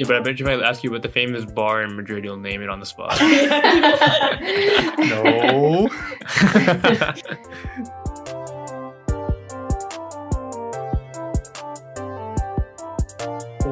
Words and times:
Yeah, 0.00 0.06
but 0.06 0.16
I 0.16 0.20
bet 0.20 0.40
you 0.40 0.48
if 0.48 0.62
I 0.62 0.66
ask 0.66 0.82
you 0.82 0.90
what 0.90 1.02
the 1.02 1.10
famous 1.10 1.44
bar 1.44 1.82
in 1.82 1.94
Madrid, 1.94 2.24
you'll 2.24 2.38
name 2.38 2.62
it 2.62 2.70
on 2.70 2.80
the 2.80 2.86
spot. 2.86 3.18
No. 5.10 5.90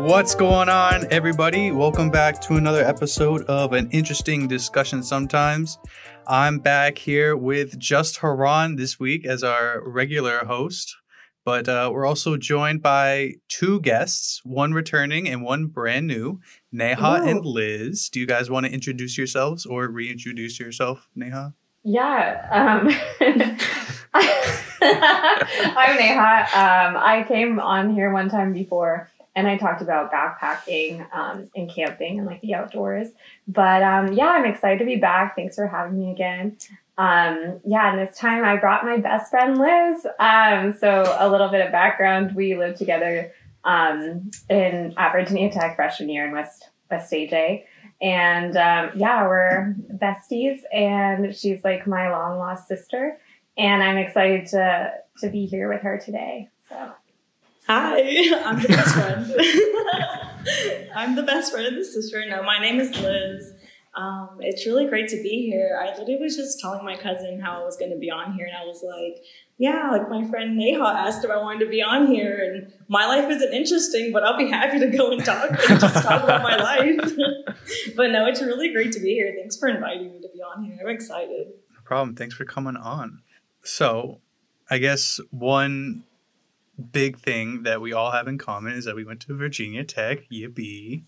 What's 0.04 0.34
going 0.34 0.68
on, 0.68 1.10
everybody? 1.10 1.70
Welcome 1.70 2.10
back 2.10 2.42
to 2.42 2.56
another 2.56 2.84
episode 2.84 3.44
of 3.44 3.72
an 3.72 3.90
interesting 3.90 4.48
discussion 4.48 5.02
sometimes. 5.02 5.78
I'm 6.26 6.58
back 6.58 6.98
here 6.98 7.38
with 7.38 7.78
just 7.78 8.18
Haran 8.18 8.76
this 8.76 9.00
week 9.00 9.24
as 9.24 9.42
our 9.42 9.80
regular 9.82 10.44
host, 10.44 10.97
but 11.48 11.66
uh, 11.66 11.90
we're 11.90 12.04
also 12.04 12.36
joined 12.36 12.82
by 12.82 13.32
two 13.48 13.80
guests, 13.80 14.42
one 14.44 14.74
returning 14.74 15.26
and 15.26 15.42
one 15.42 15.64
brand 15.64 16.06
new, 16.06 16.38
Neha 16.72 17.22
and 17.24 17.42
Liz. 17.42 18.10
Do 18.10 18.20
you 18.20 18.26
guys 18.26 18.50
want 18.50 18.66
to 18.66 18.70
introduce 18.70 19.16
yourselves 19.16 19.64
or 19.64 19.88
reintroduce 19.88 20.60
yourself, 20.60 21.08
Neha? 21.14 21.54
Yeah. 21.84 22.46
Um, 22.52 22.90
I'm 24.12 25.96
Neha. 25.96 26.48
Um, 26.52 26.98
I 26.98 27.24
came 27.26 27.58
on 27.60 27.94
here 27.94 28.12
one 28.12 28.28
time 28.28 28.52
before 28.52 29.10
and 29.34 29.48
I 29.48 29.56
talked 29.56 29.80
about 29.80 30.12
backpacking 30.12 31.10
um, 31.14 31.48
and 31.56 31.70
camping 31.74 32.18
and 32.18 32.26
like 32.26 32.42
the 32.42 32.56
outdoors. 32.56 33.08
But 33.46 33.82
um, 33.82 34.12
yeah, 34.12 34.32
I'm 34.32 34.44
excited 34.44 34.80
to 34.80 34.84
be 34.84 34.96
back. 34.96 35.34
Thanks 35.34 35.54
for 35.54 35.66
having 35.66 35.98
me 35.98 36.10
again. 36.10 36.58
Um, 36.98 37.60
yeah, 37.64 37.92
and 37.92 37.98
this 38.00 38.18
time 38.18 38.44
I 38.44 38.56
brought 38.56 38.84
my 38.84 38.96
best 38.96 39.30
friend 39.30 39.56
Liz. 39.56 40.04
Um, 40.18 40.76
so 40.76 41.16
a 41.18 41.30
little 41.30 41.48
bit 41.48 41.64
of 41.64 41.70
background: 41.70 42.34
we 42.34 42.56
lived 42.56 42.76
together 42.76 43.32
um, 43.64 44.30
in 44.50 44.94
at 44.96 45.12
Virginia 45.12 45.50
Tech 45.50 45.76
freshman 45.76 46.08
year 46.08 46.26
in 46.26 46.32
West 46.32 46.70
West 46.90 47.12
AJ, 47.12 47.64
and 48.02 48.56
um, 48.56 48.90
yeah, 48.96 49.28
we're 49.28 49.76
besties. 49.94 50.58
And 50.72 51.34
she's 51.36 51.62
like 51.62 51.86
my 51.86 52.10
long 52.10 52.38
lost 52.38 52.66
sister, 52.66 53.16
and 53.56 53.80
I'm 53.80 53.96
excited 53.96 54.46
to 54.48 54.92
to 55.20 55.30
be 55.30 55.46
here 55.46 55.72
with 55.72 55.82
her 55.82 55.98
today. 56.04 56.48
So. 56.68 56.92
Hi, 57.68 58.00
I'm 58.46 58.62
the 58.62 58.68
best 58.68 58.94
friend. 58.94 60.90
I'm 60.96 61.14
the 61.16 61.22
best 61.22 61.52
friend 61.52 61.66
of 61.66 61.74
the 61.74 61.84
sister. 61.84 62.24
No, 62.26 62.42
my 62.42 62.58
name 62.58 62.80
is 62.80 62.98
Liz. 62.98 63.52
Um, 63.94 64.38
it's 64.40 64.66
really 64.66 64.86
great 64.86 65.08
to 65.08 65.16
be 65.22 65.50
here. 65.50 65.78
I 65.80 65.90
literally 65.90 66.16
was 66.16 66.36
just 66.36 66.60
telling 66.60 66.84
my 66.84 66.96
cousin 66.96 67.40
how 67.40 67.60
I 67.60 67.64
was 67.64 67.76
going 67.76 67.90
to 67.90 67.98
be 67.98 68.10
on 68.10 68.34
here, 68.34 68.46
and 68.46 68.56
I 68.56 68.64
was 68.64 68.82
like, 68.82 69.24
"Yeah, 69.56 69.90
like 69.90 70.08
my 70.08 70.24
friend 70.28 70.56
Neha 70.56 70.84
asked 70.84 71.24
if 71.24 71.30
I 71.30 71.36
wanted 71.36 71.64
to 71.64 71.70
be 71.70 71.82
on 71.82 72.06
here, 72.06 72.38
and 72.42 72.72
my 72.88 73.06
life 73.06 73.28
isn't 73.28 73.52
interesting, 73.52 74.12
but 74.12 74.22
I'll 74.22 74.36
be 74.36 74.48
happy 74.48 74.78
to 74.78 74.86
go 74.86 75.10
and 75.10 75.24
talk 75.24 75.50
and 75.50 75.80
just 75.80 76.02
talk 76.04 76.22
about 76.22 76.42
my 76.42 76.56
life." 76.62 76.98
but 77.96 78.10
no, 78.10 78.26
it's 78.26 78.40
really 78.40 78.72
great 78.72 78.92
to 78.92 79.00
be 79.00 79.14
here. 79.14 79.34
Thanks 79.36 79.56
for 79.56 79.68
inviting 79.68 80.12
me 80.12 80.20
to 80.20 80.28
be 80.32 80.40
on 80.40 80.64
here. 80.64 80.78
I'm 80.80 80.88
excited. 80.88 81.48
No 81.74 81.80
problem. 81.84 82.14
Thanks 82.14 82.34
for 82.34 82.44
coming 82.44 82.76
on. 82.76 83.22
So, 83.62 84.20
I 84.70 84.78
guess 84.78 85.18
one 85.30 86.04
big 86.92 87.18
thing 87.18 87.64
that 87.64 87.80
we 87.80 87.92
all 87.92 88.12
have 88.12 88.28
in 88.28 88.38
common 88.38 88.74
is 88.74 88.84
that 88.84 88.94
we 88.94 89.04
went 89.04 89.20
to 89.20 89.36
Virginia 89.36 89.84
Tech. 89.84 90.28
Yippee! 90.30 91.02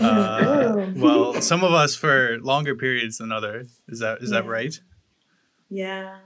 Uh, 0.00 0.90
well, 0.96 1.40
some 1.40 1.62
of 1.64 1.72
us 1.72 1.94
for 1.94 2.38
longer 2.40 2.74
periods 2.74 3.18
than 3.18 3.32
others. 3.32 3.80
Is 3.88 4.00
that 4.00 4.22
is 4.22 4.30
that 4.30 4.46
right? 4.46 4.78
Yeah. 5.70 6.18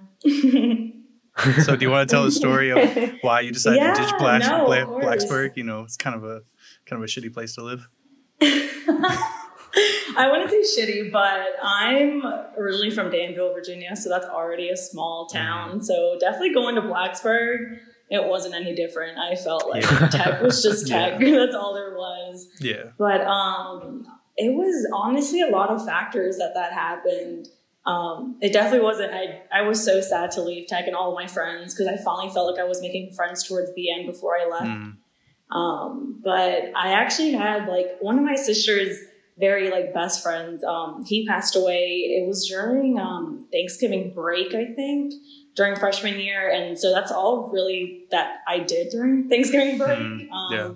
So, 1.62 1.76
do 1.76 1.84
you 1.84 1.90
want 1.90 2.08
to 2.08 2.12
tell 2.12 2.24
the 2.24 2.32
story 2.32 2.70
of 2.70 3.12
why 3.20 3.40
you 3.42 3.52
decided 3.52 3.78
to 3.78 4.02
ditch 4.02 4.10
Yeah, 4.10 4.18
Black, 4.18 4.42
no, 4.42 4.98
Blacksburg? 5.00 5.56
You 5.56 5.62
know, 5.64 5.82
it's 5.82 5.96
kind 5.96 6.16
of 6.16 6.24
a 6.24 6.40
kind 6.86 7.00
of 7.00 7.04
a 7.04 7.06
shitty 7.06 7.32
place 7.32 7.54
to 7.54 7.62
live. 7.62 7.88
I 8.42 10.28
wouldn't 10.30 10.50
say 10.50 10.82
shitty, 10.82 11.12
but 11.12 11.46
I'm 11.62 12.22
originally 12.56 12.90
from 12.90 13.10
Danville, 13.10 13.52
Virginia, 13.54 13.94
so 13.94 14.08
that's 14.08 14.26
already 14.26 14.70
a 14.70 14.76
small 14.76 15.28
Mm-hmm. 15.28 15.36
town. 15.38 15.82
So 15.82 16.16
definitely 16.18 16.54
going 16.54 16.74
to 16.74 16.80
Blacksburg, 16.82 17.78
it 18.10 18.24
wasn't 18.26 18.54
any 18.54 18.74
different. 18.74 19.18
I 19.18 19.34
felt 19.36 19.68
like 19.68 19.82
Yeah. 19.84 20.08
tech 20.08 20.42
was 20.42 20.62
just 20.62 20.88
Yeah. 20.90 21.10
tech. 21.10 21.20
That's 21.20 21.54
all 21.54 21.74
there 21.74 21.94
was. 21.94 22.48
Yeah. 22.60 22.84
But 22.98 23.20
um, 23.22 24.06
it 24.36 24.54
was 24.54 24.86
honestly 24.94 25.40
a 25.42 25.48
lot 25.48 25.70
of 25.70 25.84
factors 25.84 26.36
that 26.38 26.52
that 26.54 26.72
happened. 26.72 27.48
Um, 27.86 28.36
it 28.42 28.52
definitely 28.52 28.80
wasn't. 28.84 29.12
I 29.14 29.42
I 29.52 29.62
was 29.62 29.82
so 29.84 30.00
sad 30.00 30.30
to 30.32 30.42
leave 30.42 30.66
tech 30.66 30.86
and 30.86 30.94
all 30.96 31.10
of 31.10 31.14
my 31.14 31.26
friends 31.26 31.74
because 31.74 31.86
I 31.86 31.96
finally 32.02 32.32
felt 32.32 32.50
like 32.50 32.60
I 32.62 32.68
was 32.68 32.80
making 32.82 33.12
friends 33.14 33.44
towards 33.48 33.74
the 33.74 33.90
end 33.92 34.06
before 34.06 34.36
I 34.38 34.46
left. 34.46 34.66
Mm. 34.66 34.96
Um, 35.50 36.20
but 36.22 36.64
I 36.76 36.92
actually 36.92 37.32
had 37.32 37.66
like 37.66 37.96
one 38.00 38.18
of 38.18 38.24
my 38.24 38.34
sister's 38.34 38.98
very 39.38 39.70
like 39.70 39.94
best 39.94 40.22
friends. 40.22 40.62
Um, 40.64 41.04
he 41.06 41.26
passed 41.26 41.56
away. 41.56 42.18
It 42.18 42.26
was 42.26 42.46
during 42.46 42.98
um, 42.98 43.46
Thanksgiving 43.50 44.12
break, 44.14 44.54
I 44.54 44.66
think, 44.74 45.14
during 45.58 45.74
freshman 45.76 46.18
year, 46.20 46.48
and 46.50 46.78
so 46.78 46.92
that's 46.94 47.10
all 47.12 47.50
really 47.52 48.04
that 48.12 48.36
I 48.46 48.60
did 48.60 48.88
during 48.90 49.28
Thanksgiving 49.32 49.76
break. 49.76 49.98
Mm, 49.98 50.30
um, 50.30 50.52
yeah. 50.52 50.70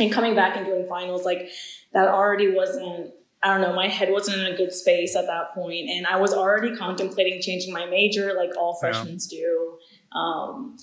And 0.00 0.10
coming 0.10 0.34
back 0.34 0.56
and 0.56 0.64
doing 0.66 0.86
finals, 0.88 1.24
like 1.24 1.50
that 1.92 2.08
already 2.08 2.50
wasn't. 2.52 3.12
I 3.44 3.48
don't 3.52 3.60
know. 3.60 3.74
My 3.74 3.88
head 3.88 4.10
wasn't 4.10 4.38
in 4.38 4.46
a 4.54 4.56
good 4.56 4.72
space 4.72 5.14
at 5.16 5.26
that 5.26 5.52
point, 5.54 5.88
and 5.90 6.06
I 6.06 6.16
was 6.16 6.32
already 6.32 6.74
contemplating 6.76 7.42
changing 7.42 7.72
my 7.74 7.86
major, 7.86 8.32
like 8.34 8.52
all 8.56 8.78
Yeah. 8.82 8.90
freshmen 8.92 9.18
do. 9.28 9.78
Um, 10.16 10.76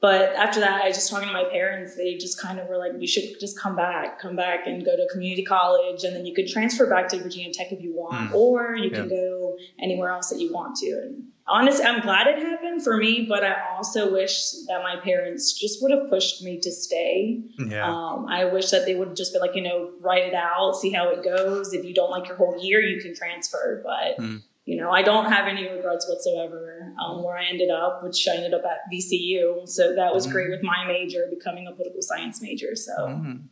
but 0.00 0.34
after 0.34 0.60
that, 0.60 0.82
I 0.82 0.88
just 0.88 1.08
talking 1.10 1.28
to 1.28 1.32
my 1.34 1.44
parents. 1.44 1.96
They 1.96 2.16
just 2.16 2.40
kind 2.40 2.58
of 2.58 2.68
were 2.68 2.76
like, 2.78 2.92
"You 2.98 3.06
should 3.06 3.38
just 3.38 3.58
come 3.58 3.76
back, 3.76 4.18
come 4.18 4.34
back, 4.34 4.66
and 4.66 4.84
go 4.84 4.96
to 4.96 5.06
community 5.12 5.44
college, 5.44 6.04
and 6.04 6.14
then 6.16 6.24
you 6.26 6.34
could 6.34 6.48
transfer 6.48 6.86
back 6.88 7.08
to 7.08 7.18
Virginia 7.18 7.52
Tech 7.52 7.70
if 7.70 7.80
you 7.82 7.94
want, 7.94 8.30
Mm. 8.30 8.34
or 8.34 8.74
you 8.76 8.90
can 8.90 9.08
go 9.08 9.56
anywhere 9.80 10.10
else 10.10 10.30
that 10.30 10.40
you 10.40 10.52
want 10.52 10.74
to." 10.76 10.90
And 11.04 11.24
honestly, 11.48 11.84
I'm 11.84 12.00
glad 12.00 12.26
it 12.26 12.38
happened 12.38 12.82
for 12.82 12.96
me, 12.96 13.26
but 13.28 13.44
I 13.44 13.54
also 13.74 14.12
wish 14.12 14.50
that 14.68 14.82
my 14.82 14.96
parents 15.02 15.52
just 15.52 15.80
would 15.82 15.90
have 15.92 16.08
pushed 16.08 16.42
me 16.42 16.58
to 16.60 16.70
stay. 16.72 17.42
Yeah. 17.58 17.86
Um, 17.88 18.26
I 18.28 18.44
wish 18.46 18.70
that 18.70 18.84
they 18.86 18.94
would 18.94 19.08
have 19.08 19.16
just 19.16 19.32
been 19.32 19.40
like, 19.42 19.54
you 19.54 19.62
know, 19.62 19.90
write 20.00 20.24
it 20.24 20.34
out, 20.34 20.72
see 20.76 20.90
how 20.90 21.08
it 21.10 21.22
goes. 21.22 21.72
If 21.72 21.84
you 21.84 21.94
don't 21.94 22.10
like 22.10 22.26
your 22.28 22.36
whole 22.36 22.56
year, 22.60 22.80
you 22.80 23.00
can 23.00 23.14
transfer. 23.14 23.82
But, 23.84 24.18
Mm. 24.22 24.42
you 24.64 24.76
know, 24.76 24.90
I 24.90 25.02
don't 25.02 25.26
have 25.30 25.46
any 25.46 25.68
regrets 25.70 26.08
whatsoever 26.08 26.92
um, 27.00 27.22
where 27.22 27.36
I 27.36 27.44
ended 27.46 27.70
up, 27.70 28.02
which 28.02 28.26
I 28.28 28.34
ended 28.36 28.54
up 28.54 28.62
at 28.64 28.78
VCU. 28.92 29.66
So 29.68 29.94
that 29.94 30.12
was 30.12 30.26
great 30.26 30.50
with 30.50 30.62
my 30.62 30.84
major, 30.86 31.26
becoming 31.30 31.66
a 31.68 31.72
political 31.72 32.02
science 32.02 32.42
major. 32.42 32.74
So 32.74 32.92
Mm. 32.92 33.42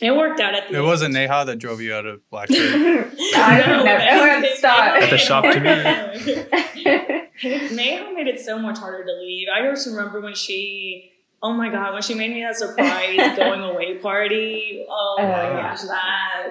It 0.00 0.10
worked 0.16 0.40
out 0.40 0.54
at 0.54 0.68
the 0.68 0.74
It 0.74 0.78
end. 0.78 0.86
wasn't 0.86 1.14
Neha 1.14 1.44
that 1.46 1.56
drove 1.58 1.80
you 1.80 1.94
out 1.94 2.06
of 2.06 2.20
Blacksburg. 2.32 2.50
I 3.36 3.62
don't 3.64 3.78
know. 3.78 3.84
No, 3.84 3.96
Everyone 3.96 4.42
they- 4.42 4.54
stop. 4.54 5.00
At 5.02 5.10
the 5.10 5.18
shop 5.18 5.44
to 5.44 5.60
me. 5.60 5.70
Neha 7.74 8.12
made 8.14 8.26
it 8.26 8.40
so 8.40 8.58
much 8.58 8.78
harder 8.78 9.04
to 9.04 9.12
leave. 9.20 9.48
I 9.54 9.62
just 9.70 9.86
remember 9.86 10.20
when 10.20 10.34
she, 10.34 11.10
oh 11.42 11.52
my 11.52 11.70
god, 11.70 11.92
when 11.92 12.02
she 12.02 12.14
made 12.14 12.32
me 12.32 12.42
that 12.42 12.56
surprise 12.56 13.16
going 13.36 13.60
away 13.62 13.98
party. 13.98 14.84
Oh, 14.88 15.16
Oh, 15.18 15.22
my 15.22 15.28
yeah. 15.28 15.70
gosh, 15.70 15.82
that. 15.82 16.46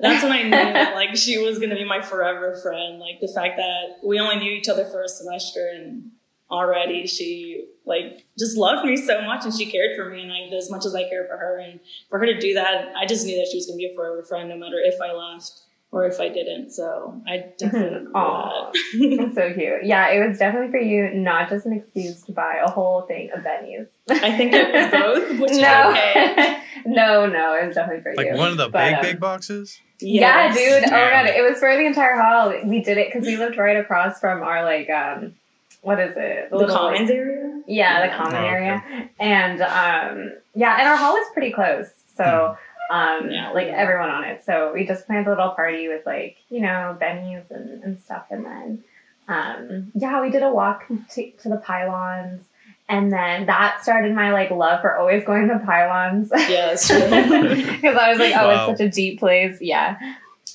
That's 0.00 0.22
when 0.24 0.32
I 0.32 0.42
knew 0.42 0.50
that 0.50 0.94
like 0.94 1.14
she 1.16 1.38
was 1.38 1.58
gonna 1.60 1.76
be 1.76 1.84
my 1.84 2.02
forever 2.02 2.56
friend. 2.60 2.98
Like 2.98 3.20
the 3.20 3.28
fact 3.32 3.56
that 3.56 4.04
we 4.04 4.18
only 4.18 4.36
knew 4.36 4.50
each 4.50 4.68
other 4.68 4.84
for 4.84 5.02
a 5.02 5.08
semester 5.08 5.64
and 5.74 6.10
already 6.52 7.06
she 7.06 7.64
like 7.86 8.24
just 8.38 8.56
loved 8.56 8.84
me 8.86 8.96
so 8.96 9.22
much 9.22 9.44
and 9.44 9.54
she 9.54 9.66
cared 9.66 9.96
for 9.96 10.08
me 10.10 10.20
and 10.22 10.30
like 10.30 10.52
as 10.52 10.70
much 10.70 10.84
as 10.84 10.94
I 10.94 11.08
care 11.08 11.24
for 11.26 11.36
her 11.36 11.58
and 11.58 11.80
for 12.10 12.18
her 12.18 12.26
to 12.26 12.38
do 12.38 12.54
that, 12.54 12.92
I 12.96 13.06
just 13.06 13.26
knew 13.26 13.36
that 13.36 13.48
she 13.50 13.56
was 13.56 13.66
gonna 13.66 13.78
be 13.78 13.86
a 13.86 13.94
forever 13.94 14.22
friend 14.22 14.48
no 14.48 14.56
matter 14.56 14.78
if 14.78 15.00
I 15.00 15.12
left 15.12 15.50
or 15.90 16.06
if 16.06 16.20
I 16.20 16.28
didn't. 16.28 16.70
So 16.70 17.20
I 17.26 17.46
definitely 17.58 18.06
Aw. 18.14 18.70
knew 18.94 19.10
that. 19.10 19.16
That's 19.24 19.34
so 19.34 19.52
cute. 19.54 19.84
Yeah, 19.84 20.10
it 20.10 20.26
was 20.26 20.38
definitely 20.38 20.70
for 20.70 20.78
you, 20.78 21.10
not 21.14 21.48
just 21.48 21.66
an 21.66 21.72
excuse 21.72 22.22
to 22.22 22.32
buy 22.32 22.56
a 22.64 22.70
whole 22.70 23.02
thing 23.02 23.30
of 23.34 23.42
venues. 23.42 23.88
I 24.10 24.36
think 24.36 24.52
it 24.52 24.72
was 24.72 24.90
both, 25.30 25.40
which 25.40 25.50
is 25.52 25.58
no, 25.58 25.90
okay. 25.90 26.62
no, 26.86 27.26
no, 27.26 27.54
it 27.56 27.66
was 27.66 27.74
definitely 27.74 28.02
for 28.02 28.14
like 28.14 28.26
you. 28.26 28.32
Like 28.32 28.38
one 28.40 28.50
of 28.52 28.56
the 28.58 28.68
But, 28.68 28.84
big, 28.86 28.94
um, 28.94 29.02
big 29.02 29.20
boxes? 29.20 29.80
Yeah, 30.00 30.52
dude. 30.52 30.84
Oh 30.84 30.90
my 30.90 31.10
god, 31.10 31.26
it 31.26 31.48
was 31.48 31.58
for 31.58 31.74
the 31.76 31.84
entire 31.86 32.20
hall. 32.20 32.52
We 32.64 32.80
did 32.82 32.98
it 32.98 33.12
because 33.12 33.26
we 33.26 33.36
lived 33.36 33.56
right 33.56 33.76
across 33.76 34.18
from 34.18 34.42
our 34.42 34.64
like 34.64 34.88
um, 34.90 35.34
what 35.82 36.00
is 36.00 36.16
it? 36.16 36.50
The 36.50 36.56
little, 36.56 36.74
commons 36.74 37.10
area? 37.10 37.62
Yeah, 37.66 38.06
the 38.06 38.12
common 38.16 38.34
Oh, 38.36 38.38
okay. 38.38 38.48
area, 38.48 39.10
and 39.20 39.60
um, 39.62 40.32
yeah, 40.54 40.78
and 40.78 40.88
our 40.88 40.96
hall 40.96 41.16
is 41.16 41.26
pretty 41.32 41.52
close, 41.52 41.90
so 42.16 42.56
um, 42.90 43.30
Yeah. 43.30 43.50
like 43.52 43.68
everyone 43.68 44.10
on 44.10 44.24
it. 44.24 44.42
So 44.44 44.72
we 44.74 44.86
just 44.86 45.06
planned 45.06 45.26
a 45.26 45.30
little 45.30 45.50
party 45.50 45.88
with 45.88 46.04
like 46.06 46.36
you 46.48 46.60
know 46.60 46.96
venues 47.00 47.50
and, 47.50 47.82
and 47.84 48.00
stuff, 48.00 48.24
and 48.30 48.44
then 48.44 48.84
um, 49.28 49.92
yeah, 49.94 50.20
we 50.20 50.30
did 50.30 50.42
a 50.42 50.50
walk 50.50 50.84
to, 51.10 51.30
to 51.42 51.48
the 51.48 51.56
pylons. 51.58 52.42
And 52.88 53.10
then 53.10 53.46
that 53.46 53.82
started 53.82 54.12
my 54.14 54.32
like 54.32 54.50
love 54.50 54.82
for 54.82 54.96
always 54.96 55.24
going 55.24 55.48
to 55.48 55.58
pylons. 55.64 56.30
Yeah. 56.48 56.72
Because 56.76 57.96
I 57.96 58.10
was 58.10 58.18
like, 58.18 58.34
oh, 58.36 58.48
Wow. 58.48 58.70
it's 58.70 58.78
such 58.78 58.86
a 58.86 58.90
deep 58.90 59.20
place. 59.20 59.58
Yeah. 59.62 59.96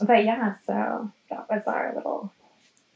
But 0.02 0.24
yeah, 0.26 0.54
so 0.68 1.10
that 1.32 1.50
was 1.50 1.64
our 1.66 1.94
little 1.96 2.32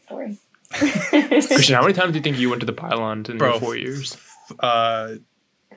story. 0.05 0.37
Christian, 1.47 1.75
how 1.75 1.81
many 1.81 1.93
times 1.93 2.11
do 2.13 2.17
you 2.17 2.23
think 2.23 2.37
you 2.39 2.49
went 2.49 2.59
to 2.61 2.65
the 2.65 2.73
pylon 2.73 3.25
in 3.29 3.37
Bro. 3.37 3.51
your 3.51 3.59
four 3.59 3.75
years? 3.75 4.17
Uh, 4.59 5.15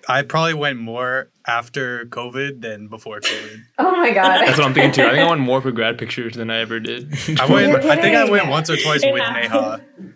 I 0.08 0.23
probably 0.23 0.55
went 0.55 0.79
more 0.79 1.31
after 1.46 2.05
COVID 2.06 2.61
than 2.61 2.88
before 2.88 3.20
COVID. 3.20 3.61
Oh 3.79 3.91
my 3.96 4.12
god. 4.12 4.46
That's 4.46 4.58
what 4.58 4.67
I'm 4.67 4.75
thinking 4.75 4.93
too. 4.93 5.02
I 5.02 5.11
think 5.12 5.20
I 5.26 5.29
went 5.31 5.41
more 5.41 5.61
for 5.62 5.73
grad 5.73 5.96
pictures 5.99 6.35
than 6.35 6.50
I 6.50 6.58
ever 6.61 6.79
did. 6.79 7.12
I 7.41 7.46
went. 7.46 7.75
I 7.87 7.96
think 8.00 8.14
I 8.17 8.29
went 8.29 8.49
once 8.49 8.69
or 8.69 8.76
twice 8.76 9.02
It 9.02 9.12
with 9.14 9.23
happened. 9.23 9.82
Neha. 9.99 10.14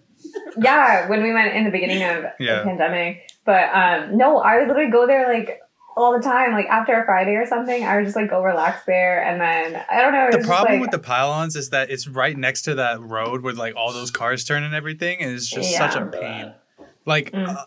yeah, 0.59 1.09
when 1.09 1.23
we 1.23 1.33
went 1.33 1.55
in 1.55 1.65
the 1.65 1.71
beginning 1.71 2.03
of 2.03 2.25
Yeah. 2.39 2.59
the 2.59 2.65
pandemic. 2.65 3.31
But 3.47 3.71
um 3.73 4.19
no, 4.19 4.39
I 4.41 4.59
would 4.59 4.69
literally 4.69 4.91
go 4.91 5.07
there 5.07 5.33
like 5.33 5.59
all 5.99 6.13
the 6.17 6.23
time. 6.23 6.53
Like 6.53 6.67
after 6.67 6.93
a 7.01 7.05
Friday 7.05 7.35
or 7.35 7.45
something, 7.47 7.85
I 7.85 7.97
would 7.97 8.05
just 8.05 8.17
like 8.17 8.31
go 8.31 8.43
relax 8.43 8.85
there 8.87 9.23
and 9.23 9.41
then 9.41 9.85
I 9.91 10.01
don't 10.01 10.13
know. 10.13 10.29
The 10.31 10.47
problem 10.47 10.75
like, 10.75 10.81
with 10.83 10.91
the 10.93 10.99
pylons 11.01 11.57
is 11.57 11.71
that 11.71 11.91
it's 11.91 12.07
right 12.07 12.37
next 12.37 12.63
to 12.63 12.77
that 12.77 13.01
road 13.01 13.43
with 13.43 13.59
like 13.59 13.75
all 13.77 13.93
those 13.93 14.11
cars 14.11 14.45
turn 14.45 14.63
and 14.63 14.75
everything, 14.75 15.21
and 15.21 15.33
it's 15.35 15.49
just 15.49 15.75
such 15.77 15.97
a 15.97 16.07
pain. 16.07 16.53
Like, 17.05 17.33
Mm. 17.33 17.49
uh, 17.49 17.65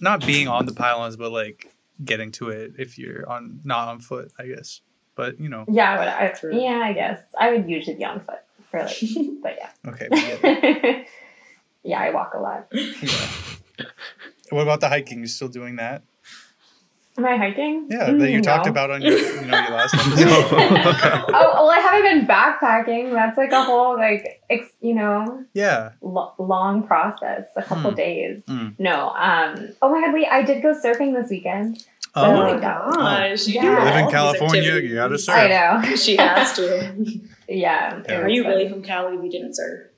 not 0.00 0.24
being 0.26 0.48
on 0.48 0.64
the 0.66 0.72
pylons, 0.72 1.16
but 1.16 1.32
like 1.32 1.74
getting 2.04 2.30
to 2.32 2.48
it 2.50 2.72
if 2.78 2.98
you're 2.98 3.28
on 3.28 3.60
not 3.64 3.88
on 3.88 4.00
foot, 4.00 4.32
I 4.38 4.46
guess. 4.46 4.80
But 5.14 5.38
you 5.40 5.48
know, 5.48 5.64
Yeah, 5.68 5.96
but 5.96 6.08
I, 6.08 6.28
True. 6.28 6.58
yeah, 6.58 6.80
I 6.84 6.92
guess 6.92 7.20
I 7.38 7.50
would 7.52 7.68
usually 7.68 7.96
be 7.96 8.04
on 8.04 8.20
foot 8.20 8.40
for 8.70 8.80
like, 8.80 8.96
but 9.42 9.56
yeah. 9.58 9.90
okay. 9.90 10.08
we 10.10 10.20
get 10.20 10.40
it. 10.44 11.06
yeah, 11.82 12.00
I 12.00 12.10
walk 12.10 12.32
a 12.34 12.38
lot. 12.38 12.66
Yeah. 12.72 13.26
What 14.50 14.62
about 14.62 14.80
the 14.80 14.88
hiking? 14.88 15.20
You 15.20 15.26
still 15.26 15.48
doing 15.48 15.76
that? 15.76 16.02
Am 17.18 17.24
I 17.24 17.36
hiking? 17.36 17.86
Yeah, 17.90 18.10
that 18.12 18.30
you 18.30 18.40
Mm, 18.40 18.42
talked 18.42 18.66
about 18.66 18.90
on 18.90 19.00
your, 19.02 19.16
you 19.18 19.46
know, 19.46 19.58
your 19.60 19.70
last 19.70 19.94
episode. 19.94 20.26
Oh 21.38 21.52
well, 21.54 21.70
I 21.70 21.78
haven't 21.78 22.02
been 22.02 22.26
backpacking. 22.26 23.12
That's 23.12 23.36
like 23.38 23.52
a 23.52 23.62
whole 23.64 23.96
like 23.96 24.42
ex, 24.50 24.66
you 24.80 24.94
know 24.94 25.44
yeah. 25.54 25.92
lo- 26.02 26.34
long 26.38 26.86
process, 26.86 27.44
a 27.56 27.62
couple 27.62 27.90
Hmm. 27.90 27.96
days. 27.96 28.42
Mm. 28.48 28.74
No, 28.78 29.10
um. 29.10 29.68
Oh 29.82 29.90
my 29.90 30.00
god, 30.04 30.12
wait! 30.14 30.26
I 30.30 30.42
did 30.42 30.62
go 30.62 30.72
surfing 30.74 31.14
this 31.20 31.30
weekend. 31.30 31.84
Oh, 32.14 32.24
Oh 32.24 32.36
my 32.54 32.58
gosh. 32.60 33.46
You 33.46 33.54
Yeah. 33.54 33.78
You 33.78 33.84
live 33.84 34.04
in 34.04 34.10
California, 34.10 34.74
you 34.76 34.94
gotta 34.94 35.18
surf. 35.18 35.36
I 35.36 35.48
know. 35.48 35.96
She 35.96 36.16
has 36.16 36.54
to. 36.54 36.94
Yeah. 37.48 38.02
Yeah. 38.08 38.20
Are 38.20 38.28
you 38.28 38.42
fun. 38.42 38.52
really 38.52 38.68
from 38.68 38.82
Cali? 38.82 39.16
We 39.18 39.28
didn't 39.28 39.54
serve. 39.54 39.88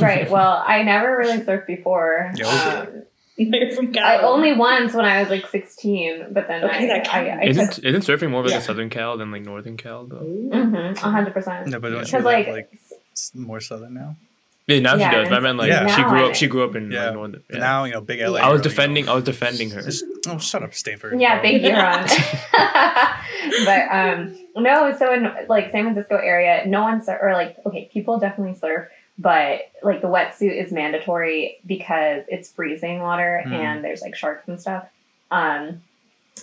right? 0.00 0.30
Well, 0.30 0.62
I 0.66 0.82
never 0.82 1.16
really 1.16 1.38
surfed 1.40 1.66
before. 1.66 2.32
Yeah, 2.36 2.46
okay. 2.46 2.98
Um, 2.98 3.02
You're 3.36 3.72
from 3.72 3.92
Cali. 3.92 4.18
I 4.18 4.22
only 4.22 4.52
once 4.52 4.94
when 4.94 5.04
I 5.04 5.20
was 5.20 5.28
like 5.30 5.46
sixteen, 5.48 6.26
but 6.32 6.46
then 6.46 6.62
Okay, 6.64 6.84
I, 6.84 6.86
that 7.00 7.08
I, 7.12 7.20
I, 7.20 7.52
counts. 7.54 7.78
Isn't 7.78 7.84
isn't 7.84 8.02
surfing 8.02 8.30
more 8.30 8.40
of 8.40 8.46
like 8.46 8.52
Yeah. 8.52 8.58
a 8.58 8.62
southern 8.62 8.90
Cal 8.90 9.16
than 9.16 9.32
like 9.32 9.42
northern 9.42 9.76
Cal 9.76 10.06
though? 10.06 10.20
Mhm, 10.20 10.96
hundred 10.98 11.32
percent. 11.34 11.66
No, 11.68 11.80
but 11.80 11.90
don't 11.90 11.98
you 12.00 12.04
Because 12.06 12.24
like, 12.24 12.46
like, 12.46 12.54
like 12.70 12.80
more 13.34 13.60
southern 13.60 13.94
now? 13.94 14.16
Yeah, 14.66 14.78
now 14.80 14.94
Yeah, 14.94 15.10
she 15.10 15.16
does. 15.16 15.28
But 15.28 15.32
I 15.32 15.36
and 15.36 15.42
meant 15.44 15.58
like 15.58 15.68
Yeah. 15.68 15.96
she 15.96 16.02
grew 16.04 16.26
up. 16.26 16.34
She 16.36 16.46
grew 16.46 16.64
up 16.64 16.74
in 16.76 16.90
Yeah. 16.92 17.06
like 17.06 17.14
northern. 17.14 17.42
Yeah. 17.50 17.58
now 17.58 17.84
you 17.84 17.92
know, 17.94 18.00
big 18.00 18.20
LA. 18.20 18.38
I 18.38 18.50
was 18.52 18.62
defending. 18.62 19.06
know. 19.06 19.12
I 19.12 19.14
was 19.16 19.24
defending 19.24 19.70
her. 19.70 19.82
Just- 19.82 20.04
oh, 20.28 20.38
shut 20.38 20.62
up, 20.62 20.72
Stanford. 20.72 21.20
Yeah, 21.20 21.34
girl. 21.34 21.42
thank 21.42 21.62
you, 21.62 21.72
Ron. 21.72 22.06
but 23.64 23.88
um, 23.90 24.38
no, 24.56 24.96
so 24.96 25.12
in 25.12 25.28
like 25.48 25.70
San 25.70 25.84
Francisco 25.84 26.16
area, 26.16 26.64
no 26.66 26.82
one 26.82 27.02
sur- 27.02 27.18
or 27.20 27.32
like 27.34 27.56
okay, 27.66 27.90
people 27.92 28.18
definitely 28.18 28.54
surf, 28.58 28.88
but 29.18 29.60
like 29.82 30.00
the 30.00 30.08
wetsuit 30.08 30.60
is 30.60 30.72
mandatory 30.72 31.58
because 31.66 32.24
it's 32.28 32.50
freezing 32.50 33.00
water 33.00 33.42
Hmm. 33.46 33.52
and 33.52 33.84
there's 33.84 34.02
like 34.02 34.14
sharks 34.16 34.48
and 34.48 34.60
stuff. 34.60 34.86
Um, 35.30 35.82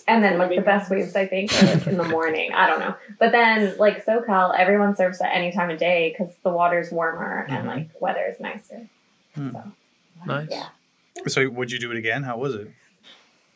and 0.08 0.24
then 0.24 0.38
like 0.38 0.56
the 0.56 0.62
best 0.62 0.90
waves 0.90 1.16
I 1.16 1.26
think 1.28 1.52
are 1.62 1.66
like 1.66 1.86
in 1.88 1.98
the 1.98 2.06
morning. 2.06 2.54
I 2.54 2.68
don't 2.68 2.80
know, 2.80 2.96
but 3.20 3.32
then 3.34 3.78
like 3.78 4.06
SoCal, 4.06 4.58
everyone 4.58 4.96
surfs 4.96 5.22
at 5.22 5.32
any 5.34 5.52
time 5.52 5.70
of 5.70 5.78
day 5.80 6.16
because 6.18 6.34
the 6.44 6.50
water's 6.50 6.92
warmer 6.92 7.46
Mhm. 7.50 7.54
and 7.58 7.68
like 7.68 7.90
weather 8.00 8.26
is 8.26 8.40
nicer. 8.40 8.88
Hmm. 9.36 9.50
So 9.52 9.64
Nice. 10.26 10.48
yeah. 10.50 10.68
So, 11.28 11.50
would 11.50 11.72
you 11.72 11.80
do 11.80 11.92
it 11.92 11.98
again? 11.98 12.24
How 12.24 12.38
was 12.38 12.56
it? 12.56 12.70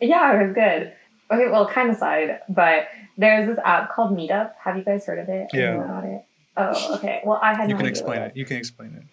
Yeah, 0.02 0.40
it 0.40 0.46
was 0.46 0.54
good. 0.54 0.92
Okay, 1.32 1.48
well, 1.50 1.68
kind 1.68 1.90
of 1.90 1.96
side, 1.96 2.40
but 2.50 2.88
there's 3.18 3.48
this 3.48 3.58
app 3.64 3.94
called 3.94 4.16
Meetup. 4.16 4.52
Have 4.64 4.76
you 4.78 4.84
guys 4.84 5.06
heard 5.06 5.20
of 5.20 5.30
it? 5.30 5.48
Or 5.54 5.58
Yeah. 5.60 5.74
know 5.76 5.84
about 5.84 6.04
it? 6.04 6.24
Oh, 6.58 6.96
okay. 6.96 7.22
Well, 7.26 7.40
I 7.42 7.54
had 7.54 7.70
You 7.70 7.76
no 7.76 7.80
can 7.80 7.88
explain 7.88 8.22
it. 8.22 8.36
You 8.36 8.46
can 8.46 8.58
explain 8.58 8.96
it. 8.96 9.04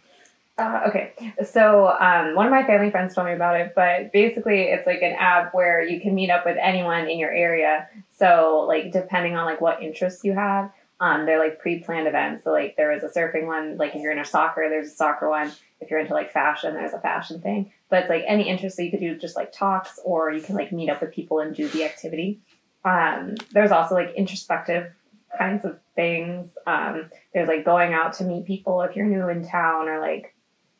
Uh, 0.58 0.82
okay, 0.86 1.14
so 1.44 1.88
um, 1.88 2.34
one 2.34 2.46
of 2.46 2.52
my 2.52 2.62
family 2.64 2.90
friends 2.90 3.14
told 3.14 3.26
me 3.26 3.32
about 3.32 3.58
it, 3.58 3.72
but 3.74 4.12
basically, 4.12 4.64
it's 4.64 4.86
like 4.86 5.00
an 5.00 5.16
app 5.18 5.54
where 5.54 5.82
you 5.82 5.98
can 5.98 6.14
meet 6.14 6.28
up 6.28 6.44
with 6.44 6.58
anyone 6.60 7.08
in 7.08 7.18
your 7.18 7.32
area. 7.32 7.88
So, 8.10 8.66
like, 8.68 8.92
depending 8.92 9.34
on 9.34 9.46
like 9.46 9.62
what 9.62 9.82
interests 9.82 10.22
you 10.24 10.34
have, 10.34 10.70
um, 11.00 11.24
they're 11.24 11.38
like 11.38 11.58
pre-planned 11.58 12.06
events. 12.06 12.44
So, 12.44 12.52
like, 12.52 12.76
there 12.76 12.92
was 12.92 13.02
a 13.02 13.08
surfing 13.08 13.46
one. 13.46 13.78
Like, 13.78 13.94
if 13.94 14.02
you're 14.02 14.12
into 14.12 14.26
soccer, 14.26 14.66
there's 14.68 14.88
a 14.88 14.94
soccer 14.94 15.28
one. 15.30 15.50
If 15.80 15.90
you're 15.90 16.00
into 16.00 16.12
like 16.12 16.30
fashion, 16.30 16.74
there's 16.74 16.92
a 16.92 17.00
fashion 17.00 17.40
thing. 17.40 17.72
But 17.88 18.00
it's 18.02 18.10
like 18.10 18.24
any 18.28 18.46
interest 18.46 18.76
that 18.76 18.84
you 18.84 18.90
could 18.90 19.00
do, 19.00 19.16
just 19.16 19.36
like 19.36 19.52
talks, 19.52 19.98
or 20.04 20.30
you 20.30 20.42
can 20.42 20.54
like 20.54 20.70
meet 20.70 20.90
up 20.90 21.00
with 21.00 21.12
people 21.12 21.40
and 21.40 21.56
do 21.56 21.66
the 21.66 21.84
activity. 21.84 22.40
Um, 22.84 23.36
there's 23.52 23.72
also 23.72 23.94
like 23.94 24.14
introspective 24.14 24.92
kinds 25.38 25.64
of 25.64 25.78
things. 25.94 26.50
Um, 26.66 27.10
there's 27.34 27.48
like 27.48 27.64
going 27.64 27.92
out 27.94 28.14
to 28.14 28.24
meet 28.24 28.46
people 28.46 28.82
if 28.82 28.96
you're 28.96 29.06
new 29.06 29.28
in 29.28 29.46
town, 29.46 29.88
or 29.88 30.00
like 30.00 30.34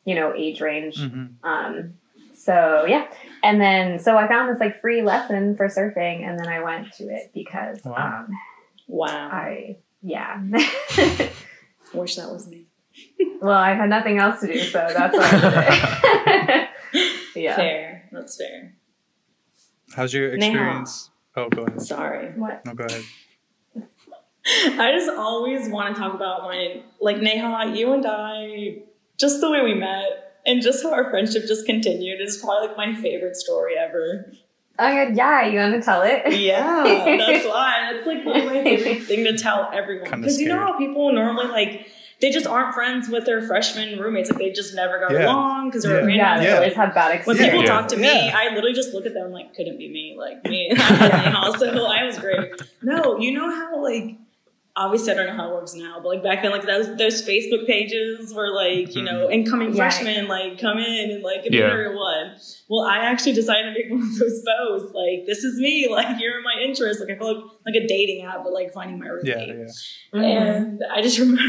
you 0.05 0.15
know 0.15 0.33
age 0.35 0.61
range. 0.61 0.97
hmm 0.99 1.25
Um, 1.43 1.95
so 2.35 2.85
yeah, 2.87 3.07
and 3.43 3.61
then 3.61 3.99
so 3.99 4.17
I 4.17 4.27
found 4.27 4.49
this 4.53 4.59
like 4.59 4.81
free 4.81 5.01
lesson 5.03 5.55
for 5.55 5.67
surfing, 5.67 6.27
and 6.27 6.37
then 6.39 6.47
I 6.47 6.63
went 6.63 6.91
to 6.93 7.03
it 7.05 7.31
because 7.33 7.81
Wow. 7.85 8.25
um, 8.27 8.33
Wow. 8.87 9.29
I 9.31 9.77
yeah. 10.01 10.41
wish 11.93 12.15
that 12.15 12.29
was 12.29 12.47
me. 12.47 12.65
well, 13.41 13.57
I 13.57 13.73
had 13.73 13.89
nothing 13.89 14.17
else 14.19 14.39
to 14.41 14.47
do, 14.47 14.59
so 14.59 14.85
that's 14.93 15.15
why 15.17 15.29
I 15.31 16.67
did 16.93 17.03
yeah. 17.43 17.55
Fair. 17.55 18.09
That's 18.11 18.37
fair. 18.37 18.73
How's 19.95 20.13
your 20.13 20.35
Neha. 20.35 20.45
experience? 20.53 21.09
Oh, 21.35 21.49
go 21.49 21.63
ahead. 21.63 21.81
Sorry. 21.81 22.27
What? 22.35 22.65
No, 22.65 22.73
go 22.73 22.83
ahead. 22.85 23.03
I 24.79 24.91
just 24.91 25.09
always 25.09 25.69
want 25.69 25.95
to 25.95 26.01
talk 26.01 26.13
about 26.13 26.43
my 26.43 26.81
like 26.99 27.17
Neha, 27.17 27.73
you 27.75 27.93
and 27.93 28.05
I, 28.05 28.79
just 29.17 29.39
the 29.41 29.49
way 29.49 29.61
we 29.61 29.73
met 29.73 30.39
and 30.45 30.61
just 30.61 30.83
how 30.83 30.93
our 30.93 31.09
friendship 31.09 31.43
just 31.47 31.65
continued 31.65 32.19
is 32.21 32.37
probably 32.37 32.67
like 32.67 32.77
my 32.77 32.95
favorite 32.95 33.35
story 33.37 33.75
ever. 33.77 34.33
Oh 34.79 34.83
my 34.89 35.05
god, 35.05 35.15
yeah, 35.15 35.45
you 35.45 35.59
want 35.59 35.75
to 35.75 35.81
tell 35.81 36.01
it? 36.01 36.23
Yeah, 36.35 36.83
that's 37.17 37.45
why. 37.47 37.91
That's 37.93 38.05
like 38.07 38.25
one 38.25 38.37
of 38.41 38.45
my 38.45 38.63
favorite 38.63 39.03
thing 39.03 39.23
to 39.25 39.37
tell 39.37 39.69
everyone. 39.71 40.09
Because 40.21 40.39
you 40.41 40.49
know 40.49 40.59
how 40.59 40.77
people 40.77 41.13
normally 41.13 41.47
like 41.47 41.87
they 42.19 42.31
just 42.31 42.47
aren't 42.47 42.73
friends 42.73 43.07
with 43.09 43.25
their 43.25 43.41
freshman 43.41 43.99
roommates. 43.99 44.29
Like 44.29 44.39
they 44.39 44.51
just 44.51 44.73
never 44.75 44.99
got 44.99 45.11
Yeah. 45.11 45.25
along 45.25 45.69
because 45.69 45.83
they're 45.83 46.09
Yeah. 46.09 46.15
Yeah, 46.35 46.39
they 46.39 46.45
Yeah. 46.47 46.55
always 46.55 46.73
have 46.73 46.93
bad 46.93 47.15
experiences. 47.15 47.27
When 47.27 47.35
experiences. 47.37 47.51
people 47.51 47.63
Yeah. 47.63 47.81
talk 47.81 47.87
to 47.89 47.97
me, 47.97 48.27
Yeah. 48.27 48.37
I 48.37 48.55
literally 48.55 48.73
just 48.73 48.93
look 48.93 49.05
at 49.05 49.13
them 49.13 49.31
like, 49.31 49.53
couldn't 49.55 49.77
be 49.77 49.89
me. 49.89 50.15
Like 50.17 50.43
me, 50.43 50.71
I 50.75 50.75
had 50.75 51.33
I 51.35 52.03
was 52.05 52.17
great. 52.19 52.61
No, 52.81 53.19
you 53.19 53.33
know 53.37 53.49
how 53.49 53.81
like 53.81 54.15
obviously 54.75 55.11
I 55.11 55.15
don't 55.15 55.27
know 55.27 55.33
how 55.35 55.49
it 55.49 55.53
works 55.53 55.75
now, 55.75 55.99
but 56.01 56.09
like 56.09 56.23
back 56.23 56.41
then, 56.41 56.51
like 56.51 56.65
those 56.65 56.95
those 56.97 57.21
Facebook 57.21 57.67
pages 57.67 58.33
were 58.33 58.53
like, 58.53 58.95
you 58.95 59.03
know, 59.03 59.25
mm-hmm. 59.25 59.33
incoming 59.33 59.69
Yeah. 59.69 59.75
freshmen 59.89 60.27
like 60.27 60.59
come 60.59 60.77
in 60.79 61.11
and 61.11 61.23
like 61.23 61.41
Yeah. 61.45 61.65
enter 61.65 61.95
one. 61.95 62.35
Well, 62.69 62.85
I 62.85 62.97
actually 62.99 63.33
decided 63.33 63.73
to 63.73 63.79
make 63.79 63.91
one 63.91 64.01
of 64.01 64.19
those 64.19 64.43
posts. 64.45 64.93
Like, 64.95 65.25
this 65.27 65.43
is 65.43 65.59
me. 65.59 65.87
Like, 65.93 66.17
here 66.17 66.39
are 66.39 66.41
my 66.41 66.59
interests. 66.63 67.01
Like, 67.01 67.15
I 67.15 67.19
feel 67.19 67.35
like 67.35 67.51
like 67.67 67.75
a 67.75 67.87
dating 67.87 68.25
app, 68.25 68.43
but 68.43 68.51
like 68.51 68.73
finding 68.73 68.99
my 68.99 69.07
roommate. 69.07 69.47
Yeah, 69.47 69.65
yeah. 70.13 70.21
And 70.53 70.81
I 70.91 71.01
just 71.03 71.19
remember, 71.23 71.43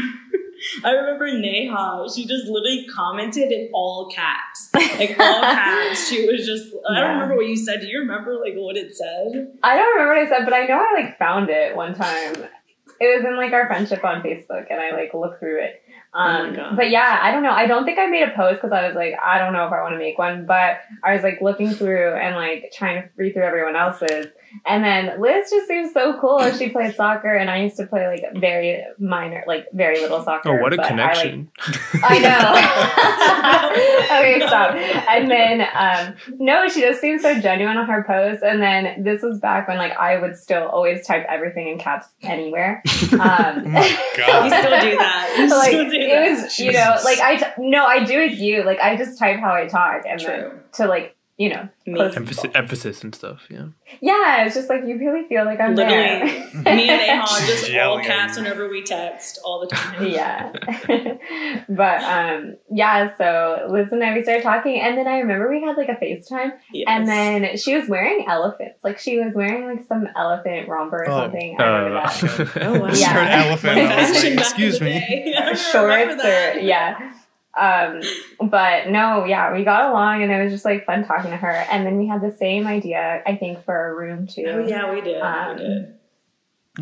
I 0.83 0.91
remember 0.91 1.31
Neha. 1.31 2.05
She 2.13 2.27
just 2.27 2.45
literally 2.45 2.85
commented 2.93 3.51
in 3.51 3.69
all 3.73 4.09
caps, 4.13 4.69
like 4.73 5.15
all 5.19 5.41
caps. 5.41 6.07
She 6.09 6.25
was 6.27 6.45
just. 6.45 6.65
I 6.89 6.99
don't 6.99 7.13
remember 7.13 7.35
what 7.37 7.47
you 7.47 7.57
said. 7.57 7.81
Do 7.81 7.87
you 7.87 7.99
remember 7.99 8.35
like 8.39 8.53
what 8.55 8.77
it 8.77 8.95
said? 8.95 9.47
I 9.63 9.75
don't 9.75 9.93
remember 9.95 10.15
what 10.15 10.27
I 10.27 10.29
said, 10.29 10.45
but 10.45 10.53
I 10.53 10.65
know 10.67 10.77
I 10.77 11.01
like 11.01 11.17
found 11.17 11.49
it 11.49 11.75
one 11.75 11.95
time. 11.95 12.35
It 12.99 13.15
was 13.15 13.25
in 13.25 13.35
like 13.35 13.53
our 13.53 13.67
friendship 13.67 14.03
on 14.03 14.21
Facebook, 14.21 14.67
and 14.69 14.79
I 14.79 14.91
like 14.91 15.13
looked 15.13 15.39
through 15.39 15.63
it. 15.63 15.81
Oh 16.15 16.19
my 16.19 16.39
Um, 16.47 16.53
God. 16.55 16.75
but 16.77 16.89
yeah, 16.89 17.19
I 17.21 17.31
don't 17.31 17.43
know. 17.43 17.51
I 17.51 17.67
don't 17.67 17.83
think 17.85 17.99
I 17.99 18.05
made 18.07 18.23
a 18.23 18.31
post 18.35 18.55
because 18.61 18.71
I 18.71 18.87
was 18.87 18.95
like, 18.95 19.13
I 19.23 19.37
don't 19.37 19.51
know 19.53 19.65
if 19.67 19.73
I 19.73 19.81
want 19.81 19.93
to 19.95 19.99
make 19.99 20.17
one. 20.17 20.45
But 20.45 20.79
I 21.03 21.13
was 21.13 21.23
like 21.23 21.41
looking 21.41 21.71
through 21.71 22.13
and 22.13 22.35
like 22.35 22.71
trying 22.73 23.01
to 23.01 23.09
read 23.17 23.33
through 23.33 23.43
everyone 23.43 23.75
else's. 23.75 24.27
And 24.65 24.85
then 24.85 25.19
Liz 25.19 25.49
just 25.49 25.67
seems 25.67 25.91
so 25.91 26.17
cool. 26.21 26.39
She 26.53 26.69
played 26.69 26.95
soccer, 26.95 27.33
and 27.35 27.49
I 27.49 27.61
used 27.61 27.75
to 27.75 27.85
play 27.85 28.07
like 28.07 28.23
very 28.39 28.81
minor, 28.97 29.43
like 29.47 29.65
very 29.73 29.99
little 29.99 30.23
soccer. 30.23 30.57
Oh, 30.57 30.61
what 30.61 30.71
a 30.71 30.77
but 30.77 30.85
I, 30.85 30.95
like, 30.95 31.13
connection! 31.13 31.51
I 32.01 32.19
know. 32.19 34.15
okay, 34.19 34.47
stop. 34.47 34.75
And 35.09 35.29
then, 35.29 35.61
um, 35.73 36.15
no, 36.39 36.67
she 36.69 36.79
just 36.81 37.01
seems 37.01 37.21
so 37.21 37.37
genuine 37.39 37.75
on 37.77 37.87
her 37.87 38.03
posts. 38.07 38.43
And 38.43 38.61
then 38.61 39.03
this 39.03 39.21
was 39.21 39.39
back 39.39 39.67
when 39.67 39.77
like 39.77 39.91
I 39.97 40.17
would 40.19 40.37
still 40.37 40.67
always 40.67 41.05
type 41.05 41.25
everything 41.29 41.67
in 41.67 41.77
caps 41.77 42.07
anywhere. 42.21 42.81
Um, 43.15 43.63
Oh 43.65 43.69
my 43.69 44.45
You 44.45 44.49
still 44.49 44.79
do 44.81 44.97
that. 44.97 45.35
You 45.37 45.49
like 45.49 45.67
still 45.69 45.89
do 45.89 45.97
it 46.09 46.31
was, 46.43 46.59
you 46.59 46.71
know, 46.71 46.95
like 47.03 47.19
I 47.19 47.35
t- 47.37 47.45
no, 47.57 47.85
I 47.85 48.03
do 48.03 48.17
with 48.19 48.39
you. 48.39 48.63
Like 48.63 48.79
I 48.79 48.95
just 48.95 49.17
type 49.17 49.39
how 49.39 49.53
I 49.53 49.67
talk, 49.67 50.03
and 50.07 50.19
then 50.19 50.51
to 50.73 50.87
like 50.87 51.14
you 51.37 51.49
know, 51.49 51.67
close 51.85 52.15
Emphasis, 52.15 52.43
people. 52.43 52.57
emphasis 52.57 53.03
and 53.03 53.13
stuff. 53.13 53.41
Yeah. 53.49 53.65
Yeah, 54.01 54.45
it's 54.45 54.55
just 54.55 54.69
like 54.69 54.81
you 54.85 54.97
really 54.97 55.27
feel 55.27 55.43
like 55.43 55.59
I'm 55.59 55.75
Literally, 55.75 56.29
there. 56.63 56.75
me 56.75 56.89
and 56.89 57.19
Ahan 57.21 57.27
just 57.47 57.65
all 57.65 57.71
Yelling 57.71 58.05
caps 58.05 58.37
whenever 58.37 58.69
we 58.69 58.83
text 58.83 59.39
all 59.43 59.59
the 59.59 59.67
time. 59.67 60.05
yeah. 60.07 60.51
but 61.69 62.03
um 62.03 62.55
yeah, 62.71 63.15
so 63.17 63.67
Liz 63.69 63.91
and 63.91 64.03
I 64.03 64.13
we 64.13 64.23
started 64.23 64.43
talking 64.43 64.79
and 64.79 64.97
then 64.97 65.07
I 65.07 65.19
remember 65.19 65.49
we 65.49 65.61
had 65.61 65.75
like 65.77 65.89
a 65.89 65.95
FaceTime 65.95 66.51
Yes. 66.71 66.85
and 66.87 67.07
then 67.07 67.57
she 67.57 67.75
was 67.75 67.87
wearing 67.89 68.25
elephants. 68.27 68.83
Like 68.83 68.97
she 68.99 69.19
was 69.19 69.33
wearing 69.33 69.65
like 69.65 69.85
some 69.87 70.07
elephant 70.15 70.67
romper 70.69 71.03
or 71.03 71.09
Oh. 71.09 71.23
something. 71.23 71.57
I 71.59 71.63
remember 71.65 72.01
that. 72.01 72.57
Oh, 72.65 72.79
wow. 72.79 72.85
I 72.87 72.93
Yeah. 72.95 73.13
heard 73.13 73.47
elephant. 73.47 73.77
and 73.79 73.93
I 73.93 74.09
was 74.09 74.23
like, 74.23 74.33
excuse 74.33 74.79
me. 74.81 74.93
day. 74.99 75.33
I 75.37 75.39
remember 75.39 75.59
Shorts 75.59 76.23
or 76.23 76.59
yeah. 76.59 77.13
Um 77.57 78.01
but 78.49 78.89
no, 78.89 79.25
yeah, 79.25 79.53
we 79.53 79.63
got 79.63 79.89
along 79.89 80.23
and 80.23 80.31
it 80.31 80.43
was 80.43 80.51
just 80.51 80.65
like 80.65 80.85
fun 80.85 81.05
talking 81.05 81.31
to 81.31 81.37
her. 81.37 81.51
And 81.71 81.85
then 81.85 81.97
we 81.97 82.07
had 82.07 82.21
the 82.21 82.31
same 82.35 82.67
idea, 82.67 83.21
I 83.25 83.35
think, 83.35 83.63
for 83.65 83.89
a 83.91 83.95
room 83.95 84.27
too. 84.27 84.45
Oh 84.47 84.65
yeah, 84.67 84.93
we 84.93 85.01
did. 85.01 85.21
Um, 85.21 85.55
we 85.57 85.63
did. 85.63 85.91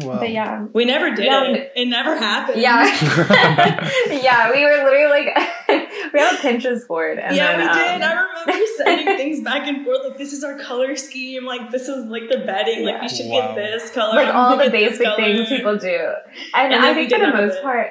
Wow. 0.02 0.18
But 0.20 0.32
yeah. 0.32 0.66
We 0.74 0.86
never 0.86 1.12
did 1.14 1.26
Yeah, 1.26 1.44
it. 1.52 1.72
It 1.76 1.86
never 1.86 2.18
happened. 2.18 2.60
Yeah. 2.60 2.84
yeah, 4.10 4.52
we 4.52 4.64
were 4.66 4.84
literally 4.84 5.08
like 5.26 5.28
we 6.14 6.20
had 6.20 6.34
a 6.34 6.38
Pinterest 6.38 6.88
board 6.88 7.20
and 7.20 7.36
yeah, 7.36 7.58
then, 7.58 7.60
we 7.60 7.74
did. 7.74 8.02
um, 8.02 8.18
I 8.18 8.42
remember 8.42 8.66
sending 8.78 9.06
things 9.18 9.42
back 9.44 9.68
and 9.68 9.86
forth. 9.86 10.00
Like, 10.04 10.18
this 10.18 10.34
is 10.34 10.44
our 10.44 10.58
color 10.58 10.96
scheme. 10.96 11.46
Like, 11.46 11.70
this 11.70 11.88
is 11.88 12.08
like 12.08 12.24
the 12.30 12.40
bedding. 12.40 12.84
Like, 12.86 12.96
Yeah. 12.96 13.04
you 13.04 13.10
should 13.10 13.28
Wow. 13.28 13.54
get 13.54 13.56
this 13.56 13.92
color. 13.92 14.16
like 14.16 14.34
all 14.34 14.58
the 14.58 14.72
basic 14.72 15.08
things 15.16 15.48
people 15.48 15.78
do. 15.78 16.12
And, 16.56 16.74
And 16.74 16.84
I 16.84 16.96
think 16.96 17.12
for 17.12 17.20
the 17.20 17.26
none 17.28 17.36
of 17.36 17.46
most 17.46 17.58
it. 17.58 17.64
part, 17.64 17.88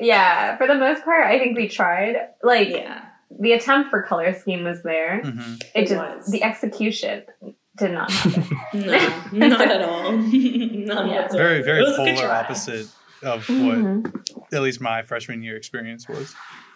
yeah, 0.00 0.56
for 0.56 0.66
the 0.66 0.74
most 0.74 1.04
part, 1.04 1.26
I 1.26 1.38
think 1.38 1.56
we 1.56 1.68
tried. 1.68 2.16
Like 2.42 2.68
Yeah. 2.70 3.04
the 3.38 3.52
attempt 3.52 3.90
for 3.90 4.02
color 4.02 4.32
scheme 4.34 4.64
was 4.64 4.82
there. 4.82 5.20
Mhm. 5.24 5.60
It 5.60 5.70
It 5.74 5.88
just 5.88 5.94
was. 5.96 6.26
the 6.30 6.42
execution 6.42 7.22
did 7.76 7.92
not 7.92 8.10
happen. 8.10 8.58
No, 9.38 9.48
not 9.48 9.60
at 9.70 9.82
all. 9.82 10.12
None 10.16 10.32
Yeah. 10.32 11.22
whatsoever. 11.22 11.36
Very, 11.36 11.62
very 11.62 11.78
It 11.80 11.82
was 11.84 11.98
a 11.98 12.04
good 12.04 12.16
polar 12.16 12.30
opposite 12.30 12.86
of 13.22 13.48
what 13.48 13.78
Mhm. 13.78 14.34
at 14.52 14.62
least 14.62 14.80
my 14.80 15.02
freshman 15.02 15.42
year 15.42 15.56
experience 15.56 16.08
was. 16.08 16.34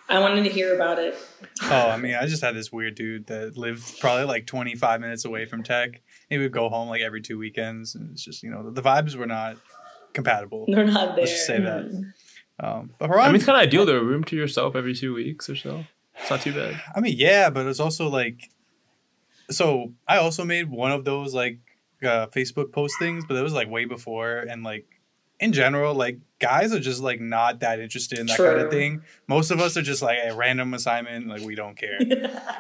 I 0.08 0.18
wanted 0.18 0.44
to 0.44 0.50
hear 0.50 0.74
about 0.74 0.98
it. 0.98 1.16
Oh, 1.62 1.88
I 1.88 1.96
mean, 1.96 2.14
I 2.14 2.26
just 2.26 2.42
had 2.42 2.54
this 2.54 2.70
weird 2.70 2.94
dude 2.94 3.26
that 3.28 3.56
lived 3.56 4.00
probably 4.00 4.24
like 4.24 4.46
25 4.46 5.00
minutes 5.00 5.24
away 5.24 5.46
from 5.46 5.62
tech. 5.62 6.02
He 6.28 6.36
would 6.36 6.52
go 6.52 6.68
home 6.68 6.88
like 6.88 7.00
every 7.00 7.22
two 7.22 7.38
weekends, 7.38 7.94
and 7.94 8.10
it's 8.12 8.22
just 8.22 8.42
you 8.42 8.50
know 8.50 8.70
the 8.70 8.82
vibes 8.82 9.16
were 9.16 9.26
not 9.26 9.56
compatible. 10.12 10.66
They're 10.68 10.84
not 10.84 11.16
there. 11.16 11.24
Let's 11.24 11.32
just 11.32 11.46
say 11.46 11.58
that. 11.60 11.86
Mhm. 11.86 12.12
Um, 12.60 12.90
but 12.98 13.10
I 13.10 13.26
mean, 13.26 13.36
it's 13.36 13.44
kind 13.44 13.56
of 13.58 13.62
ideal 13.66 13.84
though. 13.86 13.98
A 13.98 14.02
room 14.04 14.24
to 14.24 14.36
yourself 14.36 14.76
every 14.76 14.94
two 14.94 15.12
weeks 15.14 15.48
or 15.50 15.56
so. 15.56 15.84
It's 16.16 16.30
not 16.30 16.40
too 16.40 16.52
bad. 16.54 16.80
I 16.94 17.00
mean, 17.00 17.14
yeah, 17.16 17.50
but 17.50 17.66
it's 17.66 17.80
also 17.80 18.08
like, 18.08 18.48
so 19.50 19.92
I 20.06 20.18
also 20.18 20.44
made 20.44 20.70
one 20.70 20.92
of 20.92 21.04
those 21.04 21.34
like 21.34 21.58
uh, 22.02 22.26
Facebook 22.28 22.72
post 22.72 22.94
things, 22.98 23.24
but 23.26 23.36
it 23.36 23.42
was 23.42 23.52
like 23.52 23.68
way 23.68 23.84
before, 23.84 24.38
and 24.38 24.62
like 24.62 24.86
in 25.40 25.52
general, 25.52 25.94
like 25.94 26.18
guys 26.38 26.72
are 26.72 26.78
just 26.80 27.00
like 27.02 27.20
not 27.20 27.60
that 27.60 27.80
interested 27.80 28.18
in 28.20 28.26
that 28.26 28.38
kind 28.38 28.60
of 28.60 28.70
thing. 28.70 29.02
Most 29.26 29.50
of 29.50 29.60
us 29.60 29.76
are 29.76 29.82
just 29.82 30.00
like 30.02 30.18
a 30.24 30.34
random 30.34 30.74
assignment, 30.74 31.26
like 31.26 31.42
we 31.42 31.56
don't 31.56 31.76
care, 31.76 31.98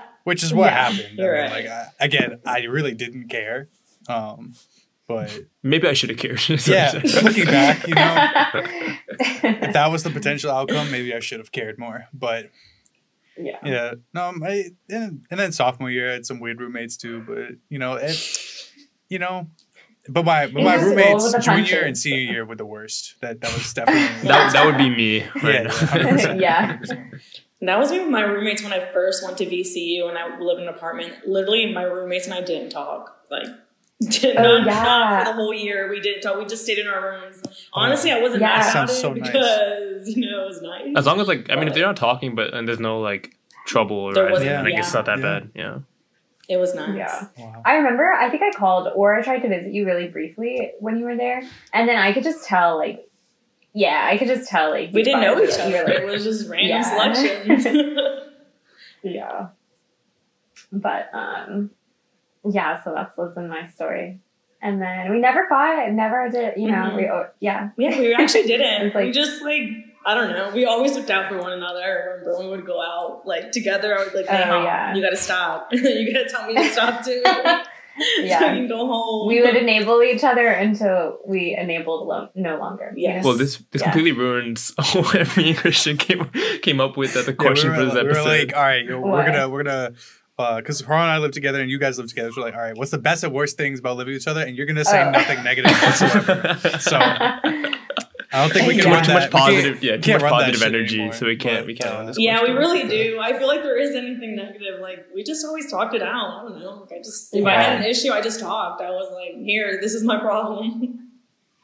which 0.24 0.42
is 0.42 0.52
what 0.52 0.66
Yeah, 0.66 0.90
happened. 0.90 1.20
I 1.20 1.22
mean, 1.22 1.30
right. 1.30 1.50
Like 1.50 1.66
I, 1.68 1.86
again, 2.00 2.40
I 2.44 2.64
really 2.64 2.94
didn't 2.94 3.28
care, 3.28 3.68
um, 4.08 4.54
but 5.06 5.30
Maybe 5.62 5.88
I 5.88 5.92
should 5.92 6.10
have 6.10 6.18
cared. 6.18 6.40
yeah, 6.66 6.92
looking 7.22 7.46
back, 7.46 7.86
you 7.86 7.94
know, 7.94 8.30
if 9.42 9.72
that 9.72 9.90
was 9.90 10.02
the 10.02 10.10
potential 10.10 10.50
outcome, 10.50 10.90
maybe 10.90 11.14
I 11.14 11.20
should 11.20 11.38
have 11.38 11.52
cared 11.52 11.78
more, 11.78 12.06
but. 12.12 12.50
yeah. 13.36 13.58
Yeah, 13.64 13.94
no, 14.12 14.28
um, 14.28 14.42
I 14.44 14.70
and, 14.88 15.24
and 15.30 15.40
then 15.40 15.52
sophomore 15.52 15.90
year 15.90 16.10
I 16.10 16.12
had 16.14 16.26
some 16.26 16.38
weird 16.38 16.60
roommates 16.60 16.96
too, 16.96 17.24
but 17.26 17.56
you 17.68 17.78
know, 17.78 17.94
it, 17.94 18.16
you 19.08 19.18
know, 19.18 19.48
but 20.08 20.24
my 20.24 20.46
but 20.46 20.62
my 20.62 20.76
roommates 20.76 21.24
with 21.24 21.32
the 21.32 21.38
junior 21.40 21.78
and 21.78 21.86
punches. 21.86 22.02
senior 22.02 22.32
year 22.32 22.44
were 22.44 22.56
the 22.56 22.66
worst. 22.66 23.16
That 23.20 23.40
that 23.40 23.54
was 23.54 23.72
definitely 23.72 24.28
that, 24.28 24.52
that 24.52 24.66
would 24.66 24.76
be 24.76 24.90
me. 24.90 25.22
Right 25.42 25.54
yeah, 25.54 25.62
now. 25.62 26.34
yeah, 26.34 26.78
100%. 26.78 26.90
Yeah. 26.90 27.18
That 27.62 27.78
was 27.78 27.90
me 27.90 28.00
with 28.00 28.10
my 28.10 28.22
roommates 28.22 28.62
when 28.62 28.72
I 28.72 28.92
first 28.92 29.24
went 29.24 29.38
to 29.38 29.46
VCU 29.46 30.08
and 30.08 30.18
I 30.18 30.38
lived 30.38 30.60
in 30.60 30.68
an 30.68 30.74
apartment. 30.74 31.26
Literally, 31.26 31.72
my 31.72 31.82
roommates 31.82 32.26
and 32.26 32.34
I 32.34 32.42
didn't 32.42 32.70
talk. 32.70 33.16
Like, 33.30 33.46
did 34.08 34.36
Oh, 34.36 34.58
not, 34.58 34.66
yeah. 34.66 34.82
not 34.82 35.18
for 35.26 35.30
the 35.30 35.34
whole 35.36 35.54
year. 35.54 35.88
We 35.90 36.00
didn't 36.00 36.22
talk. 36.22 36.38
We 36.38 36.44
just 36.46 36.64
stayed 36.64 36.78
in 36.78 36.86
our 36.88 37.02
rooms. 37.20 37.42
Honestly, 37.72 38.10
I 38.12 38.20
wasn't 38.20 38.42
Yeah. 38.42 38.48
mad 38.48 38.60
about 38.60 38.72
Sounds 38.72 38.90
it 38.92 38.94
so 38.94 39.12
nice. 39.12 39.26
because 39.30 40.08
you 40.16 40.30
know 40.30 40.42
it 40.44 40.46
was 40.46 40.62
nice. 40.62 40.92
As 40.96 41.06
long 41.06 41.20
as 41.20 41.28
like 41.28 41.50
I 41.50 41.56
mean, 41.56 41.68
if 41.68 41.74
they're 41.74 41.86
not 41.86 41.96
talking, 41.96 42.34
but 42.34 42.52
and 42.54 42.66
there's 42.68 42.80
no 42.80 43.00
like 43.00 43.36
trouble 43.66 43.96
or 43.96 44.14
There 44.14 44.28
anything, 44.28 44.48
wasn't- 44.48 44.64
like 44.64 44.78
it's 44.78 44.94
not 44.94 45.06
that 45.06 45.18
Yeah. 45.18 45.22
bad. 45.22 45.50
Yeah. 45.54 45.78
it 46.46 46.58
was 46.58 46.74
nice. 46.74 46.94
Yeah. 46.96 47.26
Wow. 47.38 47.62
I 47.64 47.76
remember 47.76 48.12
I 48.12 48.28
think 48.28 48.42
I 48.42 48.50
called 48.50 48.88
or 48.94 49.14
I 49.14 49.22
tried 49.22 49.38
to 49.40 49.48
visit 49.48 49.72
you 49.72 49.86
really 49.86 50.08
briefly 50.08 50.72
when 50.78 50.98
you 50.98 51.06
were 51.06 51.16
there. 51.16 51.42
And 51.72 51.88
then 51.88 51.96
I 51.96 52.12
could 52.12 52.22
just 52.24 52.44
tell 52.46 52.76
like 52.76 53.08
yeah, 53.72 54.06
I 54.12 54.18
could 54.18 54.28
just 54.28 54.48
tell 54.50 54.70
like 54.70 54.90
We 54.92 55.02
didn't 55.02 55.22
know 55.22 55.40
each 55.42 55.58
other. 55.58 55.84
were 55.84 55.90
It 55.90 56.04
was 56.06 56.22
just 56.22 56.48
random 56.50 56.68
Yeah. 56.68 56.82
selections. 56.82 57.66
yeah. 59.02 59.46
But 60.72 61.08
um 61.14 61.70
yeah, 62.50 62.82
so 62.82 62.92
that's 62.94 63.16
Liz 63.18 63.36
and 63.36 63.48
my 63.48 63.68
story. 63.68 64.20
And 64.62 64.80
then 64.80 65.10
we 65.10 65.18
never 65.18 65.46
fought, 65.48 65.90
never 65.92 66.28
did 66.30 66.54
you 66.56 66.68
know, 66.68 66.76
Mhm. 66.92 66.96
we 66.96 67.08
oh, 67.08 67.26
yeah. 67.40 67.70
yeah, 67.76 67.98
we 67.98 68.14
actually 68.18 68.44
didn't. 68.44 68.94
Like- 68.94 69.04
we 69.06 69.10
just 69.12 69.42
like 69.42 69.62
I 70.06 70.14
don't 70.14 70.30
know. 70.32 70.50
We 70.54 70.66
always 70.66 70.94
looked 70.94 71.08
out 71.10 71.30
for 71.30 71.38
one 71.38 71.52
another. 71.52 71.80
I 71.80 71.88
remember 71.88 72.38
we 72.40 72.48
would 72.48 72.66
go 72.66 72.78
out 72.82 73.26
like 73.26 73.52
together. 73.52 73.96
I 73.98 74.04
would 74.04 74.12
like, 74.14 74.26
hey, 74.26 74.42
Oh, 74.44 74.48
Mom, 74.50 74.64
yeah. 74.64 74.94
you 74.94 75.02
gotta 75.02 75.16
stop. 75.16 75.68
you 75.72 76.12
gotta 76.12 76.28
tell 76.28 76.46
me 76.46 76.54
to 76.54 76.64
stop 76.68 77.02
too. 77.06 77.22
Yeah. 78.18 78.40
so 78.40 78.48
we 78.50 78.58
can 78.58 78.68
go 78.68 78.86
home. 78.86 79.28
We 79.28 79.40
would 79.40 79.54
enable 79.56 80.02
each 80.02 80.24
other 80.24 80.46
until 80.48 81.20
we 81.26 81.56
enabled 81.56 82.06
lo- 82.08 82.28
no 82.34 82.58
longer. 82.58 82.92
you 82.96 83.08
Yes. 83.08 83.24
Well, 83.24 83.34
this 83.36 83.58
this 83.70 83.80
Yeah. 83.80 83.92
completely 83.92 84.12
ruins 84.12 84.74
what 84.94 85.36
me 85.38 85.50
and 85.50 85.56
Christian 85.58 85.96
came 85.96 86.28
came 86.60 86.80
up 86.80 86.96
with 86.98 87.16
at 87.16 87.24
the 87.24 87.32
Yeah, 87.32 87.36
question 87.36 87.70
we 87.70 87.76
for 87.76 87.80
were, 87.82 87.86
this 87.86 87.94
we 87.94 88.00
episode. 88.00 88.24
were 88.24 88.28
like, 88.38 88.56
all 88.56 88.62
right, 88.62 88.86
we're 88.88 88.98
Why? 88.98 89.26
gonna 89.26 89.48
we're 89.48 89.62
gonna. 89.62 89.92
Because 90.36 90.80
Haran 90.80 91.02
and 91.02 91.10
I 91.12 91.18
live 91.18 91.30
together 91.30 91.60
and 91.60 91.70
you 91.70 91.78
guys 91.78 91.96
live 91.98 92.08
together, 92.08 92.32
so 92.32 92.40
we're 92.40 92.48
like, 92.48 92.54
all 92.56 92.60
right, 92.62 92.76
what's 92.76 92.90
the 92.90 92.98
best 92.98 93.22
and 93.22 93.32
worst 93.32 93.56
things 93.56 93.78
about 93.78 93.96
living 93.96 94.14
with 94.14 94.22
each 94.22 94.26
other? 94.28 94.40
And 94.42 94.56
you're 94.56 94.66
gonna 94.66 94.84
say 94.84 95.00
Oh. 95.02 95.10
nothing 95.10 95.42
negative 95.44 95.70
whatsoever. 95.70 96.58
So 96.80 96.98
I 98.36 98.40
don't 98.40 98.52
think 98.52 98.66
we 98.66 98.76
can 98.76 98.90
much- 98.90 98.96
run 98.96 99.04
too 99.06 99.12
much 99.12 99.32
we 99.32 99.38
positive, 99.38 99.82
yeah, 99.84 99.96
too 99.96 100.12
much 100.14 100.22
positive 100.22 100.62
energy, 100.62 100.96
anymore, 100.96 101.12
so 101.14 101.26
we 101.26 101.36
can't 101.36 101.58
but, 101.60 101.66
we 101.68 101.74
can't 101.76 101.94
uh, 101.94 101.96
run 101.98 102.06
this. 102.06 102.18
yeah, 102.18 102.42
we 102.42 102.50
really 102.50 102.88
do. 102.88 103.20
I 103.22 103.38
feel 103.38 103.46
like 103.46 103.62
there 103.62 103.78
is 103.78 103.94
anything 103.94 104.34
negative. 104.34 104.80
Like 104.80 105.06
we 105.14 105.22
just 105.22 105.44
always 105.46 105.70
talked 105.70 105.94
it 105.94 106.02
out. 106.02 106.40
I 106.40 106.48
don't 106.48 106.58
know. 106.58 106.80
Like 106.80 106.98
I 106.98 106.98
just 106.98 107.32
if 107.32 107.46
I 107.46 107.52
had 107.52 107.78
an 107.80 107.84
issue, 107.88 108.10
I 108.10 108.20
just 108.20 108.40
talked. 108.40 108.82
I 108.82 108.90
was 108.90 109.12
like, 109.12 109.40
here, 109.44 109.78
this 109.80 109.94
is 109.94 110.02
my 110.02 110.18
problem. 110.18 111.10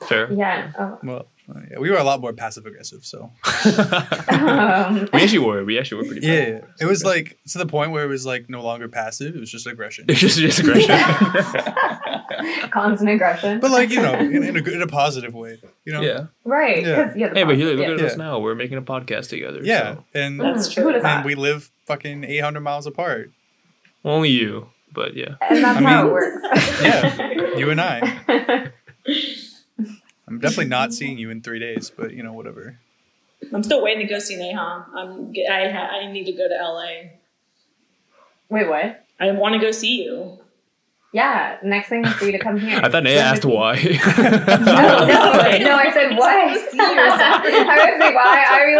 Fair. 0.06 0.32
yeah. 0.32 0.70
Oh. 0.78 0.98
Well, 1.02 1.26
uh, 1.54 1.60
yeah, 1.70 1.78
we 1.78 1.90
were 1.90 1.96
a 1.96 2.04
lot 2.04 2.20
more 2.20 2.32
passive 2.32 2.64
aggressive, 2.66 3.04
so 3.04 3.30
Um, 4.28 5.08
we 5.12 5.20
actually 5.22 5.38
were. 5.40 5.64
We 5.64 5.78
actually 5.78 6.02
were 6.02 6.08
pretty. 6.08 6.26
yeah, 6.26 6.46
yeah. 6.46 6.60
it 6.80 6.86
was 6.86 7.04
like 7.04 7.38
to 7.48 7.58
the 7.58 7.66
point 7.66 7.90
where 7.90 8.04
it 8.04 8.08
was 8.08 8.24
like 8.24 8.48
no 8.48 8.62
longer 8.62 8.88
passive; 8.88 9.34
it 9.36 9.40
was 9.40 9.50
just 9.50 9.66
aggression. 9.66 10.04
It's 10.08 10.20
just 10.20 10.38
just 10.38 10.60
aggression. 10.60 10.96
Constant 12.70 13.10
aggression. 13.10 13.60
But 13.60 13.70
like 13.70 13.90
you 13.90 14.00
know, 14.00 14.14
in, 14.14 14.42
in 14.44 14.56
a 14.56 14.60
good, 14.60 14.74
in 14.74 14.82
a 14.82 14.86
positive 14.86 15.34
way, 15.34 15.58
you 15.84 15.92
know. 15.92 16.00
yeah. 16.00 16.26
right. 16.44 16.84
Yeah. 16.84 17.04
'cause, 17.08 17.16
yeah, 17.16 17.34
Hey, 17.34 17.44
but 17.44 17.56
here, 17.56 17.70
look 17.74 17.80
yeah. 17.86 17.94
at 17.94 18.00
Yeah. 18.00 18.06
us 18.06 18.16
now. 18.16 18.38
We're 18.38 18.54
making 18.54 18.78
a 18.78 18.82
podcast 18.82 19.28
together. 19.28 19.60
Yeah, 19.62 19.94
so. 19.94 20.04
and 20.14 20.40
That's 20.40 20.72
true. 20.72 20.88
and 20.88 21.02
thought? 21.02 21.24
we 21.24 21.34
live 21.34 21.70
fucking 21.86 22.24
eight 22.24 22.38
hundred 22.40 22.60
miles 22.60 22.86
apart. 22.86 23.30
Only 24.04 24.30
you, 24.30 24.68
but 24.92 25.14
yeah. 25.14 25.34
And 25.48 25.62
that's 25.64 25.78
I 25.78 25.82
how 25.82 26.02
mean, 26.04 26.06
it 26.06 26.12
works. 26.12 26.82
yeah, 26.82 27.56
you 27.58 27.70
and 27.70 27.80
I. 27.80 28.70
I'm 30.30 30.38
definitely 30.38 30.66
not 30.66 30.94
seeing 30.98 31.18
you 31.18 31.28
in 31.30 31.42
three 31.42 31.58
days, 31.58 31.90
but 31.94 32.12
you 32.14 32.22
know, 32.22 32.32
whatever. 32.32 32.78
I'm 33.52 33.62
still 33.62 33.82
waiting 33.82 34.06
to 34.06 34.12
go 34.12 34.18
see 34.20 34.36
Neha. 34.36 34.86
I'm. 34.94 35.32
I. 35.50 35.68
ha- 35.70 35.90
I 36.00 36.10
need 36.12 36.24
to 36.26 36.32
go 36.32 36.46
to 36.48 36.54
LA. 36.54 37.10
Wait, 38.48 38.68
what? 38.68 39.04
I 39.18 39.30
want 39.32 39.54
to 39.54 39.58
go 39.60 39.70
see 39.70 40.02
you. 40.04 40.38
Yeah, 41.12 41.58
next 41.64 41.88
thing 41.88 42.04
is 42.04 42.12
for 42.14 42.26
you 42.26 42.32
to 42.32 42.38
come 42.38 42.56
here. 42.60 42.78
I 42.84 42.88
thought 42.88 43.02
Neha 43.02 43.18
asked 43.18 43.44
why. 43.56 43.74
No, 43.74 43.82
no, 43.82 43.96
no, 45.58 45.74
I 45.74 45.90
said 45.92 46.16
why. 46.16 46.42
I 46.42 46.44
wanna 46.46 46.60
see 46.70 46.76
you 46.76 46.84
or 46.84 47.10
something. 47.18 47.54
I 47.54 47.90
was 47.90 47.98
like, 47.98 48.14
why? 48.14 48.44
I 48.48 48.64
was 48.66 48.76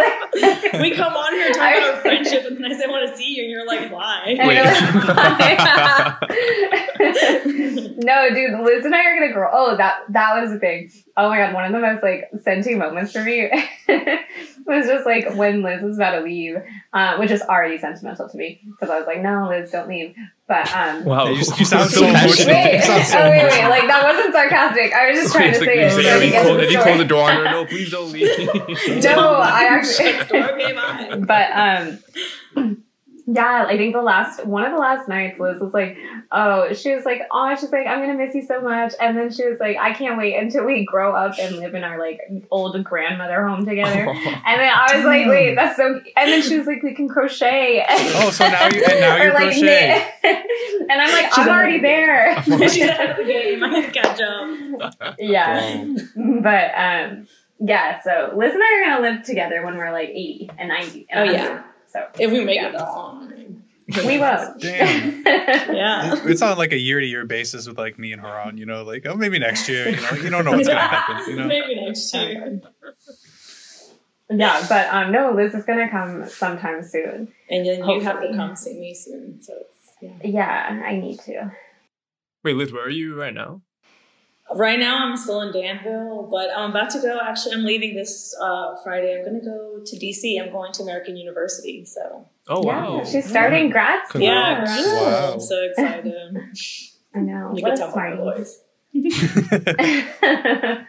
like, 0.71 0.81
We 0.81 0.91
come 0.95 1.13
on 1.13 1.33
here 1.33 1.49
talking 1.49 1.61
I- 1.61 1.75
about 1.77 1.95
our 1.95 2.01
friendship, 2.01 2.45
and 2.45 2.55
then 2.63 2.71
I 2.71 2.75
say 2.77 2.85
I 2.85 2.87
want 2.87 3.09
to 3.11 3.17
see 3.17 3.35
you, 3.35 3.43
and 3.43 3.51
you're 3.51 3.65
like, 3.67 3.91
why? 3.91 4.23
Wait. 4.27 4.37
you're 4.55 4.63
like, 4.63 4.81
no, 7.97 8.29
dude, 8.33 8.59
Liz 8.61 8.85
and 8.85 8.95
I 8.95 9.03
are 9.05 9.19
gonna 9.19 9.33
grow. 9.33 9.49
Oh, 9.51 9.75
that 9.77 10.03
that 10.09 10.41
was 10.41 10.51
a 10.53 10.57
big. 10.57 10.91
Oh 11.23 11.29
my 11.29 11.37
god, 11.37 11.53
one 11.53 11.65
of 11.65 11.71
the 11.71 11.79
most 11.79 12.01
like 12.01 12.29
sentient 12.41 12.79
moments 12.79 13.11
for 13.11 13.23
me 13.23 13.47
was 14.65 14.87
just 14.87 15.05
like 15.05 15.35
when 15.35 15.61
Liz 15.61 15.83
was 15.83 15.97
about 15.97 16.11
to 16.17 16.21
leave, 16.21 16.55
uh, 16.93 17.17
which 17.17 17.29
is 17.29 17.41
already 17.43 17.77
sentimental 17.77 18.27
to 18.27 18.37
me 18.37 18.59
because 18.65 18.89
I 18.89 18.97
was 18.97 19.05
like, 19.05 19.21
no, 19.21 19.47
Liz, 19.49 19.69
don't 19.71 19.87
leave. 19.87 20.15
But 20.47 20.73
um, 20.73 21.05
wow. 21.05 21.25
You- 21.27 21.35
you 21.57 21.65
sound 21.65 21.91
so 21.91 22.05
emotional. 22.05 22.47
wait, 22.55 22.81
sound 22.83 23.05
so 23.05 23.19
oh 23.19 23.29
wait, 23.29 23.29
wait, 23.29 23.41
emotional. 23.43 23.69
like 23.69 23.87
that 23.87 24.03
wasn't 24.03 24.33
sarcastic. 24.33 24.93
I 24.93 25.09
was 25.11 25.19
just 25.21 25.35
trying 25.35 25.53
to 25.53 25.59
like 25.59 25.67
say 25.67 25.79
you 25.79 25.85
it. 25.85 25.91
say, 25.91 26.03
so 26.03 26.15
you 26.15 26.19
could 26.21 26.31
get 26.31 26.45
closed- 26.45 26.59
the 26.61 26.71
you 26.73 26.81
story. 26.81 26.97
the 26.97 27.05
door 27.05 27.29
on 27.29 27.35
her? 27.45 27.51
No, 27.51 27.65
please 27.65 27.91
don't 27.91 28.11
leave. 28.11 29.03
No, 29.03 29.33
I 29.35 29.63
actually. 29.69 30.11
Shut 30.13 30.27
the 30.29 30.33
door, 30.39 30.51
okay, 30.53 30.73
bye. 30.73 31.17
but 31.27 31.51
um 32.65 32.83
Yeah, 33.33 33.65
I 33.67 33.77
think 33.77 33.93
the 33.93 34.01
last 34.01 34.45
one 34.45 34.65
of 34.65 34.71
the 34.71 34.77
last 34.77 35.07
nights, 35.07 35.39
Liz 35.39 35.61
was 35.61 35.73
like, 35.73 35.95
"Oh, 36.31 36.73
she 36.73 36.93
was 36.93 37.05
like, 37.05 37.21
oh, 37.31 37.55
she's 37.55 37.71
like, 37.71 37.87
I'm 37.87 37.99
gonna 38.01 38.15
miss 38.15 38.35
you 38.35 38.41
so 38.45 38.59
much," 38.61 38.93
and 38.99 39.15
then 39.17 39.31
she 39.31 39.47
was 39.47 39.59
like, 39.59 39.77
"I 39.77 39.93
can't 39.93 40.17
wait 40.17 40.35
until 40.35 40.65
we 40.65 40.83
grow 40.85 41.15
up 41.15 41.35
and 41.39 41.55
live 41.57 41.73
in 41.75 41.83
our 41.83 41.99
like 41.99 42.19
old 42.49 42.83
grandmother 42.83 43.47
home 43.47 43.65
together." 43.65 44.05
And 44.43 44.59
then 44.59 44.73
I 44.73 44.95
was 44.95 45.05
like, 45.05 45.27
"Wait, 45.27 45.55
that's 45.55 45.77
so," 45.77 46.01
and 46.17 46.29
then 46.31 46.41
she 46.41 46.57
was 46.57 46.67
like, 46.67 46.83
"We 46.83 46.93
can 46.93 47.07
crochet." 47.07 47.85
Oh, 47.89 48.31
so 48.31 48.47
now 48.49 48.67
you 48.73 48.83
and 48.83 48.99
now 48.99 49.17
Or, 49.21 49.25
you 49.27 49.33
like, 49.33 49.43
crochet. 49.51 49.61
knit. 49.61 50.05
and 50.89 51.01
I'm 51.01 51.11
like, 51.13 51.33
She's 51.33 51.37
I'm 51.45 51.49
already 51.49 51.75
of 51.77 51.81
there. 51.83 52.43
She's 52.43 52.83
ahead 52.87 53.11
of 53.11 53.17
the 53.17 53.23
game. 53.31 53.63
I 53.63 53.69
need 53.69 53.85
to 53.85 53.91
catch 53.91 54.19
up. 54.19 55.15
yeah, 55.19 55.85
but 56.15 56.71
um, 56.75 57.27
yeah. 57.59 58.01
So 58.01 58.33
Liz 58.35 58.53
and 58.53 58.61
I 58.63 58.81
are 58.81 58.89
gonna 58.99 59.01
live 59.15 59.23
together 59.23 59.63
when 59.63 59.77
we're 59.77 59.91
like 59.91 60.09
80 60.09 60.49
and 60.57 60.69
90. 60.69 61.07
And 61.09 61.19
Oh, 61.29 61.31
100. 61.33 61.33
yeah. 61.33 61.63
So 61.91 62.07
If 62.19 62.31
we 62.31 62.43
make 62.43 62.55
Yeah. 62.55 62.69
it 62.69 62.71
that 62.73 62.81
long. 62.83 63.63
we 64.05 64.17
will. 64.17 64.55
Damn. 64.59 65.23
Yeah. 65.25 66.13
It- 66.13 66.25
It's 66.31 66.41
on 66.41 66.57
like 66.57 66.71
a 66.71 66.77
year 66.77 66.99
to 66.99 67.05
year 67.05 67.25
basis 67.25 67.67
with 67.67 67.77
like 67.77 67.97
me 67.99 68.13
and 68.13 68.21
Haran, 68.21 68.57
you 68.57 68.65
know, 68.65 68.83
like 68.83 69.05
oh 69.05 69.15
maybe 69.15 69.39
next 69.39 69.67
year, 69.67 69.89
you 69.89 69.95
know, 70.01 70.11
you 70.23 70.29
don't 70.29 70.45
know 70.45 70.51
what's 70.51 70.67
gonna 70.67 70.79
happen, 70.97 71.29
you 71.29 71.35
know. 71.39 71.47
Maybe 71.47 71.75
next 71.75 72.13
year. 72.13 72.61
Yeah, 74.33 74.65
but 74.69 74.87
um, 74.93 75.11
no, 75.11 75.33
Liz 75.33 75.53
is 75.53 75.65
gonna 75.65 75.89
come 75.89 76.25
sometime 76.29 76.83
soon. 76.83 77.27
And 77.49 77.65
then 77.65 77.83
you 77.89 77.99
have 78.01 78.21
to 78.21 78.33
come 78.33 78.55
see 78.55 78.79
me 78.79 78.93
soon. 78.93 79.41
So 79.41 79.53
it's, 79.59 79.89
yeah. 80.01 80.13
Yeah, 80.23 80.81
I 80.85 80.95
need 80.95 81.19
to. 81.21 81.51
Wait, 82.43 82.55
Liz, 82.55 82.71
where 82.71 82.85
are 82.85 82.89
you 82.89 83.19
right 83.19 83.33
now? 83.33 83.61
Right 84.55 84.79
now, 84.79 85.05
I'm 85.05 85.15
still 85.17 85.41
in 85.41 85.51
Danville, 85.53 86.27
but 86.29 86.49
I'm 86.55 86.71
about 86.71 86.89
to 86.91 87.01
go. 87.01 87.19
Actually, 87.21 87.55
I'm 87.55 87.63
leaving 87.63 87.95
this 87.95 88.35
uh, 88.41 88.75
Friday. 88.83 89.15
I'm 89.17 89.23
going 89.25 89.39
to 89.39 89.45
go 89.45 89.79
to 89.85 89.95
DC. 89.97 90.41
I'm 90.41 90.51
going 90.51 90.73
to 90.73 90.83
American 90.83 91.15
University. 91.17 91.85
So, 91.85 92.27
Oh 92.49 92.63
yeah, 92.63 92.87
wow. 92.87 93.03
she's 93.03 93.25
starting 93.29 93.69
grad 93.69 94.07
school. 94.07 94.21
yeah, 94.21 94.55
Congrats. 94.65 94.83
grad 94.83 94.85
school. 94.95 95.05
Wow. 95.05 95.33
I'm 95.33 95.39
so 95.39 95.63
excited. 95.69 96.13
I 97.15 97.19
know. 97.19 97.53
you 97.55 97.61
what 97.63 97.63
can 97.63 97.71
a 97.73 97.77
tell 97.77 97.91
by 97.95 98.09
my 98.09 98.15
smart. 98.15 98.37
voice. 98.37 98.59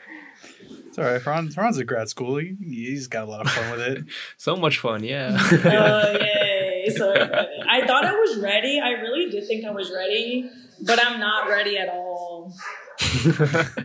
It's 0.89 0.99
all 0.99 1.05
right. 1.07 1.23
Haran, 1.23 1.51
Haran's 1.51 1.79
at 1.79 1.87
grad 1.87 2.11
school. 2.11 2.37
He, 2.37 2.55
he's 2.61 3.07
got 3.07 3.25
a 3.27 3.31
lot 3.31 3.41
of 3.47 3.51
fun 3.51 3.71
with 3.71 3.81
it. 3.81 4.05
So 4.37 4.57
much 4.57 4.79
fun, 4.79 5.03
yeah. 5.03 5.39
Oh, 5.41 6.13
yay. 6.21 6.85
So 6.95 7.13
excited. 7.13 7.49
I 7.67 7.87
thought 7.87 8.05
I 8.05 8.13
was 8.13 8.37
ready. 8.39 8.79
I 8.79 8.91
really 9.01 9.31
did 9.31 9.47
think 9.47 9.65
I 9.65 9.71
was 9.71 9.91
ready, 9.91 10.51
but 10.85 10.99
I'm 11.03 11.19
not 11.19 11.49
ready 11.49 11.79
at 11.79 11.89
all. 11.89 12.55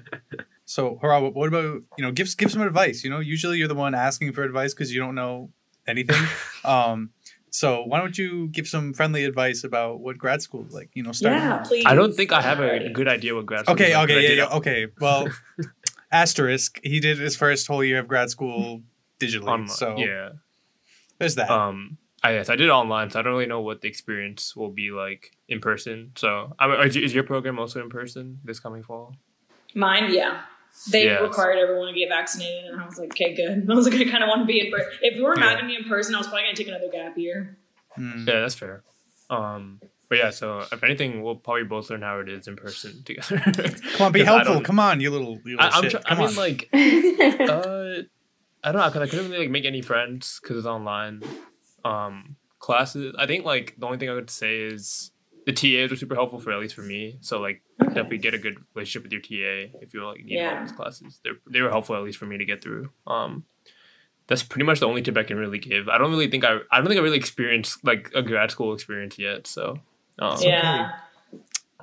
So, 0.70 1.00
Haran, 1.02 1.24
what 1.34 1.48
about 1.48 1.82
you 1.98 2.04
know? 2.04 2.12
Give 2.12 2.28
give 2.38 2.52
some 2.52 2.62
advice. 2.62 3.04
You 3.04 3.10
know, 3.10 3.20
usually 3.20 3.58
you're 3.58 3.70
the 3.70 3.76
one 3.76 3.96
asking 3.96 4.34
for 4.34 4.44
advice 4.44 4.74
because 4.74 4.94
you 4.94 5.00
don't 5.00 5.16
know 5.16 5.50
anything. 5.88 6.22
um, 6.66 7.12
so 7.50 7.84
why 7.86 8.00
don't 8.00 8.18
you 8.18 8.50
give 8.50 8.68
some 8.68 8.94
friendly 8.94 9.24
advice 9.24 9.64
about 9.64 10.02
what 10.02 10.18
grad 10.18 10.42
school 10.42 10.66
is 10.68 10.74
like? 10.74 10.90
You 10.94 11.04
know, 11.04 11.14
starting. 11.14 11.40
Yeah, 11.40 11.60
please. 11.66 11.86
I 11.86 11.96
don't 11.96 12.14
think 12.14 12.34
I 12.34 12.42
have 12.42 12.60
a 12.60 12.64
Alrighty. 12.64 12.92
good 12.94 13.08
idea 13.08 13.34
what 13.34 13.46
grad 13.46 13.62
school 13.66 13.76
Okay, 13.76 13.92
is 13.92 13.96
like, 13.96 14.04
okay, 14.10 14.18
I 14.18 14.22
yeah, 14.22 14.28
did- 14.28 14.38
yeah, 14.40 14.58
okay. 14.58 14.88
Well, 15.00 15.30
asterisk. 16.12 16.80
He 16.84 17.00
did 17.00 17.18
his 17.18 17.36
first 17.38 17.66
whole 17.68 17.84
year 17.84 18.00
of 18.00 18.08
grad 18.10 18.30
school 18.30 18.82
digitally. 19.22 19.48
online, 19.48 19.68
so 19.70 19.96
yeah. 19.98 20.30
there's 21.20 21.36
that. 21.36 21.50
Um, 21.50 21.98
I 22.24 22.34
yes, 22.34 22.50
I 22.50 22.56
did 22.56 22.68
it 22.68 22.72
online, 22.72 23.10
so 23.10 23.20
I 23.20 23.22
don't 23.24 23.34
really 23.34 23.46
know 23.46 23.62
what 23.62 23.82
the 23.82 23.88
experience 23.88 24.56
will 24.56 24.72
be 24.72 24.92
like 24.92 25.37
in 25.50 25.60
person. 25.60 26.12
So, 26.16 26.54
I 26.60 26.68
mean, 26.68 26.80
is, 26.88 26.96
is 26.96 27.14
your 27.14 27.24
program 27.24 27.58
also 27.60 27.82
in 27.82 27.90
person 27.90 28.40
this 28.44 28.60
coming 28.60 28.84
fall? 28.84 29.16
Mine, 29.76 30.14
yeah. 30.14 30.42
They 30.92 31.06
Yeah. 31.06 31.20
required 31.20 31.58
everyone 31.58 31.94
to 31.94 32.00
get 32.00 32.10
vaccinated, 32.10 32.66
and 32.72 32.80
I 32.82 32.86
was 32.86 32.98
like, 33.00 33.12
okay, 33.12 33.34
good. 33.34 33.66
I 33.70 33.74
was 33.74 33.88
like, 33.90 34.00
I 34.00 34.10
kind 34.12 34.24
of 34.24 34.28
want 34.28 34.42
to 34.42 34.46
be 34.46 34.60
in 34.60 34.72
person. 34.72 34.92
If 35.02 35.16
we 35.16 35.22
were 35.22 35.36
not 35.36 35.46
Yeah. 35.46 35.62
going 35.62 35.64
to 35.66 35.68
be 35.68 35.84
in 35.84 35.90
person, 35.90 36.16
I 36.16 36.18
was 36.20 36.28
probably 36.28 36.44
going 36.44 36.56
to 36.56 36.64
take 36.64 36.68
another 36.70 36.90
gap 36.92 37.18
year. 37.18 37.58
Hmm. 37.96 38.26
Yeah, 38.28 38.42
that's 38.42 38.56
fair. 38.56 38.84
Um, 39.30 39.82
but 40.10 40.18
yeah, 40.20 40.30
so 40.30 40.60
if 40.72 40.84
anything, 40.84 41.22
we'll 41.24 41.36
probably 41.36 41.64
both 41.64 41.90
learn 41.90 42.02
how 42.02 42.20
it 42.20 42.30
is 42.30 42.48
in 42.48 42.56
person 42.56 43.04
together. 43.06 43.40
Come 43.96 44.06
on, 44.08 44.12
be 44.12 44.24
helpful. 44.24 44.62
Come 44.62 44.80
on, 44.80 45.02
you 45.02 45.10
little, 45.12 45.40
you 45.46 45.58
little 45.58 45.62
I, 45.62 45.70
I'm 45.70 45.84
shit. 45.84 45.92
try- 45.92 46.02
I 46.06 46.16
mean, 46.16 46.28
on. 46.28 46.36
like, 46.36 46.70
uh, 46.74 48.04
I 48.64 48.72
don't 48.72 48.82
know, 48.82 48.90
cause 48.92 48.98
I 49.02 49.08
couldn't 49.08 49.32
really 49.32 49.44
like 49.46 49.50
make 49.50 49.66
any 49.66 49.82
friends 49.82 50.40
because 50.42 50.58
it's 50.58 50.66
online. 50.68 51.24
Um, 51.86 52.36
classes. 52.60 53.16
I 53.18 53.26
think 53.28 53.46
like 53.46 53.76
the 53.78 53.86
only 53.86 53.98
thing 53.98 54.10
I 54.10 54.14
would 54.14 54.30
say 54.30 54.60
is 54.60 55.12
the 55.48 55.54
TAs 55.54 55.92
are 55.92 55.96
super 55.96 56.14
helpful 56.14 56.40
for 56.40 56.52
at 56.52 56.60
least 56.60 56.76
for 56.76 56.82
me. 56.82 57.18
So 57.22 57.40
like 57.40 57.62
definitely 57.80 58.18
get 58.20 58.34
a 58.34 58.38
good 58.38 58.58
relationship 58.76 59.04
with 59.04 59.12
your 59.14 59.22
TA 59.22 59.72
if 59.82 59.94
you 59.94 60.06
like 60.06 60.24
need 60.24 60.40
help 60.40 60.54
Yeah. 60.54 60.62
with 60.64 60.76
classes. 60.76 61.20
They 61.24 61.32
they 61.50 61.62
were 61.62 61.70
helpful 61.72 61.96
at 61.96 62.04
least 62.04 62.18
for 62.20 62.26
me 62.26 62.38
to 62.38 62.46
get 62.46 62.62
through. 62.62 62.90
Um, 63.08 63.46
that's 64.28 64.44
pretty 64.44 64.66
much 64.66 64.82
the 64.82 64.88
only 64.88 65.02
tip 65.02 65.16
I 65.18 65.24
can 65.24 65.38
really 65.38 65.58
give. 65.60 65.88
I 65.88 65.98
don't 65.98 66.12
really 66.12 66.30
think 66.30 66.44
I 66.44 66.58
I 66.70 66.78
don't 66.80 66.88
think 66.88 67.00
I 67.00 67.04
really 67.04 67.18
experienced 67.18 67.84
like 67.86 68.12
a 68.14 68.22
grad 68.22 68.52
school 68.52 68.74
experience 68.74 69.18
yet. 69.18 69.48
So 69.48 69.80
um, 70.20 70.38
yeah. 70.42 70.92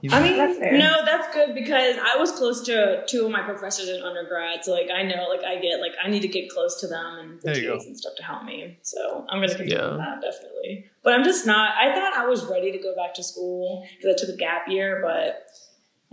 You 0.03 0.11
I 0.13 0.23
mean, 0.23 0.37
That's 0.37 0.59
no, 0.61 1.05
that's 1.05 1.33
good 1.35 1.55
because 1.55 1.97
I 1.97 2.19
was 2.19 2.33
close 2.33 2.63
to 2.67 3.05
two 3.07 3.25
of 3.25 3.31
my 3.31 3.43
professors 3.43 3.89
in 3.89 4.03
undergrad. 4.03 4.65
So, 4.65 4.73
like, 4.73 4.91
I 4.95 5.03
know, 5.03 5.29
like, 5.29 5.45
I 5.45 5.59
get, 5.61 5.81
like, 5.81 5.93
I 6.03 6.11
need 6.11 6.21
to 6.23 6.29
get 6.29 6.51
close 6.51 6.81
to 6.81 6.89
them 6.89 7.19
and 7.21 7.41
the 7.41 7.53
There 7.53 7.73
TAs 7.77 7.87
and 7.87 7.97
stuff 7.97 8.15
to 8.17 8.23
help 8.23 8.45
me. 8.45 8.79
So, 8.83 9.25
I'm 9.31 9.39
going 9.39 9.49
to 9.49 9.55
continue 9.57 9.79
Yeah. 9.79 9.97
that, 9.97 10.21
definitely. 10.21 10.87
But 11.03 11.15
I'm 11.15 11.25
just 11.25 11.47
not, 11.47 11.75
I 11.77 11.95
thought 11.95 12.13
I 12.15 12.27
was 12.27 12.45
ready 12.45 12.73
to 12.73 12.79
go 12.79 12.95
back 12.95 13.15
to 13.15 13.23
school 13.23 13.87
because 13.97 14.15
I 14.15 14.27
took 14.27 14.35
a 14.35 14.39
gap 14.39 14.69
year, 14.69 15.01
but 15.03 15.47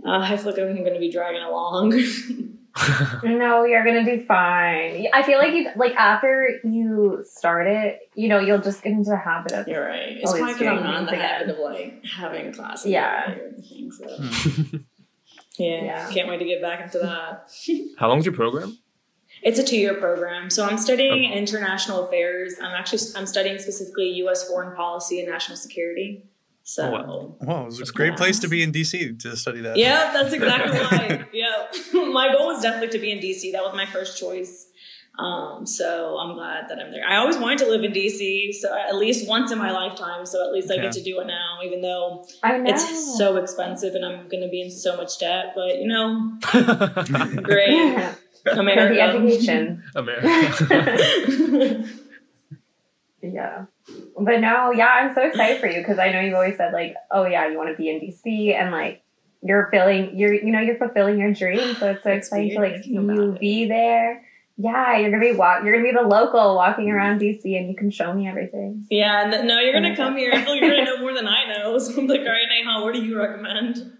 uh, 0.08 0.18
I 0.20 0.36
feel 0.36 0.52
like 0.52 0.60
I'm 0.60 0.74
going 0.76 0.94
to 0.94 1.00
be 1.00 1.10
dragging 1.10 1.42
along. 1.42 1.92
no, 3.22 3.64
you're 3.64 3.84
gonna 3.84 4.04
do 4.04 4.24
fine. 4.24 5.06
I 5.12 5.22
feel 5.22 5.38
like 5.38 5.52
you 5.52 5.68
like 5.76 5.94
after 5.94 6.48
you 6.64 7.22
start 7.28 7.66
it, 7.66 8.10
you 8.14 8.28
know, 8.28 8.38
you'll 8.38 8.60
just 8.60 8.82
get 8.82 8.92
into 8.92 9.10
the 9.10 9.16
habit 9.16 9.52
of 9.52 9.68
You're 9.68 9.86
right. 9.86 10.16
It's 10.18 10.26
Always 10.30 10.42
probably 10.42 10.58
because 10.58 10.78
I'm 10.78 10.84
not 10.84 10.98
in 11.00 11.04
the 11.06 11.10
things 11.12 11.22
habit 11.22 11.48
of, 11.50 11.58
like, 11.58 12.04
having 12.04 12.52
classes. 12.52 12.86
Yeah. 12.90 13.22
every 13.28 13.50
day 13.62 13.90
so. 13.90 14.06
Hmm. 14.08 14.76
Yeah, 15.58 15.84
Yeah. 15.84 16.10
can't 16.12 16.28
wait 16.28 16.38
to 16.38 16.46
get 16.46 16.62
back 16.62 16.80
into 16.80 16.98
that. 16.98 17.50
How 17.98 18.08
long's 18.08 18.24
your 18.24 18.34
program? 18.34 18.78
It's 19.42 19.58
a 19.58 19.62
two-year 19.62 19.94
program. 19.94 20.48
So 20.50 20.64
I'm 20.64 20.78
studying 20.78 21.30
international 21.32 22.06
affairs. 22.06 22.54
I'm 22.60 22.72
actually 22.74 23.00
I'm 23.16 23.26
studying 23.26 23.58
specifically 23.58 24.08
U.S. 24.24 24.48
foreign 24.48 24.74
policy 24.74 25.20
and 25.20 25.28
national 25.28 25.56
security. 25.58 26.24
So 26.64 26.84
Oh, 26.84 26.90
wow. 26.92 27.36
Wow, 27.40 27.66
it's 27.66 27.80
a 27.80 27.92
great 27.92 28.16
place 28.16 28.38
to 28.40 28.48
be 28.48 28.62
in 28.62 28.72
DC 28.72 29.20
to 29.22 29.36
study 29.36 29.60
that. 29.62 29.76
yeah, 29.76 30.10
that's 30.12 30.32
exactly 30.32 30.78
why. 30.78 31.24
yeah, 31.32 31.41
my 31.92 32.32
goal 32.32 32.46
was 32.48 32.62
definitely 32.62 32.88
to 32.90 32.98
be 32.98 33.10
in 33.12 33.18
DC. 33.18 33.52
That 33.52 33.62
was 33.62 33.74
my 33.74 33.86
first 33.86 34.18
choice. 34.18 34.68
Um, 35.18 35.66
so 35.66 36.16
I'm 36.18 36.34
glad 36.34 36.70
that 36.70 36.78
I'm 36.78 36.90
there. 36.90 37.06
I 37.06 37.16
always 37.16 37.36
wanted 37.36 37.58
to 37.58 37.66
live 37.68 37.84
in 37.84 37.92
DC, 37.92 38.54
so 38.54 38.74
at 38.74 38.96
least 38.96 39.28
once 39.28 39.52
in 39.52 39.58
my 39.58 39.70
lifetime. 39.70 40.24
So 40.24 40.42
at 40.46 40.52
least 40.52 40.70
I 40.70 40.76
Yeah. 40.76 40.82
get 40.84 40.92
to 40.92 41.02
do 41.02 41.20
it 41.20 41.26
now, 41.26 41.58
even 41.62 41.82
though 41.82 42.24
I 42.42 42.56
know. 42.56 42.70
it's 42.70 43.18
so 43.18 43.36
expensive 43.36 43.94
and 43.94 44.04
I'm 44.06 44.26
going 44.28 44.42
to 44.42 44.48
be 44.48 44.62
in 44.62 44.70
so 44.70 44.96
much 44.96 45.18
debt. 45.18 45.52
But 45.54 45.76
you 45.78 45.86
know, 45.86 46.38
great 47.42 47.68
Yeah. 47.72 48.14
For 48.44 48.54
the 48.54 48.60
America. 48.60 49.00
education. 49.02 49.82
America. 49.94 51.84
Yeah. 53.22 53.66
But 54.18 54.40
no, 54.40 54.72
yeah, 54.72 54.88
I'm 54.88 55.14
so 55.14 55.22
excited 55.26 55.60
for 55.60 55.68
you 55.68 55.78
because 55.80 55.98
I 55.98 56.10
know 56.10 56.20
you've 56.20 56.34
always 56.34 56.56
said 56.56 56.72
like, 56.72 56.94
oh 57.10 57.24
yeah, 57.26 57.48
you 57.48 57.56
want 57.56 57.70
to 57.70 57.76
be 57.76 57.88
in 57.88 58.00
DC 58.00 58.52
and 58.54 58.72
like 58.72 59.01
you're 59.42 59.68
filling 59.70 60.18
you're 60.18 60.34
you 60.34 60.50
know, 60.52 60.60
you're 60.60 60.78
fulfilling 60.78 61.18
your 61.18 61.32
dream. 61.32 61.74
So 61.74 61.90
it's 61.90 62.04
so 62.04 62.10
exciting 62.10 62.50
to 62.50 62.60
like 62.60 62.82
see 62.84 62.90
you 62.92 63.32
it. 63.32 63.40
be 63.40 63.66
there. 63.68 64.24
Yeah, 64.58 64.98
you're 64.98 65.10
gonna 65.10 65.22
be 65.22 65.32
walk 65.32 65.64
you're 65.64 65.72
gonna 65.72 65.84
be 65.84 65.92
the 65.96 66.06
local 66.06 66.54
walking 66.56 66.86
mm-hmm. 66.86 66.94
around 66.94 67.20
DC 67.20 67.44
and 67.58 67.68
you 67.68 67.74
can 67.76 67.90
show 67.90 68.12
me 68.12 68.28
everything. 68.28 68.86
Yeah, 68.90 69.22
and 69.24 69.32
th- 69.32 69.44
no, 69.44 69.58
you're 69.60 69.72
gonna 69.72 69.96
come 69.96 70.16
here. 70.16 70.30
I 70.32 70.44
feel 70.44 70.54
you're 70.54 70.70
gonna 70.70 70.84
know 70.84 70.98
more 70.98 71.14
than 71.14 71.26
I 71.26 71.46
know. 71.46 71.78
So 71.78 71.98
I'm 72.00 72.06
like, 72.06 72.20
all 72.20 72.26
right, 72.26 72.46
Neha, 72.48 72.82
what 72.84 72.94
do 72.94 73.02
you 73.02 73.18
recommend? 73.18 73.92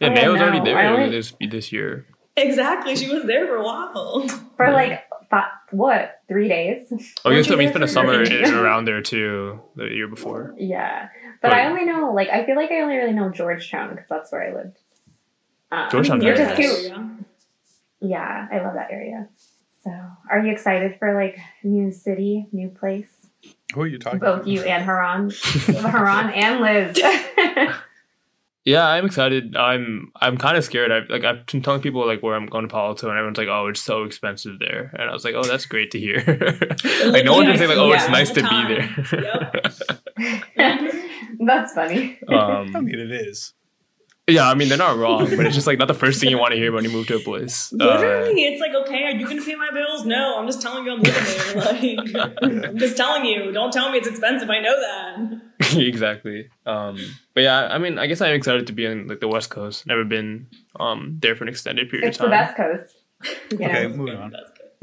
yeah, 0.00 0.08
I 0.08 0.14
Neha 0.14 0.30
was 0.32 0.40
already 0.40 0.60
there 0.60 0.76
I 0.78 0.86
only- 0.88 1.10
this 1.10 1.34
this 1.50 1.72
year. 1.72 2.06
Exactly, 2.38 2.94
she 2.96 3.10
was 3.10 3.24
there 3.24 3.46
for 3.46 3.56
a 3.56 3.64
while. 3.64 4.26
For 4.58 4.66
Yeah. 4.66 4.72
like 4.74 5.04
fi- 5.30 5.48
what, 5.70 6.20
three 6.28 6.48
days? 6.48 6.86
Oh, 7.24 7.30
Weren't 7.30 7.38
yes, 7.38 7.48
you 7.48 7.56
we 7.56 7.64
there 7.64 7.72
spent 7.72 7.84
a 7.84 7.88
summer 7.88 8.24
three 8.24 8.36
in, 8.36 8.42
days? 8.44 8.52
around 8.52 8.84
there 8.84 9.00
too 9.00 9.60
the 9.74 9.86
year 9.86 10.06
before. 10.08 10.54
Yeah. 10.58 11.08
But 11.48 11.52
I 11.54 11.66
only 11.66 11.84
know 11.84 12.12
like 12.12 12.28
I 12.28 12.44
feel 12.44 12.56
like 12.56 12.70
I 12.70 12.80
only 12.80 12.96
really 12.96 13.12
know 13.12 13.30
Georgetown 13.30 13.90
because 13.90 14.06
that's 14.08 14.32
where 14.32 14.50
I 14.50 14.54
lived. 14.54 14.78
Um, 15.72 15.88
Georgetown's 15.90 16.24
You're 16.24 16.36
just 16.36 16.56
cute. 16.56 16.92
Yeah, 18.00 18.48
I 18.52 18.58
love 18.62 18.74
that 18.74 18.90
area. 18.90 19.28
So, 19.82 19.90
are 20.30 20.40
you 20.44 20.52
excited 20.52 20.96
for 20.98 21.14
like 21.14 21.38
new 21.62 21.92
city, 21.92 22.46
new 22.52 22.68
place? 22.68 23.08
Who 23.74 23.82
are 23.82 23.86
you 23.86 23.98
talking 23.98 24.18
Both 24.18 24.40
about? 24.42 24.48
you 24.48 24.62
and 24.62 24.84
Haran, 24.84 25.30
Haran 25.66 26.30
and 26.30 26.60
Liz. 26.60 27.00
Yeah, 28.68 28.84
I'm 28.84 29.06
excited. 29.06 29.54
I'm 29.54 30.10
I'm 30.20 30.36
kind 30.36 30.56
of 30.56 30.64
scared. 30.64 30.90
I 30.90 30.98
like 31.08 31.22
I've 31.22 31.46
been 31.46 31.62
telling 31.62 31.80
people 31.80 32.04
like 32.04 32.20
where 32.20 32.34
I'm 32.34 32.46
going 32.46 32.66
to 32.66 32.68
Palo 32.68 32.88
Alto, 32.88 33.08
and 33.08 33.16
everyone's 33.16 33.38
like, 33.38 33.46
"Oh, 33.46 33.68
it's 33.68 33.80
so 33.80 34.02
expensive 34.02 34.58
there," 34.58 34.90
and 34.98 35.08
I 35.08 35.12
was 35.12 35.24
like, 35.24 35.36
"Oh, 35.36 35.44
that's 35.44 35.66
great 35.66 35.92
to 35.92 36.00
hear." 36.00 36.16
like 37.04 37.24
no 37.24 37.34
one 37.34 37.44
Yeah, 37.44 37.50
can 37.52 37.58
say 37.58 37.66
like, 37.68 37.76
"Oh, 37.78 37.92
it's 37.92 38.08
nice 38.08 38.32
to 38.32 38.42
be 38.42 38.74
there." 38.74 38.88
That's 41.40 41.72
funny. 41.72 42.18
I 42.28 42.34
um, 42.34 42.72
mean, 42.72 42.98
it 42.98 43.10
is. 43.10 43.52
yeah, 44.28 44.48
I 44.50 44.54
mean 44.54 44.68
they're 44.68 44.78
not 44.78 44.96
wrong, 44.98 45.24
but 45.36 45.46
it's 45.46 45.54
just 45.54 45.66
like 45.66 45.78
not 45.78 45.88
the 45.88 45.94
first 45.94 46.20
thing 46.20 46.30
you 46.30 46.38
want 46.38 46.52
to 46.52 46.56
hear 46.58 46.72
when 46.72 46.82
you 46.84 46.90
move 46.90 47.06
to 47.08 47.16
a 47.16 47.20
place. 47.20 47.72
Uh, 47.72 47.76
Literally, 47.84 48.42
it's 48.44 48.60
like, 48.60 48.74
okay, 48.74 49.04
are 49.04 49.10
you 49.12 49.26
gonna 49.28 49.42
pay 49.44 49.54
my 49.54 49.70
bills? 49.72 50.04
No, 50.04 50.38
I'm 50.38 50.46
just 50.46 50.60
telling 50.62 50.84
you 50.84 50.92
I'm 50.92 51.00
living 51.00 51.24
there. 51.62 52.26
Like, 52.36 52.36
I'm 52.42 52.78
just 52.78 52.96
telling 52.96 53.24
you. 53.24 53.52
Don't 53.52 53.72
tell 53.72 53.90
me 53.90 53.98
it's 53.98 54.08
expensive. 54.08 54.50
I 54.50 54.60
know 54.60 54.74
that. 54.80 55.40
exactly. 55.76 56.48
Um, 56.66 56.98
but 57.34 57.42
yeah, 57.44 57.68
I 57.68 57.78
mean, 57.78 57.98
I 57.98 58.06
guess 58.06 58.20
I'm 58.20 58.34
excited 58.34 58.66
to 58.66 58.72
be 58.72 58.86
on 58.86 59.06
like 59.06 59.20
the 59.20 59.28
West 59.28 59.50
Coast. 59.50 59.86
Never 59.86 60.04
been 60.04 60.48
um 60.80 61.18
there 61.20 61.34
for 61.36 61.44
an 61.44 61.48
extended 61.48 61.88
period 61.90 62.08
It's 62.08 62.18
of 62.18 62.30
the 62.30 62.36
time. 62.36 62.46
best 62.46 62.56
coast. 62.56 62.96
You 63.52 63.58
know? 63.58 63.66
Okay, 63.66 63.86
moving 63.88 64.16
on. 64.16 64.34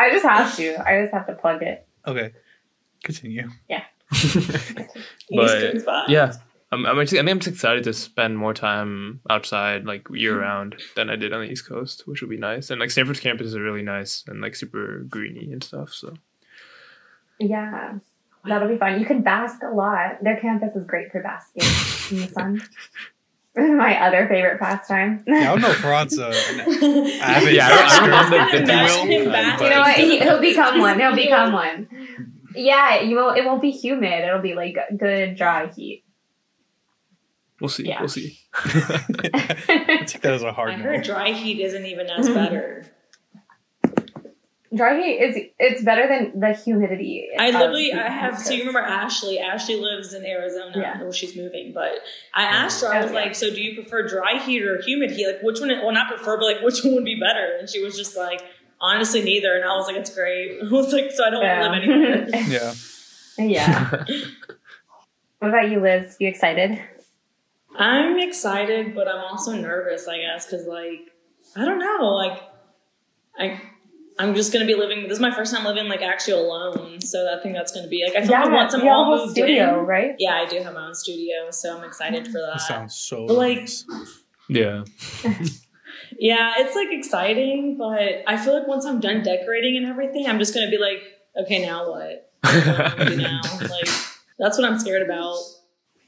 I 0.00 0.10
just 0.12 0.24
have 0.26 0.54
to. 0.56 0.86
I 0.88 1.00
just 1.02 1.14
have 1.14 1.26
to 1.28 1.34
plug 1.34 1.62
it. 1.62 1.86
Okay, 2.06 2.32
continue. 3.02 3.48
But, 5.30 6.08
yeah, 6.08 6.32
I'm, 6.72 6.86
I'm 6.86 6.98
actually, 7.00 7.18
I 7.18 7.22
think 7.22 7.30
I'm 7.30 7.38
just 7.40 7.54
excited 7.54 7.84
to 7.84 7.92
spend 7.92 8.38
more 8.38 8.54
time 8.54 9.20
outside, 9.28 9.84
like 9.84 10.06
year 10.10 10.40
round, 10.40 10.76
than 10.96 11.10
I 11.10 11.16
did 11.16 11.32
on 11.32 11.42
the 11.42 11.50
East 11.50 11.68
Coast, 11.68 12.06
which 12.06 12.20
would 12.22 12.30
be 12.30 12.36
nice. 12.38 12.70
And 12.70 12.80
like 12.80 12.90
Stanford's 12.90 13.20
campus 13.20 13.48
is 13.48 13.58
really 13.58 13.82
nice 13.82 14.24
and 14.26 14.40
like 14.40 14.54
super 14.56 15.00
greeny 15.08 15.52
and 15.52 15.62
stuff. 15.62 15.90
So 15.92 16.14
Yeah. 17.38 17.98
That'll 18.44 18.68
be 18.68 18.78
fun. 18.78 18.98
You 19.00 19.04
can 19.06 19.22
bask 19.22 19.62
a 19.62 19.74
lot. 19.74 20.22
Their 20.22 20.38
campus 20.40 20.74
is 20.76 20.86
great 20.86 21.10
for 21.12 21.22
basking 21.22 22.16
in 22.16 22.24
the 22.24 22.32
sun. 22.32 22.62
My 23.56 24.00
other 24.06 24.28
favorite 24.28 24.60
pastime. 24.60 25.24
Yeah, 25.26 25.34
I 25.34 25.44
don't 25.46 25.60
know 25.62 25.70
if 25.70 25.82
Ron's 25.84 26.16
an 26.16 26.32
avid 26.32 27.54
Yeah, 27.54 27.66
I 27.66 27.70
don't- 27.70 27.88
I 27.90 28.52
don't 28.52 28.66
know 28.66 28.74
basker, 28.74 29.04
if 29.04 29.10
if 29.10 29.10
you 29.10 29.22
Imagine 29.24 29.58
him 29.58 29.58
will. 29.58 29.64
You 29.64 29.70
know 29.70 29.80
what? 29.80 29.96
He, 29.96 30.18
he'll 30.20 30.40
become 30.40 30.78
one. 30.80 31.00
He'll 31.00 31.16
become 31.16 31.52
one. 31.52 31.88
Yeah, 32.58 33.00
you 33.02 33.16
won't. 33.16 33.38
It 33.38 33.44
won't 33.44 33.62
be 33.62 33.70
humid. 33.70 34.24
It'll 34.24 34.40
be 34.40 34.54
like 34.54 34.76
good 34.96 35.36
dry 35.36 35.68
heat. 35.68 36.04
we'll 37.60 37.68
see. 37.68 37.86
Yeah. 37.86 38.00
We'll 38.00 38.08
see. 38.08 38.38
I 38.54 40.02
take 40.06 40.22
that 40.22 40.34
as 40.34 40.42
a 40.42 40.52
hard 40.52 40.70
I 40.72 40.76
no. 40.76 40.82
heard 40.82 41.04
dry 41.04 41.32
heat 41.32 41.60
isn't 41.60 41.86
even 41.86 42.08
as 42.10 42.26
mm-hmm. 42.26 42.34
better. 42.34 42.86
dry 44.74 45.00
heat 45.00 45.18
is 45.18 45.36
it's 45.58 45.82
better 45.82 46.08
than 46.08 46.40
the 46.40 46.52
humidity. 46.52 47.28
I 47.38 47.50
literally, 47.50 47.92
I 47.92 48.08
have. 48.08 48.38
So 48.38 48.52
you 48.52 48.60
remember 48.60 48.80
Ashley? 48.80 49.38
Ashley 49.38 49.76
lives 49.76 50.12
in 50.12 50.24
Arizona. 50.26 50.72
Yeah. 50.74 51.00
Well, 51.02 51.12
she's 51.12 51.36
moving, 51.36 51.72
but 51.72 51.92
I 52.34 52.44
mm-hmm. 52.44 52.54
asked 52.54 52.82
her. 52.82 52.88
I 52.92 52.98
Oh, 52.98 53.02
was 53.02 53.12
yeah. 53.12 53.20
like, 53.20 53.34
"So 53.36 53.50
do 53.50 53.62
you 53.62 53.74
prefer 53.80 54.06
dry 54.06 54.38
heat 54.38 54.62
or 54.64 54.82
humid 54.82 55.12
heat? 55.12 55.26
Like, 55.28 55.42
which 55.42 55.60
one? 55.60 55.68
Well, 55.68 55.92
not 55.92 56.08
prefer, 56.08 56.36
but 56.38 56.44
like, 56.46 56.62
which 56.62 56.82
one 56.82 56.94
would 56.96 57.04
be 57.04 57.20
better?" 57.20 57.56
And 57.58 57.68
she 57.68 57.82
was 57.82 57.96
just 57.96 58.16
like, 58.16 58.42
"Honestly, 58.80 59.22
neither." 59.22 59.54
And 59.54 59.64
I 59.64 59.76
was 59.76 59.86
like, 59.86 59.96
"It's 59.96 60.14
great." 60.14 60.58
I 60.62 60.68
was 60.70 60.92
like, 60.92 61.10
"So 61.12 61.24
I 61.24 61.30
don't 61.30 61.42
Yeah. 61.42 61.68
want 61.68 61.82
to 61.84 61.90
live 61.90 62.28
anywhere." 62.34 62.48
Yeah. 62.48 62.74
yeah. 63.38 64.04
What 65.40 65.48
about 65.50 65.70
you, 65.70 65.78
Liz? 65.80 66.16
You 66.18 66.26
excited? 66.28 66.80
I'm 67.76 68.18
excited, 68.18 68.92
but 68.94 69.06
I'm 69.06 69.22
also 69.30 69.52
nervous. 69.52 70.08
I 70.08 70.18
guess 70.18 70.44
because 70.46 70.66
like 70.66 71.12
I 71.56 71.64
don't 71.64 71.78
know, 71.78 72.08
like 72.14 72.42
I. 73.38 73.60
I'm 74.20 74.34
just 74.34 74.52
gonna 74.52 74.66
be 74.66 74.74
living. 74.74 75.04
This 75.04 75.12
is 75.12 75.20
my 75.20 75.30
first 75.30 75.54
time 75.54 75.64
living 75.64 75.88
like 75.88 76.02
actually 76.02 76.32
alone, 76.42 77.00
so 77.00 77.32
I 77.32 77.40
think 77.40 77.54
that's 77.54 77.70
gonna 77.70 77.86
be 77.86 78.04
like. 78.04 78.16
I 78.20 78.26
feel 78.26 78.32
like 78.32 78.50
once 78.50 78.74
I'm 78.74 78.80
you 78.80 78.86
have 78.86 78.92
a 78.94 78.98
all 78.98 79.04
whole 79.04 79.18
moved 79.26 79.30
studio, 79.36 79.78
in, 79.78 79.86
right? 79.86 80.16
Yeah, 80.18 80.34
I 80.34 80.46
do 80.46 80.60
have 80.60 80.74
my 80.74 80.88
own 80.88 80.94
studio, 80.96 81.52
so 81.52 81.78
I'm 81.78 81.84
excited 81.84 82.26
for 82.26 82.32
that. 82.40 82.54
That 82.54 82.60
sounds 82.62 82.96
so 82.96 83.26
Like- 83.26 83.58
nice. 83.58 83.84
yeah. 84.48 84.82
Yeah, 86.18 86.54
it's 86.58 86.74
like 86.74 86.88
exciting, 86.90 87.76
but 87.76 88.22
I 88.26 88.36
feel 88.36 88.58
like 88.58 88.66
once 88.66 88.84
I'm 88.84 89.00
done 89.00 89.22
decorating 89.22 89.76
and 89.76 89.86
everything, 89.86 90.26
I'm 90.26 90.38
just 90.38 90.54
gonna 90.54 90.70
be 90.70 90.78
like, 90.78 91.02
okay, 91.42 91.64
now 91.64 91.90
what? 91.90 92.30
What 92.42 92.64
do 92.64 92.70
I 92.70 92.94
wanna 92.96 93.10
do 93.10 93.16
now? 93.16 93.40
Like 93.60 93.88
that's 94.38 94.56
what 94.56 94.64
I'm 94.64 94.78
scared 94.78 95.02
about. 95.02 95.36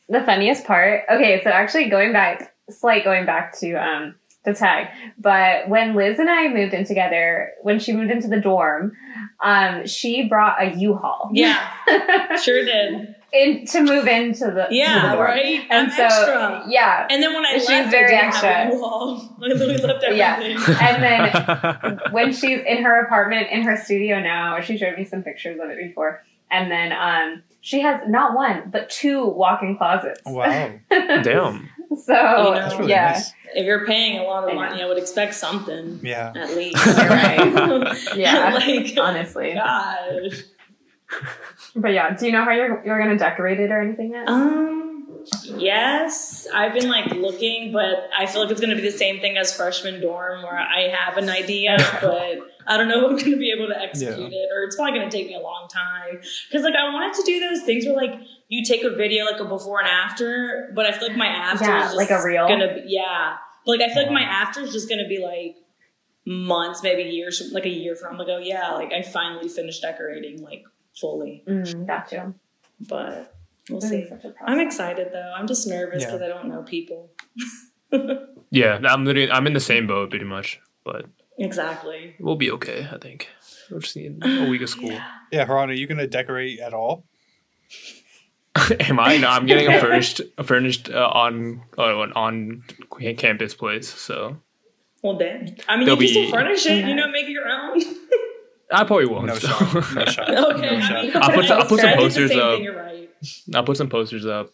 The 0.09 0.23
funniest 0.23 0.65
part. 0.65 1.03
Okay, 1.11 1.43
so 1.43 1.51
actually 1.51 1.89
going 1.89 2.13
back, 2.13 2.55
slight 2.69 3.05
going 3.05 3.27
back 3.27 3.59
to 3.61 3.75
um 3.75 4.15
the 4.45 4.55
tag, 4.55 4.89
but 5.19 5.69
when 5.69 5.95
Liz 5.95 6.19
and 6.19 6.31
I 6.31 6.49
moved 6.49 6.73
in 6.73 6.85
together, 6.87 7.51
when 7.63 7.79
she 7.79 7.93
moved 7.93 8.11
into 8.11 8.27
the 8.27 8.41
dorm, 8.41 8.97
um, 9.45 9.87
she 9.87 10.29
brought 10.29 10.63
a 10.63 10.75
U-Haul. 10.75 11.31
Yeah, 11.35 12.37
sure 12.43 12.65
did. 12.65 13.15
In 13.33 13.65
to 13.67 13.83
move 13.83 14.07
into 14.07 14.47
the 14.47 14.51
to 14.51 14.67
the 14.71 14.75
Yeah, 14.75 15.15
right. 15.17 15.61
And 15.71 15.89
I'm 15.89 15.91
so 15.91 16.03
extra. 16.05 16.65
yeah, 16.69 17.07
And 17.11 17.23
then 17.23 17.33
when 17.35 17.45
I 17.47 17.59
She's 17.59 17.69
left, 17.69 17.91
very 17.91 18.07
I 18.07 18.09
didn't 18.09 18.25
extra. 18.29 18.53
have 18.53 18.69
a 18.73 18.75
U-Haul. 18.75 19.37
I 19.43 19.47
literally 19.47 19.77
left 19.79 20.05
Yeah. 20.13 20.41
and 20.41 21.03
then 21.03 22.01
when 22.11 22.33
she's 22.33 22.61
in 22.67 22.83
her 22.83 23.01
apartment 23.05 23.49
in 23.51 23.63
her 23.63 23.77
studio 23.77 24.21
now, 24.21 24.61
she 24.61 24.77
showed 24.77 24.97
me 24.99 25.05
some 25.05 25.23
pictures 25.23 25.59
of 25.63 25.71
it 25.71 25.79
before, 25.79 26.25
and 26.51 26.71
then 26.71 26.93
um, 26.93 27.43
she 27.61 27.81
has 27.83 28.01
not 28.09 28.35
one 28.35 28.71
but 28.73 28.91
two 28.91 29.25
walk-in 29.27 29.77
closets. 29.77 30.21
Wow. 30.27 30.73
Damn. 30.91 31.69
So 32.05 32.13
know, 32.13 32.55
That's 32.55 32.75
really 32.77 32.91
yeah, 32.91 33.13
nice. 33.13 33.33
If 33.55 33.67
you're 33.67 33.85
paying 33.85 34.19
a 34.21 34.23
lot 34.23 34.45
I 34.45 34.49
of 34.49 34.55
know. 34.55 34.61
money, 34.61 34.81
I 34.83 34.87
would 34.87 34.97
expect 34.99 35.35
something 35.35 35.99
Yeah. 36.05 36.33
at 36.37 36.55
least. 36.57 36.85
You're 36.87 36.95
right. 37.09 38.17
Yeah, 38.17 38.55
like 38.55 38.97
honestly. 38.99 39.55
gosh. 39.55 40.43
But 41.77 41.93
yeah, 41.93 42.17
do 42.17 42.27
you 42.27 42.33
know 42.33 42.45
how 42.45 42.51
you're 42.53 42.85
you're 42.85 42.99
gonna 42.99 43.19
decorate 43.19 43.61
it 43.61 43.71
or 43.71 43.81
anything 43.81 44.11
yet? 44.11 44.29
Um, 44.29 45.07
yes, 45.45 46.47
I've 46.53 46.73
been 46.73 46.89
like 46.89 47.13
looking, 47.13 47.73
but 47.73 48.11
I 48.17 48.27
feel 48.27 48.43
like 48.43 48.51
it's 48.51 48.61
gonna 48.61 48.77
be 48.77 48.83
the 48.83 48.91
same 48.91 49.21
thing 49.21 49.37
as 49.37 49.55
freshman 49.55 50.01
dorm, 50.01 50.43
where 50.43 50.59
I 50.59 50.89
have 50.89 51.17
an 51.17 51.29
idea, 51.29 51.77
but 52.01 52.39
I 52.67 52.77
don't 52.77 52.89
know 52.89 53.07
if 53.07 53.11
I'm 53.13 53.25
gonna 53.25 53.37
be 53.37 53.53
able 53.53 53.69
to 53.69 53.81
execute 53.81 54.33
it, 54.33 54.49
or 54.55 54.65
it's 54.65 54.77
probably 54.77 54.99
gonna 54.99 55.11
take 55.11 55.27
me 55.29 55.35
a 55.35 55.41
long 55.41 55.69
time. 55.69 56.21
Because 56.49 56.65
like 56.65 56.75
I 56.75 56.93
wanted 56.93 57.15
to 57.15 57.23
do 57.25 57.41
those 57.41 57.63
things 57.63 57.87
where 57.87 57.97
like 57.97 58.19
you 58.49 58.65
take 58.65 58.83
a 58.83 58.91
video 58.91 59.25
like 59.25 59.41
a 59.41 59.45
before 59.45 59.81
and 59.81 59.89
after, 59.89 60.73
but 60.75 60.87
I 60.87 60.93
feel 60.93 61.09
like 61.09 61.17
my 61.17 61.29
after 61.29 61.67
Yeah, 61.67 61.79
is 61.79 61.85
just 61.95 61.97
like 61.97 62.11
a 62.11 62.23
reel. 62.23 62.49
Gonna 62.49 62.75
be, 62.75 62.83
yeah, 62.87 63.37
but 63.65 63.79
like 63.79 63.91
I 63.91 63.93
feel 63.93 64.03
like 64.03 64.13
my 64.13 64.23
after 64.23 64.61
is 64.61 64.73
just 64.73 64.89
gonna 64.89 65.09
be 65.09 65.19
like 65.25 65.57
months, 66.27 66.83
maybe 66.83 67.03
years, 67.03 67.51
like 67.53 67.67
a 67.67 67.71
year 67.71 67.95
from. 67.95 68.13
I'm 68.13 68.19
like, 68.19 68.29
oh 68.29 68.39
yeah, 68.39 68.73
like 68.73 68.93
I 68.93 69.03
finally 69.03 69.49
finished 69.49 69.83
decorating 69.83 70.43
like 70.43 70.65
fully, 71.01 71.43
Mm, 71.49 71.87
got 71.87 72.11
you. 72.13 72.35
but 72.89 73.35
we'll 73.69 73.81
see. 73.81 73.99
is 73.99 74.09
such 74.11 74.25
a 74.25 74.31
process. 74.31 74.43
I'm 74.47 74.61
excited 74.61 75.09
though. 75.13 75.33
I'm 75.37 75.47
just 75.47 75.67
nervous 75.67 76.03
Yeah. 76.03 76.09
because 76.09 76.23
I 76.23 76.29
don't 76.29 76.49
know 76.49 76.63
people. 76.63 77.11
Yeah, 78.53 78.81
I'm 78.85 79.05
literally 79.05 79.31
I'm 79.31 79.47
in 79.47 79.53
the 79.53 79.61
same 79.61 79.87
boat 79.87 80.11
pretty 80.11 80.25
much, 80.25 80.61
but 80.85 81.07
Exactly. 81.39 82.17
we'll 82.19 82.35
be 82.37 82.51
okay. 82.53 82.89
I 82.93 82.99
think 82.99 83.29
we'll 83.71 83.79
just 83.81 83.95
need 83.97 84.19
a 84.25 84.49
week 84.51 84.63
of 84.63 84.69
school. 84.69 84.91
Yeah, 85.33 85.45
Haran, 85.47 85.71
are 85.71 85.73
you 85.73 85.87
gonna 85.87 86.09
decorate 86.09 86.59
at 86.59 86.75
all? 86.75 87.05
Am 88.81 88.99
I? 88.99 89.17
No, 89.19 89.29
I'm 89.29 89.47
getting 89.47 89.69
a 89.73 89.81
furnished 89.85 90.21
a 90.37 90.43
furnished 90.43 90.91
uh, 90.91 91.09
on 91.13 91.63
uh, 91.79 92.01
an 92.03 92.13
on 92.15 92.65
campus 93.17 93.55
place. 93.55 93.89
So 93.89 94.39
Well, 95.03 95.17
then. 95.19 95.57
I 95.69 95.77
mean, 95.77 95.87
There'll 95.87 96.03
you 96.03 96.09
can 96.09 96.23
be- 96.23 96.27
still 96.29 96.31
furnish 96.41 96.67
it. 96.67 96.85
You 96.89 96.95
know, 96.97 97.09
make 97.09 97.27
it 97.27 97.31
your 97.31 97.49
own. 97.49 97.81
I 98.73 98.85
probably 98.85 99.07
won't. 99.07 99.27
No 99.27 99.35
so. 99.35 99.49
shot. 99.49 99.95
No 99.95 100.05
shot. 100.05 100.31
okay. 100.55 100.61
No 100.71 100.77
I 100.77 100.81
shot. 100.81 101.03
mean, 101.05 101.13
I'll 101.17 101.33
put 101.33 101.45
some- 101.47 101.59
I'll 101.61 101.67
put 101.67 101.81
some 101.81 101.89
I 101.89 101.93
did 101.93 101.99
the 101.99 102.03
posters 102.05 102.31
up. 102.33 102.59
thing, 102.59 102.67
right. 102.75 103.11
I'll 103.55 103.65
put 103.65 103.77
some 103.77 103.89
posters 103.89 104.27
up. 104.27 104.51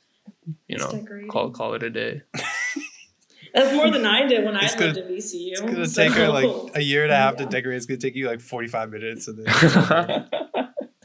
You 0.68 0.78
know, 0.78 1.04
call 1.30 1.50
call 1.50 1.74
it 1.74 1.82
a 1.82 1.90
day. 1.90 2.22
That's 3.54 3.74
more 3.74 3.90
than 3.90 4.04
I 4.04 4.26
did 4.26 4.44
when 4.44 4.54
I 4.56 4.64
It's 4.64 4.76
lived 4.78 4.96
gonna- 4.96 5.06
in 5.08 5.14
VCU. 5.16 5.50
It's 5.52 5.60
gonna 5.60 5.86
so- 5.86 6.02
take 6.02 6.12
her 6.12 6.28
like 6.28 6.76
a 6.76 6.82
year 6.82 7.04
and 7.04 7.12
a 7.12 7.16
half 7.16 7.36
to 7.36 7.46
decorate. 7.46 7.76
It's 7.76 7.86
gonna 7.86 7.98
take 7.98 8.14
you 8.14 8.26
like 8.26 8.40
forty 8.40 8.68
five 8.68 8.90
minutes, 8.90 9.28
and 9.28 9.44
then. 9.46 10.26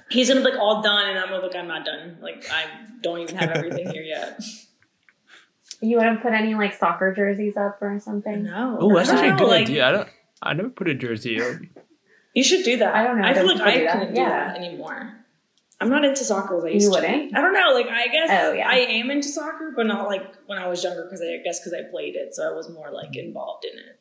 He's 0.10 0.28
gonna 0.28 0.41
be 0.41 0.52
like 0.52 0.60
all 0.60 0.82
done, 0.82 1.08
and 1.10 1.17
I'm 1.19 1.30
gonna 1.30 1.41
look. 1.41 1.56
I'm 1.56 1.67
not 1.67 1.86
done. 1.86 2.17
Like 2.21 2.45
I 2.52 2.65
don't 3.02 3.19
even 3.19 3.38
have 3.38 3.52
everything 3.52 3.89
here 3.91 4.04
yet. 4.04 4.41
You 5.82 5.97
wouldn't 5.97 6.21
put 6.21 6.34
any 6.34 6.54
like 6.54 6.74
soccer 6.74 7.13
jerseys 7.15 7.56
up 7.58 7.82
or 7.82 8.00
something? 8.00 8.43
No. 8.43 8.78
oh, 8.80 8.95
that's 8.95 9.10
I 9.10 9.13
actually 9.13 9.30
a 9.30 9.36
good 9.38 9.47
like, 9.47 9.62
idea. 9.63 9.88
I 9.88 9.91
don't. 9.91 10.10
I 10.43 10.54
never 10.54 10.69
put 10.69 10.89
a 10.89 10.93
jersey 10.95 11.41
up. 11.41 11.56
You 12.34 12.44
should 12.44 12.63
do 12.63 12.78
that. 12.78 12.94
I 12.96 13.04
don't 13.04 13.20
know, 13.20 13.28
I 13.28 13.34
feel 13.34 13.46
like 13.48 13.62
I 13.62 13.72
people 13.72 13.80
do 13.80 13.86
that? 13.86 13.94
couldn't 14.00 14.13
do 14.15 14.22
Yeah. 14.22 14.30
that 14.48 14.58
anymore. 14.58 15.13
I'm 15.82 15.89
not 15.89 16.06
into 16.06 16.24
soccer 16.24 16.58
as 16.60 16.63
I 16.63 16.67
You 16.67 16.74
used 16.76 16.94
to. 16.94 17.00
wouldn't? 17.02 17.36
I 17.36 17.41
don't 17.41 17.54
know. 17.54 17.72
Like 17.74 17.88
I 17.88 18.08
guess 18.08 18.30
Oh, 18.32 18.54
yeah. 18.54 18.70
I 18.70 18.76
am 18.78 19.10
into 19.10 19.28
soccer, 19.28 19.74
but 19.76 19.88
not 19.88 20.08
like 20.08 20.24
when 20.46 20.58
I 20.60 20.67
was 20.67 20.84
younger. 20.84 21.04
Because 21.04 21.22
I 21.22 21.38
guess 21.44 21.60
because 21.60 21.74
I 21.74 21.89
played 21.89 22.15
it, 22.15 22.36
so 22.36 22.48
I 22.50 22.54
was 22.56 22.70
more 22.70 22.91
like 22.91 23.15
involved 23.17 23.65
in 23.65 23.78
it. 23.80 24.00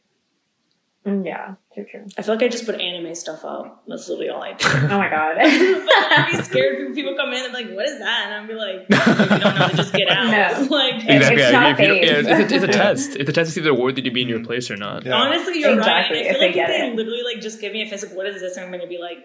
Mm, 1.06 1.24
yeah, 1.24 1.54
true, 1.72 1.86
true. 1.90 2.04
I 2.18 2.22
feel 2.22 2.34
like 2.34 2.44
I 2.44 2.48
just 2.48 2.66
put 2.66 2.78
anime 2.78 3.14
stuff 3.14 3.42
up. 3.42 3.84
That's 3.88 4.06
literally 4.08 4.28
all 4.28 4.42
I 4.42 4.52
do. 4.52 4.66
Oh 4.68 4.98
my 4.98 5.08
god. 5.08 5.36
I'd 5.40 6.28
be 6.30 6.42
scared 6.42 6.76
people, 6.78 6.94
people 6.94 7.14
come 7.16 7.32
in 7.32 7.42
and 7.42 7.54
be 7.54 7.62
like, 7.64 7.74
"What 7.74 7.86
is 7.86 7.98
that?" 8.00 8.26
And 8.26 8.34
I'd 8.34 8.46
be 8.46 8.52
like, 8.54 8.84
"If 8.86 9.30
you 9.32 9.38
don't 9.38 9.58
know, 9.58 9.68
just 9.74 9.94
get 9.94 10.08
out." 10.10 10.26
No. 10.30 10.76
Like 10.76 10.96
Exactly. 10.96 11.16
It's 11.16 11.40
yeah, 11.40 11.50
not 11.52 11.78
you 11.78 11.86
yeah, 11.86 12.00
it's, 12.02 12.52
a, 12.52 12.54
it's 12.54 12.64
a 12.64 12.68
test. 12.68 13.16
It's 13.16 13.30
a 13.30 13.32
test 13.32 13.48
to 13.48 13.52
see 13.54 13.60
if 13.60 13.64
they're 13.64 13.72
worthy 13.74 14.02
to 14.02 14.10
be 14.10 14.20
in 14.20 14.28
your 14.28 14.44
place 14.44 14.70
or 14.70 14.76
not. 14.76 15.06
Yeah. 15.06 15.14
honestly, 15.14 15.60
you're 15.60 15.72
Exactly, 15.78 16.18
right. 16.18 16.26
And 16.26 16.28
I 16.28 16.30
if 16.32 16.32
feel 16.32 16.40
they 16.40 16.46
like 16.48 16.54
get 16.54 16.70
if 16.70 16.76
they 16.76 16.88
it. 16.88 16.96
literally 16.96 17.22
like 17.22 17.40
just 17.40 17.60
give 17.62 17.72
me 17.72 17.80
a 17.80 17.86
physical, 17.88 18.14
what 18.18 18.26
is 18.26 18.42
this? 18.42 18.56
And 18.58 18.66
I'm 18.66 18.70
gonna 18.70 18.86
be 18.86 18.98
like, 18.98 19.18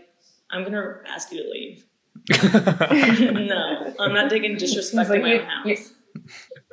I'm 0.50 0.64
gonna 0.64 1.02
ask 1.08 1.30
you 1.34 1.44
to 1.44 1.50
leave. 1.50 1.84
no, 3.50 3.94
I'm 4.00 4.14
not 4.14 4.30
taking 4.30 4.56
disrespect 4.58 5.02
It's 5.02 5.10
like 5.10 5.18
in 5.20 5.24
my 5.24 5.34
you- 5.34 5.42
house. 5.42 5.66
you- 5.66 5.78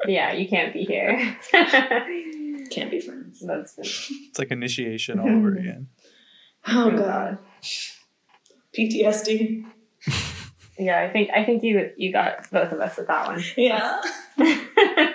yeah, 0.07 0.33
you 0.33 0.49
can't 0.49 0.73
be 0.73 0.85
here. 0.85 1.37
Can't 2.73 2.91
be 2.91 3.01
friends. 3.01 3.41
That's 3.47 3.79
it's 3.79 4.39
like 4.39 4.51
initiation 4.51 5.19
all 5.21 5.29
over 5.29 5.55
again. 5.59 5.89
Oh 6.67 6.91
Oh, 6.91 6.97
god. 6.97 7.39
PTSD. 8.77 9.65
yeah. 10.79 11.01
I 11.03 11.11
think 11.11 11.31
I 11.35 11.45
think 11.45 11.63
you 11.63 11.91
you 11.97 12.13
got 12.13 12.51
both 12.51 12.73
of 12.73 12.81
us 12.81 12.97
with 12.97 13.07
that 13.09 13.27
one. 13.27 13.43
Yeah. 13.57 14.01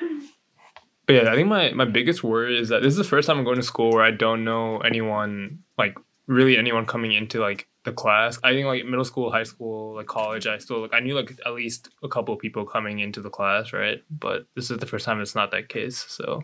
But 1.08 1.14
yeah, 1.14 1.32
I 1.32 1.36
think 1.36 1.48
my, 1.48 1.72
my 1.72 1.86
biggest 1.86 2.22
worry 2.22 2.60
is 2.60 2.68
that 2.68 2.82
this 2.84 2.92
is 2.92 2.98
the 2.98 3.04
first 3.06 3.28
time 3.28 3.38
I'm 3.38 3.46
going 3.46 3.56
to 3.56 3.64
school 3.64 3.92
where 3.92 4.04
I 4.04 4.12
don't 4.12 4.44
know 4.44 4.80
anyone, 4.80 5.60
like 5.78 5.96
really 6.28 6.58
anyone 6.58 6.86
coming 6.86 7.14
into 7.14 7.40
like 7.40 7.66
the 7.86 7.94
class. 7.94 8.38
I 8.44 8.52
think 8.52 8.66
like 8.68 8.84
middle 8.84 9.06
school, 9.06 9.32
high 9.32 9.44
school, 9.44 9.96
like 9.96 10.08
college, 10.08 10.48
I 10.48 10.58
still 10.58 10.82
like 10.82 10.94
I 10.94 11.00
knew 11.00 11.16
like 11.16 11.32
at 11.46 11.54
least 11.54 11.88
a 12.04 12.10
couple 12.10 12.34
of 12.34 12.42
people 12.42 12.66
coming 12.66 13.00
into 13.00 13.22
the 13.22 13.30
class, 13.30 13.72
right? 13.72 14.00
But 14.10 14.48
this 14.58 14.70
is 14.70 14.80
the 14.80 14.86
first 14.86 15.06
time 15.06 15.22
it's 15.22 15.34
not 15.34 15.52
that 15.52 15.70
case. 15.70 16.06
So 16.10 16.44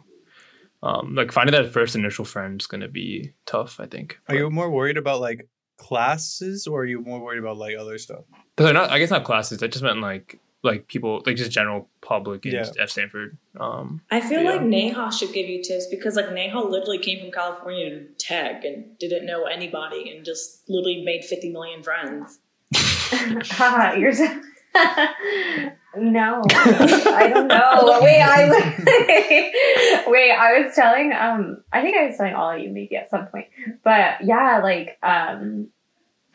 um 0.84 1.16
like 1.16 1.32
finding 1.32 1.54
that 1.56 1.72
first 1.72 1.96
initial 1.96 2.26
friend 2.26 2.60
is 2.62 2.68
gonna 2.68 2.88
be 2.88 3.34
tough, 3.46 3.80
I 3.80 3.88
think. 3.88 4.20
Are 4.28 4.36
you 4.36 4.50
more 4.52 4.70
worried 4.70 4.98
about 4.98 5.20
like 5.22 5.48
classes 5.78 6.68
or 6.68 6.82
are 6.82 6.86
you 6.86 7.00
more 7.02 7.20
worried 7.20 7.40
about 7.40 7.58
like 7.58 7.76
other 7.78 7.98
stuff? 7.98 8.24
But 8.56 8.66
they're 8.66 8.74
not 8.74 8.90
I 8.92 9.00
guess 9.00 9.10
not 9.10 9.24
classes, 9.24 9.64
I 9.64 9.68
just 9.68 9.84
meant 9.84 10.02
like 10.02 10.40
like 10.62 10.88
people 10.88 11.22
like 11.26 11.36
just 11.36 11.52
general 11.52 11.90
public 12.02 12.46
in 12.46 12.54
Yeah. 12.54 12.70
at 12.82 12.90
Stanford. 12.90 13.38
Um 13.60 14.02
I 14.12 14.20
feel 14.22 14.42
Yeah. 14.44 14.52
like 14.52 14.62
Neha 14.64 15.12
should 15.12 15.34
give 15.34 15.48
you 15.50 15.62
tips 15.64 15.88
because 15.88 16.16
like 16.16 16.32
Neha 16.32 16.60
literally 16.60 17.00
came 17.00 17.20
from 17.22 17.32
California 17.32 17.90
to 17.90 18.06
tech 18.18 18.64
and 18.64 18.98
didn't 19.00 19.26
know 19.26 19.44
anybody 19.46 20.10
and 20.12 20.24
just 20.26 20.70
literally 20.70 21.04
made 21.04 21.24
50 21.26 21.52
million 21.52 21.82
friends. 21.84 22.40
Haha, 22.74 23.96
you're 23.96 24.14
so- 24.14 24.42
no, 25.98 26.42
I 26.50 27.30
don't 27.34 27.48
know. 27.48 28.00
Wait, 28.04 28.22
I 28.22 30.04
wait. 30.08 30.32
I 30.32 30.62
was 30.62 30.76
telling 30.76 31.14
um, 31.14 31.64
I 31.72 31.82
think 31.82 31.96
I 31.98 32.08
was 32.08 32.18
telling 32.18 32.34
all 32.34 32.52
of 32.52 32.60
you 32.60 32.70
maybe 32.70 32.96
at 32.96 33.10
some 33.10 33.28
point, 33.28 33.48
but 33.84 34.24
yeah, 34.24 34.60
like 34.64 34.98
um, 35.04 35.68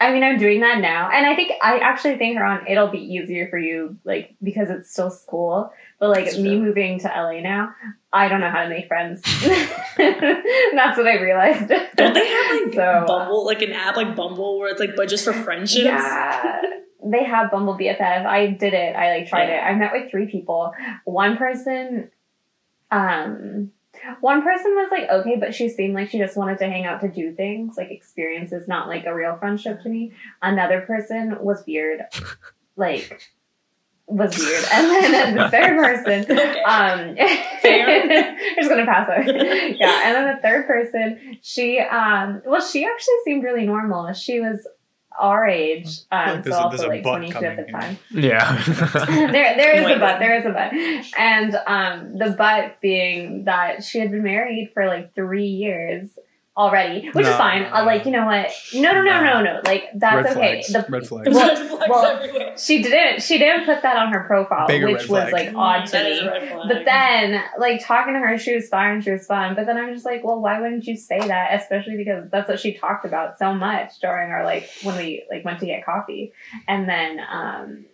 I 0.00 0.12
mean, 0.12 0.22
I'm 0.22 0.38
doing 0.38 0.60
that 0.60 0.78
now, 0.80 1.10
and 1.10 1.26
I 1.26 1.34
think 1.34 1.52
I 1.62 1.78
actually 1.78 2.16
think 2.18 2.36
Haran 2.36 2.66
it'll 2.68 2.88
be 2.88 2.98
easier 3.00 3.48
for 3.48 3.58
you, 3.58 3.98
like 4.04 4.36
because 4.42 4.70
it's 4.70 4.90
still 4.90 5.10
school. 5.10 5.72
But 5.98 6.10
like 6.10 6.26
That's 6.26 6.38
me 6.38 6.50
true. 6.50 6.60
moving 6.66 7.00
to 7.00 7.08
LA 7.08 7.40
now, 7.40 7.70
I 8.12 8.28
don't 8.28 8.40
know 8.40 8.50
how 8.50 8.62
to 8.62 8.68
make 8.68 8.86
friends. 8.86 9.20
That's 9.96 10.96
what 10.96 11.06
I 11.08 11.20
realized. 11.20 11.68
Don't 11.96 12.14
they 12.14 12.26
have 12.28 12.62
like 12.66 12.74
So- 12.74 13.04
Bumble, 13.06 13.44
like 13.44 13.62
an 13.62 13.72
app 13.72 13.96
like 13.96 14.14
Bumble 14.14 14.58
where 14.60 14.70
it's 14.70 14.78
like 14.80 14.94
but 14.94 15.08
just 15.08 15.24
for 15.24 15.32
friendships? 15.32 15.84
Yeah. 15.84 16.60
They 17.04 17.24
have 17.24 17.50
Bumble 17.50 17.76
BFF. 17.78 18.26
I 18.26 18.48
did 18.48 18.74
it. 18.74 18.96
I 18.96 19.18
like 19.18 19.28
tried 19.28 19.48
Yeah. 19.48 19.66
it. 19.68 19.70
I 19.70 19.74
met 19.76 19.92
with 19.92 20.10
three 20.10 20.26
people. 20.26 20.72
One 21.04 21.36
person, 21.36 22.10
um, 22.90 23.70
one 24.20 24.42
person 24.42 24.72
was 24.74 24.88
like 24.90 25.08
okay, 25.10 25.36
but 25.36 25.54
she 25.54 25.68
seemed 25.68 25.94
like 25.94 26.10
she 26.10 26.18
just 26.18 26.36
wanted 26.36 26.58
to 26.58 26.66
hang 26.66 26.86
out 26.86 27.00
to 27.02 27.08
do 27.08 27.32
things, 27.32 27.76
like 27.76 27.90
experiences, 27.90 28.68
not 28.68 28.88
like 28.88 29.04
a 29.06 29.14
real 29.14 29.36
friendship 29.36 29.82
to 29.82 29.88
me. 29.88 30.12
Another 30.42 30.80
person 30.82 31.36
was 31.40 31.64
weird, 31.66 32.02
like 32.76 33.20
was 34.06 34.38
weird, 34.38 34.64
and 34.72 34.86
then 34.90 35.36
the 35.36 35.50
third 35.50 35.76
person, 35.76 36.24
Okay. 36.30 36.62
um, 36.62 37.16
I'm 37.18 38.36
just 38.56 38.70
gonna 38.70 38.86
pass 38.86 39.08
over. 39.10 39.30
yeah, 39.30 40.00
and 40.06 40.14
then 40.16 40.34
the 40.36 40.40
third 40.42 40.66
person, 40.66 41.38
she, 41.42 41.78
um, 41.80 42.40
well, 42.46 42.60
she 42.62 42.84
actually 42.86 43.14
seemed 43.24 43.42
really 43.44 43.66
normal. 43.66 44.12
She 44.14 44.40
was 44.40 44.66
our 45.18 45.46
age, 45.46 46.00
I 46.10 46.30
um, 46.30 46.36
like 46.36 46.46
so 46.46 46.52
also 46.52 46.86
a 46.86 46.88
like 46.88 47.02
butt 47.02 47.18
22 47.18 47.36
at 47.38 47.56
the 47.56 47.72
coming 47.72 47.80
time. 47.80 47.98
yeah. 48.10 48.62
there, 49.06 49.56
there 49.56 49.76
is 49.76 49.82
a 49.82 49.84
Wait. 49.86 50.00
butt. 50.00 50.18
There 50.18 50.36
is 50.36 50.46
a 50.46 50.50
butt, 50.50 50.72
and 51.18 51.54
um, 51.66 52.18
the 52.18 52.30
butt 52.30 52.80
being 52.80 53.44
that 53.44 53.84
she 53.84 53.98
had 53.98 54.10
been 54.10 54.22
married 54.22 54.70
for 54.72 54.86
like 54.86 55.14
three 55.14 55.46
years 55.46 56.18
already, 56.58 57.06
which 57.12 57.24
is 57.24 57.30
No. 57.30 57.38
fine. 57.38 57.62
Uh, 57.72 57.84
like, 57.84 58.04
you 58.04 58.10
know 58.10 58.26
what? 58.26 58.50
No, 58.74 58.90
no, 58.92 59.02
no, 59.02 59.22
no, 59.22 59.42
no. 59.42 59.60
Like 59.64 59.84
that's 59.94 60.24
Red 60.24 60.36
okay. 60.36 60.62
flags. 60.62 60.72
The 60.72 60.86
Red 60.92 61.06
flags. 61.06 61.28
Well- 61.34 61.48
Red 61.48 61.68
flags 61.68 61.88
well, 61.88 62.04
everywhere. 62.04 62.54
she 62.58 62.82
didn't. 62.82 63.22
She 63.22 63.38
didn't 63.38 63.64
put 63.64 63.82
that 63.82 63.96
on 63.96 64.12
her 64.12 64.24
profile, 64.24 64.66
Bigger 64.66 64.86
which 64.88 65.08
was 65.08 65.28
flag. 65.30 65.32
like 65.32 65.52
odd 65.54 65.86
to 65.86 66.02
me. 66.04 66.18
a 66.18 66.30
red 66.30 66.48
flag. 66.50 66.68
But 66.68 66.84
then, 66.84 67.42
like 67.58 67.82
talking 67.86 68.14
to 68.14 68.18
her, 68.20 68.36
she 68.36 68.54
was 68.56 68.68
fine, 68.68 69.00
she 69.00 69.12
was 69.12 69.24
fun. 69.26 69.54
But 69.54 69.66
then 69.66 69.76
I'm 69.78 69.94
just 69.94 70.04
like, 70.04 70.24
well, 70.24 70.40
why 70.40 70.60
wouldn't 70.60 70.84
you 70.86 70.96
say 70.96 71.20
that? 71.20 71.54
Especially 71.60 71.96
because 71.96 72.28
that's 72.30 72.48
what 72.48 72.58
she 72.58 72.74
talked 72.74 73.04
about 73.06 73.38
so 73.38 73.54
much 73.54 73.98
during 74.00 74.30
our 74.32 74.44
like 74.44 74.68
when 74.82 74.96
we 74.96 75.24
like 75.30 75.44
went 75.44 75.60
to 75.60 75.66
get 75.66 75.84
coffee, 75.86 76.32
and 76.66 76.88
then 76.88 77.20
um, 77.30 77.84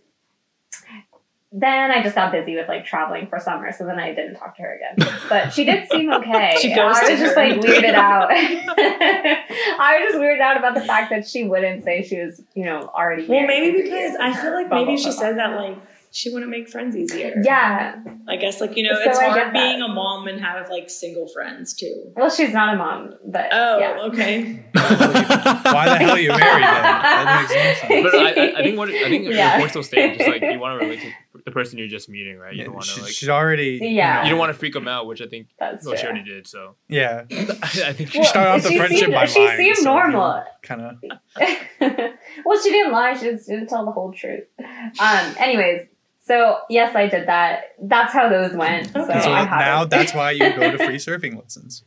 then 1.57 1.93
I 1.93 2.03
just 2.03 2.17
got 2.17 2.33
busy 2.33 2.57
with 2.57 2.67
like 2.67 2.85
traveling 2.85 3.29
for 3.29 3.39
summer, 3.39 3.71
so 3.71 3.87
then 3.87 3.99
I 4.01 4.13
didn't 4.13 4.35
talk 4.35 4.57
to 4.57 4.63
her 4.63 4.77
again. 4.77 5.09
But 5.29 5.53
she 5.53 5.65
did 5.65 5.89
seem 5.89 6.13
okay. 6.21 6.57
She 6.61 6.73
I 6.73 6.77
ghosted 6.77 7.11
was 7.13 7.21
just 7.21 7.37
her. 7.37 7.49
like 7.49 7.61
weirded 7.61 7.95
out. 7.95 8.29
I 8.33 9.99
was 10.01 10.13
just 10.13 10.19
weirded 10.23 10.41
out 10.41 10.57
about 10.57 10.75
the 10.75 10.81
fact 10.81 11.11
that 11.11 11.27
she 11.29 11.45
wouldn't 11.45 11.85
say 11.85 12.03
she 12.03 12.19
was, 12.21 12.43
you 12.55 12.65
know, 12.65 12.91
already. 12.95 13.27
well, 13.27 13.41
married 13.43 13.73
maybe 13.75 13.83
because. 13.83 14.17
I 14.21 14.35
feel 14.35 14.53
like 14.53 14.69
maybe 14.69 14.97
she 14.97 15.05
blah, 15.05 15.13
said 15.13 15.37
that 15.39 15.55
like 15.57 15.79
she 16.11 16.31
wouldn't 16.33 16.51
make 16.51 16.69
friends 16.69 16.97
easier. 16.97 17.35
Yeah. 17.45 17.97
I 18.29 18.37
guess 18.37 18.61
like 18.61 18.77
you 18.77 18.85
know 18.85 18.95
So 19.05 19.11
it's 19.11 19.19
I 19.19 19.29
hard 19.31 19.53
being 19.53 19.81
a 19.83 19.89
mom 19.89 20.27
and 20.29 20.41
have 20.41 20.69
like 20.71 20.89
single 20.91 21.29
friends 21.29 21.73
too. 21.75 22.13
Well, 22.17 22.31
she's 22.31 22.53
not 22.53 22.75
a 22.75 22.77
mom, 22.79 23.15
but 23.27 23.49
Oh, 23.53 23.79
yeah. 23.79 23.99
okay. 24.09 24.65
Why 24.75 25.89
the 25.89 25.97
hell 25.99 26.11
are 26.13 26.19
you 26.19 26.29
married 26.31 26.63
then? 26.65 26.83
That 26.83 27.47
makes 27.49 27.55
no 27.55 27.89
sense. 28.03 28.13
but 28.13 28.15
I, 28.15 28.29
I, 28.29 28.59
I 28.61 28.63
think 28.63 28.79
what 28.79 28.89
I 28.91 29.09
think 29.09 29.29
Yeah. 29.29 29.53
your 29.53 29.59
core 29.61 29.69
still 29.69 29.83
stays 29.83 30.19
just 30.19 30.29
like 30.31 30.43
you 30.43 30.59
want 30.59 30.81
to 30.81 30.87
relate 30.87 31.01
to 31.03 31.13
the 31.45 31.51
person 31.51 31.79
you're 31.79 31.89
just 31.89 32.09
meeting, 32.09 32.39
right? 32.39 32.53
You 32.55 32.61
Yeah, 32.61 32.65
don't 32.65 32.75
want 32.75 32.87
to 32.87 33.03
like 33.03 33.13
she's 33.13 33.29
already. 33.29 33.79
you 33.81 33.89
Yeah. 33.89 34.17
know, 34.19 34.23
you 34.25 34.31
don't 34.31 34.39
want 34.39 34.51
to 34.53 34.59
freak 34.59 34.73
them 34.73 34.89
out, 34.89 35.07
which 35.07 35.21
I 35.21 35.27
think 35.27 35.49
That's 35.61 35.85
well, 35.87 35.95
she 35.97 36.05
already 36.07 36.23
did. 36.25 36.47
So 36.47 36.77
Yeah. 36.89 37.25
I 37.31 37.93
think 37.93 38.11
She 38.11 38.25
started 38.25 38.51
off 38.51 38.63
the 38.63 38.71
she 38.71 38.79
friendship 38.79 38.99
seemed, 39.01 39.13
by 39.13 39.27
she 39.27 39.45
lying. 39.47 39.75
seemed 39.75 39.85
normal. 39.85 40.43
Kind 40.63 40.81
of. 40.81 40.97
well, 42.45 42.63
she 42.63 42.71
didn't 42.71 42.93
lie. 42.93 43.15
She 43.15 43.31
just 43.31 43.47
didn't 43.49 43.69
tell 43.69 43.85
the 43.85 43.93
whole 43.93 44.13
truth. 44.13 44.45
Um. 44.59 45.35
Anyways, 45.39 45.87
so 46.23 46.59
yes, 46.71 46.95
I 46.97 47.09
did 47.09 47.29
that. 47.29 47.75
That's 47.83 48.13
how 48.15 48.29
those 48.31 48.55
went. 48.55 48.87
So, 48.93 49.05
So 49.05 49.11
I 49.13 49.45
now 49.45 49.85
that's 49.85 50.15
why 50.15 50.31
you 50.31 50.51
go 50.57 50.71
to 50.71 50.79
free 50.87 50.97
surfing 50.97 51.37
lessons. 51.39 51.85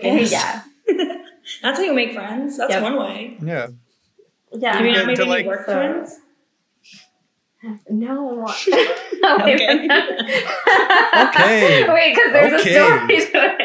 Yes. 0.00 0.32
yeah. 0.32 0.62
That's 1.62 1.78
how 1.78 1.84
you 1.84 1.92
make 1.94 2.12
friends. 2.14 2.56
That's 2.56 2.72
Yep. 2.72 2.82
one 2.82 2.96
way. 2.98 3.36
Yeah. 3.42 3.68
Yeah. 4.52 4.76
Have 4.76 4.86
you 4.86 4.92
get 4.92 4.98
not 4.98 5.06
made 5.06 5.16
to, 5.16 5.22
any 5.22 5.30
like, 5.30 5.46
work 5.46 5.66
so- 5.66 5.72
friends? 5.72 6.18
No. 7.90 8.46
Okay. 9.22 9.86
Okay. 11.14 11.86
Wait, 11.92 12.14
because 12.14 12.32
there's 12.32 12.60
Okay. 12.60 12.74
a 12.74 13.20
story 13.20 13.20
to 13.20 13.56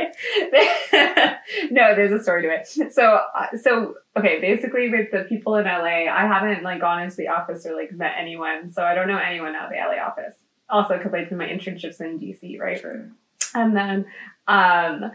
it. 0.93 1.71
no, 1.71 1.95
there's 1.95 2.11
a 2.11 2.21
story 2.21 2.41
to 2.43 2.49
it. 2.49 2.91
So, 2.93 3.03
uh, 3.33 3.47
so 3.61 3.95
okay, 4.17 4.39
basically 4.41 4.89
with 4.89 5.11
the 5.11 5.23
people 5.29 5.55
in 5.55 5.65
LA, 5.65 6.07
I 6.11 6.27
haven't 6.27 6.63
like 6.63 6.81
gone 6.81 7.03
into 7.03 7.15
the 7.15 7.29
office 7.29 7.65
or 7.65 7.73
like 7.75 7.91
met 7.93 8.15
anyone, 8.19 8.69
so 8.71 8.83
I 8.83 8.95
don't 8.95 9.07
know 9.07 9.17
anyone 9.17 9.55
out 9.55 9.65
of 9.65 9.69
the 9.71 9.77
LA 9.77 10.03
office. 10.03 10.35
Also, 10.69 10.97
because 10.97 11.13
I 11.13 11.23
do 11.23 11.35
my 11.35 11.45
internships 11.45 12.01
in 12.01 12.19
DC, 12.19 12.59
right? 12.59 12.83
And 13.53 13.75
then, 13.77 14.05
um, 14.47 15.11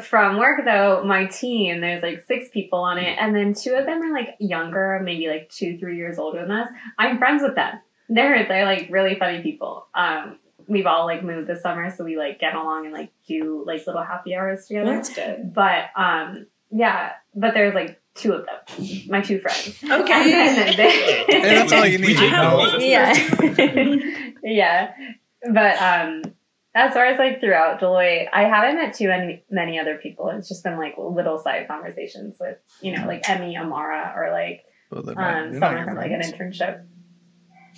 from 0.00 0.38
work 0.38 0.60
though, 0.64 1.02
my 1.04 1.26
team, 1.26 1.80
there's 1.80 2.02
like 2.02 2.22
six 2.26 2.48
people 2.52 2.78
on 2.78 2.96
it, 2.98 3.18
and 3.20 3.34
then 3.34 3.52
two 3.54 3.74
of 3.74 3.84
them 3.86 4.00
are 4.02 4.12
like 4.12 4.36
younger, 4.38 5.00
maybe 5.02 5.28
like 5.28 5.50
two, 5.50 5.76
three 5.78 5.96
years 5.96 6.18
older 6.18 6.40
than 6.42 6.50
us. 6.52 6.68
I'm 6.98 7.18
friends 7.18 7.42
with 7.42 7.54
them. 7.54 7.80
They're 8.08 8.46
they're 8.48 8.64
like 8.64 8.88
really 8.90 9.14
funny 9.16 9.42
people. 9.42 9.86
Um, 9.94 10.38
we've 10.66 10.86
all 10.86 11.06
like 11.06 11.22
moved 11.24 11.46
this 11.48 11.62
summer, 11.62 11.90
so 11.94 12.04
we 12.04 12.16
like 12.16 12.38
get 12.38 12.54
along 12.54 12.84
and 12.86 12.94
like 12.94 13.10
do 13.26 13.62
like 13.66 13.86
little 13.86 14.02
happy 14.02 14.34
hours 14.34 14.66
together. 14.66 14.94
That's 14.94 15.14
good. 15.14 15.52
But 15.54 15.86
um, 15.96 16.46
yeah, 16.70 17.12
but 17.34 17.54
there's 17.54 17.74
like 17.74 18.00
two 18.14 18.32
of 18.32 18.46
them, 18.46 18.86
my 19.08 19.20
two 19.20 19.38
friends. 19.40 19.78
And 19.82 19.92
Okay. 20.02 20.30
then 20.30 20.76
they- 20.76 20.90
Hey, 21.28 21.54
that's 21.54 21.72
all 21.72 21.86
you 21.86 21.98
need 22.04 22.16
to 22.16 22.30
know. 22.30 22.76
yeah. 22.78 23.12
yeah. 24.42 24.92
But 25.52 25.76
um 25.80 26.22
as 26.74 26.92
far 26.92 27.06
as 27.06 27.18
like 27.18 27.40
throughout 27.40 27.80
Deloitte, 27.80 28.28
I 28.32 28.42
haven't 28.44 28.76
met 28.76 28.94
too 28.94 29.08
many 29.08 29.44
many 29.50 29.78
other 29.78 29.96
people. 29.96 30.28
It's 30.30 30.48
just 30.48 30.64
been 30.64 30.76
like 30.78 30.94
little 30.98 31.38
side 31.38 31.66
conversations 31.68 32.36
with, 32.40 32.56
you 32.80 32.96
know, 32.96 33.06
like 33.06 33.28
Emmy, 33.28 33.56
Amara, 33.56 34.12
or 34.16 34.30
like 34.32 34.64
Well, 34.90 35.08
um 35.18 35.52
someone 35.58 35.84
from 35.84 35.96
like 35.96 36.10
an 36.10 36.20
internship. 36.22 36.84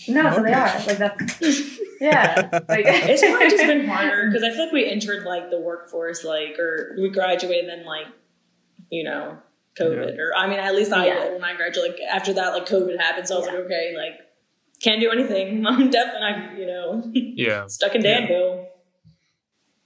No, 0.09 0.35
so 0.35 0.43
they 0.43 0.53
are. 0.53 0.67
Like 0.87 0.99
that's 0.99 1.41
yeah. 2.01 2.49
Like 2.69 2.85
It's 2.87 3.23
probably 3.23 3.51
just 3.51 3.67
been 3.67 3.87
harder 3.87 4.29
because 4.29 4.43
I 4.43 4.51
feel 4.51 4.65
like 4.65 4.73
we 4.73 4.89
entered 4.91 5.25
like 5.25 5.51
the 5.51 5.61
workforce, 5.61 6.25
like, 6.25 6.59
or 6.59 6.97
we 7.01 7.11
graduated, 7.11 7.69
and 7.69 7.81
then 7.81 7.87
like, 7.87 8.07
you 8.91 9.05
know, 9.05 9.39
COVID, 9.79 10.19
or 10.19 10.35
I 10.37 10.47
mean, 10.49 10.59
at 10.59 10.75
least 10.75 10.93
I 10.93 11.07
Yeah. 11.07 11.25
did 11.25 11.33
when 11.35 11.45
I 11.45 11.55
graduated. 11.57 11.99
Like 11.99 12.01
after 12.11 12.33
that, 12.35 12.55
like 12.55 12.67
COVID 12.67 12.99
happened, 12.99 13.29
so 13.29 13.37
I 13.37 13.39
was 13.39 13.47
Yeah. 13.49 13.55
like, 13.55 13.65
okay, 13.67 13.95
like, 13.97 14.13
can't 14.83 15.01
do 15.01 15.11
anything. 15.11 15.67
I'm 15.67 15.91
definitely, 15.91 16.61
you 16.61 16.67
know, 16.67 17.03
yeah. 17.13 17.67
stuck 17.67 17.95
in 17.95 18.03
Danville. 18.03 18.67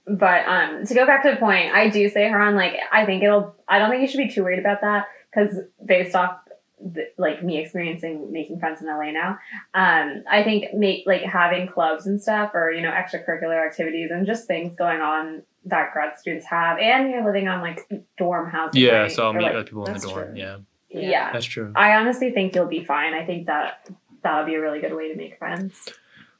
But 0.07 0.47
um, 0.47 0.85
to 0.85 0.93
go 0.93 1.05
back 1.05 1.23
to 1.23 1.31
the 1.31 1.37
point, 1.37 1.73
I 1.73 1.89
do 1.89 2.07
say 2.09 2.23
Haran 2.23 2.55
like 2.55 2.73
I 2.91 3.05
think 3.05 3.23
it'll. 3.23 3.55
I 3.67 3.79
don't 3.79 3.89
think 3.89 4.01
you 4.01 4.07
should 4.07 4.19
be 4.19 4.29
too 4.31 4.43
worried 4.43 4.59
about 4.59 4.81
that 4.81 5.05
because 5.33 5.57
based 5.83 6.15
off 6.15 6.37
the, 6.83 7.05
like 7.17 7.43
me 7.43 7.57
experiencing 7.59 8.31
making 8.31 8.59
friends 8.59 8.81
in 8.81 8.87
LA 8.87 9.11
now, 9.11 9.37
um, 9.73 10.23
I 10.29 10.43
think 10.43 10.73
make 10.73 11.03
like 11.05 11.21
having 11.23 11.67
clubs 11.67 12.05
and 12.05 12.21
stuff 12.21 12.51
or 12.53 12.71
you 12.71 12.81
know 12.81 12.91
extracurricular 12.91 13.65
activities 13.65 14.11
and 14.11 14.25
just 14.25 14.45
things 14.47 14.75
going 14.75 15.01
on 15.01 15.43
that 15.65 15.91
grad 15.93 16.17
students 16.19 16.45
have, 16.45 16.77
and 16.79 17.09
you're 17.09 17.25
living 17.25 17.47
on 17.47 17.61
like 17.61 17.89
dorm 18.17 18.49
housing. 18.49 18.81
Yeah, 18.81 18.91
right? 19.01 19.11
so 19.11 19.23
I'll 19.23 19.29
Or, 19.31 19.33
meet 19.33 19.43
like, 19.45 19.53
other 19.55 19.63
people 19.63 19.85
in 19.85 19.93
the 19.93 19.99
dorm. 19.99 20.25
true. 20.27 20.33
Yeah, 20.35 20.57
yeah. 20.89 21.31
that's 21.33 21.45
true. 21.45 21.71
I 21.75 21.95
honestly 21.95 22.31
think 22.31 22.53
you'll 22.55 22.67
be 22.67 22.83
fine. 22.83 23.13
I 23.13 23.25
think 23.25 23.47
that 23.47 23.89
that 24.23 24.37
would 24.37 24.45
be 24.47 24.55
a 24.55 24.61
really 24.61 24.79
good 24.81 24.93
way 24.93 25.09
to 25.11 25.15
make 25.15 25.37
friends. 25.39 25.89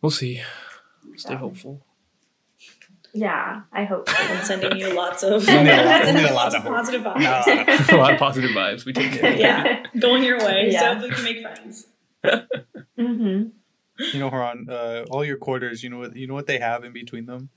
We'll 0.02 0.12
see. 0.12 0.42
Stay 1.16 1.34
So. 1.34 1.38
hopeful. 1.38 1.85
Yeah, 3.18 3.62
I 3.72 3.86
hope. 3.86 4.10
So. 4.10 4.16
I'm 4.18 4.44
sending 4.44 4.78
you 4.78 4.94
lots 4.94 5.24
of, 5.24 5.48
Only 5.48 5.72
a 5.72 5.76
lot- 5.86 6.06
only 6.06 6.22
a 6.22 6.26
lot 6.26 6.34
lots 6.34 6.56
of 6.56 6.60
of 6.62 6.64
hope. 6.68 6.76
positive 6.76 7.02
vibes. 7.02 7.90
no. 7.90 7.96
a 7.98 8.02
lot 8.02 8.14
of 8.14 8.20
positive 8.20 8.52
vibes. 8.52 8.86
We 8.86 8.92
take 8.92 9.14
care. 9.14 9.34
Yeah, 9.38 9.84
going 9.98 10.24
your 10.24 10.38
way. 10.40 10.68
Yeah. 10.72 11.00
So 11.00 11.08
we 11.08 11.14
can 11.14 11.24
make 11.24 11.42
friends. 11.42 11.88
hmm 12.98 13.44
You 14.14 14.20
know, 14.20 14.30
Haran, 14.30 14.68
uh, 14.70 15.06
all 15.10 15.24
your 15.24 15.38
quarters, 15.38 15.82
you 15.82 15.90
know 15.90 16.00
what 16.00 16.16
you 16.18 16.28
know 16.28 16.34
what 16.34 16.48
they 16.48 16.60
have 16.60 16.84
in 16.84 16.92
between 16.92 17.26
them? 17.26 17.48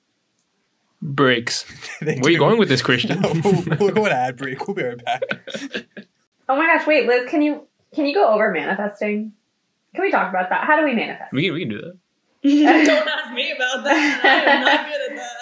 Breaks. 1.03 1.65
They 2.01 2.17
Where 2.19 2.29
are 2.29 2.31
you 2.31 2.39
going 2.39 2.59
with 2.59 2.69
this, 2.69 2.83
Christian? 2.83 3.21
No, 3.21 3.33
we're 3.45 3.77
going 3.77 3.95
go 3.95 4.05
to 4.09 4.15
ad 4.15 4.37
break. 4.37 4.67
We'll 4.67 4.75
be 4.77 4.85
right 4.85 5.05
back. 5.05 5.23
Oh 6.49 6.57
my 6.57 6.67
gosh! 6.67 6.87
Wait, 6.87 7.07
Liz, 7.07 7.29
can 7.29 7.43
you 7.43 7.67
can 7.95 8.07
you 8.07 8.15
go 8.15 8.33
over 8.33 8.51
manifesting? 8.53 9.33
Can 9.95 10.03
we 10.05 10.11
talk 10.13 10.29
about 10.31 10.51
that? 10.51 10.65
How 10.67 10.79
do 10.79 10.85
we 10.85 10.95
manifest? 10.95 11.33
we 11.33 11.43
can 11.45 11.55
we 11.55 11.61
can 11.61 11.69
do 11.71 11.81
that. 11.81 11.97
Don't 12.87 13.09
ask 13.09 13.35
me 13.35 13.51
about 13.53 13.83
that. 13.85 14.21
I 14.25 14.53
am 14.53 14.61
not 14.65 14.87
good 14.87 15.11
at 15.11 15.17
that. 15.17 15.37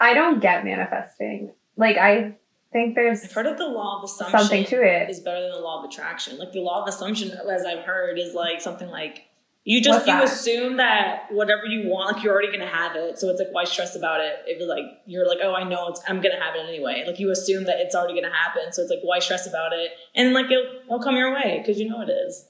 I 0.00 0.14
don't 0.14 0.40
get 0.40 0.64
manifesting. 0.64 1.52
Like 1.76 1.96
I 1.96 2.36
think 2.72 2.94
there's 2.94 3.24
I've 3.24 3.32
heard 3.32 3.46
of 3.46 3.58
the 3.58 3.68
law 3.68 3.98
of 3.98 4.04
assumption. 4.04 4.38
something 4.38 4.64
to 4.66 4.82
it. 4.82 5.08
is 5.10 5.20
better 5.20 5.40
than 5.42 5.52
the 5.52 5.60
law 5.60 5.82
of 5.82 5.88
attraction. 5.90 6.38
Like 6.38 6.52
the 6.52 6.60
law 6.60 6.82
of 6.82 6.88
assumption, 6.88 7.30
as 7.30 7.64
I've 7.64 7.84
heard, 7.84 8.18
is 8.18 8.34
like 8.34 8.60
something 8.60 8.88
like 8.90 9.24
you 9.66 9.80
just 9.80 10.00
What's 10.00 10.06
you 10.06 10.12
that? 10.12 10.24
assume 10.24 10.76
that 10.76 11.26
whatever 11.30 11.64
you 11.64 11.88
want, 11.88 12.14
like 12.14 12.22
you're 12.22 12.34
already 12.34 12.52
gonna 12.52 12.66
have 12.70 12.96
it. 12.96 13.18
So 13.18 13.28
it's 13.30 13.38
like 13.40 13.48
why 13.52 13.64
stress 13.64 13.96
about 13.96 14.20
it? 14.20 14.34
If 14.46 14.60
it's 14.60 14.68
like 14.68 14.84
you're 15.06 15.26
like, 15.26 15.38
oh, 15.42 15.54
I 15.54 15.64
know 15.64 15.88
it's 15.88 16.02
I'm 16.06 16.20
gonna 16.20 16.38
have 16.40 16.54
it 16.54 16.66
anyway. 16.68 17.04
Like 17.06 17.18
you 17.18 17.30
assume 17.30 17.64
that 17.64 17.78
it's 17.80 17.94
already 17.94 18.20
gonna 18.20 18.34
happen. 18.34 18.72
So 18.72 18.82
it's 18.82 18.90
like 18.90 19.00
why 19.02 19.20
stress 19.20 19.46
about 19.46 19.72
it? 19.72 19.92
And 20.14 20.34
like 20.34 20.46
it'll, 20.50 20.80
it'll 20.84 21.02
come 21.02 21.16
your 21.16 21.32
way 21.32 21.62
because 21.62 21.80
you 21.80 21.88
know 21.88 22.02
it 22.02 22.10
is. 22.10 22.46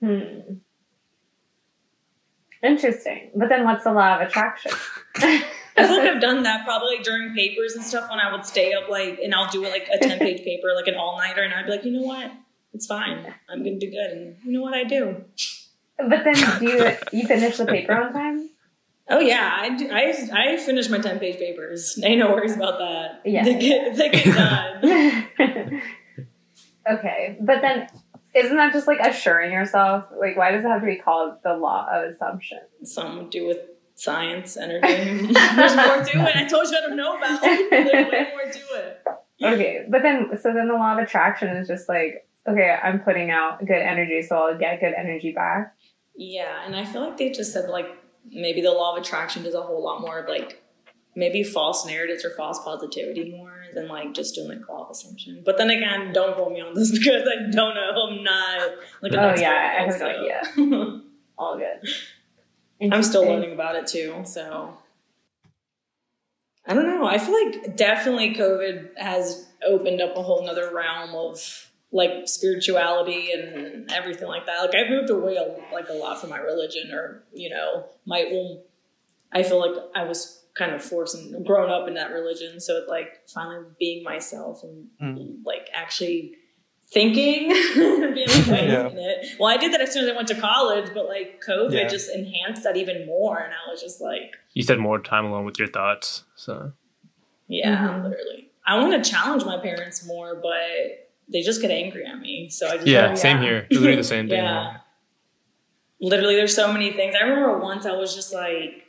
Hmm. 0.00 0.56
Interesting. 2.62 3.30
But 3.34 3.48
then 3.48 3.64
what's 3.64 3.84
the 3.84 3.92
law 3.92 4.16
of 4.16 4.28
attraction? 4.28 4.72
I 5.76 5.86
feel 5.86 5.98
like 5.98 6.08
I've 6.08 6.20
done 6.20 6.44
that 6.44 6.64
probably 6.64 6.96
like 6.96 7.04
during 7.04 7.34
papers 7.34 7.74
and 7.74 7.84
stuff 7.84 8.08
when 8.08 8.20
I 8.20 8.30
would 8.32 8.46
stay 8.46 8.72
up 8.74 8.88
like 8.88 9.18
and 9.22 9.34
I'll 9.34 9.50
do 9.50 9.62
like 9.62 9.88
a 9.92 9.98
10 9.98 10.18
page 10.18 10.42
paper, 10.44 10.72
like 10.74 10.86
an 10.86 10.94
all 10.94 11.18
nighter, 11.18 11.42
and 11.42 11.52
I'd 11.52 11.66
be 11.66 11.72
like, 11.72 11.84
you 11.84 11.92
know 11.92 12.06
what? 12.06 12.30
It's 12.72 12.86
fine. 12.86 13.32
I'm 13.48 13.64
gonna 13.64 13.78
do 13.78 13.90
good. 13.90 14.10
And 14.10 14.36
you 14.44 14.52
know 14.52 14.62
what 14.62 14.74
I 14.74 14.84
do? 14.84 15.24
but 15.98 16.24
then 16.24 16.34
do 16.58 16.64
you 16.64 16.96
you 17.12 17.26
finish 17.26 17.56
the 17.56 17.66
paper 17.66 17.92
on 17.92 18.12
time? 18.12 18.50
Oh 19.08 19.20
yeah, 19.20 19.54
I, 19.60 19.76
do, 19.76 19.90
I, 19.92 20.14
I 20.32 20.56
finished 20.56 20.90
my 20.90 20.98
10 20.98 21.18
page 21.18 21.36
papers. 21.36 21.98
Ain't 22.02 22.18
no 22.18 22.32
worries 22.32 22.56
about 22.56 22.78
that. 22.78 23.20
Yeah. 23.24 23.44
They 23.44 23.58
get, 23.58 23.96
they 23.96 24.08
get 24.08 24.34
done. 24.34 25.30
okay, 26.90 27.36
but 27.40 27.60
then 27.60 27.88
isn't 28.34 28.56
that 28.56 28.72
just 28.72 28.86
like 28.86 29.00
assuring 29.00 29.52
yourself? 29.52 30.06
Like, 30.18 30.36
why 30.36 30.52
does 30.52 30.64
it 30.64 30.68
have 30.68 30.80
to 30.80 30.86
be 30.86 30.96
called 30.96 31.34
the 31.44 31.54
law 31.54 31.86
of 31.92 32.12
assumption? 32.12 32.60
Something 32.82 33.30
to 33.30 33.38
do 33.38 33.46
with 33.46 33.58
science, 33.94 34.56
energy. 34.56 35.32
There's 35.32 35.76
more 35.76 36.04
to 36.04 36.28
it. 36.28 36.36
I 36.36 36.44
told 36.46 36.68
you 36.70 36.76
I 36.76 36.80
don't 36.80 36.96
know 36.96 37.16
about. 37.16 37.40
There's 37.40 37.92
way 37.92 38.28
more 38.32 38.52
to 38.52 38.58
it. 38.74 39.04
Okay, 39.42 39.86
but 39.88 40.02
then 40.02 40.30
so 40.40 40.52
then 40.52 40.68
the 40.68 40.74
law 40.74 40.92
of 40.92 40.98
attraction 40.98 41.48
is 41.56 41.68
just 41.68 41.88
like 41.88 42.26
okay, 42.46 42.76
I'm 42.82 43.00
putting 43.00 43.30
out 43.30 43.60
good 43.60 43.80
energy, 43.80 44.22
so 44.22 44.36
I'll 44.36 44.58
get 44.58 44.80
good 44.80 44.94
energy 44.96 45.32
back. 45.32 45.74
Yeah, 46.16 46.64
and 46.64 46.76
I 46.76 46.84
feel 46.84 47.02
like 47.02 47.16
they 47.16 47.30
just 47.30 47.52
said 47.52 47.68
like 47.68 47.86
maybe 48.30 48.60
the 48.60 48.70
law 48.70 48.96
of 48.96 49.02
attraction 49.02 49.42
does 49.42 49.54
a 49.54 49.62
whole 49.62 49.82
lot 49.82 50.00
more 50.00 50.20
of 50.20 50.28
like 50.28 50.62
maybe 51.16 51.42
false 51.42 51.86
narratives 51.86 52.24
or 52.24 52.30
false 52.30 52.58
positivity 52.64 53.30
more 53.30 53.64
than 53.74 53.88
like 53.88 54.12
just 54.14 54.34
doing 54.34 54.48
like 54.48 54.68
law 54.68 54.84
of 54.84 54.90
assumption. 54.90 55.42
But 55.44 55.58
then 55.58 55.70
again, 55.70 56.12
don't 56.12 56.34
quote 56.34 56.52
me 56.52 56.60
on 56.60 56.74
this 56.74 56.90
because 56.98 57.22
I 57.22 57.50
don't 57.50 57.74
know. 57.74 58.08
I'm 58.08 58.22
not 58.22 58.70
like 59.02 59.12
Oh, 59.14 59.34
yeah, 59.40 59.76
I 59.78 59.84
have 59.84 60.00
no 60.00 60.06
idea. 60.06 61.00
All 61.38 61.58
good. 61.58 61.88
I'm 62.92 63.02
still 63.02 63.24
learning 63.24 63.52
about 63.52 63.76
it 63.76 63.86
too, 63.86 64.22
so 64.24 64.76
I 66.66 66.74
don't 66.74 66.86
know. 66.86 67.06
I 67.06 67.18
feel 67.18 67.34
like 67.44 67.76
definitely 67.76 68.34
COVID 68.34 68.98
has 68.98 69.46
opened 69.66 70.00
up 70.00 70.16
a 70.16 70.22
whole 70.22 70.44
nother 70.44 70.70
realm 70.74 71.14
of 71.14 71.70
like 71.92 72.26
spirituality 72.26 73.30
and 73.32 73.90
everything 73.92 74.28
like 74.28 74.46
that. 74.46 74.60
Like 74.60 74.74
I've 74.74 74.90
moved 74.90 75.10
away 75.10 75.36
a, 75.36 75.56
like 75.72 75.88
a 75.88 75.92
lot 75.92 76.20
from 76.20 76.30
my 76.30 76.38
religion, 76.38 76.90
or 76.92 77.22
you 77.32 77.50
know, 77.50 77.86
my 78.06 78.26
well, 78.30 78.62
I 79.32 79.42
feel 79.42 79.60
like 79.60 79.82
I 79.94 80.04
was 80.04 80.40
kind 80.56 80.72
of 80.72 80.82
forced 80.82 81.16
and 81.16 81.44
grown 81.44 81.70
up 81.70 81.86
in 81.88 81.94
that 81.94 82.12
religion, 82.12 82.60
so 82.60 82.76
it's 82.78 82.88
like 82.88 83.20
finally 83.28 83.66
being 83.78 84.02
myself 84.02 84.62
and 84.62 84.88
Mm. 85.02 85.44
like 85.44 85.68
actually 85.74 86.36
thinking 86.88 87.48
being 87.74 88.28
like, 88.28 88.46
wait 88.46 88.68
a 88.68 88.72
Yeah. 88.72 88.82
minute. 88.88 89.26
well 89.38 89.48
i 89.48 89.56
did 89.56 89.72
that 89.72 89.80
as 89.80 89.92
soon 89.92 90.04
as 90.04 90.10
i 90.10 90.14
went 90.16 90.28
to 90.28 90.34
college 90.34 90.90
but 90.94 91.06
like 91.06 91.42
covid 91.46 91.72
Yeah. 91.72 91.88
just 91.88 92.10
enhanced 92.10 92.62
that 92.64 92.76
even 92.76 93.06
more 93.06 93.38
and 93.38 93.52
i 93.52 93.70
was 93.70 93.80
just 93.80 94.00
like 94.00 94.36
You 94.52 94.62
said 94.62 94.78
more 94.78 94.98
time 95.00 95.24
alone 95.24 95.44
with 95.44 95.58
your 95.58 95.68
thoughts. 95.68 96.24
So 96.36 96.72
yeah 97.48 97.76
Mhm. 97.88 98.04
literally 98.04 98.50
i 98.66 98.78
want 98.78 99.02
to 99.04 99.10
challenge 99.10 99.44
my 99.44 99.58
parents 99.58 100.06
more 100.06 100.34
but 100.36 101.08
they 101.28 101.40
just 101.42 101.60
get 101.62 101.70
angry 101.70 102.04
at 102.06 102.18
me 102.20 102.48
so 102.50 102.68
i 102.68 102.74
just 102.76 102.86
yeah, 102.86 103.08
yeah. 103.08 103.14
same 103.14 103.40
here. 103.40 103.66
Literally 103.70 103.96
the 103.96 104.04
same 104.14 104.28
thing. 104.28 104.42
Yeah. 104.42 104.76
literally 106.00 106.36
there's 106.36 106.54
so 106.54 106.72
many 106.72 106.92
things 106.92 107.14
i 107.18 107.24
remember 107.24 107.58
once 107.58 107.86
i 107.86 107.92
was 107.92 108.14
just 108.14 108.32
like 108.32 108.82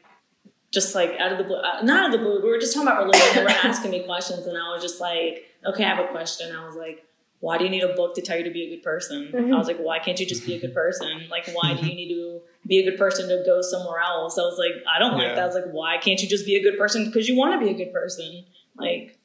just 0.71 0.93
like 0.95 1.11
out 1.19 1.31
of 1.31 1.37
the 1.37 1.43
blue 1.45 1.55
uh, 1.57 1.81
not 1.83 1.99
out 1.99 2.05
of 2.07 2.11
the 2.11 2.17
blue 2.25 2.41
we 2.43 2.49
were 2.49 2.57
just 2.59 2.73
talking 2.73 2.87
about 2.87 2.99
religion 3.03 3.27
they 3.35 3.43
were 3.43 3.49
asking 3.49 3.91
me 3.91 4.03
questions 4.03 4.45
and 4.47 4.57
i 4.57 4.69
was 4.73 4.81
just 4.81 4.99
like 4.99 5.45
okay 5.65 5.83
i 5.85 5.89
have 5.95 6.03
a 6.03 6.07
question 6.09 6.53
i 6.55 6.65
was 6.65 6.75
like 6.75 7.05
why 7.45 7.57
do 7.57 7.63
you 7.65 7.69
need 7.75 7.83
a 7.83 7.93
book 7.99 8.15
to 8.15 8.21
tell 8.27 8.37
you 8.39 8.43
to 8.49 8.55
be 8.59 8.63
a 8.67 8.69
good 8.73 8.83
person 8.91 9.19
Mhm. 9.33 9.53
i 9.53 9.57
was 9.61 9.67
like 9.71 9.77
why 9.87 9.97
can't 10.05 10.19
you 10.21 10.25
just 10.33 10.45
be 10.45 10.53
a 10.55 10.59
good 10.63 10.73
person 10.73 11.11
like 11.35 11.45
why 11.57 11.67
do 11.75 11.81
you 11.87 11.93
need 11.99 12.09
to 12.13 12.41
be 12.71 12.79
a 12.79 12.85
good 12.89 12.97
person 13.05 13.29
to 13.29 13.37
go 13.45 13.55
somewhere 13.61 13.99
else 14.11 14.37
i 14.37 14.45
was 14.51 14.57
like 14.63 14.75
i 14.93 14.97
don't 14.99 15.13
like 15.19 15.27
Yeah. 15.29 15.35
that 15.35 15.43
i 15.43 15.45
was 15.51 15.55
like 15.61 15.71
why 15.79 15.97
can't 16.05 16.19
you 16.23 16.27
just 16.35 16.45
be 16.51 16.55
a 16.55 16.63
good 16.67 16.77
person 16.83 17.05
because 17.05 17.27
you 17.29 17.35
want 17.41 17.51
to 17.59 17.59
be 17.65 17.71
a 17.75 17.77
good 17.81 17.93
person 17.93 18.45
like 18.85 19.17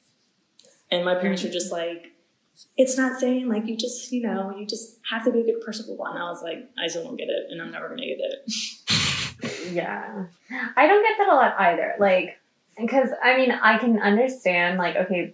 and 0.91 1.03
my 1.05 1.15
parents 1.15 1.41
were 1.43 1.49
just 1.59 1.71
like 1.71 2.07
it's 2.77 2.95
not 3.01 3.19
saying 3.19 3.47
like 3.49 3.65
you 3.69 3.75
just 3.85 4.11
you 4.11 4.21
know 4.27 4.53
you 4.57 4.65
just 4.75 4.99
have 5.09 5.23
to 5.25 5.31
be 5.31 5.39
a 5.41 5.43
good 5.49 5.61
person 5.65 5.85
one. 5.97 6.15
I 6.15 6.25
was 6.29 6.43
like 6.43 6.59
I 6.81 6.87
still 6.87 7.03
don't 7.05 7.17
get 7.17 7.29
it, 7.29 7.43
and 7.49 7.59
I'm 7.61 7.71
never 7.71 7.87
gonna 7.89 8.05
get 8.05 8.19
it. 8.19 8.41
Yeah. 9.71 10.25
I 10.75 10.87
don't 10.87 11.03
get 11.07 11.17
that 11.17 11.29
a 11.31 11.35
lot 11.35 11.55
either. 11.59 11.95
Like, 11.99 12.37
because 12.79 13.09
I 13.23 13.37
mean, 13.37 13.51
I 13.51 13.77
can 13.77 13.99
understand, 13.99 14.77
like, 14.77 14.95
okay, 14.95 15.33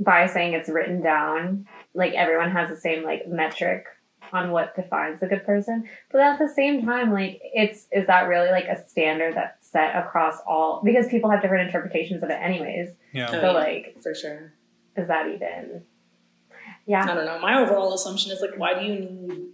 by 0.00 0.26
saying 0.26 0.54
it's 0.54 0.68
written 0.68 1.02
down, 1.02 1.66
like, 1.94 2.12
everyone 2.14 2.50
has 2.50 2.68
the 2.68 2.76
same, 2.76 3.04
like, 3.04 3.28
metric 3.28 3.86
on 4.32 4.50
what 4.50 4.74
defines 4.74 5.22
a 5.22 5.26
good 5.26 5.44
person. 5.44 5.88
But 6.10 6.20
at 6.20 6.38
the 6.38 6.48
same 6.48 6.84
time, 6.84 7.12
like, 7.12 7.40
it's, 7.42 7.86
is 7.92 8.06
that 8.08 8.28
really, 8.28 8.50
like, 8.50 8.66
a 8.66 8.84
standard 8.88 9.36
that's 9.36 9.70
set 9.70 9.94
across 9.94 10.38
all, 10.46 10.82
because 10.84 11.08
people 11.08 11.30
have 11.30 11.40
different 11.40 11.66
interpretations 11.66 12.22
of 12.22 12.30
it, 12.30 12.38
anyways. 12.40 12.90
Yeah. 13.12 13.30
So, 13.30 13.52
like, 13.52 13.96
for 14.02 14.14
sure. 14.14 14.52
is 14.96 15.08
that 15.08 15.26
even, 15.28 15.82
yeah. 16.86 17.02
I 17.02 17.14
don't 17.14 17.24
know. 17.24 17.38
My 17.38 17.60
overall 17.60 17.94
assumption 17.94 18.32
is 18.32 18.40
like, 18.40 18.58
why 18.58 18.78
do 18.78 18.84
you 18.84 18.98
need? 18.98 19.46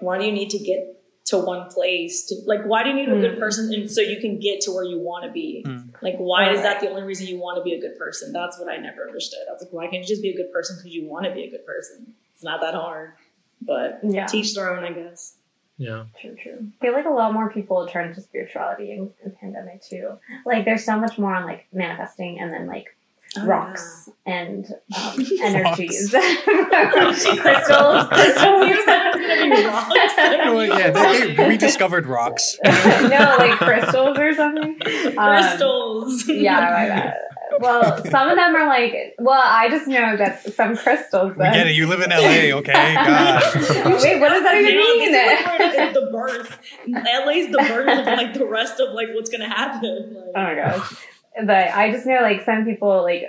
Why 0.00 0.18
do 0.18 0.24
you 0.24 0.32
need 0.32 0.50
to 0.50 0.58
get 0.58 1.01
to 1.32 1.38
one 1.38 1.68
place? 1.68 2.24
To 2.28 2.36
like, 2.46 2.62
why 2.64 2.82
do 2.84 2.90
you 2.90 2.94
need 2.96 3.08
a 3.08 3.20
good 3.20 3.34
Hmm. 3.34 3.40
person, 3.40 3.72
and 3.74 3.90
so 3.90 4.00
you 4.00 4.20
can 4.20 4.38
get 4.38 4.60
to 4.62 4.70
where 4.72 4.84
you 4.84 4.98
want 4.98 5.24
to 5.26 5.30
be? 5.32 5.62
Hmm. 5.66 5.90
Like, 6.00 6.16
why 6.16 6.50
is 6.52 6.62
that 6.62 6.80
the 6.80 6.88
only 6.88 7.02
reason 7.02 7.26
you 7.26 7.38
want 7.38 7.58
to 7.58 7.62
be 7.64 7.74
a 7.74 7.80
good 7.80 7.98
person? 7.98 8.32
That's 8.32 8.58
what 8.58 8.68
I 8.68 8.76
never 8.76 9.06
understood. 9.06 9.40
I 9.48 9.52
was 9.52 9.62
like, 9.62 9.72
why 9.72 9.84
can't 9.88 10.02
you 10.02 10.08
just 10.08 10.22
be 10.22 10.30
a 10.30 10.36
good 10.36 10.52
person 10.52 10.76
because 10.76 10.94
you 10.94 11.08
want 11.08 11.26
to 11.26 11.32
be 11.32 11.42
a 11.44 11.50
good 11.50 11.66
person? 11.66 12.14
It's 12.34 12.44
not 12.44 12.60
that 12.62 12.74
hard, 12.74 13.12
but 13.60 14.00
Yeah. 14.02 14.26
teach 14.26 14.54
their 14.54 14.74
own, 14.76 14.84
I 14.84 14.92
guess. 14.92 15.36
Yeah. 15.78 16.04
True, 16.20 16.36
true. 16.40 16.58
I 16.80 16.84
feel 16.84 16.92
like 16.92 17.06
a 17.06 17.10
lot 17.10 17.32
more 17.32 17.50
people 17.50 17.86
turn 17.88 18.14
to 18.14 18.20
spirituality 18.20 18.92
in, 18.92 19.10
in 19.24 19.32
pandemic 19.40 19.82
too. 19.82 20.18
Like 20.46 20.64
there's 20.64 20.84
so 20.84 20.98
much 20.98 21.18
more 21.18 21.34
on 21.34 21.44
like 21.44 21.66
manifesting 21.72 22.38
and 22.40 22.52
then 22.52 22.66
like 22.66 22.94
Oh, 23.38 23.46
rocks 23.46 24.10
and 24.26 24.66
um, 24.94 25.24
energies, 25.42 26.12
Rocks. 26.12 26.44
crystals, 26.44 28.04
crystals. 28.08 28.66
You 28.68 28.84
said 28.84 29.06
it 29.06 29.16
was 29.16 29.26
gonna 29.26 29.56
be 29.56 29.64
rocks. 29.66 29.88
Oh, 30.18 30.60
yeah, 30.60 30.90
they, 30.90 31.34
they 31.34 31.48
rediscovered 31.48 32.06
rocks. 32.06 32.58
no, 32.64 33.36
like 33.38 33.58
crystals 33.58 34.18
or 34.18 34.34
something. 34.34 34.78
Um, 35.16 35.42
Crystals. 35.42 36.28
yeah, 36.28 36.60
my 36.60 36.88
bad. 36.88 37.14
Well, 37.58 38.04
some 38.06 38.28
of 38.28 38.36
them 38.36 38.54
are 38.56 38.66
like. 38.66 39.14
Well, 39.18 39.40
I 39.42 39.68
just 39.70 39.86
know 39.86 40.16
that 40.16 40.42
some 40.54 40.76
crystals. 40.76 41.36
We 41.36 41.44
get 41.44 41.66
it. 41.66 41.74
You 41.74 41.86
live 41.86 42.00
in 42.00 42.10
LA, 42.10 42.56
okay? 42.58 42.94
God. 42.94 43.42
Wait, 43.54 44.20
what 44.20 44.30
does 44.30 44.42
that 44.42 44.56
even 44.58 44.74
Yeah, 44.74 44.80
mean? 44.80 45.12
this 45.12 45.72
is 45.72 45.76
like 45.78 45.94
the 45.94 46.08
birth. 46.10 46.58
LA's 46.88 47.50
the 47.52 47.58
birth 47.68 47.98
of 47.98 48.06
like 48.06 48.34
the 48.34 48.46
rest 48.46 48.80
of 48.80 48.92
like 48.94 49.08
what's 49.14 49.30
gonna 49.30 49.48
happen. 49.48 50.14
Like, 50.14 50.26
Oh 50.34 50.42
my 50.42 50.54
gosh. 50.54 50.94
But 51.36 51.68
I 51.74 51.90
just 51.90 52.06
know 52.06 52.20
like 52.20 52.42
some 52.44 52.64
people 52.64 53.02
like, 53.02 53.24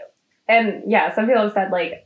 and 0.48 0.84
yeah, 0.88 1.13
some 1.13 1.26
people 1.28 1.44
have 1.44 1.54
said 1.54 1.72
like 1.72 2.06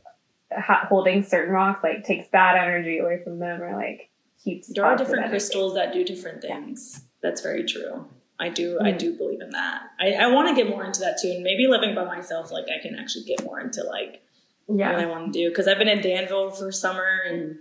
ha- 0.56 0.86
holding 0.88 1.22
certain 1.24 1.52
rocks 1.52 1.82
like 1.82 2.04
takes 2.04 2.28
bad 2.28 2.56
energy 2.56 2.98
away 2.98 3.20
from 3.24 3.38
them 3.38 3.60
or 3.62 3.74
like 3.76 4.10
keeps. 4.42 4.72
there 4.72 4.84
are 4.84 4.96
different 4.96 5.20
energy. 5.20 5.30
crystals 5.32 5.74
that 5.74 5.92
do 5.92 6.04
different 6.04 6.40
things. 6.42 7.02
That's 7.22 7.40
very 7.40 7.64
true. 7.64 8.06
I 8.40 8.48
do. 8.50 8.78
I 8.80 8.92
Mm. 8.92 8.98
do 8.98 9.16
believe 9.16 9.40
in 9.40 9.50
that. 9.50 9.82
I, 9.98 10.12
I 10.12 10.26
want 10.28 10.48
to 10.48 10.54
get 10.54 10.70
more 10.70 10.84
into 10.84 11.00
that 11.00 11.18
too, 11.20 11.28
and 11.32 11.42
maybe 11.42 11.66
living 11.66 11.96
by 11.96 12.04
myself, 12.04 12.52
like 12.52 12.66
I 12.66 12.80
can 12.80 12.94
actually 12.96 13.24
get 13.24 13.42
more 13.42 13.58
into 13.58 13.82
like 13.82 14.22
what 14.66 14.80
I 14.94 15.06
want 15.06 15.32
to 15.32 15.38
do 15.38 15.48
because 15.48 15.66
I've 15.66 15.78
been 15.78 15.88
in 15.88 16.00
Danville 16.00 16.50
for 16.50 16.70
summer 16.70 17.22
and 17.26 17.56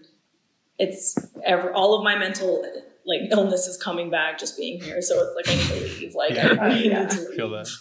it's 0.77 1.17
ever 1.43 1.71
all 1.73 1.97
of 1.97 2.03
my 2.03 2.15
mental 2.17 2.63
like 3.05 3.21
illness 3.31 3.65
is 3.67 3.77
coming 3.81 4.09
back 4.11 4.37
just 4.37 4.57
being 4.57 4.79
here. 4.81 5.01
So 5.01 5.19
it's 5.25 5.35
like 5.35 5.47
I 5.49 5.55
need 5.57 5.67
to 5.89 5.99
leave. 6.01 6.13
Like 6.15 6.35
Yeah. 6.35 6.55
I, 6.61 6.65
I 6.67 6.73
Yeah. 6.77 6.99
need 7.03 7.09
to 7.11 7.35
Feel 7.35 7.47
leave. 7.47 7.65
that. 7.65 7.71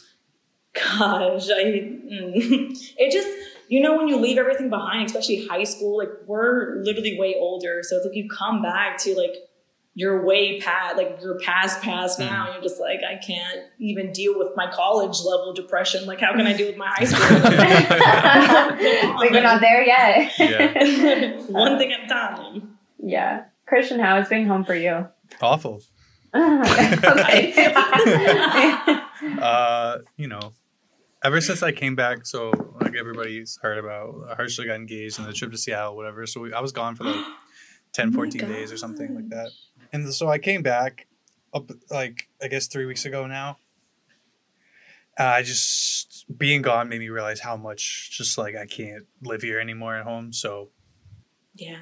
Gosh, 0.76 1.48
I 1.50 1.64
mm. 1.64 2.94
it 2.98 3.12
just 3.12 3.28
you 3.68 3.80
know 3.80 3.96
when 3.96 4.08
you 4.08 4.16
leave 4.16 4.38
everything 4.38 4.70
behind, 4.70 5.06
especially 5.06 5.46
high 5.46 5.64
school, 5.64 5.98
like 5.98 6.10
we're 6.26 6.76
literally 6.82 7.18
way 7.18 7.34
older, 7.38 7.82
so 7.82 7.96
it's 7.96 8.06
like 8.06 8.14
you 8.14 8.28
come 8.28 8.62
back 8.62 8.98
to 8.98 9.14
like 9.16 9.34
you're 9.94 10.26
way 10.26 10.60
past 10.60 10.98
like 10.98 11.18
you're 11.22 11.40
past 11.40 11.80
past 11.80 12.18
now. 12.18 12.46
Mm. 12.46 12.52
You're 12.52 12.62
just 12.62 12.78
like 12.78 13.00
I 13.02 13.16
can't 13.16 13.62
even 13.78 14.12
deal 14.12 14.38
with 14.38 14.48
my 14.54 14.70
college 14.70 15.20
level 15.24 15.54
depression. 15.54 16.04
Like 16.04 16.20
how 16.20 16.32
can 16.32 16.46
I 16.46 16.52
deal 16.52 16.66
with 16.66 16.76
my 16.76 16.88
high 16.88 17.04
school? 17.04 17.38
like 19.16 19.30
we're 19.30 19.42
not 19.42 19.62
there 19.62 19.82
yet. 19.82 20.32
Yeah. 20.38 21.40
One 21.48 21.78
thing 21.78 21.92
at 21.92 22.04
a 22.04 22.08
time. 22.08 22.78
yeah. 23.02 23.44
Christian, 23.66 23.98
how 23.98 24.18
is 24.18 24.28
being 24.28 24.46
home 24.46 24.64
for 24.64 24.74
you? 24.74 25.08
Awful. 25.40 25.80
okay. 26.34 27.72
Uh, 29.40 29.98
you 30.16 30.28
know, 30.28 30.52
ever 31.24 31.40
since 31.40 31.62
I 31.62 31.72
came 31.72 31.94
back, 31.96 32.26
so 32.26 32.50
like 32.80 32.94
everybody's 32.96 33.58
heard 33.62 33.78
about, 33.78 34.36
Herschel 34.36 34.64
got 34.64 34.74
engaged 34.76 35.18
and 35.18 35.26
the 35.28 35.32
trip 35.32 35.50
to 35.52 35.58
Seattle, 35.58 35.96
whatever. 35.96 36.26
So 36.26 36.40
we, 36.40 36.52
I 36.52 36.60
was 36.60 36.72
gone 36.72 36.94
for 36.94 37.04
like 37.04 37.24
10, 37.92 38.10
Oh 38.10 38.12
14 38.12 38.40
days 38.42 38.72
or 38.72 38.76
something 38.76 39.14
like 39.14 39.28
that. 39.30 39.50
And 39.92 40.12
so 40.12 40.28
I 40.28 40.38
came 40.38 40.62
back 40.62 41.06
up 41.54 41.70
like 41.90 42.28
I 42.42 42.48
guess 42.48 42.66
three 42.66 42.86
weeks 42.86 43.04
ago 43.04 43.26
now. 43.26 43.58
Uh, 45.18 45.24
I 45.24 45.42
just 45.42 46.26
being 46.36 46.60
gone 46.60 46.88
made 46.90 46.98
me 47.00 47.08
realize 47.08 47.40
how 47.40 47.56
much 47.56 48.10
just 48.12 48.36
like 48.36 48.54
I 48.54 48.66
can't 48.66 49.04
live 49.22 49.40
here 49.42 49.58
anymore 49.58 49.96
at 49.96 50.04
home. 50.04 50.32
So 50.32 50.68
Yeah. 51.54 51.78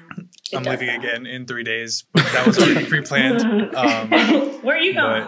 I'm 0.53 0.63
leaving 0.63 0.87
again 0.89 1.25
in 1.25 1.45
three 1.45 1.63
days. 1.63 2.05
But 2.13 2.23
that 2.31 2.47
was 2.47 2.57
already 2.57 2.85
pre-planned. 2.89 3.75
Um, 3.75 4.09
Where 4.63 4.77
are 4.77 4.81
you 4.81 4.93
going? 4.93 5.27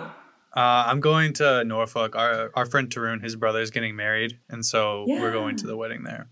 But- 0.53 0.59
Uh, 0.61 0.85
I'm 0.87 0.99
going 0.99 1.33
to 1.33 1.63
Norfolk. 1.63 2.15
Our 2.15 2.51
our 2.55 2.65
friend 2.65 2.89
Tarun, 2.89 3.21
his 3.23 3.35
brother 3.35 3.61
is 3.61 3.69
getting 3.71 3.95
married, 3.95 4.39
and 4.49 4.65
so 4.65 5.05
we're 5.07 5.31
going 5.31 5.55
to 5.57 5.67
the 5.67 5.77
wedding 5.77 6.03
there. 6.03 6.29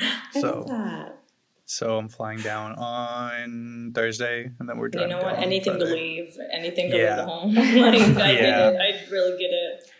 I 0.00 0.40
So 0.40 0.58
love 0.60 0.68
that. 0.68 1.18
so 1.66 1.98
I'm 1.98 2.08
flying 2.08 2.38
down 2.40 2.72
on 2.76 3.92
Thursday, 3.94 4.50
and 4.58 4.68
then 4.68 4.78
we're 4.78 4.86
You 4.86 4.92
driving. 4.92 5.10
know 5.10 5.16
what? 5.18 5.34
down 5.34 5.42
Anything 5.44 5.78
to 5.78 5.84
leave, 5.84 6.36
anything 6.52 6.90
to 6.90 6.96
Yeah. 6.96 7.16
leave 7.16 7.24
home. 7.26 7.54
like 7.54 7.66
I 7.66 8.32
Yeah. 8.32 8.40
get 8.40 8.74
it. 8.74 8.80
I 8.80 9.10
really 9.10 9.38
get 9.38 9.50
it. 9.50 9.90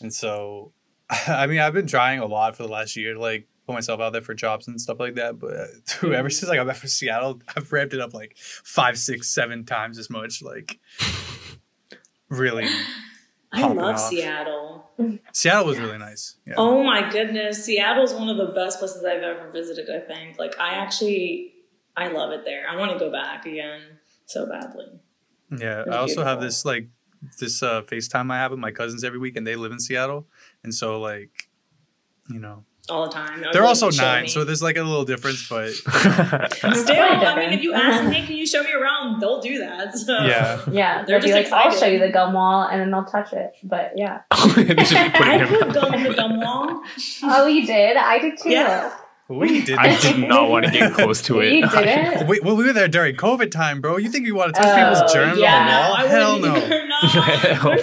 And 0.00 0.12
so, 0.12 0.72
I 1.28 1.46
mean, 1.46 1.60
I've 1.60 1.74
been 1.74 1.86
trying 1.86 2.18
a 2.18 2.26
lot 2.26 2.56
for 2.56 2.64
the 2.64 2.68
last 2.68 2.96
year 2.96 3.14
to 3.14 3.20
like 3.20 3.46
put 3.66 3.74
myself 3.74 4.00
out 4.00 4.12
there 4.12 4.22
for 4.22 4.34
jobs 4.34 4.66
and 4.66 4.80
stuff 4.80 4.98
like 4.98 5.14
that. 5.16 5.38
But 5.38 5.52
uh, 6.02 6.08
ever 6.08 6.30
since 6.30 6.50
I 6.50 6.56
got 6.56 6.66
back 6.66 6.76
from 6.76 6.88
Seattle, 6.88 7.40
I've 7.54 7.70
ramped 7.72 7.94
it 7.94 8.00
up 8.00 8.12
like 8.14 8.36
five, 8.38 8.98
six, 8.98 9.28
seven 9.28 9.64
times 9.64 9.98
as 9.98 10.10
much. 10.10 10.42
Like, 10.42 10.78
really, 12.28 12.66
I 13.52 13.66
love 13.66 13.78
off. 13.78 14.00
Seattle. 14.00 14.90
Seattle 15.32 15.66
was 15.66 15.78
really 15.78 15.98
nice. 15.98 16.36
Yeah. 16.46 16.54
Oh 16.56 16.82
my 16.82 17.08
goodness, 17.10 17.64
Seattle's 17.64 18.12
one 18.12 18.28
of 18.28 18.36
the 18.36 18.52
best 18.52 18.78
places 18.78 19.04
I've 19.04 19.22
ever 19.22 19.50
visited. 19.50 19.88
I 19.90 20.00
think. 20.00 20.38
Like 20.38 20.58
I 20.58 20.74
actually, 20.74 21.54
I 21.96 22.08
love 22.08 22.32
it 22.32 22.44
there. 22.44 22.64
I 22.68 22.76
want 22.76 22.92
to 22.92 22.98
go 22.98 23.10
back 23.10 23.46
again 23.46 23.80
so 24.26 24.46
badly. 24.46 24.86
Yeah, 25.56 25.80
It 25.80 25.86
was 25.86 25.94
I 25.94 25.98
also 25.98 26.24
have 26.24 26.40
this 26.40 26.64
like 26.64 26.88
this 27.38 27.62
uh 27.62 27.82
FaceTime 27.82 28.30
I 28.30 28.36
have 28.36 28.50
with 28.50 28.60
my 28.60 28.70
cousins 28.70 29.04
every 29.04 29.18
week 29.18 29.36
and 29.36 29.46
they 29.46 29.56
live 29.56 29.72
in 29.72 29.80
Seattle. 29.80 30.26
And 30.64 30.74
so 30.74 31.00
like 31.00 31.48
you 32.28 32.38
know, 32.40 32.64
All 32.90 33.06
the 33.06 33.12
time. 33.12 33.40
They're 33.40 33.62
like, 33.62 33.68
also 33.68 33.90
9, 33.90 34.22
me." 34.22 34.28
so 34.28 34.44
there's 34.44 34.62
like 34.62 34.76
a 34.76 34.82
little 34.82 35.04
difference, 35.04 35.48
but 35.48 35.72
Still, 35.72 35.92
I 35.92 37.34
mean, 37.38 37.52
if 37.52 37.62
you 37.62 37.72
ask 37.74 38.02
them, 38.02 38.10
difference. 38.10 38.16
hey, 38.16 38.26
can 38.26 38.36
you 38.36 38.46
show 38.46 38.62
me 38.62 38.72
around? 38.72 39.20
They'll 39.20 39.40
do 39.40 39.58
that. 39.58 39.96
So. 39.96 40.12
yeah. 40.22 40.60
yeah, 40.70 41.04
They're 41.04 41.20
they'll 41.20 41.28
be 41.28 41.40
just 41.40 41.50
like, 41.52 41.66
I'll 41.66 41.76
show 41.78 41.86
you 41.86 41.98
the 41.98 42.10
gum 42.10 42.32
wall, 42.32 42.68
and 42.68 42.80
then 42.80 42.90
they'll 42.90 43.04
touch 43.04 43.32
it. 43.32 43.52
But 43.62 43.92
yeah. 43.96 44.22
Just 44.32 44.92
I 44.94 45.34
in 45.34 45.38
your 45.40 45.64
put 45.64 45.74
gum 45.74 45.94
in 45.94 46.02
the 46.04 46.14
gum 46.14 46.40
wall. 46.40 46.82
Oh, 47.24 47.46
you 47.46 47.66
did? 47.66 47.96
I 47.96 48.18
did 48.18 48.38
too. 48.38 48.50
Yeah. 48.50 48.94
We 49.30 49.62
did 49.62 49.76
I 49.78 49.94
did 50.00 50.26
not 50.26 50.48
want 50.48 50.64
to 50.64 50.70
get 50.70 50.94
close 50.94 51.20
to 51.22 51.34
You 51.42 51.64
it. 51.66 51.70
didn't? 51.70 52.26
we, 52.28 52.40
well, 52.40 52.56
we 52.56 52.64
were 52.64 52.72
there 52.72 52.88
during 52.88 53.14
COVID 53.14 53.50
time, 53.50 53.82
bro. 53.82 53.98
You 53.98 54.08
think 54.10 54.24
we 54.24 54.32
want 54.32 54.54
to 54.54 54.60
touch 54.62 54.70
Oh, 54.70 54.94
people's 54.94 55.12
germs 55.12 55.38
yeah, 55.38 55.58
on 55.58 55.66
the 55.66 55.72
no, 55.72 55.78
wall? 55.88 55.96
I 55.98 56.06
Hell 56.06 56.38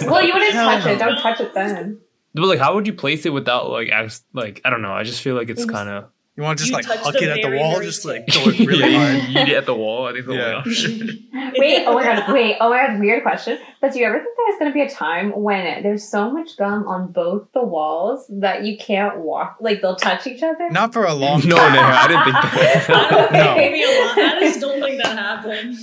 no. 0.02 0.10
Well, 0.10 0.24
you 0.26 0.32
wouldn't 0.34 0.52
Hell 0.52 0.70
touch 0.80 0.86
it. 0.86 0.98
Don't 0.98 1.16
touch 1.18 1.40
it 1.40 1.54
then. 1.54 2.00
But 2.36 2.46
like, 2.46 2.58
how 2.58 2.74
would 2.74 2.86
you 2.86 2.92
place 2.92 3.26
it 3.26 3.32
without 3.32 3.70
like, 3.70 3.88
act- 3.90 4.20
like 4.32 4.60
I 4.64 4.70
don't 4.70 4.82
know. 4.82 4.92
I 4.92 5.02
just 5.02 5.20
feel 5.22 5.34
like 5.34 5.48
it's 5.50 5.62
You 5.62 5.66
kind 5.68 5.88
of 5.88 6.04
You 6.36 6.42
want 6.42 6.58
to 6.58 6.64
just 6.64 6.70
You 6.84 6.88
like 6.90 7.00
huck 7.00 7.14
it 7.16 7.28
at 7.28 7.42
the 7.42 7.56
wall, 7.56 7.72
very 7.74 7.86
just 7.86 8.04
like 8.04 8.26
tip. 8.26 8.34
throw 8.42 8.52
it 8.52 8.58
really 8.66 8.92
yeah, 8.92 9.18
hard. 9.18 9.28
you 9.30 9.40
eat 9.40 9.48
it 9.48 9.56
at 9.56 9.66
the 9.66 9.74
wall. 9.74 10.06
I 10.06 10.12
think. 10.12 10.26
Yeah. 10.28 10.62
Yeah. 10.66 11.50
Wait, 11.58 11.86
oh 11.86 11.94
my 11.94 12.02
god, 12.02 12.32
wait, 12.34 12.56
oh 12.60 12.68
my 12.68 12.86
god, 12.86 13.00
weird 13.00 13.22
question. 13.22 13.58
But 13.80 13.92
do 13.92 13.98
you 14.00 14.04
ever 14.04 14.18
think 14.18 14.36
there's 14.36 14.58
gonna 14.58 14.72
be 14.74 14.82
a 14.82 14.90
time 14.90 15.30
when 15.30 15.82
there's 15.82 16.06
so 16.06 16.30
much 16.30 16.56
gum 16.58 16.86
on 16.86 17.12
both 17.12 17.48
the 17.54 17.64
walls 17.64 18.26
that 18.28 18.64
you 18.64 18.76
can't 18.76 19.18
walk, 19.20 19.56
like 19.60 19.80
they'll 19.80 19.96
touch 19.96 20.26
each 20.26 20.42
other? 20.42 20.68
Not 20.70 20.92
for 20.92 21.04
a 21.06 21.14
long 21.14 21.40
time. 21.40 21.50
No, 21.50 21.56
no, 21.56 21.80
I 21.80 22.08
didn't 22.08 22.24
think 22.24 22.36
I 22.36 22.42
that. 22.56 22.86
don't 23.10 23.30
think 23.30 23.44
No. 23.44 23.54
maybe 23.56 23.82
a 23.82 23.86
lot. 23.86 24.18
I 24.18 24.40
just 24.40 24.60
don't 24.60 24.80
think 24.82 25.02
that 25.02 25.16
happened. 25.18 25.76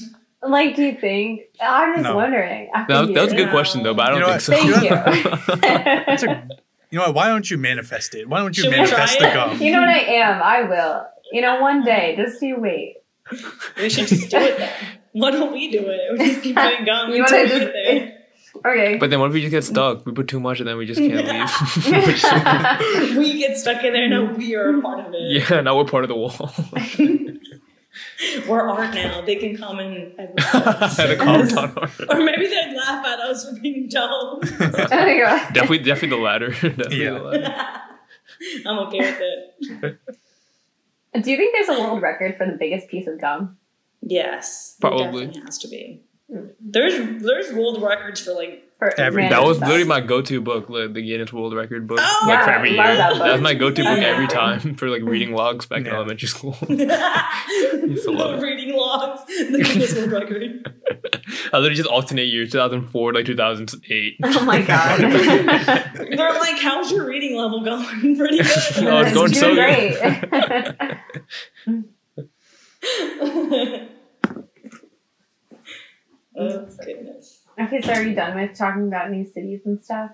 Like, 0.47 0.75
do 0.75 0.83
you 0.83 0.95
think? 0.99 1.41
I'm 1.61 1.93
just 1.95 2.03
No. 2.03 2.15
wondering. 2.15 2.69
after 2.73 2.93
that, 2.93 3.13
that 3.13 3.21
was 3.23 3.31
a 3.33 3.35
good 3.35 3.41
years. 3.43 3.51
Question 3.51 3.83
though, 3.83 3.93
but 3.93 4.07
I 4.07 4.09
don't 4.09 4.19
You 4.19 4.27
know 4.27 4.37
think 4.37 4.63
what? 4.91 5.43
so. 5.45 5.55
Thank 5.57 6.07
It's 6.09 6.23
a- 6.23 6.47
You 6.91 6.99
know 6.99 7.05
what? 7.05 7.15
Why 7.15 7.27
don't 7.29 7.49
you 7.49 7.57
manifest 7.57 8.13
it? 8.15 8.27
Why 8.29 8.39
don't 8.39 8.55
you 8.57 8.63
Should 8.63 8.71
manifest 8.71 9.19
the 9.19 9.25
gum? 9.25 9.59
You 9.61 9.71
know 9.71 9.79
what 9.81 9.89
I 9.89 9.99
am? 9.99 10.41
I 10.43 10.63
will. 10.63 11.05
You 11.31 11.41
know, 11.41 11.59
one 11.61 11.83
day, 11.83 12.15
just 12.17 12.41
you 12.41 12.57
wait. 12.59 12.97
We 13.77 13.89
should 13.89 14.07
just 14.07 14.29
do 14.29 14.37
it 14.37 14.57
then. 14.57 14.69
Why 15.13 15.31
don't 15.31 15.51
we 15.53 15.71
do 15.71 15.79
it? 15.87 16.01
We 16.19 16.25
just 16.27 16.41
keep 16.43 16.55
putting 16.55 16.85
gum 16.85 17.11
You 17.11 17.21
until 17.23 17.41
we 17.43 17.47
just- 17.49 17.59
get 17.61 17.73
there. 17.73 18.19
Okay. 18.65 18.97
But 18.97 19.09
then 19.09 19.19
what 19.19 19.27
if 19.27 19.33
we 19.33 19.41
just 19.41 19.49
get 19.51 19.63
stuck? 19.63 20.05
We 20.05 20.11
put 20.11 20.27
too 20.27 20.39
much 20.39 20.59
and 20.59 20.67
then 20.69 20.77
we 20.77 20.85
just 20.85 20.99
can't 20.99 21.25
leave. 23.03 23.17
we 23.17 23.39
get 23.39 23.57
stuck 23.57 23.83
in 23.83 23.93
there. 23.93 24.07
No, 24.07 24.25
we 24.25 24.55
are 24.55 24.77
a 24.77 24.81
part 24.81 24.99
of 25.07 25.13
it. 25.15 25.49
yeah, 25.49 25.61
now 25.61 25.75
we're 25.77 25.85
part 25.85 26.03
of 26.03 26.09
the 26.09 26.15
wall. 26.15 26.51
We're 28.47 28.69
art 28.69 28.93
now. 28.93 29.21
They 29.21 29.35
can 29.35 29.55
come 29.57 29.79
and 29.79 30.13
the 30.17 31.15
calm 31.19 31.47
down 31.47 31.73
art. 31.77 31.91
Or 32.09 32.23
maybe 32.23 32.47
they'd 32.47 32.73
laugh 32.75 33.05
at 33.05 33.19
us 33.19 33.47
for 33.49 33.59
being 33.59 33.87
dumb. 33.89 34.09
oh 34.11 34.39
my 34.91 35.19
god. 35.19 35.53
Definitely, 35.53 35.79
definitely 35.83 36.09
the 36.17 36.23
latter. 36.23 36.49
definitely 36.53 37.03
Yeah. 37.03 37.11
the 37.11 37.19
latter. 37.23 37.53
I'm 38.65 38.79
okay 38.87 38.99
with 38.99 39.19
it. 39.21 39.99
Do 41.23 41.31
you 41.31 41.37
think 41.37 41.53
there's 41.55 41.69
a 41.77 41.81
world 41.81 42.01
record 42.01 42.37
for 42.37 42.45
the 42.45 42.57
biggest 42.59 42.87
piece 42.87 43.07
of 43.07 43.19
gum? 43.21 43.57
Yes, 44.01 44.75
there 44.79 44.89
Probably. 44.91 45.25
definitely 45.27 45.41
has 45.45 45.57
to 45.59 45.67
be. 45.67 46.01
Mm. 46.31 46.49
There's 46.59 47.21
there's 47.23 47.53
world 47.53 47.81
records 47.81 48.19
for 48.21 48.33
like 48.33 48.62
For 48.80 48.99
Every- 48.99 49.30
That 49.30 49.43
was 49.43 49.57
stuff? 49.57 49.69
literally 49.69 49.88
my 49.88 50.01
go-to 50.01 50.41
book, 50.41 50.69
like, 50.69 50.93
the 50.93 51.01
Guinness 51.01 51.32
World 51.32 51.53
Record 51.53 51.88
book, 51.88 51.99
Oh, 52.01 52.26
like 52.28 52.43
for 52.43 52.49
every 52.51 52.71
year. 52.71 52.78
that 52.84 53.17
That 53.17 53.32
was 53.34 53.41
my 53.41 53.53
go-to 53.53 53.84
book 53.84 53.99
every 53.99 54.28
time 54.28 54.76
for 54.76 54.89
like 54.89 55.03
reading 55.03 55.34
logs 55.34 55.65
back 55.65 55.82
in 55.82 55.88
elementary 55.88 56.28
school. 56.36 56.53
to 56.53 58.11
love 58.11 58.41
reading 58.41 58.76
logs. 58.76 59.21
The 59.28 59.63
Guinness 59.63 59.95
World 59.95 60.11
Record. 60.11 60.69
I 61.53 61.57
literally 61.57 61.76
just 61.76 61.88
alternate 61.89 62.28
years, 62.28 62.51
2004 62.51 63.13
like 63.13 63.26
2008. 63.26 64.15
Oh 64.24 64.43
my 64.45 64.61
god. 64.65 64.99
They're 64.99 66.34
like, 66.34 66.57
"How's 66.59 66.91
your 66.91 67.05
reading 67.07 67.38
level 67.38 67.63
going? 67.63 68.17
Pretty 68.17 68.38
good." 68.38 68.47
Oh, 68.80 69.01
it's 69.01 69.13
going 69.13 69.34
so 69.34 69.53
doing 69.53 69.55
great. 69.55 70.97
oh 76.36 76.65
goodness. 77.74 77.89
okay, 77.89 77.95
so 77.95 78.01
are 78.01 78.07
you 78.09 78.15
done 78.15 78.36
with 78.36 78.57
talking 78.57 78.88
about 78.88 79.11
new 79.11 79.26
cities 79.26 79.61
and 79.65 79.82
stuff? 79.82 80.11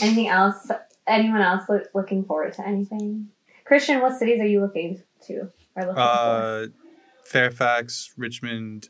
Anything 0.00 0.28
else? 0.28 0.70
Anyone 1.06 1.40
else 1.42 1.62
look, 1.68 1.84
looking 1.94 2.24
forward 2.24 2.52
to 2.54 2.66
anything? 2.66 3.28
Christian, 3.64 4.00
what 4.00 4.18
cities 4.18 4.40
are 4.40 4.46
you 4.46 4.60
looking 4.60 5.02
to? 5.26 5.48
Or 5.76 5.82
looking 5.86 5.98
Uh, 5.98 6.66
Fairfax, 7.24 8.12
Richmond. 8.16 8.88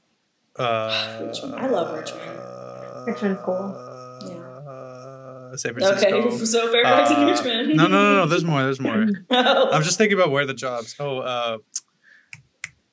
Uh, 0.57 1.23
Richmond. 1.27 1.55
I 1.55 1.67
love 1.69 1.97
Richmond. 1.99 3.07
Richmond's 3.07 3.41
cool. 3.45 3.55
Uh, 3.55 5.57
San 5.57 5.75
Francisco. 5.75 6.17
Okay, 6.19 6.37
so 6.45 6.71
Fairfax 6.73 7.11
and 7.11 7.25
Uh, 7.25 7.31
Richmond. 7.33 7.77
No, 7.77 7.87
no, 7.87 8.03
no, 8.03 8.15
no. 8.21 8.27
There's 8.27 8.45
more. 8.45 8.63
There's 8.63 8.81
more. 8.81 9.07
Oh. 9.31 9.71
I'm 9.73 9.83
just 9.83 9.99
thinking 9.99 10.17
about 10.19 10.31
where 10.31 10.47
the 10.47 10.55
jobs. 10.55 10.95
Oh, 11.01 11.19
uh, 11.19 11.59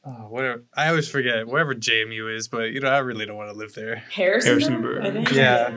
oh, 0.08 0.28
whatever. 0.30 0.64
I 0.76 0.90
always 0.90 1.10
forget 1.10 1.48
wherever 1.48 1.76
JMU 1.76 2.34
is, 2.36 2.48
but 2.48 2.72
you 2.72 2.80
know, 2.80 2.90
I 2.90 3.00
really 3.00 3.26
don't 3.26 3.38
want 3.38 3.52
to 3.52 3.58
live 3.58 3.74
there. 3.74 3.98
Harrisonburg. 4.12 5.04
Harrisonburg. 5.04 5.32
Yeah. 5.34 5.70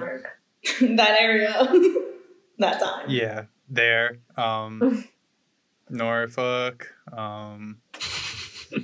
that 0.96 1.16
area. 1.20 1.52
that 2.58 2.80
time. 2.80 3.06
Yeah, 3.08 3.44
there. 3.68 4.18
Um, 4.36 5.04
Norfolk. 5.90 6.86
Um, 7.12 7.78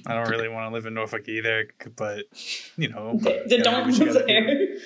I 0.06 0.14
don't 0.14 0.28
really 0.28 0.48
want 0.48 0.68
to 0.68 0.74
live 0.74 0.86
in 0.86 0.94
Norfolk 0.94 1.28
either, 1.28 1.68
but 1.94 2.24
you 2.76 2.88
know, 2.88 3.18
the, 3.18 3.44
they 3.48 3.58
gotta 3.58 3.62
don't 3.62 3.92
do 3.92 4.04
what 4.04 4.06
you 4.06 4.12
live 4.12 4.26
there. 4.26 4.76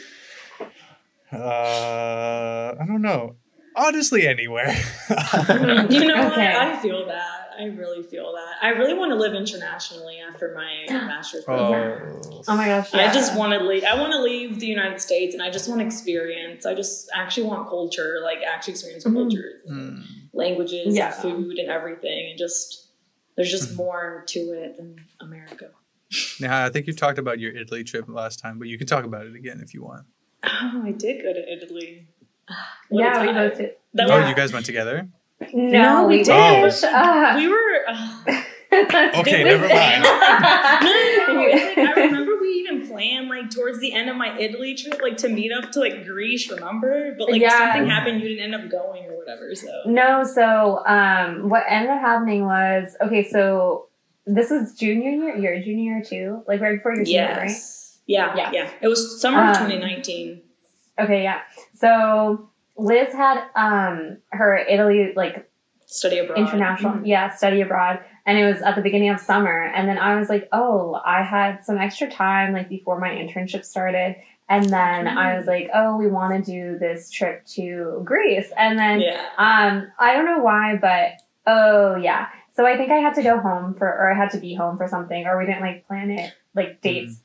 Uh, 1.32 2.74
I 2.78 2.86
don't 2.86 3.02
know. 3.02 3.36
Honestly, 3.76 4.26
anywhere. 4.26 4.74
You 5.90 6.04
know 6.06 6.24
what? 6.24 6.32
Okay. 6.32 6.54
I 6.56 6.78
feel 6.80 7.06
that. 7.06 7.36
I 7.58 7.64
really 7.64 8.02
feel 8.02 8.32
that. 8.32 8.54
I 8.62 8.70
really 8.70 8.94
want 8.94 9.10
to 9.12 9.16
live 9.16 9.34
internationally 9.34 10.18
after 10.18 10.54
my 10.54 10.86
master's 10.88 11.44
program. 11.44 12.20
oh, 12.24 12.42
Oh 12.48 12.56
my 12.56 12.66
gosh. 12.66 12.92
I 12.94 13.12
just 13.12 13.36
want 13.36 13.52
to 13.52 13.64
leave. 13.66 13.84
I 13.84 13.98
want 14.00 14.12
to 14.12 14.22
leave 14.22 14.60
the 14.60 14.66
United 14.66 15.00
States, 15.00 15.34
and 15.34 15.42
I 15.42 15.50
just 15.50 15.68
want 15.68 15.82
experience. 15.82 16.64
I 16.66 16.74
just 16.74 17.10
actually 17.14 17.46
want 17.48 17.68
culture, 17.68 18.18
like 18.22 18.38
actually 18.46 18.72
experience 18.72 19.04
Mhm. 19.04 19.12
culture. 19.14 19.50
Hmm. 19.68 20.00
languages 20.32 20.94
Yeah. 20.96 21.12
and 21.12 21.14
food 21.22 21.58
and 21.58 21.68
everything, 21.68 22.30
and 22.30 22.38
just 22.38 22.86
there's 23.36 23.50
just 23.50 23.72
Mhm. 23.72 23.76
more 23.76 24.24
to 24.28 24.38
it 24.38 24.76
than 24.76 24.96
America. 25.20 25.70
Yeah, 26.38 26.64
I 26.64 26.70
think 26.70 26.86
you 26.86 26.92
talked 26.92 27.18
about 27.18 27.40
your 27.40 27.54
Italy 27.56 27.82
trip 27.84 28.04
last 28.08 28.38
time, 28.38 28.58
but 28.58 28.68
you 28.68 28.78
can 28.78 28.86
talk 28.86 29.04
about 29.04 29.26
it 29.26 29.34
again 29.34 29.60
if 29.62 29.74
you 29.74 29.82
want. 29.82 30.06
Oh, 30.44 30.82
I 30.84 30.92
did 30.92 31.22
go 31.22 31.32
to 31.32 31.52
Italy. 31.52 32.06
What 32.88 33.00
yeah, 33.04 33.20
we 33.26 33.32
both 33.32 33.58
did. 33.58 33.70
That 33.94 34.10
Oh, 34.10 34.18
was- 34.20 34.28
you 34.28 34.34
guys 34.34 34.52
went 34.52 34.66
together? 34.66 35.08
No, 35.52 36.02
No, 36.02 36.06
we 36.06 36.18
we 36.18 36.24
didn't. 36.24 36.62
wish. 36.62 36.82
Uh, 36.84 37.32
we 37.36 37.48
were. 37.48 37.84
uh, 37.88 38.42
Okay, 38.72 39.42
never 39.42 39.66
mind. 39.68 40.02
no, 40.02 40.10
no, 40.10 41.32
no. 41.34 41.42
It's 41.48 41.76
like, 41.76 41.88
I 41.88 42.00
remember 42.02 42.38
we 42.40 42.48
even 42.66 42.86
planned 42.86 43.28
like 43.28 43.50
towards 43.50 43.80
the 43.80 43.92
end 43.92 44.08
of 44.08 44.14
my 44.16 44.38
Italy 44.38 44.74
trip, 44.76 45.00
like 45.02 45.16
to 45.18 45.28
meet 45.28 45.50
up 45.50 45.72
to 45.72 45.80
like 45.80 46.04
Greece. 46.04 46.48
Remember, 46.50 47.14
but 47.18 47.30
like 47.30 47.40
Yes. 47.40 47.52
something 47.52 47.88
happened, 47.90 48.22
you 48.22 48.28
didn't 48.28 48.52
end 48.52 48.62
up 48.64 48.70
going 48.70 49.06
or 49.06 49.16
whatever. 49.16 49.52
So 49.56 49.68
No, 49.86 50.22
so 50.22 50.84
um, 50.86 51.48
what 51.48 51.64
ended 51.68 51.90
up 51.90 52.00
happening 52.00 52.44
was 52.44 52.96
okay. 53.00 53.28
So 53.28 53.88
this 54.26 54.50
was 54.50 54.74
junior 54.76 55.10
year, 55.10 55.36
your 55.36 55.60
junior 55.62 55.94
year 55.94 56.02
too, 56.04 56.42
like 56.46 56.60
right 56.60 56.76
before 56.76 56.94
your 56.94 57.04
senior, 57.04 57.26
right? 57.38 57.50
yeah, 58.06 58.36
Yeah. 58.36 58.50
yeah, 58.52 58.70
It 58.82 58.86
was 58.88 59.20
summer 59.20 59.40
Um, 59.40 59.48
of 59.50 59.56
2019. 59.56 60.42
Okay, 61.04 61.22
yeah. 61.22 61.40
So 61.74 62.48
Liz 62.76 63.12
had 63.14 63.42
um 63.56 64.18
her 64.30 64.56
Italy 64.56 65.12
like 65.16 65.46
Study 65.86 66.18
abroad. 66.18 66.38
international, 66.38 66.92
Mhm. 66.94 67.02
yeah, 67.06 67.30
study 67.30 67.60
abroad, 67.62 67.98
and 68.24 68.38
it 68.38 68.44
was 68.46 68.62
at 68.62 68.76
the 68.76 68.82
beginning 68.82 69.08
of 69.10 69.18
summer. 69.18 69.62
And 69.74 69.88
then 69.88 69.98
I 69.98 70.14
was 70.16 70.28
like, 70.28 70.48
oh, 70.52 71.00
I 71.04 71.22
had 71.22 71.64
some 71.64 71.78
extra 71.78 72.08
time 72.08 72.52
like 72.52 72.68
before 72.68 72.98
my 73.00 73.08
internship 73.10 73.64
started. 73.64 74.14
And 74.48 74.64
then 74.64 75.06
I 75.06 75.36
was 75.36 75.46
like, 75.46 75.68
oh, 75.74 75.96
we 75.96 76.06
want 76.08 76.44
to 76.44 76.50
do 76.52 76.76
this 76.78 77.08
trip 77.10 77.44
to 77.54 78.02
Greece. 78.04 78.52
And 78.56 78.78
then 78.78 79.00
Yeah. 79.00 79.20
Um, 79.38 79.90
I 79.98 80.12
don't 80.14 80.24
know 80.26 80.38
why, 80.40 80.76
but 80.80 81.12
oh 81.46 81.96
yeah. 81.96 82.26
So 82.52 82.66
I 82.66 82.76
think 82.76 82.90
I 82.92 82.96
had 82.96 83.14
to 83.14 83.22
go 83.22 83.38
home 83.38 83.74
for, 83.74 83.86
or 83.88 84.12
I 84.12 84.16
had 84.16 84.30
to 84.30 84.38
be 84.38 84.54
home 84.54 84.76
for 84.76 84.86
something, 84.88 85.24
or 85.26 85.38
we 85.38 85.46
didn't 85.46 85.60
like 85.62 85.86
plan 85.88 86.10
it, 86.10 86.32
like 86.54 86.80
dates. 86.82 87.20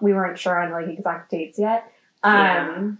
We 0.00 0.12
weren't 0.14 0.38
sure 0.38 0.58
on 0.60 0.72
like 0.72 0.88
exact 0.88 1.30
dates 1.30 1.58
yet. 1.58 1.84
Um, 2.22 2.98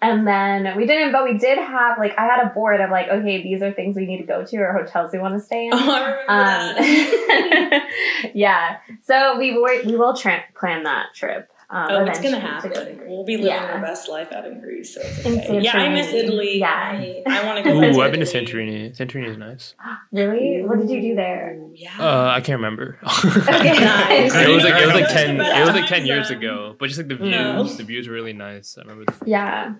and 0.00 0.26
then 0.26 0.76
we 0.76 0.86
didn't, 0.86 1.12
but 1.12 1.24
we 1.24 1.38
did 1.38 1.58
have 1.58 1.98
like 1.98 2.16
I 2.18 2.24
had 2.26 2.46
a 2.46 2.50
board 2.50 2.80
of 2.80 2.90
like, 2.90 3.08
okay, 3.08 3.42
these 3.42 3.62
are 3.62 3.72
things 3.72 3.96
we 3.96 4.06
need 4.06 4.18
to 4.18 4.26
go 4.26 4.44
to 4.44 4.56
or 4.58 4.72
hotels 4.72 5.12
we 5.12 5.18
want 5.18 5.34
to 5.34 5.40
stay 5.40 5.66
in. 5.66 5.72
Oh, 5.74 5.90
I 5.90 6.10
remember 6.10 6.82
that. 6.82 7.72
Um, 7.72 8.30
yeah. 8.34 8.78
So 9.02 9.38
we 9.38 9.52
will 9.52 9.68
we 9.84 9.96
will 9.96 10.14
tra- 10.14 10.44
plan 10.54 10.84
that 10.84 11.14
trip. 11.14 11.50
Um, 11.70 11.86
Oh, 11.90 12.04
it's 12.06 12.18
gonna 12.20 12.38
eventually 12.38 12.62
to 12.62 12.68
go 12.80 12.84
to 12.84 12.90
happen. 12.92 13.08
We'll 13.10 13.24
be 13.24 13.36
living 13.36 13.50
Yeah. 13.52 13.72
our 13.74 13.80
best 13.82 14.08
life 14.08 14.32
out 14.32 14.46
in 14.46 14.58
Greece, 14.60 14.94
so 14.94 15.02
it's 15.04 15.18
In 15.26 15.38
okay. 15.38 15.60
Yeah, 15.60 15.76
I 15.76 15.88
miss 15.90 16.12
Italy. 16.14 16.58
Yeah. 16.58 16.68
I, 16.70 17.22
I 17.26 17.44
want 17.44 17.62
to 17.62 17.70
go. 17.70 17.76
Ooh, 17.76 17.80
back 17.82 17.92
to 17.92 18.00
I've 18.00 18.10
been 18.12 18.20
to 18.24 18.26
Italy. 18.26 18.46
Santorini. 18.90 18.96
Santorini 18.96 19.28
is 19.28 19.36
nice. 19.36 19.74
Really? 20.10 20.62
What 20.64 20.78
did 20.78 20.88
you 20.88 21.02
do 21.02 21.14
there? 21.14 21.58
Yeah. 21.74 21.90
Uh, 22.00 22.30
I 22.34 22.40
can't 22.40 22.56
remember. 22.62 22.98
Okay. 23.04 23.78
Nice. 23.84 24.34
it 24.34 24.48
was 24.48 24.64
like 24.64 24.80
it 24.80 24.86
was 24.86 24.94
like 24.94 25.08
ten. 25.08 25.38
are 25.40 25.44
the 25.44 25.60
It 25.60 25.64
was 25.66 25.74
like 25.74 25.86
ten 25.88 26.06
years 26.06 26.30
ago. 26.30 26.74
But 26.78 26.86
just 26.86 26.98
like 26.98 27.08
the 27.08 27.16
views, 27.16 27.30
No. 27.30 27.62
the 27.64 27.84
views 27.84 28.08
were 28.08 28.14
really 28.14 28.32
nice. 28.32 28.78
I 28.78 28.82
remember. 28.82 29.04
The 29.12 29.30
Yeah. 29.30 29.74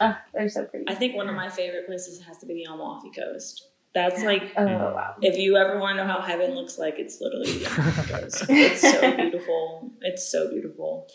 Oh, 0.00 0.16
they're 0.32 0.48
so 0.48 0.64
pretty. 0.64 0.86
I 0.88 0.94
think 0.94 1.14
one 1.16 1.28
of 1.28 1.34
my 1.34 1.48
favorite 1.50 1.86
places 1.86 2.22
has 2.22 2.38
to 2.38 2.46
be 2.46 2.54
the 2.64 2.72
Amalfi 2.72 3.10
Coast. 3.10 3.68
That's 3.94 4.22
like 4.22 4.52
Oh 4.58 4.64
wow. 4.66 5.14
if 5.22 5.38
you 5.38 5.56
ever 5.56 5.78
want 5.78 5.96
to 5.98 6.04
know 6.04 6.10
how 6.12 6.20
heaven 6.20 6.54
looks 6.54 6.78
like, 6.78 6.98
it's 6.98 7.18
literally 7.20 7.52
the 7.64 7.66
Amalfi 7.70 8.12
Coast. 8.12 8.44
It's 8.50 8.80
so 8.82 9.16
beautiful. 9.16 9.90
It's 10.02 10.30
so 10.30 10.50
beautiful. 10.50 11.08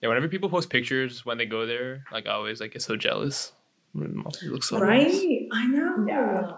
Yeah, 0.00 0.08
whenever 0.08 0.28
people 0.28 0.48
post 0.48 0.70
pictures 0.70 1.26
when 1.26 1.38
they 1.38 1.46
go 1.46 1.66
there, 1.66 2.04
like 2.12 2.26
I 2.26 2.32
always 2.32 2.60
like 2.60 2.72
get 2.72 2.82
so 2.82 2.96
jealous. 2.96 3.52
It 3.94 4.42
looks 4.44 4.68
so 4.68 4.78
right? 4.78 5.08
nice. 5.08 5.24
I 5.52 5.66
know. 5.66 6.06
Yeah. 6.06 6.52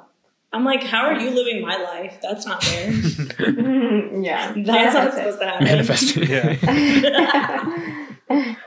I'm 0.53 0.65
like, 0.65 0.83
how 0.83 1.07
are 1.07 1.19
you 1.19 1.31
living 1.31 1.63
my 1.63 1.77
life? 1.77 2.19
That's 2.21 2.45
not 2.45 2.63
fair. 2.63 2.91
yeah. 4.21 4.53
That's 4.57 4.95
not 4.95 5.15
supposed 5.15 5.39
to 5.39 5.47
happen. 5.47 5.65
Manifested. 5.65 6.29
Yeah. 6.29 8.57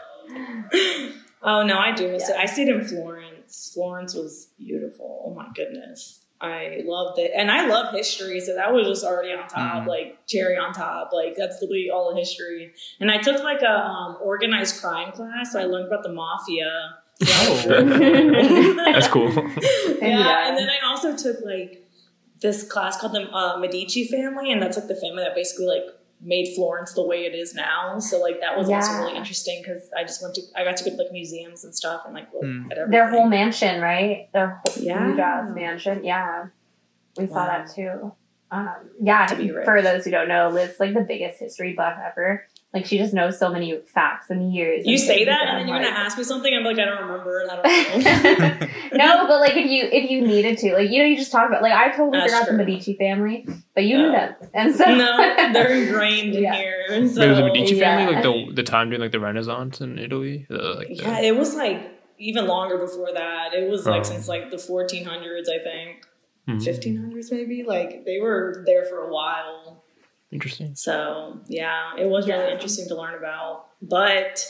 Oh 1.45 1.63
no, 1.63 1.77
I 1.77 1.91
do 1.91 2.09
miss 2.09 2.29
it. 2.29 2.37
I 2.37 2.45
stayed 2.45 2.69
in 2.69 2.85
Florence. 2.85 3.71
Florence 3.73 4.13
was 4.13 4.47
beautiful. 4.57 5.25
Oh 5.27 5.33
my 5.33 5.49
goodness. 5.53 6.22
I 6.43 6.81
loved 6.85 7.19
it. 7.19 7.31
And 7.35 7.49
I 7.49 7.67
love 7.67 7.93
history, 7.95 8.39
so 8.41 8.53
that 8.55 8.73
was 8.73 8.85
just 8.85 9.05
already 9.05 9.31
on 9.31 9.47
top, 9.47 9.83
Mhm. 9.83 9.87
like 9.87 10.27
cherry 10.27 10.57
on 10.57 10.73
top. 10.73 11.11
Like 11.13 11.35
that's 11.37 11.57
literally 11.61 11.89
all 11.89 12.11
the 12.13 12.19
history. 12.19 12.73
And 12.99 13.09
I 13.09 13.17
took 13.17 13.41
like 13.43 13.61
a 13.61 13.71
um, 13.71 14.17
organized 14.21 14.81
crime 14.81 15.13
class, 15.13 15.53
so 15.53 15.59
I 15.59 15.63
learned 15.63 15.87
about 15.87 16.03
the 16.03 16.11
mafia. 16.11 16.95
Oh. 17.25 17.63
That's 18.91 19.07
cool. 19.07 19.31
yeah, 19.31 19.45
Yeah. 20.01 20.47
and 20.49 20.57
then 20.57 20.67
I 20.69 20.85
also 20.89 21.15
took 21.15 21.37
like 21.45 21.87
this 22.41 22.69
class 22.69 22.99
called 22.99 23.13
the 23.13 23.29
uh, 23.31 23.57
Medici 23.57 24.05
family, 24.07 24.51
and 24.51 24.61
that's 24.61 24.77
like 24.77 24.87
the 24.87 24.95
family 24.95 25.23
that 25.23 25.33
basically 25.35 25.67
like 25.67 25.85
made 26.25 26.53
Florence 26.55 26.93
the 26.93 27.03
way 27.05 27.25
it 27.25 27.35
is 27.35 27.53
now. 27.53 27.99
So 27.99 28.19
like 28.21 28.39
that 28.39 28.57
was 28.57 28.69
also 28.69 28.93
really 28.99 29.15
interesting 29.17 29.61
because 29.61 29.89
I 29.97 30.03
just 30.03 30.21
went 30.21 30.35
to 30.35 30.41
I 30.55 30.63
got 30.63 30.77
to 30.77 30.83
go 30.85 30.91
to 30.91 30.95
like 31.03 31.11
museums 31.11 31.63
and 31.63 31.75
stuff 31.75 32.03
and 32.05 32.13
like 32.13 32.31
look 32.33 32.43
Hmm. 32.43 32.71
at 32.71 32.77
everything. 32.77 32.91
Their 32.91 33.09
whole 33.09 33.27
mansion, 33.27 33.81
right? 33.81 34.29
Their 34.33 34.61
whole 34.65 34.83
Yeah. 34.83 35.07
huge 35.07 35.19
ass 35.19 35.51
mansion. 35.53 36.03
Yeah. 36.03 36.45
We 37.17 37.27
saw 37.27 37.45
that 37.45 37.69
too. 37.73 38.13
Um, 38.51 38.75
yeah, 39.01 39.25
To 39.25 39.35
be 39.35 39.49
for 39.49 39.81
those 39.81 40.05
who 40.05 40.11
don't 40.11 40.27
know, 40.27 40.49
Liz 40.49 40.75
like 40.79 40.93
the 40.93 41.01
biggest 41.01 41.39
history 41.39 41.73
buff 41.73 41.97
ever. 42.03 42.45
Like 42.73 42.87
she 42.87 42.97
just 42.97 43.13
knows 43.13 43.37
so 43.37 43.51
many 43.51 43.77
facts 43.85 44.31
and 44.31 44.51
years. 44.51 44.83
You 44.87 44.93
and 44.93 45.01
say 45.01 45.25
that, 45.25 45.41
and 45.47 45.59
then 45.59 45.67
you're 45.67 45.77
gonna 45.77 45.95
ask 45.95 46.17
me 46.17 46.23
something. 46.23 46.51
I'm 46.51 46.63
like, 46.63 46.79
I 46.79 46.85
don't 46.85 47.01
remember, 47.07 47.43
I 47.51 47.55
don't 47.55 48.61
know. 48.63 48.67
no, 48.93 49.27
but 49.27 49.39
like 49.41 49.55
if 49.55 49.69
you 49.69 49.87
if 49.91 50.09
you 50.09 50.21
needed 50.25 50.57
to, 50.59 50.73
like 50.73 50.89
you 50.89 50.97
know, 50.97 51.05
you 51.05 51.15
just 51.15 51.31
talk 51.31 51.47
about 51.47 51.61
like 51.61 51.71
I 51.71 51.89
totally 51.89 52.17
That's 52.17 52.33
forgot 52.33 52.47
true. 52.47 52.57
the 52.57 52.63
Medici 52.65 52.95
family, 52.95 53.45
but 53.75 53.83
you 53.83 53.97
knew 53.99 54.07
Oh. 54.07 54.11
them, 54.11 54.33
and 54.55 54.75
so 54.75 54.85
no, 54.85 55.17
they're 55.53 55.71
ingrained 55.83 56.33
Yeah. 56.33 56.53
in 56.55 56.59
here. 56.59 56.85
There 56.89 57.01
was 57.01 57.13
So 57.13 57.35
the 57.35 57.43
Medici 57.43 57.79
family, 57.79 58.11
Yeah. 58.11 58.21
like 58.21 58.23
the 58.23 58.53
the 58.55 58.63
time 58.63 58.89
during 58.89 59.01
like 59.01 59.11
the 59.11 59.19
Renaissance 59.19 59.79
in 59.79 59.99
Italy. 59.99 60.47
Uh, 60.49 60.75
like 60.77 60.87
the- 60.87 60.95
yeah, 60.95 61.19
it 61.21 61.35
was 61.37 61.53
like 61.53 61.91
even 62.17 62.47
longer 62.47 62.77
before 62.79 63.13
that. 63.13 63.53
It 63.53 63.69
was 63.69 63.85
like 63.85 63.99
Oh. 64.01 64.03
since 64.03 64.27
like 64.27 64.49
the 64.49 64.57
1400s, 64.57 65.47
I 65.47 65.59
think, 65.63 66.07
Mhm. 66.49 66.59
1500s 66.59 67.31
maybe. 67.31 67.61
Like 67.63 68.03
they 68.05 68.19
were 68.19 68.63
there 68.65 68.83
for 68.85 68.97
a 69.07 69.13
while. 69.13 69.82
Interesting. 70.33 70.75
So 70.75 71.39
yeah, 71.47 71.91
it 71.97 72.07
was 72.07 72.27
really 72.27 72.45
Yeah. 72.45 72.51
interesting 72.53 72.87
to 72.89 72.95
learn 72.95 73.13
about. 73.15 73.67
But 73.81 74.43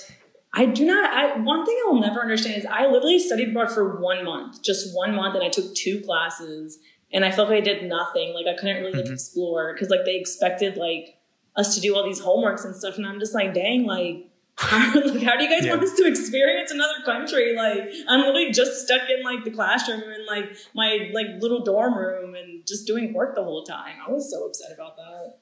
I 0.53 0.65
do 0.65 0.85
not. 0.85 1.11
I 1.11 1.37
one 1.39 1.65
thing 1.65 1.75
I 1.85 1.89
will 1.89 1.99
never 1.99 2.21
understand 2.21 2.57
is 2.57 2.65
I 2.65 2.85
literally 2.85 3.19
studied 3.19 3.49
abroad 3.49 3.71
for 3.71 3.99
one 3.99 4.23
month, 4.23 4.63
just 4.63 4.95
one 4.95 5.13
month, 5.13 5.35
and 5.35 5.43
I 5.43 5.49
took 5.49 5.73
two 5.75 5.99
classes, 6.01 6.79
and 7.11 7.25
I 7.25 7.31
felt 7.31 7.49
like 7.49 7.57
I 7.57 7.61
did 7.61 7.83
nothing. 7.83 8.33
Like 8.33 8.47
I 8.47 8.53
couldn't 8.59 8.77
really 8.81 8.93
like 8.93 9.05
Mhm. 9.05 9.13
explore 9.13 9.73
because 9.73 9.89
like 9.89 10.05
they 10.05 10.15
expected 10.15 10.77
like 10.77 11.17
us 11.55 11.75
to 11.75 11.81
do 11.81 11.95
all 11.95 12.03
these 12.03 12.21
homeworks 12.21 12.63
and 12.65 12.75
stuff, 12.75 12.97
and 12.97 13.05
I'm 13.05 13.19
just 13.19 13.33
like, 13.35 13.53
dang, 13.53 13.85
like. 13.85 14.29
How, 14.59 14.93
like, 14.93 15.23
how 15.23 15.35
do 15.35 15.43
you 15.43 15.49
guys 15.49 15.65
Yeah. 15.65 15.71
want 15.71 15.83
us 15.83 15.95
to 15.95 16.05
experience 16.05 16.69
another 16.69 17.01
country? 17.03 17.55
Like, 17.55 17.91
I'm 18.07 18.19
literally 18.21 18.51
just 18.51 18.85
stuck 18.85 19.01
in 19.09 19.23
like 19.23 19.43
the 19.43 19.49
classroom 19.49 20.03
and 20.03 20.27
like 20.27 20.55
my 20.75 21.09
like 21.11 21.41
little 21.41 21.63
dorm 21.63 21.97
room 21.97 22.35
and 22.35 22.63
just 22.67 22.85
doing 22.85 23.13
work 23.15 23.33
the 23.33 23.43
whole 23.43 23.63
time. 23.63 23.95
I 24.07 24.11
was 24.11 24.29
so 24.29 24.45
upset 24.45 24.71
about 24.71 24.95
that. 24.97 25.37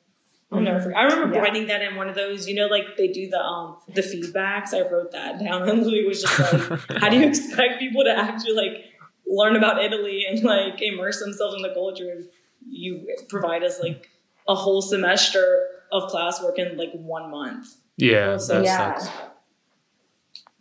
I'll 0.52 0.60
never 0.60 0.82
forget. 0.82 0.98
I 0.98 1.04
remember 1.04 1.36
Yeah. 1.36 1.42
writing 1.42 1.68
that 1.68 1.82
in 1.82 1.96
one 1.96 2.10
of 2.10 2.16
those, 2.16 2.48
you 2.48 2.56
know, 2.56 2.68
like 2.68 2.98
they 2.98 3.08
do 3.08 3.30
the 3.30 3.40
um 3.40 3.78
the 3.94 4.02
feedbacks. 4.02 4.74
I 4.74 4.82
wrote 4.90 5.12
that 5.14 5.40
down 5.40 5.68
and 5.70 5.86
Louis 5.86 6.06
was 6.06 6.22
just 6.22 6.40
like, 6.54 6.80
how 7.00 7.10
do 7.10 7.18
you 7.18 7.28
expect 7.30 7.80
people 7.80 8.04
to 8.04 8.12
actually 8.12 8.54
like 8.54 8.86
learn 9.26 9.56
about 9.56 9.82
Italy 9.84 10.26
and 10.30 10.44
like 10.44 10.82
immerse 10.82 11.20
themselves 11.20 11.56
in 11.56 11.62
the 11.62 11.74
culture 11.74 12.12
if 12.20 12.26
you 12.70 13.08
provide 13.30 13.64
us 13.64 13.80
like 13.82 14.10
a 14.48 14.56
whole 14.56 14.82
semester 14.82 15.68
of 15.92 16.04
classwork 16.12 16.58
in 16.60 16.76
like 16.78 16.92
one 16.94 17.32
month? 17.32 17.68
Yeah, 17.98 18.38
So 18.38 18.56
that 18.56 18.66
yeah. 18.66 18.98
sucks. 18.98 19.10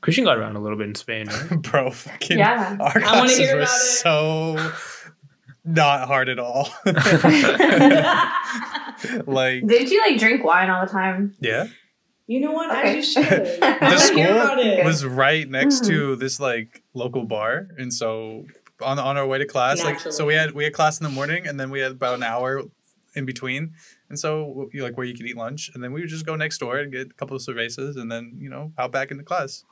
Christian 0.03 0.25
got 0.25 0.39
around 0.39 0.57
a 0.57 0.61
little 0.61 0.79
bit 0.79 0.89
in 0.89 0.95
Spain, 0.95 1.27
right? 1.27 1.51
Bro, 1.63 1.91
fucking 1.91 2.39
Yeah. 2.39 2.77
our 2.81 2.93
wanna 2.95 3.01
classes 3.07 3.37
hear 3.39 3.57
were 3.57 3.63
about 3.63 3.75
it. 3.75 3.79
so 3.79 4.73
not 5.65 6.07
hard 6.07 6.29
at 6.31 6.39
all. 6.39 6.69
like 9.27 9.67
Didn't 9.67 9.91
you 9.91 10.01
like 10.01 10.19
drink 10.19 10.45
wine 10.45 10.71
all 10.71 10.85
the 10.87 10.91
time? 10.93 11.35
yeah. 11.41 11.67
You 12.27 12.39
know 12.39 12.53
what? 12.53 12.71
Okay. 12.71 12.91
I 12.91 12.95
just 13.01 13.13
should. 13.13 13.25
The 13.61 13.77
wanna 13.81 14.15
hear 14.15 14.31
about 14.31 14.51
school 14.61 14.65
it. 14.65 14.85
was 14.85 15.05
right 15.05 15.49
next 15.51 15.83
Mm-hmm. 15.83 15.91
to 15.91 16.17
this 16.17 16.39
like 16.39 16.83
local 16.95 17.25
bar, 17.25 17.67
and 17.77 17.93
so 17.93 18.47
on 18.81 19.01
on 19.01 19.17
our 19.17 19.27
way 19.27 19.39
to 19.39 19.47
class, 19.47 19.83
like 19.83 19.99
so 19.99 20.25
we 20.27 20.35
had 20.35 20.53
we 20.53 20.63
had 20.63 20.73
class 20.73 21.01
in 21.01 21.05
the 21.05 21.11
morning, 21.11 21.49
and 21.49 21.59
then 21.59 21.71
we 21.71 21.81
had 21.81 21.91
about 21.91 22.15
an 22.15 22.23
hour 22.23 22.63
in 23.17 23.25
between, 23.27 23.73
and 24.11 24.17
so 24.17 24.69
you 24.73 24.85
like 24.85 24.97
where 24.97 25.05
you 25.05 25.15
could 25.17 25.27
eat 25.27 25.37
lunch, 25.37 25.73
and 25.75 25.83
then 25.83 25.93
we 25.93 26.03
would 26.03 26.09
just 26.09 26.25
go 26.25 26.37
next 26.37 26.59
door 26.59 26.79
and 26.79 26.93
get 26.93 27.09
a 27.11 27.15
couple 27.15 27.35
of 27.37 27.43
cervezas, 27.43 27.97
and 27.97 28.11
then 28.13 28.37
you 28.39 28.49
know 28.49 28.73
out 28.79 28.93
back 28.93 29.11
into 29.11 29.25
class. 29.25 29.65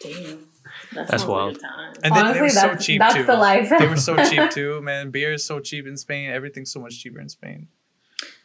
Damn. 0.00 0.46
That's 0.94 1.10
sounds 1.10 1.22
like 1.24 1.28
a 1.28 1.32
wild. 1.32 1.60
time. 1.60 1.92
And 2.02 2.14
they, 2.14 2.20
they 2.20 2.20
Honestly, 2.20 2.40
were 2.40 2.48
so 2.48 2.76
cheap 2.76 3.00
that's 3.00 3.14
too. 3.16 3.24
the 3.24 3.34
life. 3.36 3.68
they 3.78 3.86
were 3.86 3.96
so 3.98 4.16
cheap 4.30 4.50
too, 4.58 4.80
man. 4.80 5.10
Beer 5.10 5.34
is 5.34 5.44
so 5.44 5.60
cheap 5.60 5.86
in 5.86 5.98
Spain. 5.98 6.30
Everything's 6.30 6.72
so 6.72 6.80
much 6.80 6.98
cheaper 6.98 7.20
in 7.20 7.28
Spain. 7.28 7.68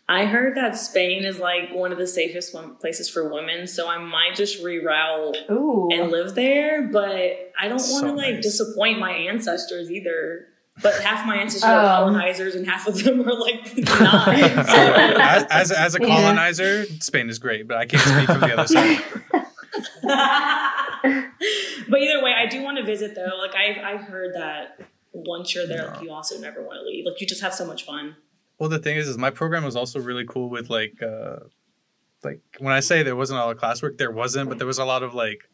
I 0.10 0.24
heard 0.26 0.56
that 0.56 0.78
Spain 0.78 1.26
is 1.26 1.38
like 1.38 1.74
one 1.74 1.92
of 1.92 1.98
the 1.98 2.08
safest 2.08 2.56
places 2.80 3.10
for 3.10 3.28
women, 3.34 3.68
so 3.68 3.90
I 3.90 3.98
might 3.98 4.36
just 4.36 4.64
reroute 4.64 5.50
Ooh. 5.52 5.90
and 5.92 6.10
live 6.12 6.34
there. 6.34 6.84
But 6.88 7.52
I 7.60 7.68
don't 7.68 7.72
want 7.92 8.06
to 8.06 8.10
So 8.10 8.14
like 8.14 8.36
nice. 8.36 8.44
disappoint 8.44 9.00
my 9.00 9.12
ancestors 9.12 9.92
either. 9.92 10.48
but 10.82 10.94
half 11.02 11.26
my 11.26 11.36
ancestors 11.38 11.64
Oh. 11.70 11.74
are 11.74 11.80
um. 11.80 12.14
colonizers 12.14 12.56
and 12.56 12.66
half 12.66 12.88
of 12.88 13.04
them 13.04 13.20
are 13.28 13.34
like 13.34 13.76
not. 14.00 14.26
So, 14.66 14.74
So, 14.74 14.94
as, 15.20 15.44
as, 15.50 15.72
as 15.72 15.96
a 15.96 16.00
Yeah. 16.00 16.08
colonizer, 16.08 16.86
Spain 17.02 17.30
is 17.30 17.40
great, 17.40 17.68
but 17.68 17.78
I 17.78 17.86
can't 17.88 18.02
speak 18.04 18.28
from 18.28 18.40
the 18.42 18.54
other 18.58 18.68
side. 18.68 19.04
but 21.90 22.00
either 22.02 22.24
way, 22.24 22.34
I 22.34 22.46
do 22.50 22.62
want 22.64 22.78
to 22.78 22.84
visit 22.84 23.16
though. 23.16 23.38
Like 23.38 23.56
I 23.56 23.94
I 23.94 23.98
heard 23.98 24.36
that 24.36 24.80
once 25.14 25.54
you're 25.56 25.68
there, 25.68 25.88
like 25.88 26.02
you 26.02 26.12
also 26.12 26.40
never 26.40 26.62
want 26.62 26.78
to 26.80 26.84
leave. 26.86 27.06
Like 27.06 27.20
you 27.22 27.28
just 27.28 27.42
have 27.42 27.54
so 27.54 27.66
much 27.66 27.86
fun. 27.86 28.16
Well, 28.60 28.70
the 28.70 28.80
thing 28.80 28.98
is, 28.98 29.08
is 29.08 29.18
my 29.18 29.30
program 29.30 29.64
was 29.64 29.76
also 29.76 30.00
really 30.00 30.26
cool 30.28 30.50
with 30.50 30.70
like, 30.70 31.02
uh, 31.02 31.38
like 32.24 32.40
when 32.60 32.74
I 32.74 32.80
say 32.80 33.04
there 33.04 33.16
wasn't 33.16 33.40
a 33.40 33.46
lot 33.46 33.56
of 33.56 33.62
classwork, 33.62 33.98
there 33.98 34.12
wasn't, 34.12 34.50
but 34.50 34.58
there 34.58 34.68
was 34.68 34.80
a 34.80 34.86
lot 34.86 35.04
of 35.04 35.14
like 35.14 35.48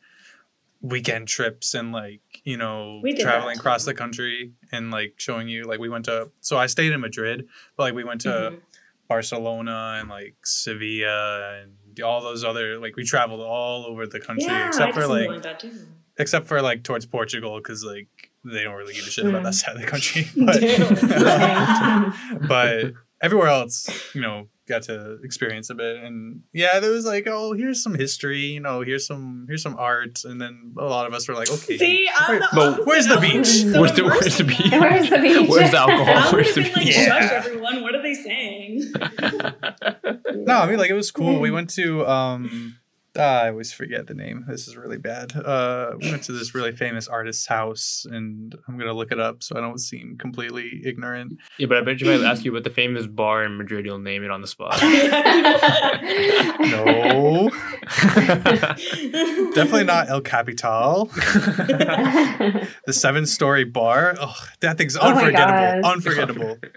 weekend 0.81 1.27
trips 1.29 1.75
and 1.75 1.93
like 1.93 2.19
you 2.43 2.57
know 2.57 3.01
traveling 3.19 3.57
across 3.57 3.85
the 3.85 3.93
country 3.93 4.51
and 4.73 4.91
like 4.91 5.13
showing 5.17 5.47
you 5.47 5.63
like 5.63 5.79
we 5.79 5.89
went 5.89 6.05
to. 6.05 6.29
So 6.41 6.57
I 6.57 6.65
stayed 6.67 6.91
in 6.93 6.99
Madrid, 7.01 7.47
but 7.77 7.83
like 7.83 7.93
we 7.93 8.03
went 8.03 8.21
to 8.21 8.29
Mhm. 8.29 8.61
Barcelona 9.09 9.97
and 9.99 10.09
like 10.09 10.35
Sevilla 10.45 11.61
and 11.61 11.99
all 12.01 12.21
those 12.21 12.43
other 12.43 12.79
like 12.79 12.95
we 12.95 13.03
traveled 13.03 13.41
all 13.41 13.85
over 13.85 14.07
the 14.07 14.19
country 14.19 14.45
Yeah, 14.45 14.67
except 14.67 14.93
did 14.95 15.01
for 15.01 15.07
like 15.07 15.29
like 15.29 15.41
that 15.43 15.59
too. 15.59 15.71
except 16.17 16.47
for 16.47 16.61
like 16.61 16.83
towards 16.83 17.05
Portugal 17.05 17.57
because 17.57 17.83
like 17.83 18.31
they 18.45 18.63
don't 18.63 18.75
really 18.75 18.93
give 18.93 19.07
a 19.07 19.09
shit 19.09 19.25
about 19.25 19.41
Mm. 19.41 19.45
that 19.45 19.53
side 19.53 19.75
of 19.75 19.81
the 19.81 19.87
country. 19.87 20.27
But, 20.35 20.61
but 22.47 22.93
everywhere 23.21 23.47
else, 23.47 23.87
you 24.13 24.21
know, 24.21 24.47
got 24.67 24.83
to 24.83 25.17
experience 25.23 25.69
a 25.69 25.75
bit. 25.75 25.97
And 25.97 26.41
yeah, 26.53 26.79
there 26.79 26.91
was 26.91 27.05
like, 27.05 27.25
oh, 27.27 27.53
here's 27.53 27.83
some 27.83 27.95
history, 27.95 28.39
you 28.45 28.59
know, 28.59 28.81
here's 28.81 29.05
some 29.05 29.45
here's 29.47 29.61
some 29.61 29.75
art, 29.77 30.23
and 30.23 30.39
then 30.41 30.73
a 30.77 30.85
lot 30.85 31.05
of 31.07 31.13
us 31.13 31.27
were 31.27 31.35
like, 31.35 31.51
okay, 31.51 31.77
See, 31.77 32.07
I'm 32.17 32.39
the 32.39 32.47
But 32.53 32.85
where's 32.85 33.07
the 33.07 33.17
beach? 33.19 33.47
so 33.47 33.81
where's, 33.81 33.93
the, 33.93 34.03
where's 34.05 34.37
the 34.37 34.43
beach? 34.45 34.71
Where's 34.71 35.09
the 35.09 35.19
beach? 35.19 35.49
Where's 35.49 35.71
the 35.71 35.77
alcohol? 35.79 36.17
I 36.17 36.31
Where's 36.31 36.55
the 36.55 36.61
been 36.63 36.73
like, 36.73 36.85
beach? 36.85 36.95
Yeah. 36.97 37.19
shush 37.19 37.31
everyone. 37.31 37.81
What 37.81 37.95
are 37.95 38.01
they 38.01 38.13
saying? 38.13 38.83
no, 40.45 40.55
I 40.59 40.69
mean 40.69 40.79
like 40.79 40.89
it 40.89 40.93
was 40.95 41.11
cool. 41.11 41.39
We 41.39 41.51
went 41.51 41.69
to 41.71 42.05
um. 42.07 42.77
Ah, 43.15 43.41
I 43.41 43.49
always 43.49 43.71
forget 43.71 44.07
the 44.07 44.15
name. 44.15 44.43
This 44.47 44.67
is 44.67 44.75
really 44.75 44.97
bad. 44.97 45.35
Uh, 45.35 45.91
we 45.99 46.09
went 46.09 46.23
to 46.23 46.31
this 46.31 46.55
really 46.55 46.71
famous 46.71 47.07
artist's 47.07 47.45
house, 47.45 48.07
and 48.09 48.55
I'm 48.67 48.75
gonna 48.79 48.93
look 48.93 49.11
it 49.11 49.19
up 49.19 49.43
so 49.43 49.55
I 49.55 49.61
don't 49.61 49.77
seem 49.77 50.17
completely 50.17 50.81
ignorant. 50.83 51.37
Yeah, 51.59 51.67
but 51.67 51.77
I 51.77 51.81
bet 51.81 52.01
you 52.01 52.09
if 52.09 52.21
I 52.21 52.31
ask 52.31 52.43
you 52.43 52.49
about 52.49 52.63
the 52.63 52.71
famous 52.71 53.05
bar 53.05 53.43
in 53.43 53.55
Madrid, 53.55 53.85
you'll 53.85 53.99
name 53.99 54.23
it 54.23 54.31
on 54.31 54.41
the 54.41 54.47
spot. 54.47 54.81
No, 56.59 57.51
definitely 59.53 59.83
not 59.83 60.09
El 60.09 60.21
Kapital. 60.21 61.05
the 61.13 62.67
seven 62.89 63.27
story 63.27 63.63
bar. 63.63 64.15
Oh, 64.19 64.35
that 64.61 64.79
thing's 64.79 64.97
Oh 64.97 65.01
unforgettable. 65.01 65.87
Unforgettable. 65.89 66.57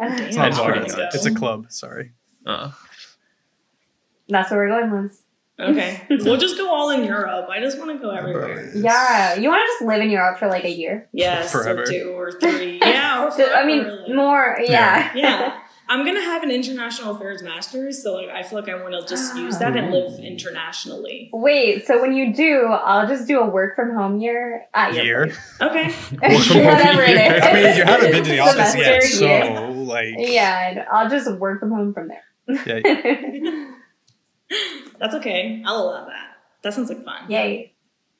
It's 0.00 0.36
not 0.36 0.52
a 0.52 0.56
bar. 0.56 0.76
It's, 0.76 0.94
good. 0.94 1.08
it's 1.12 1.26
a 1.26 1.34
club. 1.34 1.72
Sorry. 1.72 2.12
Uh, 2.46 2.70
That's 4.28 4.48
where 4.52 4.60
we're 4.60 4.68
going, 4.68 4.92
Liz. 5.02 5.22
Okay, 5.60 6.00
we'll 6.10 6.36
just 6.36 6.56
go 6.56 6.72
all 6.72 6.90
in 6.90 7.02
Europe. 7.04 7.48
I 7.50 7.58
just 7.60 7.78
want 7.78 7.90
to 7.90 7.98
go 7.98 8.10
everywhere. 8.10 8.70
Yeah, 8.76 9.34
you 9.34 9.48
want 9.48 9.60
to 9.60 9.66
just 9.66 9.82
live 9.82 10.00
in 10.00 10.10
Europe 10.10 10.38
for 10.38 10.46
like 10.48 10.64
a 10.64 10.70
year? 10.70 11.08
Yes, 11.12 11.50
Forever. 11.52 11.82
or 11.82 11.86
two 11.86 12.12
or 12.16 12.32
three. 12.32 12.78
Yeah, 12.84 13.24
or 13.26 13.30
So, 13.32 13.52
I 13.52 13.66
mean, 13.66 13.82
forever, 13.84 14.02
like- 14.06 14.14
more. 14.14 14.58
Yeah. 14.64 15.10
yeah. 15.14 15.60
I'm 15.90 16.04
gonna 16.04 16.20
have 16.20 16.42
an 16.42 16.50
international 16.50 17.16
affairs 17.16 17.42
master's, 17.42 18.02
so 18.02 18.12
like 18.14 18.28
I 18.28 18.42
feel 18.42 18.58
like 18.60 18.68
I 18.68 18.74
want 18.82 18.92
to 18.92 19.06
just 19.08 19.34
use 19.44 19.58
that 19.58 19.74
and 19.74 19.90
live 19.90 20.20
internationally. 20.20 21.30
Wait, 21.32 21.86
so 21.86 22.00
when 22.02 22.12
you 22.12 22.34
do, 22.34 22.66
I'll 22.66 23.08
just 23.08 23.26
do 23.26 23.40
a 23.40 23.48
work 23.48 23.74
from 23.74 23.94
home 23.96 24.20
year 24.20 24.66
at 24.74 24.92
your 24.94 25.04
Year. 25.04 25.26
place. 25.26 25.56
Okay. 25.62 25.84
Work 25.86 26.44
from 26.44 26.56
home 26.58 26.64
Whatever 26.66 27.02
it 27.04 27.08
year. 27.10 27.40
I 27.42 27.52
mean, 27.54 27.76
you 27.78 27.84
haven't 27.84 28.12
been 28.12 28.22
to 28.24 28.30
the 28.30 28.38
office 28.40 28.76
yet, 28.76 29.02
Semester, 29.02 29.62
so 29.62 29.72
like, 29.72 30.14
Yeah, 30.18 30.84
I'll 30.92 31.08
just 31.08 31.32
work 31.38 31.58
from 31.58 31.70
home 31.70 31.94
from 31.94 32.08
there. 32.08 32.82
yeah. 32.84 33.74
That's 34.98 35.14
okay. 35.16 35.62
I'll 35.66 35.82
allow 35.82 36.06
that. 36.06 36.36
That 36.62 36.74
sounds 36.74 36.88
like 36.88 37.04
fun. 37.04 37.30
Yay. 37.30 37.72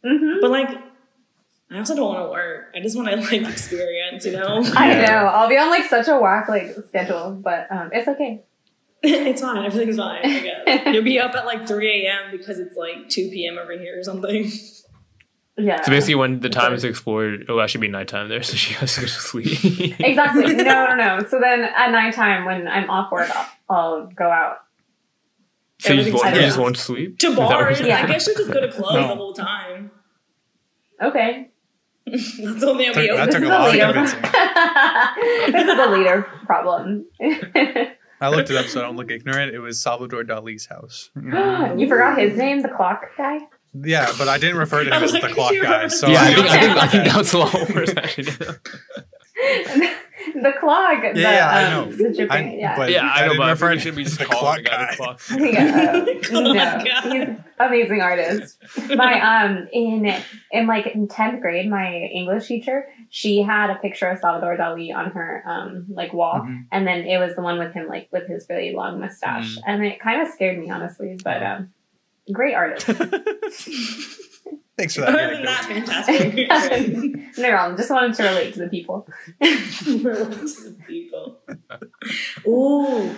hmm 0.04 0.34
But 0.40 0.50
like, 0.50 0.68
I 1.70 1.78
also 1.78 1.94
don't 1.96 2.06
want 2.14 2.26
to 2.26 2.30
work. 2.30 2.72
I 2.74 2.80
just 2.80 2.96
want 2.96 3.08
to 3.10 3.16
like 3.16 3.48
experience, 3.50 4.24
you 4.24 4.32
know. 4.32 4.62
I 4.76 4.90
Yeah. 4.90 5.00
know. 5.02 5.26
I'll 5.28 5.48
be 5.48 5.58
on 5.58 5.70
like 5.70 5.84
such 5.84 6.08
a 6.08 6.18
whack 6.18 6.48
like 6.48 6.74
schedule, 6.86 7.32
but 7.42 7.70
um, 7.70 7.90
it's 7.92 8.08
okay. 8.08 8.42
it's 9.02 9.40
fine. 9.42 9.64
Everything's 9.64 9.96
fine. 9.96 10.24
I 10.24 10.40
guess. 10.40 10.94
You'll 10.94 11.04
be 11.04 11.20
up 11.20 11.34
at 11.34 11.46
like 11.46 11.68
3 11.68 12.06
a.m. 12.06 12.30
because 12.32 12.58
it's 12.58 12.76
like 12.76 13.08
2 13.08 13.30
p.m. 13.30 13.58
over 13.58 13.72
here 13.78 13.98
or 13.98 14.02
something. 14.02 14.50
Yeah. 15.56 15.82
so 15.82 15.90
basically, 15.90 16.14
when 16.14 16.38
the 16.40 16.48
time 16.48 16.72
is 16.72 16.84
explored, 16.84 17.42
it'll 17.42 17.60
actually 17.60 17.80
be 17.82 17.88
nighttime 17.88 18.28
there, 18.28 18.42
so 18.44 18.56
she 18.56 18.74
has 18.74 18.94
to 18.94 19.00
go 19.00 19.06
to 19.08 19.12
sleep. 19.12 20.00
Exactly. 20.00 20.54
No, 20.54 20.62
no, 20.62 20.94
no. 20.94 21.26
So 21.28 21.40
then 21.40 21.64
at 21.64 21.90
nighttime 21.90 22.44
when 22.44 22.68
I'm 22.68 22.88
off 22.88 23.10
work, 23.10 23.28
I'll, 23.34 23.48
I'll 23.68 24.06
go 24.06 24.30
out. 24.30 24.58
So 25.80 25.92
you 25.92 26.02
just, 26.04 26.14
won't, 26.24 26.34
you 26.34 26.40
just 26.42 26.56
fine. 26.56 26.62
won't 26.64 26.76
sleep? 26.76 27.18
to 27.20 27.26
Is 27.28 27.36
bars. 27.36 27.80
Yeah. 27.80 28.02
I 28.02 28.06
guess 28.06 28.26
you 28.26 28.34
just 28.36 28.50
go 28.52 28.60
to 28.60 28.70
clubs 28.70 28.94
No. 28.94 29.08
the 29.08 29.14
whole 29.16 29.32
time. 29.32 29.90
Okay. 31.02 31.50
That's 32.06 32.62
only 32.64 32.86
I'll 32.88 32.94
be 32.94 33.06
Took- 33.06 33.16
that 33.16 33.28
open. 33.28 33.30
took 33.30 33.40
This 33.40 33.50
a 33.50 33.52
lot 33.52 33.60
of 33.60 33.66
is 33.68 33.72
leader. 33.74 33.92
convincing. 33.92 34.22
this 35.52 35.68
is 35.68 35.78
a 35.78 35.90
leader 35.90 36.22
problem. 36.46 37.06
I 38.20 38.28
looked 38.30 38.50
it 38.50 38.56
up 38.56 38.66
so 38.66 38.80
I 38.80 38.82
don't 38.84 38.96
look 38.96 39.10
ignorant. 39.10 39.54
It 39.54 39.60
was 39.60 39.80
Salvador 39.80 40.24
Dali's 40.24 40.66
house. 40.66 41.10
You 41.78 41.86
forgot 41.88 42.18
his 42.18 42.36
name, 42.36 42.62
the 42.62 42.68
clock 42.68 43.02
guy? 43.16 43.38
Yeah, 43.74 44.10
but 44.18 44.26
I 44.26 44.38
didn't 44.38 44.56
refer 44.56 44.82
to 44.82 44.90
him 44.96 45.02
as 45.04 45.12
the 45.12 45.20
clock 45.20 45.52
guy. 45.62 45.86
So 45.88 46.08
yeah, 46.08 46.22
I 46.22 46.26
I 46.28 46.34
think, 46.34 46.46
I 46.48 46.58
think, 46.58 46.76
I 46.78 46.88
think 46.88 47.04
that's 47.12 47.32
a 47.34 47.38
lot 47.38 47.54
worse, 47.74 47.90
actually. 49.42 49.88
the 50.42 50.52
clock. 50.60 51.02
the, 51.14 51.20
Yeah, 51.20 51.30
yeah, 51.30 51.48
I 51.50 51.64
um, 51.64 51.90
know. 51.90 51.96
The 51.96 52.14
dripping, 52.14 52.30
I- 52.30 52.54
yeah. 52.56 52.76
but- 52.76 52.90
yeah, 52.90 53.04
I 53.06 53.08
I 53.08 53.20
know, 53.22 53.28
didn't 53.28 53.38
but 53.38 53.46
I 53.46 53.50
refer 53.52 53.68
think 53.70 53.80
should 53.82 53.94
be 53.96 54.04
just 54.04 54.18
the 54.18 54.24
calling 54.26 54.62
the 54.64 54.68
clock 54.70 54.78
guy 54.78 54.94
the 54.96 54.96
guy. 54.96 54.96
clock. 54.96 55.20
Yeah. 55.38 56.04
Oh 56.30 56.40
no, 56.42 56.54
God. 56.54 57.12
he's 57.12 57.28
amazing 57.58 58.00
artist. 58.02 58.58
My 58.94 59.20
um 59.46 59.68
in 59.72 60.14
in 60.50 60.66
like 60.66 60.86
in 60.88 61.08
tenth 61.08 61.40
grade, 61.40 61.68
my 61.70 61.94
English 61.94 62.46
teacher 62.48 62.86
she 63.10 63.40
had 63.42 63.70
a 63.70 63.76
picture 63.76 64.06
of 64.08 64.18
Salvador 64.18 64.56
Dali 64.56 64.94
on 64.94 65.10
her 65.12 65.42
um 65.46 65.86
like 65.88 66.12
wall, 66.12 66.40
Mhm. 66.40 66.64
and 66.72 66.86
then 66.86 67.00
it 67.06 67.18
was 67.18 67.34
the 67.36 67.42
one 67.42 67.58
with 67.58 67.72
him 67.72 67.86
like 67.88 68.08
with 68.12 68.26
his 68.28 68.46
really 68.50 68.72
long 68.74 69.00
mustache, 69.00 69.56
Mm. 69.56 69.62
and 69.66 69.84
it 69.86 70.00
kind 70.00 70.20
of 70.20 70.28
scared 70.28 70.58
me 70.58 70.68
honestly. 70.70 71.18
But 71.22 71.42
um, 71.42 71.70
great 72.32 72.54
artist. 72.54 72.88
Thanks 74.76 74.94
for 74.94 75.00
that. 75.02 75.08
Other 75.10 75.34
than 75.34 75.44
that, 75.44 75.64
fantastic. 75.64 76.34
no 77.38 77.50
problem. 77.50 77.76
Just 77.76 77.90
wanted 77.90 78.14
to 78.14 78.22
relate 78.24 78.54
to 78.54 78.60
the 78.60 78.68
people. 78.68 79.08
relate 79.40 80.30
to 80.30 80.70
The 80.70 80.76
people. 80.86 81.38
Ooh, 82.46 83.14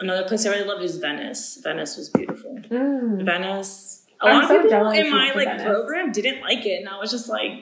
another 0.00 0.26
place 0.28 0.46
I 0.46 0.50
really 0.50 0.66
loved 0.68 0.82
is 0.82 0.98
Venice. 0.98 1.60
Venice 1.62 1.96
was 1.96 2.10
beautiful. 2.10 2.58
Mm. 2.70 3.24
Venice. 3.24 4.04
A 4.20 4.26
I'm 4.26 4.42
lot 4.42 4.50
of 4.56 4.62
people 4.62 4.90
in 4.90 5.10
my 5.10 5.32
like 5.34 5.46
Venice. 5.46 5.64
program 5.64 6.12
didn't 6.12 6.40
like 6.42 6.66
it, 6.66 6.80
and 6.80 6.88
I 6.88 6.98
was 6.98 7.10
just 7.10 7.28
like, 7.28 7.52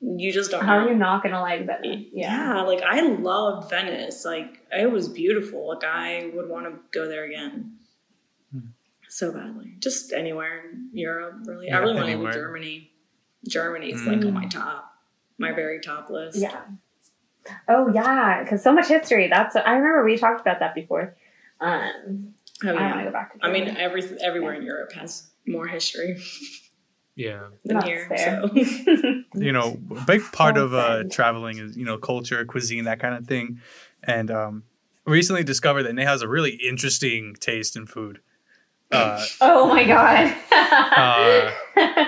"You 0.00 0.30
just 0.32 0.50
don't." 0.50 0.62
How 0.64 0.78
know. 0.80 0.86
are 0.86 0.88
you 0.90 0.94
not 0.94 1.22
gonna 1.22 1.40
like 1.40 1.66
Venice? 1.66 2.04
Yeah. 2.12 2.54
Yeah, 2.56 2.62
like 2.62 2.82
I 2.82 3.00
loved 3.00 3.70
Venice. 3.70 4.24
Like 4.24 4.60
it 4.70 4.90
was 4.90 5.08
beautiful. 5.08 5.68
Like 5.68 5.82
I 5.84 6.30
would 6.34 6.48
want 6.48 6.66
to 6.66 6.78
go 6.98 7.08
there 7.08 7.24
again. 7.24 7.78
So 9.14 9.30
badly. 9.30 9.76
Just 9.78 10.12
anywhere 10.12 10.64
in 10.72 10.90
Europe, 10.92 11.34
really. 11.46 11.68
I 11.70 11.74
Yeah, 11.74 11.78
really 11.78 11.94
want 11.94 12.08
to 12.08 12.16
go 12.16 12.26
to 12.26 12.32
Germany. 12.32 12.90
Germany 13.48 13.92
is 13.92 14.04
like 14.04 14.16
on 14.16 14.22
Mm. 14.24 14.32
my 14.32 14.46
top, 14.46 14.92
my 15.38 15.52
very 15.52 15.78
top 15.80 16.10
list. 16.10 16.38
Yeah. 16.38 16.62
Oh 17.68 17.92
yeah, 17.94 18.42
because 18.42 18.60
so 18.64 18.72
much 18.72 18.88
history. 18.88 19.28
That's 19.28 19.54
I 19.54 19.74
remember 19.74 20.04
we 20.04 20.16
talked 20.16 20.40
about 20.40 20.58
that 20.58 20.74
before. 20.74 21.14
Um, 21.60 22.34
Oh, 22.64 22.68
I 22.70 22.72
want 22.72 22.98
to 22.98 23.04
go 23.04 23.12
back 23.12 23.38
to. 23.38 23.46
I 23.46 23.52
mean, 23.52 23.68
every 23.76 24.02
everywhere 24.20 24.54
in 24.54 24.62
Europe 24.64 24.92
has 24.94 25.30
more 25.46 25.68
history 25.68 26.16
Yeah. 27.14 27.50
than 27.64 27.76
That's 27.76 27.86
here. 27.86 28.06
fair. 28.08 28.42
So 28.42 28.54
you 29.36 29.52
know, 29.52 29.78
a 29.96 30.00
big 30.06 30.22
part 30.32 30.56
of 30.56 30.74
uh, 30.74 31.04
traveling 31.08 31.58
is 31.58 31.76
you 31.76 31.84
know 31.84 31.98
culture, 31.98 32.44
cuisine, 32.44 32.84
that 32.84 32.98
kind 32.98 33.14
of 33.14 33.28
thing. 33.28 33.60
And 34.02 34.32
um, 34.32 34.64
recently 35.06 35.44
discovered 35.44 35.84
that 35.84 35.92
Nate 35.94 36.08
has 36.08 36.22
a 36.22 36.28
really 36.28 36.54
interesting 36.54 37.34
taste 37.38 37.76
in 37.76 37.86
food. 37.86 38.18
Uh, 38.92 39.24
oh 39.40 39.68
my 39.68 39.84
god. 39.84 40.34
Uh, 40.52 41.50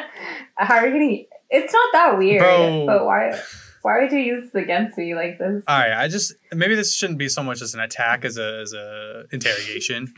How 0.56 0.76
are 0.76 0.86
you 0.86 0.92
gonna? 0.92 1.16
It's 1.50 1.72
not 1.72 1.88
that 1.92 2.18
weird, 2.18 2.40
Bro. 2.42 2.86
but 2.86 3.04
why? 3.04 3.38
Why 3.82 4.00
would 4.02 4.10
you 4.12 4.18
use 4.18 4.50
this 4.52 4.62
against 4.62 4.98
me 4.98 5.14
like 5.14 5.38
this? 5.38 5.62
all 5.68 5.78
right, 5.78 5.92
I 5.92 6.08
just 6.08 6.34
maybe 6.52 6.74
this 6.74 6.94
shouldn't 6.94 7.18
be 7.18 7.28
so 7.28 7.42
much 7.42 7.62
as 7.62 7.74
an 7.74 7.80
attack 7.80 8.24
as 8.24 8.36
a 8.38 8.60
as 8.60 8.72
a 8.72 9.24
interrogation. 9.32 10.12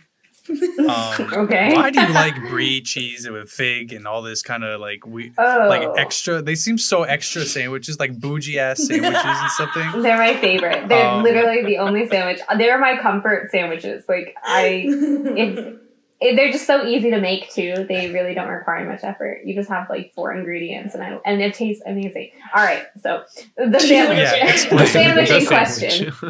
Um, 0.51 0.89
okay. 1.45 1.75
Why 1.75 1.91
do 1.91 2.01
you 2.01 2.09
like 2.15 2.35
brie 2.49 2.81
cheese 2.81 3.29
with 3.29 3.51
fig 3.51 3.93
and 3.93 4.07
all 4.07 4.23
this 4.23 4.41
kind 4.43 4.65
of 4.65 4.81
like 4.81 5.07
we 5.07 5.33
Oh, 5.37 5.67
like 5.69 5.87
extra? 5.99 6.41
They 6.41 6.55
seem 6.55 6.79
so 6.79 7.03
extra 7.03 7.43
sandwiches, 7.45 7.99
like 8.01 8.19
bougie 8.19 8.59
ass 8.59 8.87
sandwiches 8.87 9.21
and 9.25 9.51
something. 9.51 10.03
They're 10.03 10.17
my 10.17 10.35
favorite. 10.41 10.89
They're 10.89 11.07
Um, 11.07 11.23
literally 11.23 11.65
the 11.67 11.77
only 11.79 12.09
sandwich. 12.09 12.41
They're 12.57 12.79
my 12.79 12.97
comfort 12.97 13.51
sandwiches. 13.51 14.05
Like 14.09 14.35
I, 14.43 14.85
if 14.89 15.59
it- 15.59 15.83
they're 16.21 16.51
just 16.51 16.67
so 16.67 16.85
easy 16.85 17.11
to 17.11 17.21
make 17.21 17.51
too. 17.51 17.87
They 17.89 18.11
really 18.11 18.35
don't 18.35 18.49
require 18.49 18.89
much 18.89 19.05
effort. 19.05 19.43
You 19.45 19.55
just 19.55 19.69
have 19.69 19.89
like 19.89 20.13
four 20.15 20.33
ingredients, 20.33 20.95
and 20.95 21.03
I 21.03 21.19
and 21.25 21.41
it 21.41 21.55
tastes 21.55 21.83
amazing. 21.87 22.31
All 22.55 22.65
right, 22.65 22.85
so 23.01 23.25
the 23.57 23.79
sandwich, 23.79 24.19
Yeah, 24.19 24.53
the 24.77 24.87
sandwich 24.87 25.31
in 25.31 25.41
The 25.41 25.47
question, 25.47 26.13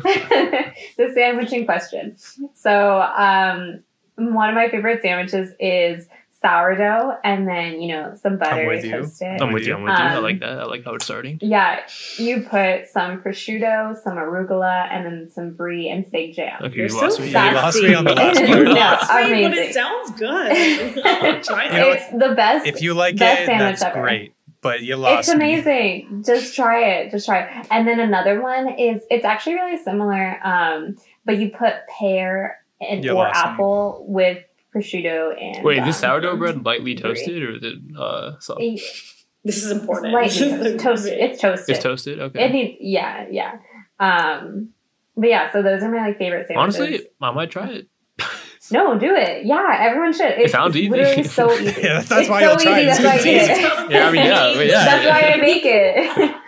the 0.96 1.12
sandwiching 1.14 1.64
question. 1.64 2.16
So, 2.54 3.00
um, 3.00 3.82
one 4.16 4.50
of 4.50 4.54
my 4.54 4.68
favorite 4.68 5.00
sandwiches 5.00 5.54
is 5.58 6.06
sourdough, 6.40 7.18
and 7.24 7.46
then 7.48 7.80
you 7.80 7.88
know 7.94 8.14
some 8.20 8.38
butter 8.38 8.66
with 8.66 8.84
you. 8.84 8.92
toasted. 8.92 9.40
I'm 9.40 9.52
with 9.52 9.66
you. 9.66 9.74
I'm 9.74 9.82
with 9.82 9.98
you. 9.98 10.04
I 10.04 10.14
Um, 10.14 10.22
like 10.22 10.40
that. 10.40 10.58
I 10.60 10.64
like 10.64 10.84
how 10.84 10.94
it's 10.94 11.04
starting. 11.04 11.38
Yeah, 11.42 11.80
you 12.16 12.42
put 12.42 12.88
some 12.88 13.20
prosciutto, 13.22 13.96
some 14.02 14.16
arugula, 14.16 14.88
and 14.90 15.04
then 15.06 15.30
some 15.30 15.50
brie 15.50 15.88
and 15.88 16.06
fig 16.08 16.34
jam. 16.34 16.60
Okay, 16.62 16.76
You're 16.76 16.84
you 16.86 16.90
so 16.90 17.00
lost 17.00 17.20
me. 17.20 17.30
Yeah, 17.30 17.48
you 17.50 17.54
lost 17.56 17.82
me 17.82 17.94
on 17.94 18.04
the 18.04 18.12
last 18.14 18.36
sassy. 18.38 18.52
part. 18.52 18.64
No, 18.66 18.72
lost 18.74 19.30
me, 19.30 19.42
but 19.48 19.58
it 19.58 19.74
sounds 19.74 20.10
good. 20.12 21.04
I'll 21.04 21.40
try 21.42 21.66
You 21.66 21.72
know 21.72 21.90
it. 21.90 21.96
it's 22.02 22.10
the 22.12 22.34
best. 22.34 22.66
If 22.66 22.82
you 22.82 22.94
like 22.94 23.16
Best 23.16 23.42
it, 23.42 23.46
sandwich 23.46 23.80
that's 23.80 23.82
ever. 23.82 24.00
great. 24.02 24.34
But 24.60 24.82
you 24.82 24.96
lost 24.96 25.28
it's 25.28 25.38
me. 25.38 25.54
amazing. 25.60 26.24
Just 26.26 26.54
try 26.56 26.82
it. 26.84 27.10
Just 27.12 27.26
try 27.26 27.40
it. 27.42 27.66
And 27.70 27.86
then 27.86 28.00
another 28.00 28.40
one 28.42 28.68
is 28.78 29.02
it's 29.10 29.24
actually 29.24 29.54
really 29.54 29.76
similar, 29.82 30.40
um, 30.44 30.96
but 31.24 31.38
you 31.38 31.50
put 31.50 31.74
pear 31.98 32.58
and 32.80 33.04
You 33.04 33.12
or 33.12 33.14
lost 33.14 33.36
me. 33.44 33.52
apple 33.52 34.04
with 34.08 34.38
prosciutto 34.74 35.34
and. 35.40 35.64
Wait, 35.64 35.78
is 35.78 35.84
this 35.86 35.96
um, 35.96 36.10
sourdough 36.10 36.36
bread 36.36 36.64
lightly 36.64 36.94
toasted 36.94 37.42
or 37.42 37.56
is 37.56 37.62
it 37.62 37.74
uh 37.98 38.38
soft? 38.40 38.60
it- 38.62 38.80
This 39.44 39.64
is 39.64 39.70
important. 39.70 40.12
Lightly 40.12 40.76
toasted. 40.76 41.18
It's 41.18 41.40
toasted. 41.40 41.74
It's 41.74 41.82
toasted. 41.82 42.20
Okay. 42.20 42.40
It 42.40 42.44
Okay. 42.44 42.52
needs, 42.52 42.76
yeah, 42.80 43.26
yeah. 43.30 43.52
Um, 44.00 44.70
but 45.16 45.28
yeah, 45.30 45.50
so 45.52 45.62
those 45.62 45.82
are 45.82 45.90
my 45.90 46.06
like 46.08 46.18
favorite 46.18 46.46
sandwiches. 46.48 46.80
Honestly, 46.80 47.06
I 47.20 47.30
might 47.32 47.50
try 47.50 47.68
it. 47.70 47.88
no, 48.70 48.98
do 48.98 49.14
it. 49.14 49.46
Yeah, 49.46 49.76
everyone 49.80 50.12
should. 50.12 50.32
It's, 50.38 50.52
sounds 50.52 50.74
it's 50.76 50.82
easy. 50.84 50.90
literally 50.90 51.22
so 51.24 51.52
easy. 51.58 51.64
Yeah, 51.80 52.00
that's 52.00 52.10
It's 52.10 52.28
why 52.28 52.40
so 52.42 52.48
you'll 52.50 52.56
try 52.58 52.80
easy, 52.80 52.82
it. 52.82 52.86
That's 52.86 53.04
why 53.04 53.12
I 53.12 53.22
did 53.22 53.50
it. 53.50 53.90
Yeah, 53.90 54.08
I 54.08 54.12
mean, 54.12 54.26
yeah, 54.26 54.60
yeah. 54.60 54.84
That's 54.84 55.06
why 55.06 55.32
I 55.32 55.36
make 55.40 55.62
it. 55.64 56.36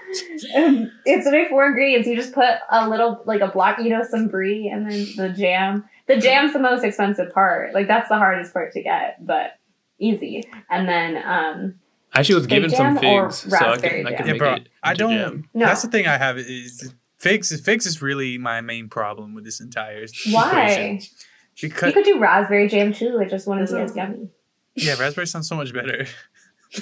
it's 1.06 1.26
only 1.26 1.48
four 1.48 1.66
ingredients. 1.66 2.08
You 2.08 2.16
just 2.16 2.32
put 2.32 2.48
a 2.70 2.88
little, 2.88 3.22
like 3.24 3.40
a 3.40 3.48
block, 3.48 3.78
you 3.78 3.90
know, 3.90 4.02
some 4.02 4.28
brie, 4.28 4.68
and 4.68 4.90
then 4.90 5.06
the 5.16 5.28
jam. 5.28 5.84
The 6.06 6.16
jam's 6.18 6.52
the 6.52 6.58
most 6.58 6.84
expensive 6.84 7.32
part. 7.32 7.72
Like 7.74 7.86
that's 7.86 8.08
the 8.08 8.16
hardest 8.16 8.52
part 8.52 8.72
to 8.72 8.82
get, 8.82 9.24
but 9.24 9.58
easy. 9.98 10.42
And 10.68 10.88
then, 10.88 11.16
um, 11.18 11.74
I 12.12 12.20
actually 12.20 12.34
was 12.36 12.46
given 12.48 12.70
some 12.70 12.98
jam 12.98 13.14
or 13.14 13.30
figs, 13.30 13.36
so 13.50 13.56
I 13.56 13.70
raspberry 13.70 14.02
can, 14.02 14.12
I 14.12 14.16
can 14.16 14.18
jam? 14.18 14.26
Yeah, 14.26 14.32
make 14.32 14.38
bro. 14.40 14.54
it. 14.54 14.68
I 14.82 14.94
don't. 14.94 15.12
jam. 15.12 15.48
No. 15.54 15.66
That's 15.66 15.82
the 15.82 15.88
thing 15.88 16.06
I 16.08 16.18
have 16.18 16.38
is 16.38 16.92
figs. 17.18 17.60
Figs 17.60 17.86
is 17.86 18.02
really 18.02 18.36
my 18.36 18.60
main 18.60 18.88
problem 18.88 19.34
with 19.34 19.44
this 19.44 19.60
entire 19.60 20.06
why? 20.30 20.70
equation. 20.70 21.10
You 21.58 21.70
could 21.70 22.04
do 22.04 22.18
raspberry 22.18 22.68
jam 22.68 22.92
too. 22.92 23.18
It 23.20 23.30
just 23.30 23.46
wouldn't 23.46 23.68
be 23.68 23.74
That's 23.74 23.90
as 23.92 23.96
yummy. 23.96 24.28
yeah, 24.74 24.96
raspberry 24.98 25.26
sounds 25.26 25.48
so 25.48 25.56
much 25.56 25.72
better. 25.72 26.06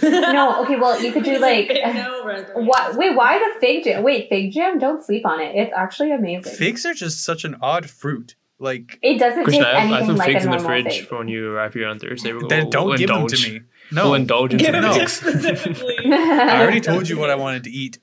No, 0.03 0.63
okay, 0.65 0.77
well, 0.77 1.03
you 1.03 1.13
could 1.13 1.25
do 1.25 1.39
like. 1.39 1.69
no. 1.69 2.23
What? 2.55 2.97
Wait, 2.97 3.17
why 3.17 3.39
the 3.39 3.59
fig 3.61 3.85
jam? 3.85 4.03
Wait, 4.03 4.29
fig 4.29 4.53
jam? 4.53 4.79
Don't 4.79 5.03
sleep 5.03 5.25
on 5.25 5.41
it. 5.41 5.55
It's 5.57 5.73
actually 5.75 6.13
amazing. 6.13 6.53
Figs 6.55 6.85
are 6.85 6.93
just 6.95 7.25
such 7.25 7.45
an 7.45 7.57
odd 7.63 7.89
fruit. 7.89 8.35
Like, 8.61 8.99
It 9.03 9.19
doesn't 9.19 9.45
Christian, 9.45 9.65
taste 9.65 9.77
I 9.77 9.81
have, 9.81 9.93
I 9.93 9.97
have 9.99 10.07
some 10.07 10.17
like 10.17 10.27
figs 10.33 10.45
a 10.45 10.51
in 10.51 10.59
the 10.59 10.63
fridge 10.63 10.99
fig. 10.99 11.07
for 11.09 11.19
when 11.19 11.29
you 11.29 11.53
arrive 11.53 11.75
here 11.75 11.87
on 11.89 11.99
Thursday. 12.01 12.33
We'll, 12.33 12.49
then 12.49 12.69
don't 12.71 12.89
we'll 12.89 12.99
give 12.99 13.09
them 13.09 13.27
to 13.29 13.49
me. 13.49 13.61
We'll 13.93 14.05
No, 14.05 14.15
indulge 14.15 14.53
in 14.53 14.59
Give 14.59 14.67
some 14.75 14.75
it 14.75 14.81
to 14.83 14.95
figs. 14.95 15.13
specifically 15.21 15.97
I 16.13 16.61
already 16.61 16.81
told 16.81 17.09
you 17.09 17.19
what 17.19 17.31
I 17.31 17.37
wanted 17.37 17.65
to 17.65 17.71
eat. 17.71 17.99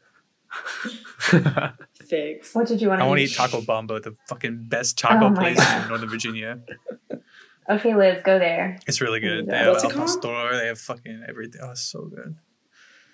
figs. 2.08 2.54
what 2.54 2.68
did 2.68 2.82
you 2.82 2.88
want 2.90 3.02
I 3.02 3.06
to 3.06 3.10
want 3.10 3.18
to 3.20 3.24
eat? 3.24 3.32
eat 3.32 3.36
Taco 3.36 3.62
Bamba, 3.62 4.02
the 4.02 4.16
fucking 4.28 4.66
best 4.70 5.00
oh 5.04 5.10
taco 5.10 5.28
Oh 5.28 5.36
place 5.36 5.58
God. 5.58 5.84
in 5.84 5.90
Northern 5.90 6.10
Virginia. 6.10 6.60
Okay, 7.70 7.96
Liz, 7.96 8.22
go 8.24 8.38
there. 8.38 8.78
It's 8.88 9.02
really 9.02 9.20
good. 9.20 9.48
They 9.48 9.52
Yeah. 9.54 9.64
have 9.64 9.72
What's 9.74 9.84
al 9.84 9.90
it 9.90 9.94
called? 9.94 10.08
pastor. 10.22 10.58
They 10.58 10.68
have 10.68 10.80
fucking 10.80 11.26
everything. 11.28 11.62
Oh, 11.64 11.72
it's 11.72 11.82
so 11.82 12.04
good. 12.06 12.36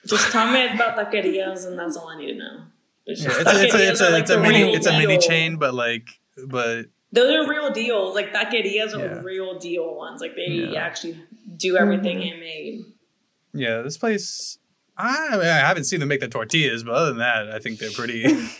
Just 0.05 0.31
tell 0.31 0.51
me 0.51 0.67
about 0.67 0.97
taquerias, 0.97 1.65
and 1.67 1.77
that's 1.79 1.95
all 1.95 2.09
I 2.09 2.17
need 2.17 2.33
to 2.33 2.37
know. 2.37 2.63
It's 3.05 3.21
Yeah, 3.23 3.29
it's 3.31 3.37
a, 3.49 3.63
it's 3.65 3.73
a, 3.75 3.89
it's 3.91 4.01
a, 4.01 4.09
like 4.09 4.21
it's 4.23 4.31
a 4.31 4.39
mini 4.39 4.63
real 4.63 4.75
it's 4.75 4.87
a 4.87 4.91
mini 4.97 5.17
chain, 5.19 5.57
but 5.57 5.73
like, 5.73 6.07
but 6.47 6.87
Those 7.13 7.33
are 7.35 7.49
real 7.49 7.71
deals. 7.71 8.15
Like 8.15 8.33
taquerias 8.33 8.93
are 8.95 8.99
Yeah. 9.15 9.21
real 9.21 9.57
deal 9.59 9.95
ones. 9.95 10.21
Like 10.21 10.35
they 10.35 10.47
Yeah. 10.73 10.79
actually 10.81 11.17
do 11.57 11.77
everything 11.77 12.19
Mhm. 12.19 12.29
handmade. 12.29 12.85
yeah, 13.53 13.81
this 13.81 13.97
place. 13.97 14.57
I, 14.97 15.29
I, 15.31 15.37
mean, 15.37 15.47
I 15.47 15.57
haven't 15.59 15.83
seen 15.85 15.99
them 15.99 16.09
make 16.09 16.19
the 16.21 16.27
tortillas, 16.27 16.83
but 16.83 16.93
other 16.93 17.07
than 17.09 17.17
that, 17.19 17.49
I 17.51 17.59
think 17.59 17.79
they're 17.79 17.91
pretty. 17.91 18.25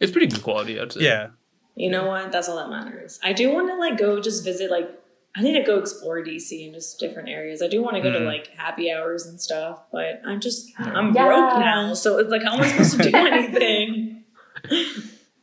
It's 0.00 0.10
pretty 0.12 0.26
good 0.26 0.42
quality, 0.42 0.78
I'd 0.78 0.92
say. 0.92 1.02
yeah, 1.02 1.28
You 1.76 1.88
know 1.90 2.06
what? 2.06 2.30
That's 2.32 2.48
all 2.48 2.56
that 2.56 2.68
matters. 2.68 3.18
I 3.22 3.32
do 3.32 3.50
want 3.52 3.68
to 3.68 3.76
like 3.76 3.96
go 3.96 4.20
just 4.20 4.44
visit 4.44 4.70
like 4.70 4.90
I 5.36 5.42
need 5.42 5.54
to 5.58 5.64
go 5.64 5.78
explore 5.78 6.22
DC 6.22 6.64
and 6.64 6.74
just 6.74 7.00
different 7.00 7.28
areas. 7.28 7.60
I 7.60 7.66
do 7.68 7.82
want 7.82 7.96
to 7.96 8.02
go 8.02 8.12
to 8.12 8.20
Mm. 8.20 8.26
like 8.26 8.48
happy 8.56 8.90
hours 8.92 9.26
and 9.26 9.40
stuff, 9.40 9.82
but 9.90 10.20
I'm 10.24 10.40
just 10.40 10.70
I'm 10.78 11.12
Yeah. 11.14 11.26
broke 11.26 11.58
now, 11.58 11.94
so 11.94 12.18
it's 12.18 12.30
like 12.30 12.42
how 12.44 12.54
am 12.54 12.60
I 12.60 12.68
supposed 12.68 12.96
to 13.02 13.10
do 13.10 13.16
anything? 13.32 14.24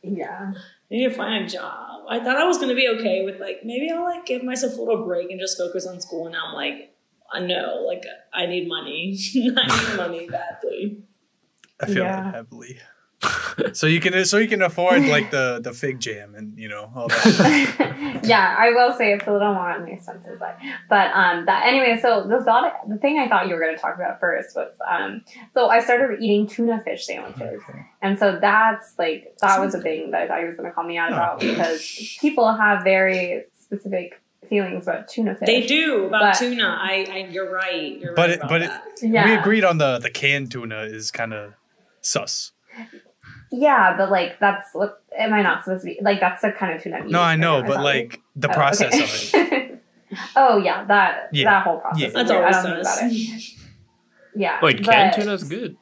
Yeah. 0.02 0.52
I 0.54 0.94
need 0.94 1.08
to 1.08 1.14
find 1.14 1.44
a 1.44 1.48
job. 1.48 2.02
I 2.08 2.18
thought 2.20 2.36
I 2.36 2.44
was 2.44 2.58
gonna 2.58 2.74
be 2.74 2.88
okay 2.98 3.22
with 3.24 3.38
like 3.40 3.64
maybe 3.64 3.90
I'll 3.90 4.02
like 4.02 4.26
give 4.26 4.42
myself 4.42 4.76
a 4.76 4.80
little 4.80 5.04
break 5.04 5.30
and 5.30 5.38
just 5.40 5.56
focus 5.58 5.86
on 5.86 6.00
school. 6.00 6.26
And 6.26 6.32
now 6.34 6.46
I'm 6.48 6.54
like, 6.54 6.94
I 7.32 7.40
know, 7.40 7.84
like 7.86 8.02
I 8.32 8.46
need 8.46 8.68
money. 8.68 9.16
I 9.56 9.90
need 9.90 9.96
money 9.96 10.28
badly. 10.28 11.02
I 11.80 11.86
feel 11.86 11.96
Yeah. 12.04 12.22
that 12.22 12.34
heavily. 12.34 12.78
so 13.72 13.86
you 13.86 14.00
can 14.00 14.24
so 14.24 14.38
you 14.38 14.48
can 14.48 14.62
afford 14.62 15.04
like 15.06 15.30
the 15.30 15.60
the 15.62 15.72
fig 15.72 16.00
jam 16.00 16.34
and 16.34 16.58
you 16.58 16.68
know 16.68 16.90
all 16.94 17.08
that. 17.08 18.20
yeah, 18.24 18.56
I 18.58 18.70
will 18.70 18.92
say 18.96 19.12
it's 19.12 19.26
a 19.26 19.32
little 19.32 19.54
more 19.54 19.70
on 19.70 19.84
the 19.84 19.92
expensive 19.92 20.38
side. 20.38 20.56
But 20.88 21.10
um 21.12 21.46
that 21.46 21.66
anyway, 21.66 21.98
so 22.00 22.26
the 22.26 22.42
thought 22.44 22.72
the 22.88 22.96
thing 22.96 23.18
I 23.18 23.28
thought 23.28 23.48
you 23.48 23.54
were 23.54 23.60
gonna 23.60 23.78
talk 23.78 23.94
about 23.94 24.18
first 24.20 24.56
was 24.56 24.72
um 24.90 25.24
so 25.54 25.68
I 25.68 25.80
started 25.80 26.20
eating 26.20 26.46
tuna 26.46 26.82
fish 26.84 27.06
sandwiches. 27.06 27.60
And 28.00 28.18
so 28.18 28.38
that's 28.40 28.94
like 28.98 29.36
that 29.40 29.60
was 29.60 29.74
a 29.74 29.80
thing 29.80 30.10
that 30.10 30.22
I 30.22 30.28
thought 30.28 30.40
he 30.40 30.46
was 30.46 30.56
gonna 30.56 30.72
call 30.72 30.84
me 30.84 30.98
out 30.98 31.12
about 31.12 31.40
because 31.40 32.16
people 32.20 32.52
have 32.52 32.82
very 32.82 33.44
specific 33.60 34.20
feelings 34.48 34.86
about 34.88 35.06
tuna 35.08 35.34
fish. 35.36 35.46
They 35.46 35.64
do 35.66 36.06
about 36.06 36.20
But- 36.22 36.34
tuna. 36.38 36.76
I, 36.80 37.06
I 37.10 37.16
you're 37.30 37.50
right. 37.50 37.96
You're 37.98 38.14
But 38.14 38.30
right 38.30 38.38
it- 38.38 38.48
but 38.48 38.62
it- 38.62 38.70
Yeah. 39.02 39.26
We 39.26 39.34
agreed 39.34 39.64
on 39.64 39.78
the 39.78 39.98
the 39.98 40.10
canned 40.10 40.50
tuna 40.50 40.80
is 40.82 41.10
kind 41.12 41.32
of 41.32 41.54
sus. 42.00 42.52
Yeah, 43.52 43.96
but 43.96 44.10
like 44.10 44.38
that's 44.40 44.70
what 44.72 45.02
am 45.16 45.32
I 45.34 45.42
not 45.42 45.62
supposed 45.64 45.82
to 45.82 45.86
be 45.86 45.98
like 46.02 46.20
that's 46.20 46.40
the 46.42 46.52
kind 46.52 46.74
of 46.74 46.82
tuna 46.82 46.96
I'm 46.96 47.08
No, 47.08 47.20
I 47.20 47.36
know, 47.36 47.62
but 47.62 47.70
is 47.78 47.84
like 47.84 48.20
the 48.34 48.50
Oh, 48.50 48.54
process 48.54 48.94
okay. 48.94 49.04
of 49.46 49.52
it. 49.52 49.84
oh 50.36 50.56
yeah, 50.56 50.84
that 50.84 51.28
Yeah. 51.32 51.44
that 51.50 51.64
whole 51.64 51.78
process. 51.80 52.00
Yeah. 52.00 52.08
That's 52.14 52.30
always 52.30 52.56
I 52.56 52.62
don't 52.62 52.82
think 52.84 52.86
about 52.86 53.12
it. 53.12 53.42
Yeah. 54.34 54.58
Wait, 54.62 54.84
canned 54.84 55.12
but- 55.16 55.22
tuna's 55.22 55.44
good. 55.44 55.76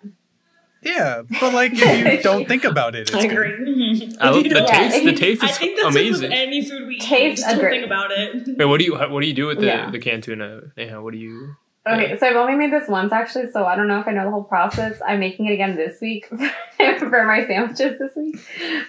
Yeah, 0.83 1.23
but 1.41 1.53
like 1.53 1.73
if 1.75 2.17
you 2.17 2.23
don't 2.31 2.49
think 2.49 2.65
about 2.65 2.95
it, 2.95 3.03
it's 3.03 3.15
I 3.15 3.27
good. 3.27 3.33
agree. 3.33 4.17
I 4.19 4.31
love 4.31 4.43
the 4.43 4.49
don't- 4.49 4.67
Yeah, 4.69 4.89
taste. 4.89 5.05
The 5.05 5.11
you- 5.13 5.17
taste 5.27 5.45
I 5.45 5.51
is 5.51 5.59
think 5.59 5.77
that's 5.81 5.95
amazing. 5.95 6.31
with 6.31 6.39
any 6.39 6.65
food 6.65 6.89
we 6.89 6.95
eat. 6.97 7.03
Taste 7.03 7.43
Just 7.43 7.51
don't 7.51 7.59
agree. 7.59 7.73
think 7.79 7.87
about 7.87 8.11
it. 8.13 8.49
Wait, 8.59 8.65
what 8.65 8.79
do 8.79 8.85
you 8.85 8.97
what 8.97 9.21
do 9.21 9.27
you 9.27 9.35
do 9.35 9.47
with 9.47 9.61
the 9.61 9.67
Yeah. 9.67 9.91
the 9.91 9.99
canned 9.99 10.23
tuna? 10.25 10.63
Yeah, 10.77 10.97
what 10.99 11.13
do 11.13 11.19
you? 11.19 11.55
Okay, 11.91 12.19
so 12.19 12.27
I've 12.27 12.37
only 12.37 12.55
made 12.55 12.73
this 12.73 12.89
once 12.89 13.13
actually, 13.13 13.51
so 13.51 13.65
I 13.65 13.75
don't 13.75 13.89
know 13.89 14.01
if 14.01 14.07
I 14.07 14.13
know 14.13 14.25
the 14.25 14.31
whole 14.31 14.45
process. 14.45 15.01
I'm 15.07 15.19
making 15.19 15.47
it 15.47 15.53
again 15.53 15.77
this 15.77 16.01
week 16.01 16.27
for 16.99 17.25
my 17.25 17.45
sandwiches 17.47 17.99
this 17.99 18.15
week. 18.15 18.37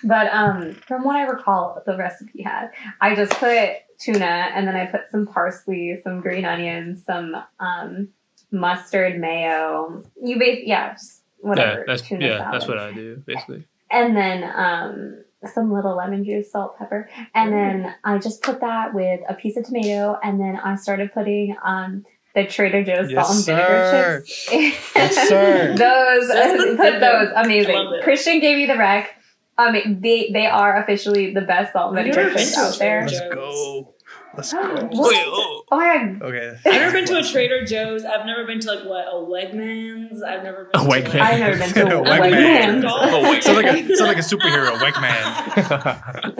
But 0.03 0.31
um, 0.31 0.73
from 0.87 1.03
what 1.03 1.15
I 1.15 1.23
recall, 1.23 1.81
the 1.85 1.97
recipe 1.97 2.43
had 2.43 2.69
I 2.99 3.15
just 3.15 3.31
put 3.33 3.69
tuna 3.97 4.51
and 4.53 4.67
then 4.67 4.75
I 4.75 4.85
put 4.85 5.09
some 5.09 5.25
parsley, 5.25 5.99
some 6.03 6.21
green 6.21 6.45
onions, 6.45 7.03
some 7.05 7.35
um, 7.59 8.09
mustard, 8.51 9.19
mayo. 9.19 10.03
You 10.21 10.37
base 10.37 10.63
yeah, 10.65 10.93
just 10.93 11.21
whatever. 11.39 11.79
yeah, 11.79 11.83
that's 11.87 12.01
tuna 12.03 12.25
yeah, 12.25 12.37
salad. 12.37 12.53
that's 12.53 12.67
what 12.67 12.77
I 12.77 12.91
do 12.91 13.23
basically. 13.25 13.65
and 13.89 14.15
then 14.15 14.43
um, 14.43 15.23
some 15.51 15.73
little 15.73 15.95
lemon 15.95 16.23
juice, 16.23 16.51
salt, 16.51 16.77
pepper, 16.77 17.09
and 17.33 17.51
then 17.51 17.95
I 18.03 18.19
just 18.19 18.43
put 18.43 18.61
that 18.61 18.93
with 18.93 19.21
a 19.27 19.33
piece 19.33 19.57
of 19.57 19.65
tomato, 19.65 20.19
and 20.23 20.39
then 20.39 20.55
I 20.55 20.75
started 20.75 21.11
putting 21.13 21.55
um, 21.63 22.05
the 22.35 22.45
Trader 22.45 22.83
Joe's 22.83 23.11
Yes, 23.11 23.25
salt 23.27 23.35
and 23.37 23.45
sir. 23.45 23.55
vinegar 23.55 24.23
chips. 24.25 24.91
Yes, 24.95 25.27
sir. 25.27 25.67
those, 25.77 26.27
That's 26.27 26.75
put 26.77 26.99
those, 26.99 27.29
amazing. 27.35 27.99
Christian 28.03 28.39
gave 28.39 28.57
me 28.57 28.65
the 28.67 28.77
rec. 28.77 29.09
Um, 29.57 29.73
they 30.01 30.29
they 30.33 30.45
are 30.47 30.81
officially 30.81 31.33
the 31.33 31.41
best 31.41 31.73
salt 31.73 31.89
and 31.95 31.97
vinegar 31.97 32.23
never 32.23 32.35
chips 32.37 32.51
been 32.55 32.59
to 32.59 32.61
a 32.61 32.69
out 32.71 32.79
there. 32.79 33.01
Let's 33.07 33.19
go. 33.19 33.93
Let's 34.35 34.53
go. 34.53 34.59
What? 34.91 35.15
oh. 35.27 35.63
Oh 35.73 35.77
my 35.77 35.97
god. 35.97 36.21
Okay. 36.21 36.57
I've 36.65 36.73
never 36.73 36.91
been 36.93 37.05
to 37.05 37.17
a 37.17 37.23
Trader 37.23 37.65
Joe's. 37.65 38.05
I've 38.05 38.25
never 38.25 38.45
been 38.45 38.59
to 38.61 38.73
like 38.73 38.85
what 38.85 39.05
a 39.05 39.15
Wegmans. 39.15 40.23
I've 40.23 40.41
never 40.43 40.69
been 40.71 40.81
A 40.81 40.83
to 40.85 40.89
Wegmans. 40.89 41.19
I've 41.21 41.39
never 41.39 41.57
been 41.57 41.73
to 41.73 41.97
a 41.99 42.01
Wegmans. 42.01 42.81
Wegmans. 42.81 42.83
Oh, 42.87 43.29
wait. 43.29 43.43
Sounds 43.43 43.57
like 43.57 43.65
a 43.65 43.95
sounds 43.95 44.01
like 44.01 44.17
a 44.17 44.21
superhero, 44.21 44.77
Wegman. 44.77 46.31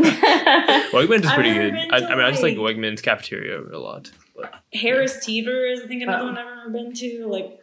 Wegmans 0.92 1.26
is 1.26 1.32
pretty 1.32 1.54
good. 1.54 1.74
I, 1.92 1.98
I 1.98 2.16
mean, 2.16 2.20
I 2.26 2.32
just 2.32 2.42
like 2.44 2.58
like- 2.58 2.76
Wegmans 2.78 3.02
cafeteria 3.04 3.60
a 3.60 3.78
lot. 3.78 4.10
But 4.36 4.54
Harris 4.74 5.24
Teeter 5.26 5.66
is 5.66 5.82
I 5.82 5.88
think 5.88 6.04
another 6.04 6.24
Oh. 6.24 6.26
one 6.28 6.38
I've 6.38 6.60
ever 6.62 6.70
been 6.70 6.94
to. 6.94 7.26
Like 7.28 7.60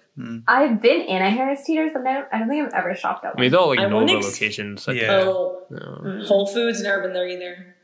I've 0.48 0.82
been 0.82 1.02
in 1.02 1.22
a 1.22 1.30
Harris 1.30 1.64
Teeter's, 1.64 1.94
and 1.94 2.06
I 2.08 2.14
don't, 2.14 2.28
I 2.32 2.38
don't 2.40 2.48
think 2.48 2.66
I've 2.66 2.74
ever 2.74 2.94
shopped 2.96 3.24
at 3.24 3.34
I 3.36 3.40
mean, 3.40 3.50
they're 3.52 3.60
all 3.60 3.68
like 3.68 3.78
I 3.78 3.86
Nova 3.86 4.12
ex- 4.16 4.26
locations. 4.32 4.88
I 4.88 4.92
Yeah. 4.92 5.12
oh 5.12 5.62
No. 5.70 5.78
Mm. 5.78 6.26
Whole 6.26 6.46
Foods, 6.46 6.82
never 6.82 7.02
been 7.02 7.12
there 7.12 7.28
either. 7.28 7.74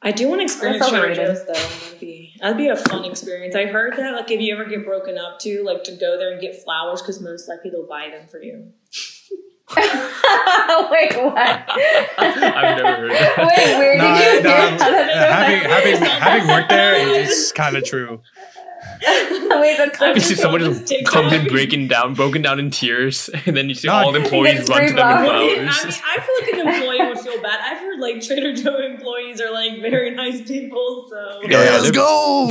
I 0.00 0.12
do 0.12 0.28
want 0.28 0.40
to 0.40 0.44
experience 0.44 0.78
That's 0.78 0.92
Trader. 0.92 1.14
Joe's 1.14 1.44
though. 1.44 1.52
I'm 1.54 1.88
gonna 1.88 2.00
be 2.00 2.34
That'd 2.40 2.56
be 2.56 2.68
a 2.68 2.76
fun 2.76 3.04
experience. 3.04 3.54
I 3.56 3.66
heard 3.66 3.96
that 3.96 4.14
like 4.14 4.30
if 4.30 4.40
you 4.40 4.54
ever 4.54 4.64
get 4.64 4.84
broken 4.84 5.18
up 5.18 5.40
to, 5.40 5.62
like 5.64 5.82
to 5.84 5.92
go 5.92 6.16
there 6.16 6.30
and 6.32 6.40
get 6.40 6.62
flowers 6.62 7.02
because 7.02 7.20
most 7.20 7.48
likely 7.48 7.70
they'll 7.70 7.86
buy 7.86 8.08
them 8.08 8.28
for 8.28 8.40
you. 8.40 8.72
Wait, 9.76 11.12
what? 11.22 11.64
I've 12.18 12.76
never 12.76 12.96
heard 12.96 13.10
that. 13.12 13.34
Wait, 13.38 13.78
where 13.78 13.92
did 13.92 13.98
No, 13.98 14.06
you 14.08 14.12
no, 14.12 14.16
hear 14.16 14.42
that? 14.42 14.80
uh, 14.80 15.32
having 15.32 15.70
having 15.70 15.96
having 16.20 16.48
worked 16.48 16.70
there, 16.70 16.94
it's 17.20 17.52
kind 17.52 17.76
of 17.76 17.84
true. 17.84 18.20
Wait, 19.60 19.76
that's 19.78 19.98
so 19.98 20.06
I 20.06 20.14
You 20.14 20.20
see 20.20 20.28
just 20.30 20.42
someone 20.42 20.60
just 20.60 20.80
this 20.80 20.88
TikTok. 20.90 21.12
comes 21.12 21.32
in 21.32 21.46
breaking 21.48 21.88
down, 21.88 22.14
broken 22.14 22.42
down 22.42 22.58
in 22.58 22.70
tears, 22.70 23.28
and 23.46 23.56
then 23.56 23.68
you 23.68 23.74
see 23.74 23.88
No, 23.88 23.94
all 23.94 24.12
the 24.12 24.20
employees 24.22 24.68
run 24.68 24.80
to 24.80 24.86
free 24.86 24.86
them 24.88 24.96
flowers. 24.96 25.56
with 25.58 25.68
I 25.68 25.84
mean. 25.84 25.94
I 26.04 26.20
feel 26.20 26.34
like 26.40 26.52
an 26.66 26.74
employee 26.74 27.08
would 27.08 27.18
feel 27.20 27.42
bad. 27.42 27.60
I've 27.62 27.78
heard 27.78 27.98
like 28.00 28.20
Trader 28.22 28.54
Joe 28.54 28.76
employees 28.78 29.40
are 29.40 29.50
like 29.52 29.80
very 29.80 30.10
nice 30.10 30.42
people, 30.42 31.06
so 31.10 31.40
Yeah, 31.48 31.64
yeah, 31.64 31.78
let's 31.78 31.90
go. 31.90 32.48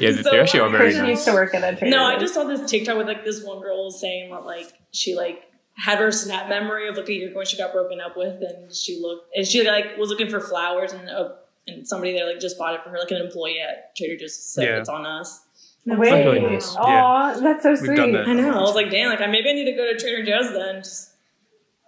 Yeah, 0.00 0.12
So, 0.22 0.30
they 0.30 0.40
actually 0.40 0.60
are 0.60 0.68
like, 0.68 0.72
very 0.72 0.84
Christian 0.84 1.02
nice. 1.04 1.10
used 1.16 1.24
to 1.26 1.32
work 1.32 1.54
at 1.54 1.62
a 1.74 1.76
trader. 1.76 1.94
No, 1.96 2.04
I 2.04 2.18
just 2.18 2.34
saw 2.34 2.44
this 2.44 2.68
TikTok 2.70 2.96
with 2.96 3.06
like 3.06 3.24
this 3.24 3.42
one 3.42 3.60
girl 3.60 3.90
saying 3.90 4.30
that 4.30 4.44
like 4.44 4.72
she 4.92 5.14
like 5.14 5.42
had 5.76 5.98
her 5.98 6.10
snap 6.12 6.48
memory 6.48 6.88
of 6.88 6.96
like 6.96 7.08
a 7.08 7.12
year 7.12 7.28
ago 7.28 7.36
when 7.38 7.46
she 7.46 7.56
got 7.56 7.72
broken 7.72 8.00
up 8.00 8.16
with, 8.16 8.40
and 8.42 8.74
she 8.74 8.98
looked 9.00 9.34
and 9.36 9.46
she 9.46 9.68
like 9.68 9.96
was 9.96 10.08
looking 10.10 10.28
for 10.28 10.40
flowers, 10.40 10.92
and 10.92 11.08
uh, 11.08 11.30
and 11.68 11.86
somebody 11.86 12.12
there 12.12 12.26
like 12.26 12.40
just 12.40 12.58
bought 12.58 12.74
it 12.74 12.82
for 12.82 12.90
her, 12.90 12.98
like 12.98 13.10
an 13.10 13.18
employee 13.18 13.60
at 13.60 13.94
Trader 13.96 14.16
Joe's. 14.16 14.34
said 14.36 14.64
Yeah. 14.64 14.78
it's 14.78 14.88
on 14.88 15.06
us. 15.06 15.40
And 15.84 15.94
I 15.94 15.98
was 15.98 16.08
Wait, 16.10 16.12
like, 16.12 16.24
really 16.24 16.40
wow. 16.40 16.50
nice. 16.52 16.76
Aw, 16.76 17.40
that's 17.40 17.62
so 17.62 17.74
sweet. 17.74 17.88
We've 17.88 17.96
done 17.96 18.12
that. 18.12 18.28
I 18.28 18.32
know. 18.34 18.58
I 18.58 18.60
was 18.60 18.74
like, 18.74 18.90
damn, 18.90 19.08
like 19.10 19.20
maybe 19.30 19.48
I 19.48 19.52
need 19.52 19.64
to 19.66 19.72
go 19.72 19.90
to 19.92 19.98
Trader 19.98 20.24
Joe's 20.24 20.52
then. 20.52 20.82
Just 20.82 21.12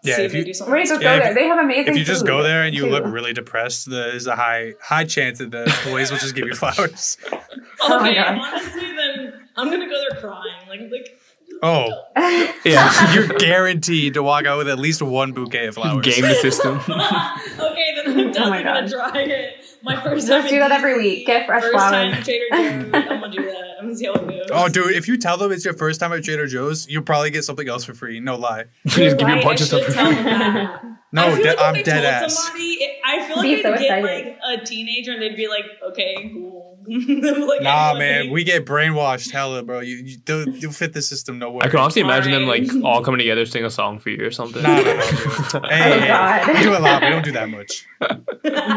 Yeah, 0.02 0.16
see 0.16 0.22
if 0.22 0.26
if, 0.26 0.32
they 0.32 0.38
you- 0.38 0.44
do 0.46 0.54
something. 0.54 0.72
Wait, 0.74 0.86
just 0.86 1.02
Yeah, 1.02 1.08
go 1.08 1.16
if 1.16 1.22
there. 1.24 1.34
They 1.34 1.44
have 1.48 1.58
amazing 1.58 1.92
If 1.92 1.98
you 1.98 2.04
just 2.04 2.24
go 2.26 2.42
there 2.42 2.62
and 2.62 2.74
you 2.74 2.84
too. 2.84 2.90
look 2.90 3.04
really 3.04 3.32
depressed, 3.34 3.90
there's 3.90 4.26
a 4.26 4.36
high 4.36 4.74
high 4.82 5.04
chance 5.04 5.38
that 5.38 5.50
the 5.50 5.64
employees 5.64 6.10
will 6.10 6.18
just 6.18 6.34
give 6.34 6.46
you 6.46 6.54
flowers. 6.54 7.18
Oh 7.82 7.98
my 8.00 8.10
okay, 8.10 8.14
God. 8.20 8.38
honestly, 8.38 8.94
then 8.94 9.32
I'm 9.56 9.70
gonna 9.70 9.88
go 9.88 10.00
there 10.10 10.20
crying. 10.20 10.68
Like, 10.68 10.80
like 10.90 11.18
Oh, 11.62 11.90
Yeah, 12.64 13.12
you're 13.14 13.26
guaranteed 13.28 14.14
to 14.14 14.22
walk 14.22 14.46
out 14.46 14.56
with 14.58 14.68
at 14.68 14.78
least 14.78 15.02
one 15.02 15.32
bouquet 15.32 15.66
of 15.66 15.74
flowers. 15.74 16.04
game 16.06 16.22
the 16.22 16.34
system. 16.36 16.76
okay, 16.78 16.88
then 16.88 18.06
I'm 18.06 18.18
oh 18.18 18.32
definitely 18.32 18.50
my 18.50 18.62
gonna 18.62 18.88
try 18.88 19.20
it. 19.22 19.59
My 19.82 19.94
first 20.02 20.28
time. 20.28 20.42
Just 20.42 20.52
do 20.52 20.58
that 20.58 20.72
every 20.72 20.98
week. 20.98 21.26
Get 21.26 21.46
fresh 21.46 21.62
first 21.62 21.72
flowers. 21.74 21.90
time 21.92 22.12
at 22.14 22.24
Trader 22.24 22.44
Joe's. 22.50 22.94
I'm 22.94 23.20
gonna 23.20 23.30
do 23.30 23.44
that. 23.44 23.64
I'm 23.78 23.84
gonna 23.86 23.96
see 23.96 24.06
how 24.06 24.12
it 24.14 24.26
goes. 24.26 24.48
Oh, 24.52 24.68
dude, 24.68 24.92
if 24.94 25.08
you 25.08 25.16
tell 25.16 25.36
them 25.36 25.52
it's 25.52 25.64
your 25.64 25.74
first 25.74 26.00
time 26.00 26.12
at 26.12 26.22
Trader 26.24 26.46
Joe's, 26.46 26.88
you'll 26.88 27.02
probably 27.02 27.30
get 27.30 27.44
something 27.44 27.68
else 27.68 27.84
for 27.84 27.94
free. 27.94 28.20
No 28.20 28.36
lie. 28.36 28.64
just 28.86 29.18
give 29.18 29.28
you 29.28 29.38
a 29.38 29.42
bunch 29.42 29.60
I 29.60 29.64
of 29.64 29.68
stuff 29.68 29.82
should 29.82 29.92
for 29.92 29.92
tell 29.92 30.78
free. 30.82 30.90
them 31.12 31.16
that. 31.16 31.26
No, 31.26 31.26
I 31.26 31.34
feel 31.34 31.42
de- 31.42 31.48
like 31.48 31.56
if 31.56 31.60
I'm 31.62 31.74
I 31.74 31.82
dead 31.82 32.04
ass. 32.04 32.36
Somebody, 32.46 32.64
it, 32.64 33.00
I 33.04 33.26
feel 33.26 33.36
like 33.36 33.42
Be 33.44 33.54
they'd 33.56 33.62
so 33.62 33.72
get 33.72 33.80
excited. 33.82 34.02
like 34.02 34.60
a 34.60 34.64
teenager 34.64 35.12
and 35.12 35.22
they'd 35.22 35.36
be 35.36 35.48
like, 35.48 35.64
"Okay, 35.90 36.30
cool." 36.32 36.68
like, 36.88 37.60
Nah, 37.62 37.90
anyway. 37.90 37.98
man, 37.98 38.30
we 38.30 38.42
get 38.42 38.64
brainwashed 38.64 39.30
hella, 39.32 39.62
bro. 39.62 39.80
You, 39.80 39.96
you 39.96 40.16
they'll, 40.24 40.48
you'll 40.48 40.72
fit 40.72 40.92
the 40.94 41.02
system 41.02 41.38
no 41.38 41.50
way. 41.50 41.60
I 41.62 41.68
can 41.68 41.78
honestly 41.78 42.00
imagine 42.02 42.32
them 42.32 42.46
like 42.46 42.64
all 42.82 43.02
coming 43.02 43.18
together 43.18 43.44
to 43.44 43.50
sing 43.50 43.64
a 43.64 43.70
song 43.70 43.98
for 43.98 44.08
you 44.10 44.24
or 44.24 44.30
something. 44.30 44.62
Nah, 44.62 44.76
nah, 44.80 44.82
nah. 44.94 45.00
Hey, 45.68 46.10
Oh, 46.10 46.44
hey, 46.46 46.52
we 46.54 46.62
do 46.62 46.76
a 46.76 46.78
lot. 46.80 47.02
We 47.02 47.10
don't 47.10 47.24
do 47.24 47.32
that 47.32 47.48
much. 47.50 47.86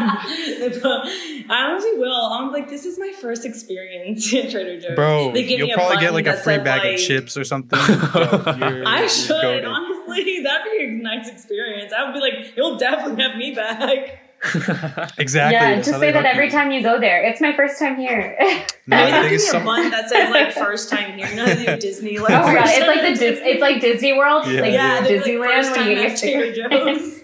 I 0.04 1.46
honestly 1.48 1.92
will. 1.98 2.12
I'm 2.14 2.52
like, 2.52 2.68
this 2.68 2.84
is 2.84 2.98
my 2.98 3.12
first 3.20 3.44
experience 3.44 4.32
at 4.34 4.50
Trader 4.50 4.80
Joe's. 4.80 4.94
Bro, 4.94 5.32
They 5.32 5.40
you'll 5.42 5.70
probably 5.74 5.96
get 5.98 6.12
like 6.12 6.26
a 6.26 6.36
free 6.36 6.58
bag 6.58 6.82
like- 6.84 6.94
of 6.94 7.00
chips 7.00 7.36
or 7.36 7.44
something. 7.44 7.78
Yo, 7.78 7.84
I 8.86 9.06
should 9.08 9.30
goated. 9.36 9.64
Honestly. 10.14 10.42
That'd 10.44 10.72
be 10.78 10.84
a 10.84 10.90
nice 11.02 11.28
experience. 11.28 11.92
I 11.92 12.04
would 12.04 12.14
be 12.14 12.20
like, 12.20 12.56
you'll 12.56 12.76
definitely 12.78 13.22
have 13.22 13.36
me 13.36 13.54
back. 13.54 14.20
Exactly. 15.16 15.54
yeah, 15.54 15.76
just 15.80 15.98
say 16.00 16.10
that 16.12 16.26
every 16.26 16.46
you. 16.46 16.50
time 16.50 16.70
you 16.70 16.82
go 16.82 17.00
there. 17.00 17.22
It's 17.24 17.40
my 17.40 17.56
first 17.56 17.78
time 17.78 17.96
here. 17.96 18.36
Nah, 18.38 18.46
Maybe 18.86 19.10
the 19.10 19.12
they'll 19.12 19.22
thing 19.22 19.22
give 19.22 19.32
is 19.32 19.42
me 19.44 19.48
a 19.48 19.52
some- 19.52 19.64
button 19.64 19.90
that 19.90 20.10
says 20.10 20.30
like 20.30 20.52
first 20.52 20.90
time 20.90 21.16
here. 21.16 21.26
You 21.28 21.36
know, 21.36 21.46
how 21.46 21.54
they 21.54 21.64
do 21.64 21.76
Disney 21.78 22.18
like. 22.18 22.30
oh 22.30 22.42
my 22.42 22.54
god, 22.54 22.64
first 22.64 22.76
it's 22.76 22.86
like 22.86 23.00
the 23.00 23.18
Dis- 23.18 23.40
it's 23.42 23.60
like 23.62 23.80
Disney 23.80 24.12
World, 24.12 24.46
Yeah. 24.46 24.60
like 24.60 24.72
yeah, 24.74 25.00
they're 25.00 25.16
like, 25.16 25.24
Disneyland 25.26 25.46
first 25.46 25.76
when 25.78 25.88
you 25.88 25.94
time 25.96 26.06
get 26.08 26.22
your 26.22 26.44
at 26.44 26.54
Trader. 26.54 26.68
Joe's. 26.68 27.20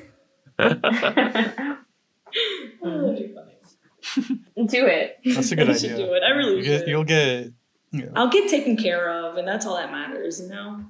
That'd 2.83 3.17
be 3.19 3.35
funny. 3.35 4.67
Do 4.67 4.87
it. 4.87 5.19
That's 5.25 5.53
a 5.53 5.57
good 5.57 5.69
I 5.71 5.75
should 5.77 5.93
idea. 5.93 6.07
do 6.07 6.15
it. 6.15 6.23
I 6.23 6.31
really 6.31 6.57
you 6.59 6.63
get, 6.63 6.89
You'll 6.89 7.05
get. 7.05 7.53
Yeah. 7.93 8.07
I'll 8.17 8.29
get 8.31 8.49
taken 8.49 8.77
care 8.77 9.11
of, 9.11 9.37
and 9.37 9.47
that's 9.47 9.67
all 9.67 9.77
that 9.77 9.91
matters, 9.91 10.41
you 10.41 10.49
know. 10.49 10.85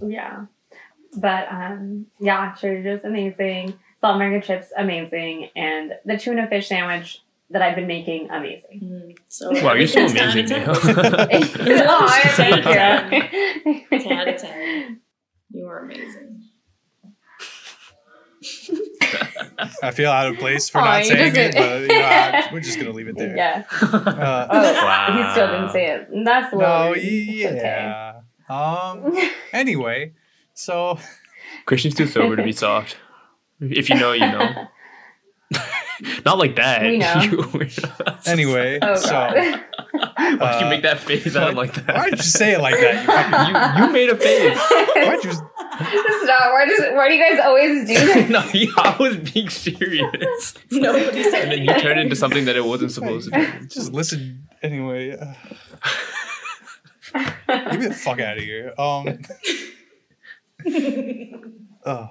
Yeah. 0.00 0.46
But 1.16 1.50
um 1.50 2.06
yeah, 2.20 2.54
Trader 2.58 2.82
Joe's 2.96 3.04
amazing. 3.04 3.74
Salt 4.00 4.20
and 4.20 4.30
vinegar 4.30 4.46
chips 4.46 4.68
amazing, 4.76 5.50
and 5.56 5.92
the 6.06 6.16
tuna 6.16 6.46
fish 6.48 6.68
sandwich 6.68 7.20
that 7.50 7.60
I've 7.62 7.74
been 7.76 7.86
making 7.88 8.30
amazing. 8.30 8.80
Mm, 8.82 9.18
So 9.28 9.50
Wow, 9.62 9.74
you're 9.74 9.86
so 9.88 10.06
amazing, 10.06 10.46
10 10.46 10.68
out 10.68 10.76
of 10.76 10.82
10. 10.82 11.82
Oh, 11.86 12.08
thank 12.36 12.56
you. 13.90 13.98
10 13.98 14.12
out 14.12 14.28
of 14.28 14.40
10. 14.40 15.00
You 15.52 15.66
are 15.66 15.80
amazing. 15.80 16.44
I 19.82 19.90
feel 19.90 20.10
out 20.10 20.28
of 20.32 20.38
place 20.38 20.68
for 20.70 20.78
Aw, 20.78 20.84
not 20.84 21.04
saying 21.04 21.32
it, 21.36 21.54
but 21.54 21.80
you 21.82 21.88
know, 21.88 22.04
I- 22.06 22.48
we're 22.52 22.60
just 22.60 22.78
gonna 22.78 22.92
leave 22.92 23.08
it 23.08 23.16
there. 23.18 23.36
Yeah. 23.36 23.64
Uh, 23.82 24.46
Oh, 24.50 24.72
Wow. 24.84 25.16
he 25.26 25.32
still 25.32 25.46
didn't 25.48 25.70
say 25.70 25.90
it. 25.90 26.08
That's 26.24 26.52
a 26.52 26.56
no, 26.56 26.88
rude. 26.90 26.98
It's 27.02 27.46
okay. 27.46 27.56
yeah. 27.62 28.20
Um. 28.48 29.14
Anyway, 29.52 30.12
so 30.54 30.98
Christian's 31.66 31.94
too 31.94 32.06
sober 32.06 32.36
to 32.36 32.42
be 32.42 32.52
soft. 32.52 32.96
If 33.60 33.88
you 33.90 33.96
know, 33.96 34.12
you 34.12 34.20
know. 34.20 34.66
Not 36.24 36.38
like 36.38 36.56
that. 36.56 36.82
We 36.82 36.98
know. 36.98 37.20
Anyway, 38.26 38.78
Oh 38.82 38.94
so 38.94 39.10
god. 39.10 39.34
Why'd 39.92 40.60
you 40.60 40.66
Uh, 40.66 40.70
make 40.70 40.82
that 40.82 40.98
face 40.98 41.34
out 41.36 41.54
like 41.54 41.74
that? 41.74 41.94
why'd 41.96 42.12
you 42.12 42.18
say 42.22 42.52
it 42.54 42.60
like 42.60 42.74
that? 42.74 43.76
You 43.78 43.82
you, 43.82 43.86
you 43.86 43.92
made 43.92 44.08
a 44.10 44.16
face. 44.16 44.58
why'd 44.94 45.24
you? 45.24 45.32
Stop. 45.32 46.52
Why, 46.52 46.66
does, 46.66 46.80
why 46.92 47.08
do 47.08 47.14
you 47.14 47.22
guys 47.22 47.40
always 47.44 47.86
do 47.88 47.94
this? 47.94 48.28
no, 48.30 48.44
yeah, 48.52 48.70
I 48.76 48.96
was 49.00 49.16
being 49.16 49.48
serious. 49.48 50.54
Nobody 50.70 51.22
said 51.24 51.42
And 51.44 51.52
then 51.52 51.62
you 51.62 51.74
turned 51.80 51.98
into 52.00 52.14
something 52.16 52.44
that 52.44 52.56
it 52.56 52.64
wasn't 52.64 52.92
supposed 52.92 53.32
to 53.32 53.38
be. 53.60 53.66
Just 53.66 53.92
listen 53.92 54.46
anyway. 54.62 55.16
Uh, 55.18 55.34
get 57.46 57.80
me 57.80 57.86
the 57.86 57.94
fuck 57.94 58.20
out 58.20 58.36
of 58.38 58.42
here. 58.42 58.72
Um. 58.78 59.18
Oh. 61.86 62.08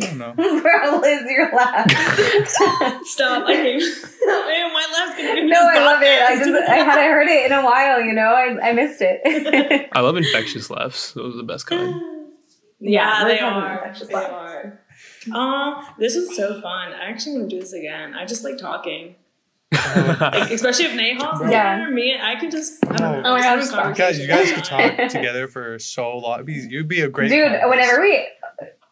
I 0.00 0.06
don't 0.06 0.18
know. 0.18 0.32
Bro, 0.36 1.00
Liz, 1.00 1.22
you're 1.28 1.54
laughing. 1.54 2.44
Stop. 3.04 3.46
I 3.46 3.54
hate 3.54 3.82
Man, 4.26 4.72
my 4.72 4.86
laugh's 4.92 5.18
gonna 5.20 5.34
be 5.42 5.48
no, 5.48 5.58
I 5.60 5.78
love 5.84 6.02
it. 6.02 6.22
I 6.22 6.36
just 6.36 6.70
I 6.70 6.76
hadn't 6.76 7.12
heard 7.12 7.28
it 7.28 7.46
in 7.46 7.52
a 7.52 7.62
while, 7.62 8.00
you 8.00 8.12
know. 8.14 8.32
I, 8.32 8.70
I 8.70 8.72
missed 8.72 9.00
it. 9.02 9.88
I 9.92 10.00
love 10.00 10.16
infectious 10.16 10.70
laughs. 10.70 11.12
Those 11.12 11.34
are 11.34 11.38
the 11.38 11.42
best 11.42 11.66
kind. 11.66 11.94
Yeah, 12.80 13.20
Yeah, 13.20 13.24
they 13.24 13.32
Liz 13.32 13.40
has 13.40 13.52
are. 13.52 13.72
infectious 13.74 14.08
They 14.08 14.14
laugh. 14.14 14.30
are. 14.30 14.80
Um, 15.32 15.84
this 15.98 16.16
is 16.16 16.34
so 16.36 16.60
fun. 16.62 16.92
I 16.94 17.10
actually 17.10 17.36
want 17.38 17.50
to 17.50 17.56
do 17.56 17.60
this 17.60 17.72
again. 17.74 18.14
I 18.14 18.24
just 18.24 18.44
like 18.44 18.56
talking, 18.58 19.16
like, 19.72 20.50
especially 20.50 20.86
if 20.86 20.92
Neha's 20.92 21.50
Yeah. 21.50 21.78
there. 21.78 21.90
Me, 21.90 22.16
I 22.20 22.38
could 22.38 22.50
just. 22.50 22.84
I 22.86 22.96
don't 22.96 23.22
know. 23.22 23.30
Oh 23.30 23.34
my 23.36 23.40
God. 23.42 23.88
You 23.88 23.94
guys, 23.94 24.18
you 24.18 24.26
guys 24.26 24.52
could 24.52 24.64
talk 24.64 24.96
together 25.10 25.48
for 25.48 25.78
so 25.78 26.18
long. 26.18 26.34
It'd 26.34 26.46
be, 26.46 26.54
you'd 26.54 26.88
be 26.88 27.00
a 27.00 27.08
great. 27.08 27.28
Dude, 27.30 27.48
podcast. 27.52 27.70
whenever 27.70 28.00
we 28.00 28.26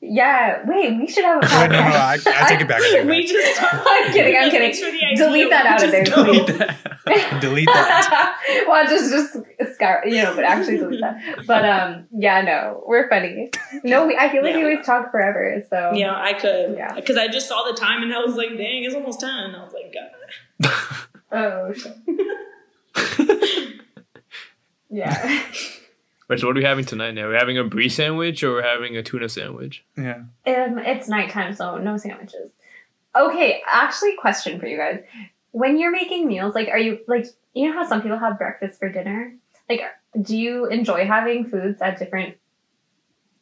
yeah, 0.02 0.62
wait, 0.66 0.96
we 0.98 1.06
should 1.06 1.24
have 1.24 1.42
a 1.42 1.46
Wait, 1.46 1.70
no, 1.70 1.76
no, 1.78 1.90
podcast. 1.90 2.26
I, 2.26 2.44
I 2.44 2.48
take 2.48 2.60
it 2.62 2.68
back. 2.68 2.80
I 2.80 3.04
we 3.04 3.20
back. 3.20 3.26
just. 3.30 3.62
I'm 3.86 4.12
kidding, 4.12 4.34
I'm 4.34 4.50
kidding. 4.50 4.72
Thanks 4.72 4.80
for 4.80 4.90
the 4.90 5.04
idea. 5.04 5.16
Delete 5.26 5.50
that 5.50 5.66
out 5.66 5.84
of 5.84 5.90
there, 5.90 6.04
just 6.04 6.16
go. 6.16 6.24
please. 7.04 7.40
Delete 7.42 7.66
that. 7.66 8.64
well, 8.66 8.86
just 8.86 9.10
just 9.10 9.74
scar, 9.74 10.02
you 10.06 10.22
know, 10.22 10.34
but 10.34 10.44
actually 10.44 10.78
delete 10.78 11.00
that. 11.02 11.44
But 11.46 11.64
um, 11.68 12.06
yeah, 12.16 12.40
no, 12.40 12.82
we're 12.86 13.10
funny. 13.10 13.50
No, 13.84 14.06
we, 14.06 14.16
I 14.16 14.30
feel 14.32 14.42
like 14.42 14.54
we 14.54 14.62
always 14.62 14.86
talk 14.86 15.10
forever. 15.10 15.62
So 15.68 15.92
Yeah, 15.94 16.14
I 16.14 16.32
could. 16.32 16.76
Yeah. 16.76 16.94
Because 16.94 17.18
I 17.18 17.28
just 17.28 17.46
saw 17.46 17.64
the 17.70 17.74
time 17.74 18.02
and 18.02 18.12
I 18.14 18.20
was 18.20 18.36
like, 18.36 18.50
dang, 18.56 18.84
it's 18.84 18.94
almost 18.94 19.20
10. 19.20 19.28
I 19.28 19.62
was 19.64 19.72
like, 19.74 19.92
God. 19.92 20.10
Oh. 21.32 21.72
shit. 21.72 21.96
yeah. 24.90 25.42
Wait, 26.28 26.38
so 26.38 26.46
what 26.46 26.56
are 26.56 26.60
we 26.60 26.64
having 26.64 26.84
tonight 26.84 27.12
now? 27.12 27.26
We're 27.26 27.38
having 27.38 27.58
a 27.58 27.64
brie 27.64 27.88
sandwich 27.88 28.42
or 28.42 28.52
we're 28.52 28.62
having 28.62 28.96
a 28.96 29.02
tuna 29.02 29.28
sandwich? 29.28 29.84
Yeah. 29.96 30.22
Um, 30.46 30.78
it's 30.78 31.08
nighttime, 31.08 31.54
so 31.54 31.78
no 31.78 31.96
sandwiches. 31.96 32.52
Okay, 33.16 33.62
actually, 33.66 34.16
question 34.16 34.60
for 34.60 34.66
you 34.66 34.76
guys: 34.76 35.02
When 35.50 35.78
you're 35.78 35.90
making 35.90 36.28
meals, 36.28 36.54
like, 36.54 36.68
are 36.68 36.78
you 36.78 37.00
like, 37.08 37.26
you 37.54 37.68
know 37.68 37.74
how 37.74 37.84
some 37.84 38.02
people 38.02 38.18
have 38.18 38.38
breakfast 38.38 38.78
for 38.78 38.88
dinner? 38.88 39.34
Like, 39.68 39.80
do 40.22 40.36
you 40.36 40.66
enjoy 40.66 41.06
having 41.06 41.50
foods 41.50 41.82
at 41.82 41.98
different, 41.98 42.36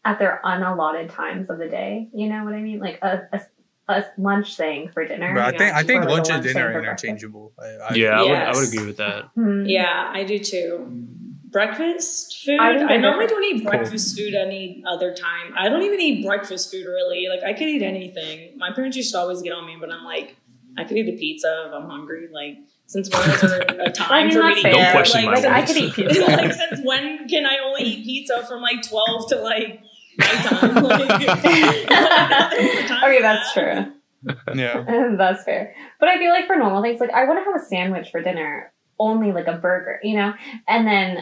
at 0.06 0.18
their 0.18 0.40
unallotted 0.44 1.10
times 1.10 1.50
of 1.50 1.58
the 1.58 1.68
day? 1.68 2.08
You 2.14 2.30
know 2.30 2.44
what 2.44 2.54
I 2.54 2.60
mean? 2.60 2.78
Like 2.78 2.98
a 3.02 3.28
a, 3.32 3.40
a 3.88 4.04
lunch 4.18 4.56
thing 4.56 4.90
for 4.92 5.04
dinner. 5.04 5.34
But 5.34 5.54
I 5.54 5.58
think 5.58 5.74
I 5.74 5.82
think 5.82 6.02
Or 6.02 6.04
like 6.04 6.08
a 6.08 6.12
lunch 6.12 6.30
and 6.30 6.42
dinner 6.42 6.72
are 6.72 6.78
interchangeable. 6.78 7.52
I, 7.58 7.64
I, 7.64 7.94
Yeah, 7.94 8.20
I, 8.20 8.22
would, 8.22 8.30
I 8.30 8.52
would 8.52 8.68
agree 8.68 8.86
with 8.86 8.96
that. 8.98 9.30
Hmm. 9.34 9.64
Yeah, 9.66 10.10
I 10.12 10.24
do 10.24 10.38
too. 10.38 11.06
Breakfast 11.50 12.44
food. 12.44 12.60
I 12.60 12.94
I, 12.94 12.96
normally 12.98 13.26
don't 13.26 13.42
eat 13.44 13.64
breakfast 13.64 14.18
food 14.18 14.34
any 14.34 14.84
other 14.86 15.14
time. 15.14 15.54
I 15.56 15.70
don't 15.70 15.82
even 15.82 15.98
eat 16.00 16.26
breakfast 16.26 16.70
food 16.70 16.84
really. 16.84 17.26
Like 17.28 17.42
I 17.42 17.54
could 17.54 17.68
eat 17.68 17.82
anything. 17.82 18.58
My 18.58 18.72
parents 18.72 18.96
used 18.96 19.12
to 19.12 19.18
always 19.18 19.40
get 19.40 19.54
on 19.54 19.66
me, 19.66 19.76
but 19.80 19.90
I'm 19.90 20.04
like, 20.04 20.36
I 20.76 20.84
could 20.84 20.98
eat 20.98 21.08
a 21.08 21.16
pizza 21.16 21.64
if 21.68 21.72
I'm 21.72 21.88
hungry. 21.88 22.28
Like 22.30 22.58
since 22.84 23.10
when 23.10 23.30
is 23.30 23.40
there 23.40 23.60
a 23.62 23.90
time 23.90 24.28
mean, 24.28 24.36
for 24.36 24.42
me 24.44 24.62
that's 24.62 24.62
to 24.62 24.68
eat? 24.68 24.72
Don't 24.72 24.92
question 24.92 25.24
like, 25.24 25.42
my 25.42 25.54
I 25.54 25.62
could 25.62 25.76
eat 25.76 25.94
pizza. 25.94 26.20
like 26.20 26.52
since 26.52 26.80
when 26.84 27.28
can 27.28 27.46
I 27.46 27.58
only 27.64 27.84
eat 27.84 28.04
pizza 28.04 28.44
from 28.46 28.60
like 28.60 28.82
twelve 28.86 29.30
to 29.30 29.36
like 29.36 29.82
nighttime? 30.18 30.82
Like, 30.84 31.10
Okay, 33.04 33.22
that's 33.22 33.52
true. 33.52 33.92
Yeah. 34.54 35.14
That's 35.16 35.44
fair. 35.44 35.74
But 36.00 36.08
I 36.08 36.18
feel 36.18 36.30
like 36.32 36.46
for 36.48 36.56
normal 36.56 36.82
things, 36.82 36.98
like 37.00 37.10
I 37.10 37.24
want 37.24 37.38
to 37.38 37.44
have 37.44 37.54
a 37.60 37.64
sandwich 37.64 38.10
for 38.10 38.20
dinner, 38.20 38.72
only 38.98 39.30
like 39.30 39.46
a 39.46 39.52
burger, 39.56 40.00
you 40.02 40.16
know? 40.16 40.34
And 40.66 40.86
then 40.86 41.18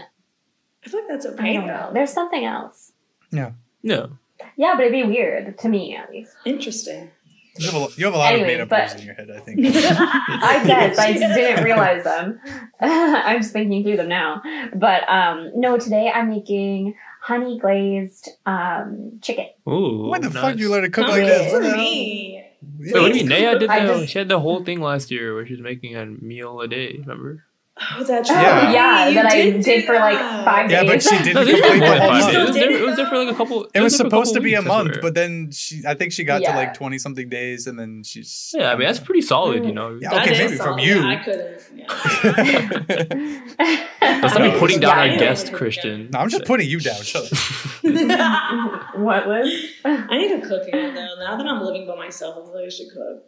I 0.85 0.89
feel 0.89 1.01
like 1.01 1.09
that's 1.11 1.27
I 1.27 1.31
okay. 1.31 1.53
don't 1.53 1.67
know. 1.67 1.91
There's 1.93 2.11
something 2.13 2.45
else. 2.45 2.93
Yeah. 3.31 3.53
No. 3.83 4.13
Yeah, 4.57 4.73
but 4.77 4.87
it'd 4.87 4.93
be 4.93 5.03
weird 5.05 5.59
to 5.59 5.69
me 5.69 5.95
at 5.95 6.11
least. 6.11 6.33
Interesting. 6.47 7.11
You 7.59 7.71
have 7.71 7.83
a, 7.83 7.89
you 7.97 8.05
have 8.07 8.15
a 8.15 8.19
lot 8.19 8.33
Anyways, 8.35 8.43
of 8.43 8.47
made 8.59 8.61
up 8.63 8.69
but- 8.71 8.81
words 8.81 8.95
in 9.01 9.07
your 9.07 9.15
head, 9.15 9.31
I 9.31 9.41
think. 9.41 9.59
I 9.77 10.63
guess 10.67 10.99
I 10.99 11.13
just 11.13 11.35
didn't 11.35 11.65
realize 11.65 12.05
them. 12.05 12.41
I'm 12.81 13.41
just 13.41 13.53
thinking 13.53 13.83
through 13.83 13.97
them 13.99 14.09
now. 14.09 14.43
But 14.75 15.07
um 15.09 15.53
no, 15.55 15.79
today 15.79 16.11
I'm 16.15 16.29
making 16.31 16.95
honey 17.27 17.59
glazed 17.59 18.29
um 18.47 19.19
chicken. 19.23 19.47
Ooh. 19.69 20.09
When 20.11 20.21
the 20.23 20.31
nice. 20.31 20.43
fuck 20.43 20.55
do 20.57 20.61
you 20.63 20.71
learn 20.71 20.83
to 20.83 20.91
cook 20.91 21.09
like 21.09 21.23
Yeah. 21.23 21.39
this? 21.39 21.53
for 21.53 21.61
What 21.61 21.77
me. 21.77 22.45
Wait, 22.79 22.93
what 22.93 23.13
do 23.13 23.19
you 23.19 23.25
mean? 23.25 23.29
Naya 23.29 23.59
did 23.59 23.69
I 23.71 23.85
the, 23.87 23.95
just- 24.01 24.13
she 24.13 24.19
had 24.19 24.29
the 24.29 24.39
whole 24.41 24.63
thing 24.65 24.81
last 24.81 25.11
year 25.11 25.35
where 25.35 25.47
she 25.47 25.55
was 25.55 25.61
making 25.63 25.97
a 25.97 26.07
meal 26.07 26.61
a 26.61 26.69
day, 26.69 26.99
remember? 27.01 27.45
Oh, 27.79 28.03
that's 28.05 28.31
Oh, 28.31 28.35
Yeah. 28.35 28.73
yeah, 28.73 29.09
You 29.09 29.15
that 29.17 29.27
I 29.27 29.43
did 29.43 29.63
did 29.63 29.85
for 29.85 29.93
like 29.95 30.17
that. 30.19 30.45
five 30.47 30.71
Yeah, 30.71 30.83
but 30.85 30.93
days. 30.93 31.03
she 31.09 31.19
didn't 31.23 31.47
complete 31.47 31.61
the 31.61 31.69
whole 31.69 31.99
five 31.99 32.23
month. 32.23 32.27
days. 32.27 32.35
It 32.35 32.47
was, 32.47 32.55
there, 32.57 32.71
it 32.71 32.81
it 32.81 32.85
was 32.87 32.97
there 32.97 33.07
for 33.07 33.19
like 33.19 33.29
a 33.35 33.37
couple. 33.37 33.65
It 33.75 33.81
was 33.81 33.99
there 33.99 34.07
supposed 34.07 34.33
to 34.35 34.41
be 34.41 34.55
a 34.55 34.63
month, 34.63 34.99
but 35.03 35.15
then 35.15 35.51
she, 35.51 35.83
I 35.87 35.93
think 35.95 36.13
she 36.13 36.25
got 36.25 36.39
to 36.43 36.51
like 36.53 36.73
twenty 36.73 36.97
something 36.99 37.29
days, 37.29 37.67
and 37.67 37.79
then 37.79 38.03
she's. 38.03 38.55
yeah, 38.57 38.71
I 38.73 38.77
mean 38.77 38.87
that's 38.87 38.99
pretty 39.01 39.21
solid, 39.21 39.63
you 39.65 39.73
mm. 39.73 39.75
know. 39.75 39.99
Yeah, 40.01 40.09
That 40.11 40.23
okay, 40.27 40.45
is 40.45 40.51
maybe 40.53 40.63
from 40.63 40.79
you. 40.79 40.95
Yeah, 40.97 41.07
I 41.07 41.17
couldn't. 41.17 41.63
Yeah. 41.75 41.87
Let's 44.01 44.35
not 44.35 44.41
No, 44.41 44.53
be 44.53 44.59
putting 44.59 44.81
down 44.81 44.97
yeah, 45.07 45.13
our 45.13 45.19
guest, 45.19 45.53
Christian. 45.53 46.09
no, 46.13 46.19
I'm 46.21 46.29
just 46.31 46.45
putting 46.47 46.69
you 46.71 46.81
down. 46.81 47.03
Shut 47.03 47.25
up. 47.25 47.33
what 48.97 49.27
was? 49.27 49.53
I 49.85 50.17
need 50.19 50.41
to 50.41 50.47
cook 50.49 50.67
again 50.67 50.95
though. 50.95 51.15
Now 51.21 51.37
that 51.37 51.47
I'm 51.47 51.63
living 51.63 51.87
by 51.87 51.95
myself, 51.97 52.37
I 52.39 52.43
feel 52.47 52.55
like 52.55 52.65
I 52.67 52.69
should 52.71 52.89
cook. 52.93 53.23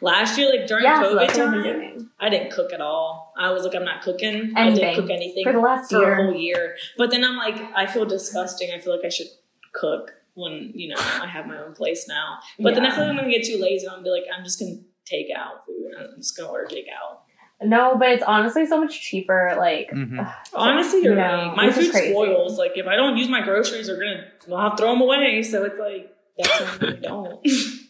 Last 0.00 0.38
year, 0.38 0.50
like 0.50 0.66
during 0.66 0.84
Yeah, 0.84 1.02
COVID 1.02 1.18
that's 1.18 1.38
what 1.38 1.48
I've 1.48 1.64
time. 1.64 2.10
I 2.20 2.28
didn't 2.28 2.50
cook 2.52 2.72
at 2.72 2.80
all. 2.80 3.32
I 3.36 3.50
was 3.52 3.64
like, 3.64 3.74
I'm 3.74 3.84
not 3.84 4.02
cooking. 4.02 4.52
I 4.56 4.70
didn't 4.70 4.94
cook 4.96 5.10
anything 5.10 5.44
For 5.44 5.52
the 5.52 5.60
last 5.60 5.90
for 5.90 5.98
year. 6.00 6.12
a 6.12 6.16
whole 6.24 6.34
year. 6.34 6.76
But 6.96 7.10
then 7.10 7.24
I'm 7.24 7.36
like, 7.36 7.56
I 7.74 7.86
feel 7.86 8.04
disgusting. 8.04 8.70
I 8.72 8.78
feel 8.78 8.94
like 8.94 9.04
I 9.04 9.08
should 9.10 9.28
cook 9.72 10.12
when 10.34 10.72
you 10.74 10.88
know 10.88 10.96
I 10.98 11.26
have 11.26 11.46
my 11.46 11.58
own 11.58 11.74
place 11.74 12.06
now. 12.08 12.38
But 12.58 12.74
then 12.74 12.84
I 12.86 12.90
feel 12.90 13.00
like 13.04 13.10
I'm 13.10 13.16
gonna 13.16 13.30
get 13.30 13.44
too 13.44 13.58
lazy. 13.60 13.86
I'm 13.86 13.94
gonna 13.94 14.04
be 14.04 14.10
like, 14.10 14.24
I'm 14.36 14.42
just 14.44 14.58
gonna 14.58 14.76
take 15.04 15.26
out 15.36 15.64
food. 15.66 15.92
I'm 15.98 16.16
just 16.16 16.36
gonna 16.36 16.48
order 16.48 16.66
takeout. 16.66 17.18
No, 17.62 17.96
but 17.96 18.08
it's 18.10 18.22
honestly 18.24 18.66
so 18.66 18.80
much 18.80 19.00
cheaper. 19.00 19.54
Like, 19.56 19.90
Mhm. 19.90 20.34
Honestly, 20.52 21.02
you're 21.02 21.12
You 21.12 21.18
know, 21.20 21.24
right. 21.48 21.56
My 21.56 21.70
food 21.70 21.92
spoils. 21.92 22.58
Like 22.58 22.72
if 22.76 22.86
I 22.86 22.96
don't 22.96 23.16
use 23.16 23.28
my 23.28 23.42
groceries, 23.42 23.86
they're 23.86 23.96
gonna 23.98 24.24
I'll 24.50 24.70
have 24.70 24.76
to 24.76 24.82
throw 24.82 24.92
them 24.92 25.02
away. 25.02 25.42
So 25.42 25.64
it's 25.64 25.78
like 25.78 26.12
that's 26.36 26.60
why 26.80 26.88
I 26.88 26.92
don't. 27.00 27.46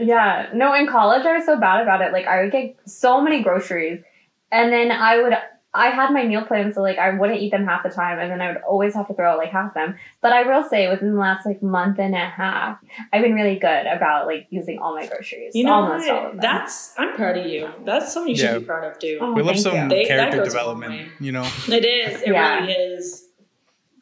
yeah, 0.00 0.48
no. 0.54 0.74
In 0.74 0.86
college, 0.86 1.24
I 1.26 1.36
was 1.36 1.44
so 1.46 1.58
bad 1.58 1.82
about 1.82 2.00
it. 2.02 2.12
Like, 2.12 2.26
I 2.26 2.42
would 2.42 2.52
get 2.52 2.76
so 2.86 3.20
many 3.20 3.42
groceries, 3.42 4.02
and 4.50 4.72
then 4.72 4.90
I 4.90 5.22
would. 5.22 5.34
I 5.72 5.90
had 5.90 6.10
my 6.12 6.24
meal 6.26 6.44
plan, 6.44 6.72
so 6.72 6.82
like 6.82 6.98
I 6.98 7.10
wouldn't 7.16 7.40
eat 7.40 7.50
them 7.52 7.64
half 7.64 7.84
the 7.84 7.90
time, 7.90 8.18
and 8.18 8.28
then 8.28 8.40
I 8.40 8.48
would 8.48 8.62
always 8.62 8.92
have 8.94 9.06
to 9.06 9.14
throw 9.14 9.30
out 9.30 9.38
like 9.38 9.50
half 9.50 9.72
them. 9.72 9.94
But 10.20 10.32
I 10.32 10.42
will 10.42 10.68
say, 10.68 10.88
within 10.88 11.12
the 11.14 11.20
last 11.20 11.46
like 11.46 11.62
month 11.62 12.00
and 12.00 12.12
a 12.12 12.26
half, 12.26 12.78
I've 13.12 13.22
been 13.22 13.34
really 13.34 13.56
good 13.56 13.86
about 13.86 14.26
like 14.26 14.48
using 14.50 14.80
all 14.80 14.96
my 14.96 15.06
groceries. 15.06 15.54
You 15.54 15.64
know 15.66 15.74
almost 15.74 16.10
all 16.10 16.26
of 16.26 16.32
them. 16.32 16.40
That's 16.40 16.92
I'm 16.98 17.14
proud 17.14 17.38
of 17.38 17.46
you. 17.46 17.68
That's 17.84 18.12
something 18.12 18.30
you 18.34 18.36
should 18.36 18.58
be 18.62 18.66
proud 18.66 18.82
of 18.90 18.98
too. 18.98 19.18
Oh, 19.20 19.32
we 19.32 19.42
love 19.42 19.52
thank 19.54 19.62
some 19.62 19.76
you. 19.76 19.88
They- 19.90 20.06
character 20.06 20.38
goes 20.38 20.48
development, 20.48 21.12
you 21.20 21.30
know. 21.30 21.48
It 21.68 21.84
is. 21.84 22.20
It 22.22 22.32
Yeah. 22.32 22.60
really 22.62 22.72
is. 22.72 23.28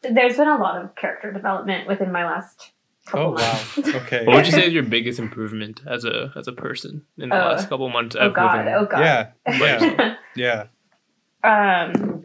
There's 0.01 0.39
been 0.39 0.49
a 0.49 0.57
lot 0.57 0.83
of 0.83 0.95
character 0.95 1.31
development 1.33 1.87
within 1.87 2.11
my 2.13 2.25
last 2.25 2.57
couple 2.59 2.78
Oh 3.15 3.33
wow. 3.33 3.61
Okay. 4.03 4.25
What 4.27 4.37
would 4.37 4.47
you 4.47 4.53
say 4.53 4.67
is 4.67 4.73
your 4.73 4.83
biggest 4.83 5.19
improvement 5.19 5.81
as 5.87 6.05
a 6.05 6.33
as 6.37 6.49
a 6.49 6.53
person 6.53 7.03
in 7.19 7.29
the 7.31 7.37
Oh. 7.37 7.49
last 7.49 7.69
couple 7.69 7.89
months? 7.89 8.17
oh 8.17 8.29
of 8.29 8.35
god! 8.35 8.59
living? 8.59 8.75
Oh 8.75 8.87
god! 8.87 9.01
Yeah. 9.01 9.31
Yeah. 9.47 10.15
Yeah. 10.37 10.65
Um, 11.45 12.25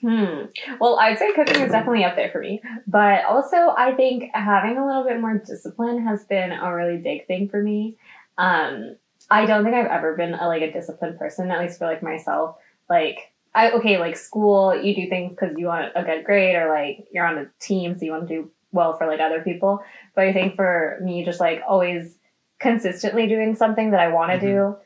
hmm. 0.00 0.42
Well, 0.80 0.98
I'd 0.98 1.18
say 1.18 1.32
cooking 1.34 1.60
is 1.62 1.70
definitely 1.72 2.04
up 2.04 2.16
there 2.16 2.30
for 2.30 2.40
me, 2.40 2.60
but 2.86 3.24
also 3.24 3.56
I 3.76 3.94
think 3.94 4.30
having 4.34 4.76
a 4.78 4.86
little 4.86 5.04
bit 5.04 5.20
more 5.20 5.38
discipline 5.38 6.04
has 6.06 6.24
been 6.24 6.52
a 6.52 6.74
really 6.74 6.96
big 6.98 7.26
thing 7.26 7.48
for 7.48 7.62
me. 7.62 7.96
Um, 8.38 8.96
I 9.30 9.44
don't 9.46 9.64
think 9.64 9.74
I've 9.76 9.86
ever 9.86 10.16
been 10.16 10.34
a, 10.34 10.46
like 10.46 10.62
a 10.62 10.72
disciplined 10.72 11.18
person, 11.18 11.50
at 11.50 11.60
least 11.60 11.78
for 11.78 11.86
like 11.86 12.02
myself. 12.02 12.56
Like, 12.88 13.32
I 13.54 13.72
okay, 13.72 13.98
like 13.98 14.16
school, 14.16 14.74
you 14.74 14.94
do 14.94 15.08
things 15.08 15.32
because 15.32 15.56
you 15.58 15.66
want 15.66 15.92
a 15.94 16.02
good 16.04 16.24
grade, 16.24 16.54
or 16.56 16.68
like 16.70 17.08
you're 17.12 17.26
on 17.26 17.38
a 17.38 17.46
team, 17.60 17.98
so 17.98 18.04
you 18.04 18.12
want 18.12 18.28
to 18.28 18.34
do 18.34 18.50
well 18.72 18.96
for 18.96 19.06
like 19.06 19.20
other 19.20 19.40
people. 19.42 19.82
But 20.14 20.26
I 20.26 20.32
think 20.32 20.56
for 20.56 20.98
me, 21.02 21.24
just 21.24 21.40
like 21.40 21.62
always 21.68 22.16
consistently 22.58 23.26
doing 23.26 23.54
something 23.54 23.92
that 23.92 24.00
I 24.00 24.08
want 24.08 24.32
to 24.32 24.40
do, 24.40 24.76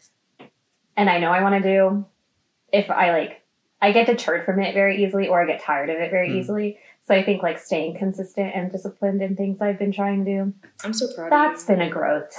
and 0.96 1.08
I 1.08 1.18
know 1.18 1.30
I 1.30 1.42
want 1.42 1.62
to 1.62 1.68
do. 1.68 2.04
If 2.72 2.90
I 2.90 3.12
like 3.12 3.42
I 3.80 3.92
get 3.92 4.06
deterred 4.06 4.44
from 4.44 4.60
it 4.60 4.74
very 4.74 5.04
easily 5.04 5.28
or 5.28 5.42
I 5.42 5.46
get 5.46 5.60
tired 5.60 5.90
of 5.90 5.96
it 5.96 6.10
very 6.10 6.30
Hmm. 6.30 6.36
easily. 6.38 6.78
So 7.04 7.14
I 7.14 7.24
think 7.24 7.42
like 7.42 7.58
staying 7.58 7.98
consistent 7.98 8.52
and 8.54 8.70
disciplined 8.70 9.20
in 9.22 9.34
things 9.34 9.60
I've 9.60 9.78
been 9.78 9.90
trying 9.92 10.24
to 10.24 10.30
do. 10.30 10.52
I'm 10.84 10.92
so 10.92 11.12
proud 11.14 11.32
That's 11.32 11.64
of 11.64 11.70
you. 11.70 11.76
That's 11.76 11.80
been 11.80 11.80
a 11.82 11.90
growth. 11.90 12.36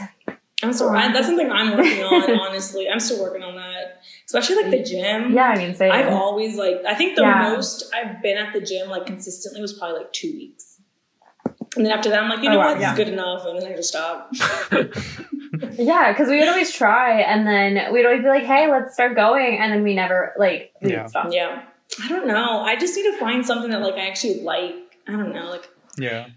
I'm 0.63 0.71
so 0.71 0.87
I, 0.95 1.11
that's 1.11 1.27
something 1.27 1.51
I'm 1.51 1.75
working 1.77 2.01
on, 2.03 2.39
honestly. 2.39 2.89
I'm 2.89 3.01
still 3.01 3.21
working 3.21 3.43
on 3.43 3.55
that. 3.55 4.01
Especially 4.25 4.55
like 4.55 4.71
the 4.71 4.81
gym. 4.83 5.33
Yeah, 5.33 5.49
I 5.49 5.57
mean 5.57 5.75
same. 5.75 5.91
I've 5.91 6.07
always 6.13 6.55
like 6.55 6.77
I 6.87 6.95
think 6.95 7.17
the 7.17 7.23
Yeah. 7.23 7.49
most 7.51 7.93
I've 7.93 8.21
been 8.21 8.37
at 8.37 8.53
the 8.53 8.61
gym 8.61 8.87
like 8.89 9.05
consistently 9.05 9.61
was 9.61 9.73
probably 9.73 9.97
like 9.99 10.13
two 10.13 10.31
weeks. 10.31 10.72
And 11.75 11.85
then 11.85 11.91
after 11.91 12.09
that 12.09 12.21
I'm 12.23 12.29
like, 12.29 12.43
you 12.43 12.49
Oh, 12.49 12.53
know 12.53 12.59
wow, 12.59 12.71
what, 12.73 12.79
yeah. 12.79 12.89
it's 12.91 12.97
good 12.97 13.07
enough, 13.09 13.45
and 13.45 13.59
then 13.61 13.71
I 13.71 13.75
just 13.75 13.89
stop. 13.89 14.31
Yeah, 15.77 16.11
because 16.11 16.29
we 16.29 16.39
would 16.39 16.47
always 16.47 16.71
try 16.73 17.21
and 17.21 17.47
then 17.47 17.91
we'd 17.93 18.05
always 18.05 18.21
be 18.21 18.27
like, 18.27 18.43
hey, 18.43 18.69
let's 18.69 18.93
start 18.93 19.15
going 19.15 19.57
and 19.59 19.71
then 19.71 19.83
we 19.83 19.93
never 19.95 20.33
like 20.37 20.71
we 20.81 20.91
Yeah. 20.91 21.05
stop. 21.05 21.27
yeah. 21.31 21.63
I 22.03 22.07
don't 22.09 22.27
know. 22.27 22.61
I 22.61 22.75
just 22.75 22.95
need 22.95 23.03
to 23.11 23.17
find 23.19 23.45
something 23.45 23.69
that 23.71 23.81
like 23.81 23.93
I 23.95 24.07
actually 24.07 24.41
like. 24.41 24.75
I 25.07 25.11
don't 25.11 25.33
know, 25.33 25.49
like 25.49 25.67
Yeah. 25.97 26.27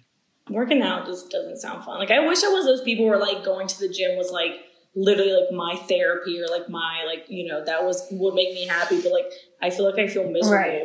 working 0.50 0.82
out 0.82 1.06
just 1.06 1.30
doesn't 1.30 1.56
sound 1.58 1.84
fun. 1.84 1.98
Like 1.98 2.10
I 2.10 2.26
wish 2.26 2.44
I 2.44 2.48
was 2.48 2.64
those 2.66 2.82
people 2.82 3.06
where 3.06 3.18
like 3.18 3.42
going 3.44 3.66
to 3.68 3.78
the 3.80 3.88
gym 3.88 4.16
was 4.16 4.30
like 4.30 4.52
literally 4.94 5.32
like 5.32 5.50
my 5.52 5.76
therapy 5.88 6.40
or 6.40 6.46
like 6.48 6.68
my 6.68 7.02
like 7.06 7.24
you 7.28 7.46
know 7.50 7.64
that 7.64 7.84
was 7.84 8.06
would 8.10 8.34
make 8.34 8.54
me 8.54 8.66
happy. 8.66 9.00
But 9.02 9.12
like 9.12 9.26
I 9.62 9.70
feel 9.70 9.84
like 9.90 9.98
I 9.98 10.06
feel 10.08 10.28
miserable 10.30 10.56
Right. 10.56 10.82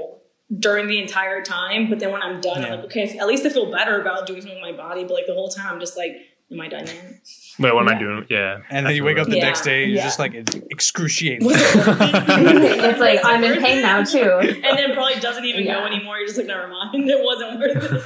During 0.59 0.87
the 0.87 0.99
entire 1.01 1.41
time. 1.41 1.89
But 1.89 1.99
then 1.99 2.11
when 2.11 2.21
I'm 2.21 2.41
done, 2.41 2.61
Yeah. 2.61 2.67
I'm 2.67 2.75
like 2.77 2.85
okay, 2.85 3.17
at 3.17 3.27
least 3.27 3.45
I 3.45 3.49
feel 3.49 3.71
better 3.71 4.01
about 4.01 4.25
doing 4.27 4.41
something 4.41 4.61
with 4.61 4.71
my 4.71 4.77
body. 4.77 5.03
But 5.03 5.13
like 5.13 5.25
the 5.27 5.33
whole 5.33 5.49
time, 5.49 5.73
I'm 5.73 5.79
just 5.79 5.97
like, 5.97 6.11
am 6.51 6.59
I 6.59 6.67
done 6.67 6.85
yet? 6.87 7.21
Wait, 7.59 7.73
what 7.73 7.81
am 7.81 7.89
I 7.89 7.99
doing? 7.99 8.25
Yeah. 8.29 8.59
And 8.69 8.85
then 8.85 8.95
you 8.95 9.03
wake 9.03 9.17
up 9.17 9.27
the 9.27 9.37
Yeah. 9.37 9.43
next 9.45 9.61
day, 9.61 9.85
you're 9.85 9.97
Yeah. 9.97 10.03
just 10.03 10.19
like 10.19 10.33
excruciating. 10.69 11.45
Was 11.45 11.55
it 11.59 11.61
it's 11.65 12.99
like 12.99 13.19
I'm 13.23 13.43
in 13.43 13.61
pain 13.61 13.81
now 13.81 14.03
too. 14.03 14.19
and 14.39 14.77
then 14.77 14.93
probably 14.93 15.19
doesn't 15.19 15.45
even 15.45 15.65
go 15.65 15.85
anymore. 15.85 16.17
You're 16.17 16.27
just 16.27 16.37
like, 16.37 16.47
never 16.47 16.67
mind. 16.67 17.09
It 17.09 17.23
wasn't 17.23 17.59
worth 17.59 18.03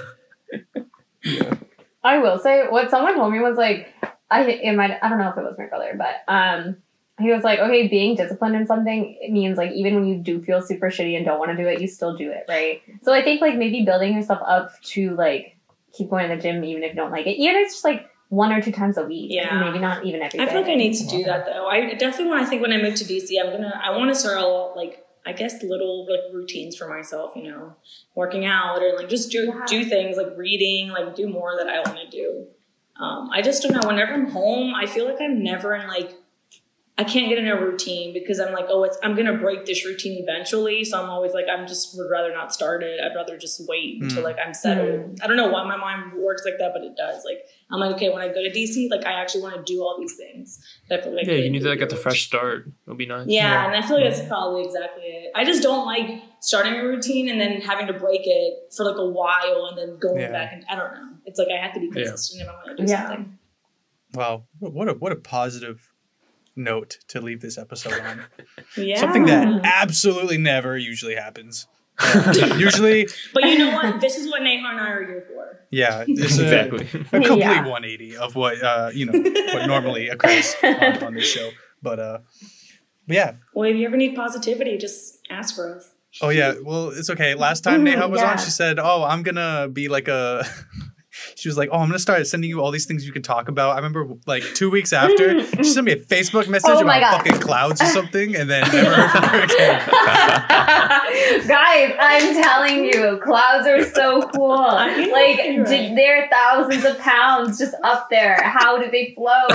it. 1.24 1.68
I 2.04 2.20
will 2.20 2.38
say 2.39 2.66
what 2.70 2.91
someone 2.91 3.16
told 3.16 3.32
me 3.34 3.39
was 3.39 3.58
like 3.58 3.93
I 4.30 4.43
it 4.43 4.76
might 4.76 4.98
I 5.02 5.10
don't 5.10 5.18
know 5.18 5.30
if 5.30 5.38
it 5.38 5.41
was 5.41 5.56
my 5.58 5.66
brother, 5.68 5.98
but 5.98 6.32
um 6.32 6.78
he 7.20 7.32
was 7.32 7.43
like, 7.43 7.59
okay, 7.59 7.88
being 7.88 8.16
disciplined 8.16 8.55
in 8.55 8.68
something 8.68 9.18
it 9.22 9.32
means 9.32 9.57
like 9.57 9.72
even 9.72 9.95
when 9.95 10.05
you 10.05 10.16
do 10.18 10.41
feel 10.41 10.61
super 10.61 10.88
shitty 10.88 11.16
and 11.16 11.26
don't 11.26 11.39
want 11.39 11.51
to 11.51 11.57
do 11.57 11.68
it, 11.68 11.80
you 11.82 11.88
still 11.88 12.16
do 12.18 12.30
it, 12.30 12.45
right? 12.49 12.82
So 13.03 13.13
I 13.13 13.22
think 13.24 13.39
like 13.41 13.55
maybe 13.55 13.84
building 13.84 14.13
yourself 14.13 14.39
up 14.45 14.72
to 14.93 15.16
like 15.16 15.57
keep 15.93 16.09
going 16.09 16.30
to 16.30 16.36
the 16.36 16.41
gym 16.41 16.63
even 16.63 16.84
if 16.84 16.89
you 16.91 16.95
don't 16.95 17.11
like 17.11 17.26
it, 17.26 17.38
even 17.38 17.55
if 17.55 17.66
it's 17.68 17.74
just 17.76 17.86
like 17.86 18.09
one 18.30 18.51
or 18.51 18.61
two 18.61 18.72
times 18.72 18.97
a 18.97 19.05
week, 19.05 19.32
Yeah. 19.32 19.59
maybe 19.63 19.80
not 19.80 20.03
even 20.05 20.22
every 20.22 20.39
I 20.39 20.45
day. 20.45 20.51
feel 20.51 20.61
like 20.61 20.70
I 20.72 20.76
need 20.76 20.93
to 20.95 21.07
do 21.07 21.24
that 21.24 21.45
though. 21.45 21.68
I 21.68 21.93
definitely 21.93 22.30
when 22.34 22.39
I 22.43 22.45
think 22.45 22.61
when 22.61 22.74
I 22.74 22.82
move 22.82 22.95
to 22.95 23.05
DC, 23.05 23.30
I'm 23.41 23.51
gonna 23.51 23.80
I 23.82 23.95
want 23.95 24.09
to 24.09 24.16
start 24.16 24.38
a 24.38 24.45
lot 24.45 24.76
like 24.76 25.01
I 25.26 25.32
guess 25.34 25.63
little 25.63 26.05
like 26.09 26.34
routines 26.34 26.76
for 26.76 26.88
myself. 26.89 27.32
You 27.36 27.43
know, 27.49 27.76
working 28.13 28.45
out 28.45 28.84
or 28.84 28.95
like 28.97 29.07
just 29.09 29.32
do 29.32 29.45
Yeah. 29.55 29.66
do 29.68 29.86
things 29.86 30.18
like 30.18 30.36
reading, 30.38 30.89
like 30.89 31.16
do 31.16 31.30
more 31.30 31.55
that 31.57 31.68
I 31.70 31.80
want 31.80 31.97
to 31.99 32.09
do. 32.09 32.47
Um, 32.99 33.30
I 33.32 33.41
just 33.41 33.63
don't 33.63 33.74
know. 33.74 33.88
Whenever 33.88 34.13
I'm 34.13 34.30
home, 34.30 34.74
I 34.76 34.86
feel 34.86 35.05
like 35.05 35.22
I'm 35.22 35.41
never 35.43 35.74
in 35.76 35.88
like 35.88 36.13
I 36.98 37.04
can't 37.04 37.28
get 37.28 37.38
in 37.38 37.46
a 37.50 37.60
routine 37.60 38.14
because 38.14 38.39
I'm 38.39 38.54
like, 38.54 38.68
oh, 38.70 38.84
it's 38.86 38.98
I'm 39.04 39.16
gonna 39.18 39.38
break 39.38 39.66
this 39.66 39.86
routine 39.86 40.24
eventually. 40.24 40.86
So 40.86 40.98
I'm 41.04 41.10
always 41.10 41.34
like, 41.34 41.43
I'm 41.52 41.68
just 41.68 41.93
would 41.98 42.10
rather 42.10 42.32
not 42.34 42.54
start 42.54 42.84
it. 42.84 43.02
I'd 43.04 43.14
rather 43.14 43.38
just 43.38 43.62
wait 43.68 44.02
until 44.02 44.22
Mm. 44.22 44.24
like 44.24 44.38
I'm 44.39 44.54
settled. 44.54 44.88
Mm. 45.18 45.20
I 45.22 45.28
don't 45.28 45.36
know 45.36 45.50
why 45.50 45.66
my 45.68 45.76
mind 45.76 46.14
works 46.18 46.43
like 46.46 46.54
that, 46.60 46.72
but 46.74 46.84
it 46.84 46.96
does. 46.96 47.26
Like 47.26 47.39
I'm 47.70 47.82
like, 47.82 47.96
okay, 47.96 48.10
when 48.14 48.22
I 48.22 48.30
go 48.30 48.41
to 48.41 48.50
DC, 48.50 48.89
like 48.89 49.06
I 49.06 49.12
actually 49.12 49.41
want 49.41 49.56
to 49.58 49.64
do 49.74 49.82
all 49.82 49.98
these 50.00 50.16
things. 50.16 50.64
That 50.88 51.00
I 51.00 51.04
feel 51.04 51.16
like 51.18 51.26
Yeah, 51.28 51.34
you 51.34 51.50
need 51.50 51.64
to 51.64 51.70
like 51.70 51.80
get 51.80 51.89
the 51.89 51.98
fresh 51.98 52.26
start. 52.28 52.68
It'll 52.88 52.96
be 52.96 53.06
nice. 53.08 53.28
Yeah, 53.28 53.52
Yeah. 53.52 53.66
and 53.74 53.76
I 53.84 53.86
feel 53.86 54.00
like 54.00 54.10
that's 54.14 54.26
probably 54.30 54.64
exactly 54.64 55.04
it. 55.04 55.32
I 55.36 55.43
just 55.43 55.62
don't 55.64 55.86
like 55.86 56.22
starting 56.39 56.76
a 56.76 56.84
routine 56.88 57.28
and 57.28 57.41
then 57.41 57.60
having 57.60 57.88
to 57.88 57.93
break 57.93 58.22
it 58.24 58.74
for 58.74 58.86
like 58.86 58.98
a 58.98 59.06
while 59.10 59.66
and 59.70 59.78
then 59.78 59.98
going 60.00 60.22
Yeah. 60.22 60.32
back 60.32 60.54
and 60.54 60.64
I 60.70 60.76
don't 60.78 60.93
know. 60.93 61.10
It's 61.26 61.38
like 61.39 61.50
I 61.50 61.62
have 61.62 61.74
to 61.74 61.82
be 61.82 61.88
Yeah. 61.88 62.06
consistent 62.06 62.43
if 62.43 62.48
I 62.48 62.54
want 62.54 62.78
to 62.78 62.86
do 62.86 62.89
Yeah. 62.89 63.08
something. 63.08 63.38
Wow, 64.14 64.46
what 64.60 64.88
a 64.88 64.93
what 64.93 65.12
a 65.12 65.18
positive 65.18 65.91
note 66.56 66.99
to 67.10 67.22
leave 67.22 67.41
this 67.41 67.58
episode 67.58 67.99
on. 68.01 68.22
Yeah. 68.78 68.99
Something 68.99 69.26
that 69.26 69.62
absolutely 69.64 70.38
never 70.38 70.78
usually 70.78 71.16
happens. 71.16 71.68
Uh, 71.97 72.56
usually, 72.58 73.08
But 73.34 73.43
you 73.45 73.58
know 73.58 73.72
what? 73.74 74.01
This 74.01 74.18
is 74.18 74.30
what 74.30 74.41
Neha 74.41 74.68
and 74.68 74.80
I 74.80 74.89
are 74.89 75.06
here 75.06 75.26
for. 75.30 75.60
yeah, 75.72 76.03
it's 76.08 76.38
a, 76.38 76.43
exactly. 76.43 76.86
a 76.86 77.03
complete 77.22 77.39
Yeah. 77.39 77.62
180 77.62 78.18
of 78.18 78.36
what 78.36 78.62
uh, 78.62 78.91
you 78.93 79.06
know 79.06 79.18
what 79.53 79.66
normally 79.68 80.10
occurs 80.10 80.56
on, 80.64 81.03
on 81.03 81.14
this 81.14 81.26
show. 81.26 81.51
But 81.82 81.99
uh, 81.99 82.18
but 83.08 83.16
yeah, 83.16 83.34
Well, 83.53 83.70
if 83.70 83.78
you 83.78 83.86
ever 83.88 83.95
need 83.97 84.14
positivity, 84.16 84.78
just 84.78 85.20
ask 85.30 85.56
for 85.56 85.78
us. 85.78 85.89
Oh 86.22 86.30
yeah, 86.30 86.56
well 86.64 86.89
it's 86.89 87.10
okay. 87.10 87.34
Last 87.36 87.64
time 87.64 87.82
Mm, 87.82 87.84
Neha 87.86 88.08
was 88.10 88.20
yeah. 88.22 88.32
on, 88.32 88.38
she 88.39 88.49
said, 88.49 88.78
"Oh, 88.80 89.03
I'm 89.03 89.24
gonna 89.24 89.70
be 89.72 89.88
like 89.88 90.08
a." 90.10 90.45
she 91.36 91.50
was 91.50 91.58
like, 91.58 91.70
"Oh, 91.72 91.80
I'm 91.80 91.88
gonna 91.88 92.00
start 92.00 92.26
sending 92.28 92.50
you 92.50 92.62
all 92.62 92.72
these 92.72 92.86
things 92.86 93.06
you 93.06 93.12
can 93.14 93.22
talk 93.22 93.48
about." 93.50 93.72
I 93.74 93.76
remember 93.78 94.08
like 94.26 94.44
two 94.56 94.70
weeks 94.70 94.94
after, 94.94 95.46
she 95.58 95.64
sent 95.66 95.86
me 95.86 95.92
a 95.92 95.98
Facebook 95.98 96.48
message 96.48 96.72
Oh 96.74 96.82
about 96.82 97.00
God. 97.02 97.18
fucking 97.18 97.40
clouds 97.42 97.82
or 97.82 97.86
something, 97.88 98.36
and 98.36 98.50
then 98.50 98.62
never 98.74 98.94
heard 98.96 99.12
from 99.12 99.24
her 99.24 99.44
again. 99.44 99.82
Guys, 101.48 101.94
I'm 102.00 102.34
telling 102.44 102.86
you, 102.86 103.20
clouds 103.24 103.68
are 103.68 103.84
so 103.84 104.22
cool. 104.30 104.56
Like, 105.16 105.38
you're 105.46 105.66
they're 105.66 106.28
thousands 106.32 106.84
of 106.84 106.98
pounds 107.00 107.58
just 107.58 107.76
up 107.84 108.10
there. 108.10 108.42
How 108.44 108.78
do 108.82 108.90
they 108.92 109.14
float? 109.16 109.50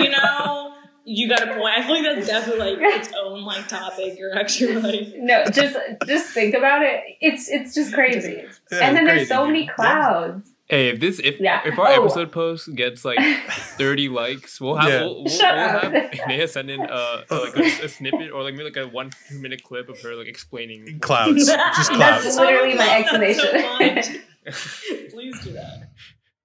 you 0.00 0.10
know, 0.10 0.74
you 1.04 1.28
got 1.28 1.42
a 1.42 1.54
point. 1.54 1.78
I 1.78 1.82
feel 1.82 1.94
like 2.02 2.04
that's 2.16 2.26
definitely 2.26 2.76
like 2.76 2.78
its 3.00 3.10
own 3.18 3.44
like 3.44 3.68
topic. 3.68 4.18
You're 4.18 4.36
actually 4.36 4.76
right. 4.76 5.12
no, 5.16 5.44
just 5.46 5.76
just 6.06 6.30
think 6.32 6.54
about 6.54 6.82
it. 6.82 7.02
It's 7.20 7.48
it's 7.48 7.74
just 7.74 7.92
crazy. 7.94 8.44
Yeah, 8.72 8.78
and 8.80 8.96
then 8.96 9.04
crazy, 9.04 9.16
there's 9.18 9.28
so 9.28 9.46
many 9.46 9.66
clouds. 9.66 10.50
Hey, 10.68 10.88
if 10.88 10.98
this 11.00 11.18
if 11.18 11.38
Yeah. 11.40 11.60
if 11.64 11.78
our 11.78 11.88
Oh. 11.88 12.04
episode 12.04 12.32
post 12.32 12.74
gets 12.74 13.04
like 13.04 13.18
30 13.76 14.08
likes, 14.08 14.60
we'll 14.60 14.76
have 14.76 14.88
Yeah. 14.90 15.00
we'll, 15.02 15.24
we'll, 15.24 15.32
Shut 15.32 15.54
we'll 15.54 15.64
up. 15.64 15.82
have 15.92 16.12
Neha 16.28 16.48
send 16.48 16.70
in 16.70 16.80
uh, 16.80 17.22
like 17.30 17.56
a, 17.56 17.60
a 17.84 17.88
snippet 17.88 18.30
or 18.32 18.42
like 18.42 18.54
maybe 18.54 18.64
like 18.64 18.76
a 18.78 18.88
one 18.88 19.10
two 19.28 19.38
minute 19.40 19.62
clip 19.62 19.88
of 19.90 20.00
her 20.00 20.14
like 20.14 20.26
explaining 20.26 21.00
Clouds, 21.00 21.46
just 21.46 21.48
That's 21.48 21.88
clouds. 21.90 22.36
literally 22.36 22.74
my 22.74 22.84
I 22.84 23.00
love 23.12 23.20
that 23.20 23.36
so 23.36 23.48
explanation. 23.52 24.22
much. 24.46 25.10
Please 25.10 25.40
do 25.44 25.52
that. 25.52 25.90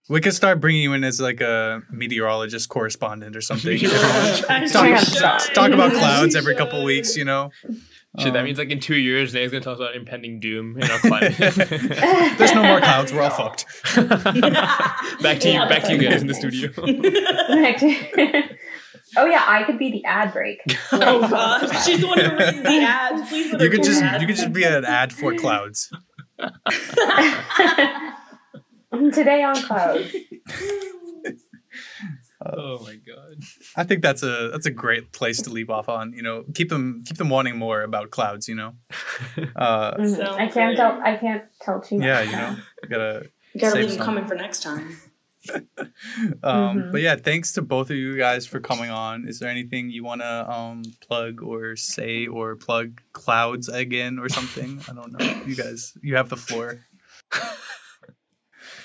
We 0.10 0.20
could 0.22 0.34
start 0.34 0.60
bringing 0.60 0.82
you 0.82 0.94
in 0.94 1.04
as 1.04 1.22
like 1.22 1.40
a 1.40 1.84
meteorologist 1.92 2.68
correspondent 2.68 3.36
or 3.36 3.42
something. 3.42 3.78
Talk, 3.80 3.92
Yeah, 4.50 4.98
should. 4.98 5.08
stop. 5.14 5.42
talk 5.54 5.72
about 5.72 5.92
clouds 5.94 6.36
every 6.36 6.56
couple 6.56 6.84
weeks, 6.84 7.16
you 7.16 7.26
know. 7.26 7.52
Shit, 8.18 8.34
that 8.34 8.40
Um, 8.40 8.46
means 8.46 8.58
like 8.58 8.72
in 8.72 8.80
two 8.80 8.96
years, 8.96 9.34
Neha's 9.36 9.52
gonna 9.52 9.64
tell 9.64 9.74
us 9.74 9.80
about 9.80 9.96
impending 9.96 10.40
doom 10.40 10.78
in 10.82 10.90
our 10.90 10.98
climate. 10.98 11.36
there's 11.38 12.54
no 12.56 12.64
more 12.64 12.80
clouds. 12.80 13.14
We're 13.14 13.22
all 13.22 13.30
fucked. 13.30 13.66
back 15.22 15.40
to 15.42 15.52
you, 15.52 15.60
back 15.70 15.84
to 15.84 15.94
you 15.96 16.00
guys 16.10 16.22
in 16.22 16.28
the 16.28 16.34
studio. 16.34 16.72
oh 19.18 19.26
yeah, 19.26 19.44
I 19.48 19.64
could 19.66 19.78
be 19.78 19.92
the 19.92 20.04
ad 20.06 20.34
break. 20.34 20.60
oh 20.92 21.28
god, 21.30 21.68
she's 21.86 22.02
the 22.02 22.08
one 22.08 22.20
who 22.20 22.36
reads 22.36 22.64
the 22.64 22.80
ads. 22.82 23.30
Please 23.30 23.52
You 23.52 23.70
could 23.70 23.84
just 23.84 24.00
that. 24.02 24.20
you 24.22 24.28
could 24.28 24.36
just 24.38 24.54
be 24.54 24.64
an 24.64 24.86
ad 24.86 25.14
for 25.14 25.36
clouds. 25.36 25.92
Today 29.14 29.44
on 29.44 29.56
clouds. 29.62 30.16
Oh 32.46 32.80
my 32.84 32.96
god. 32.96 33.36
I 33.76 33.84
think 33.84 34.02
that's 34.02 34.24
a 34.24 34.50
that's 34.52 34.66
a 34.66 34.72
great 34.72 35.12
place 35.12 35.42
to 35.44 35.50
leave 35.50 35.70
off 35.70 35.90
on. 35.90 36.14
You 36.14 36.22
know, 36.24 36.46
keep 36.54 36.70
them 36.70 37.04
keep 37.06 37.18
them 37.18 37.30
wanting 37.30 37.58
more 37.58 37.82
about 37.82 38.10
clouds. 38.12 38.48
You 38.48 38.56
know, 38.56 38.74
uh, 39.56 39.98
Mhm. 39.98 40.24
I 40.24 40.48
can't 40.48 40.54
great. 40.54 40.78
tell. 40.78 41.02
I 41.04 41.18
can't 41.18 41.44
tell 41.62 41.82
too 41.82 41.98
much. 41.98 42.06
yeah, 42.06 42.22
you 42.22 42.32
know, 42.32 42.56
you 42.84 42.90
gotta. 42.90 43.30
You 43.54 43.62
gotta 43.62 43.76
leave 43.80 43.90
them 43.90 44.06
coming 44.06 44.26
for 44.28 44.36
next 44.36 44.64
time. 44.64 44.98
Um, 46.44 46.78
Mhm. 46.78 46.92
But 46.92 47.02
yeah, 47.02 47.16
thanks 47.16 47.54
to 47.54 47.62
both 47.62 47.90
of 47.90 47.96
you 47.96 48.18
guys 48.18 48.46
for 48.46 48.60
coming 48.60 48.90
on. 48.92 49.28
Is 49.28 49.40
there 49.40 49.50
anything 49.50 49.90
you 49.90 50.04
want 50.04 50.22
to 50.22 50.52
um 50.52 50.84
plug 51.02 51.42
or 51.42 51.76
say 51.78 52.28
or 52.28 52.56
plug 52.58 53.00
clouds 53.14 53.70
again 53.70 54.20
or 54.20 54.28
something? 54.30 54.82
I 54.90 54.94
don't 54.94 55.12
know. 55.14 55.26
You 55.46 55.56
guys, 55.56 55.94
you 56.04 56.18
have 56.18 56.30
the 56.30 56.36
floor. 56.38 56.82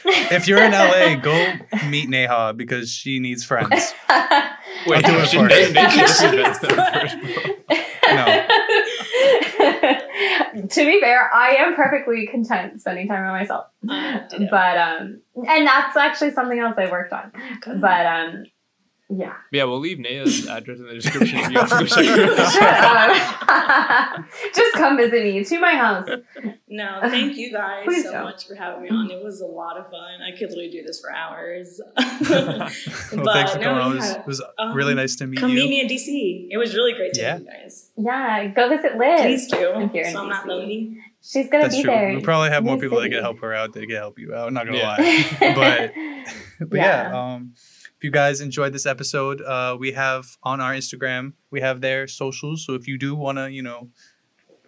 If 0.06 0.46
you're 0.48 0.62
in 0.62 0.72
LA, 0.72 1.16
go 1.16 1.54
meet 1.88 2.08
Neha 2.08 2.52
because 2.54 2.90
she 2.92 3.20
needs 3.20 3.44
friends. 3.44 3.94
Wait, 4.86 5.04
do 5.04 5.12
it 5.18 5.28
she 5.28 5.38
for 5.38 5.48
didn't 5.48 5.76
her. 5.76 5.82
make 5.82 5.94
this 5.94 6.20
She's 6.20 6.32
event 6.32 6.56
first, 6.56 7.16
bro. 7.20 7.54
to 10.68 10.86
be 10.86 11.00
fair, 11.00 11.30
I 11.34 11.56
am 11.58 11.74
perfectly 11.74 12.26
content 12.26 12.80
spending 12.80 13.08
time 13.08 13.24
by 13.24 13.30
myself. 13.40 13.66
Uh. 13.88 14.20
But 14.50 14.76
um 14.78 15.20
and 15.48 15.66
that's 15.66 15.96
actually 15.96 16.32
something 16.32 16.58
else 16.58 16.74
I 16.78 16.90
worked 16.90 17.12
on. 17.12 17.32
But 17.80 18.06
um 18.06 18.44
yeah. 19.08 19.34
Yeah, 19.52 19.64
we'll 19.64 19.80
leave 19.80 19.98
Neha's 19.98 20.46
address 20.48 20.78
in 20.78 20.86
the 20.86 20.94
description 20.94 21.38
if 21.38 21.50
you 21.50 21.58
have 21.58 21.68
to 21.70 21.78
go 21.78 21.86
check 21.86 22.04
her 22.06 22.40
out. 22.40 22.52
Shut 22.52 24.18
up. 24.18 24.24
Just 24.54 24.72
come 24.74 24.96
visit 24.96 25.22
me 25.24 25.44
to 25.44 25.58
my 25.60 25.74
house. 25.74 26.08
No, 26.68 26.98
thank 27.02 27.36
you 27.36 27.52
guys 27.52 27.84
Please 27.86 28.04
so 28.04 28.12
don't. 28.12 28.24
much 28.24 28.46
for 28.46 28.54
having 28.54 28.82
me 28.82 28.88
on. 28.88 29.10
It 29.10 29.22
was 29.22 29.40
a 29.40 29.46
lot 29.46 29.76
of 29.76 29.84
fun. 29.90 30.20
I 30.22 30.30
could 30.36 30.48
literally 30.50 30.70
do 30.70 30.82
this 30.82 31.00
for 31.00 31.12
hours. 31.12 31.80
well, 31.96 32.68
thanks 33.34 33.52
for 33.52 33.58
no, 33.58 33.64
coming 33.64 33.82
on. 33.82 33.92
It 33.92 33.96
was, 33.96 34.04
yeah. 34.10 34.20
it 34.20 34.26
was 34.26 34.42
Um, 34.58 34.74
really 34.74 34.94
nice 34.94 35.16
to 35.16 35.26
meet 35.26 35.38
Come 35.38 35.50
you. 35.50 35.60
Come 35.60 35.68
meet 35.68 35.70
me 35.70 35.80
in 35.82 35.88
DC. 35.88 36.48
It 36.50 36.56
was 36.58 36.74
really 36.74 36.92
great 36.94 37.14
to 37.14 37.20
Yeah. 37.20 37.38
meet 37.38 37.46
you 37.46 37.50
guys. 37.52 37.90
Yeah, 37.96 38.46
go 38.48 38.68
visit 38.68 38.96
Liz. 38.96 39.20
Please 39.20 39.46
do. 39.48 39.72
I'm 39.72 39.88
here 39.90 40.04
in 40.04 40.12
So 40.12 40.22
I'm 40.22 40.28
not 40.28 40.44
DC. 40.44 40.48
lonely. 40.48 40.98
She's 41.26 41.48
gonna 41.48 41.64
That's 41.64 41.76
be 41.76 41.82
true. 41.84 41.90
there. 41.90 42.10
We'll 42.12 42.20
probably 42.20 42.50
have 42.50 42.64
more 42.64 42.76
New 42.76 42.82
people 42.82 43.00
that 43.00 43.08
can 43.08 43.22
help 43.22 43.38
her 43.40 43.54
out 43.54 43.72
that 43.72 43.80
can 43.86 43.96
help 43.96 44.18
you 44.18 44.34
out. 44.34 44.46
I'm 44.48 44.52
not 44.54 44.66
gonna 44.66 44.76
Yeah. 44.78 44.88
lie. 45.40 45.54
but 46.60 46.68
but 46.68 46.76
yeah. 46.76 47.10
Yeah. 47.10 47.18
um 47.34 47.54
if 47.56 47.63
you 48.04 48.10
guys 48.10 48.40
enjoyed 48.40 48.72
this 48.72 48.86
episode 48.86 49.40
uh 49.42 49.76
we 49.78 49.92
have 49.92 50.24
on 50.42 50.60
our 50.60 50.72
instagram 50.80 51.32
we 51.50 51.60
have 51.60 51.80
their 51.80 52.06
socials 52.06 52.64
so 52.64 52.74
if 52.74 52.86
you 52.86 52.96
do 52.98 53.14
want 53.14 53.38
to 53.38 53.50
you 53.50 53.62
know 53.62 53.88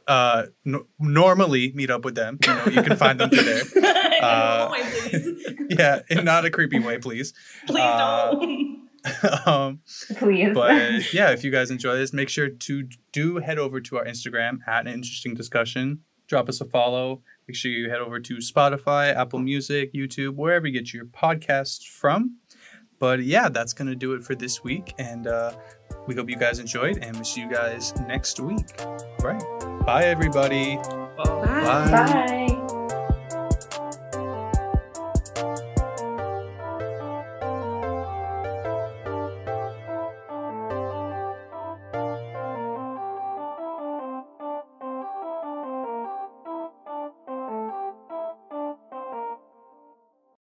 uh 0.09 0.45
no- 0.64 0.87
normally 0.99 1.72
meet 1.74 1.91
up 1.91 2.05
with 2.05 2.14
them 2.14 2.39
you 2.47 2.55
know 2.55 2.64
you 2.76 2.82
can 2.82 2.97
find 2.97 3.20
them 3.20 3.30
through 3.30 3.43
there 3.45 3.62
In 4.16 4.24
Uh, 4.24 4.59
normal 4.59 4.72
way, 4.72 4.82
please. 5.11 5.55
yeah 5.78 6.01
in 6.09 6.24
not 6.24 6.45
a 6.47 6.51
creepy 6.51 6.78
way 6.78 6.97
please 6.99 7.34
Please 7.66 7.82
uh, 7.82 8.30
don't. 8.32 8.89
um 9.47 9.80
Please. 10.16 10.55
but 10.55 11.12
yeah 11.12 11.30
if 11.30 11.45
you 11.45 11.51
guys 11.51 11.70
enjoy 11.70 11.95
this 11.97 12.12
make 12.12 12.28
sure 12.28 12.49
to 12.49 12.89
do 13.12 13.37
head 13.39 13.59
over 13.59 13.80
to 13.80 13.99
our 13.99 14.05
instagram 14.05 14.59
at 14.66 14.87
an 14.87 14.93
interesting 14.95 15.34
discussion 15.34 16.01
drop 16.28 16.49
us 16.49 16.61
a 16.61 16.64
follow 16.64 17.20
make 17.47 17.55
sure 17.57 17.70
you 17.70 17.91
head 17.91 18.01
over 18.01 18.18
to 18.18 18.37
spotify 18.39 19.14
apple 19.14 19.39
music 19.39 19.93
youtube 19.93 20.34
wherever 20.34 20.66
you 20.66 20.72
get 20.72 20.93
your 20.95 21.05
podcasts 21.05 21.84
from 21.87 22.37
but 22.99 23.22
yeah 23.22 23.49
that's 23.49 23.72
gonna 23.72 23.94
do 23.94 24.14
it 24.14 24.22
for 24.22 24.34
this 24.34 24.62
week 24.64 24.94
and 24.99 25.26
uh 25.26 25.53
we 26.07 26.14
hope 26.14 26.30
you 26.30 26.36
guys 26.36 26.59
enjoyed 26.59 26.99
and 26.99 27.16
we'll 27.16 27.24
see 27.24 27.40
you 27.40 27.51
guys 27.51 27.94
next 28.07 28.38
week. 28.40 28.80
All 28.80 28.97
right. 29.22 29.84
Bye 29.84 30.05
everybody. 30.05 30.76
Well, 30.76 31.42
Bye. 31.42 31.90
Bye. 31.90 32.62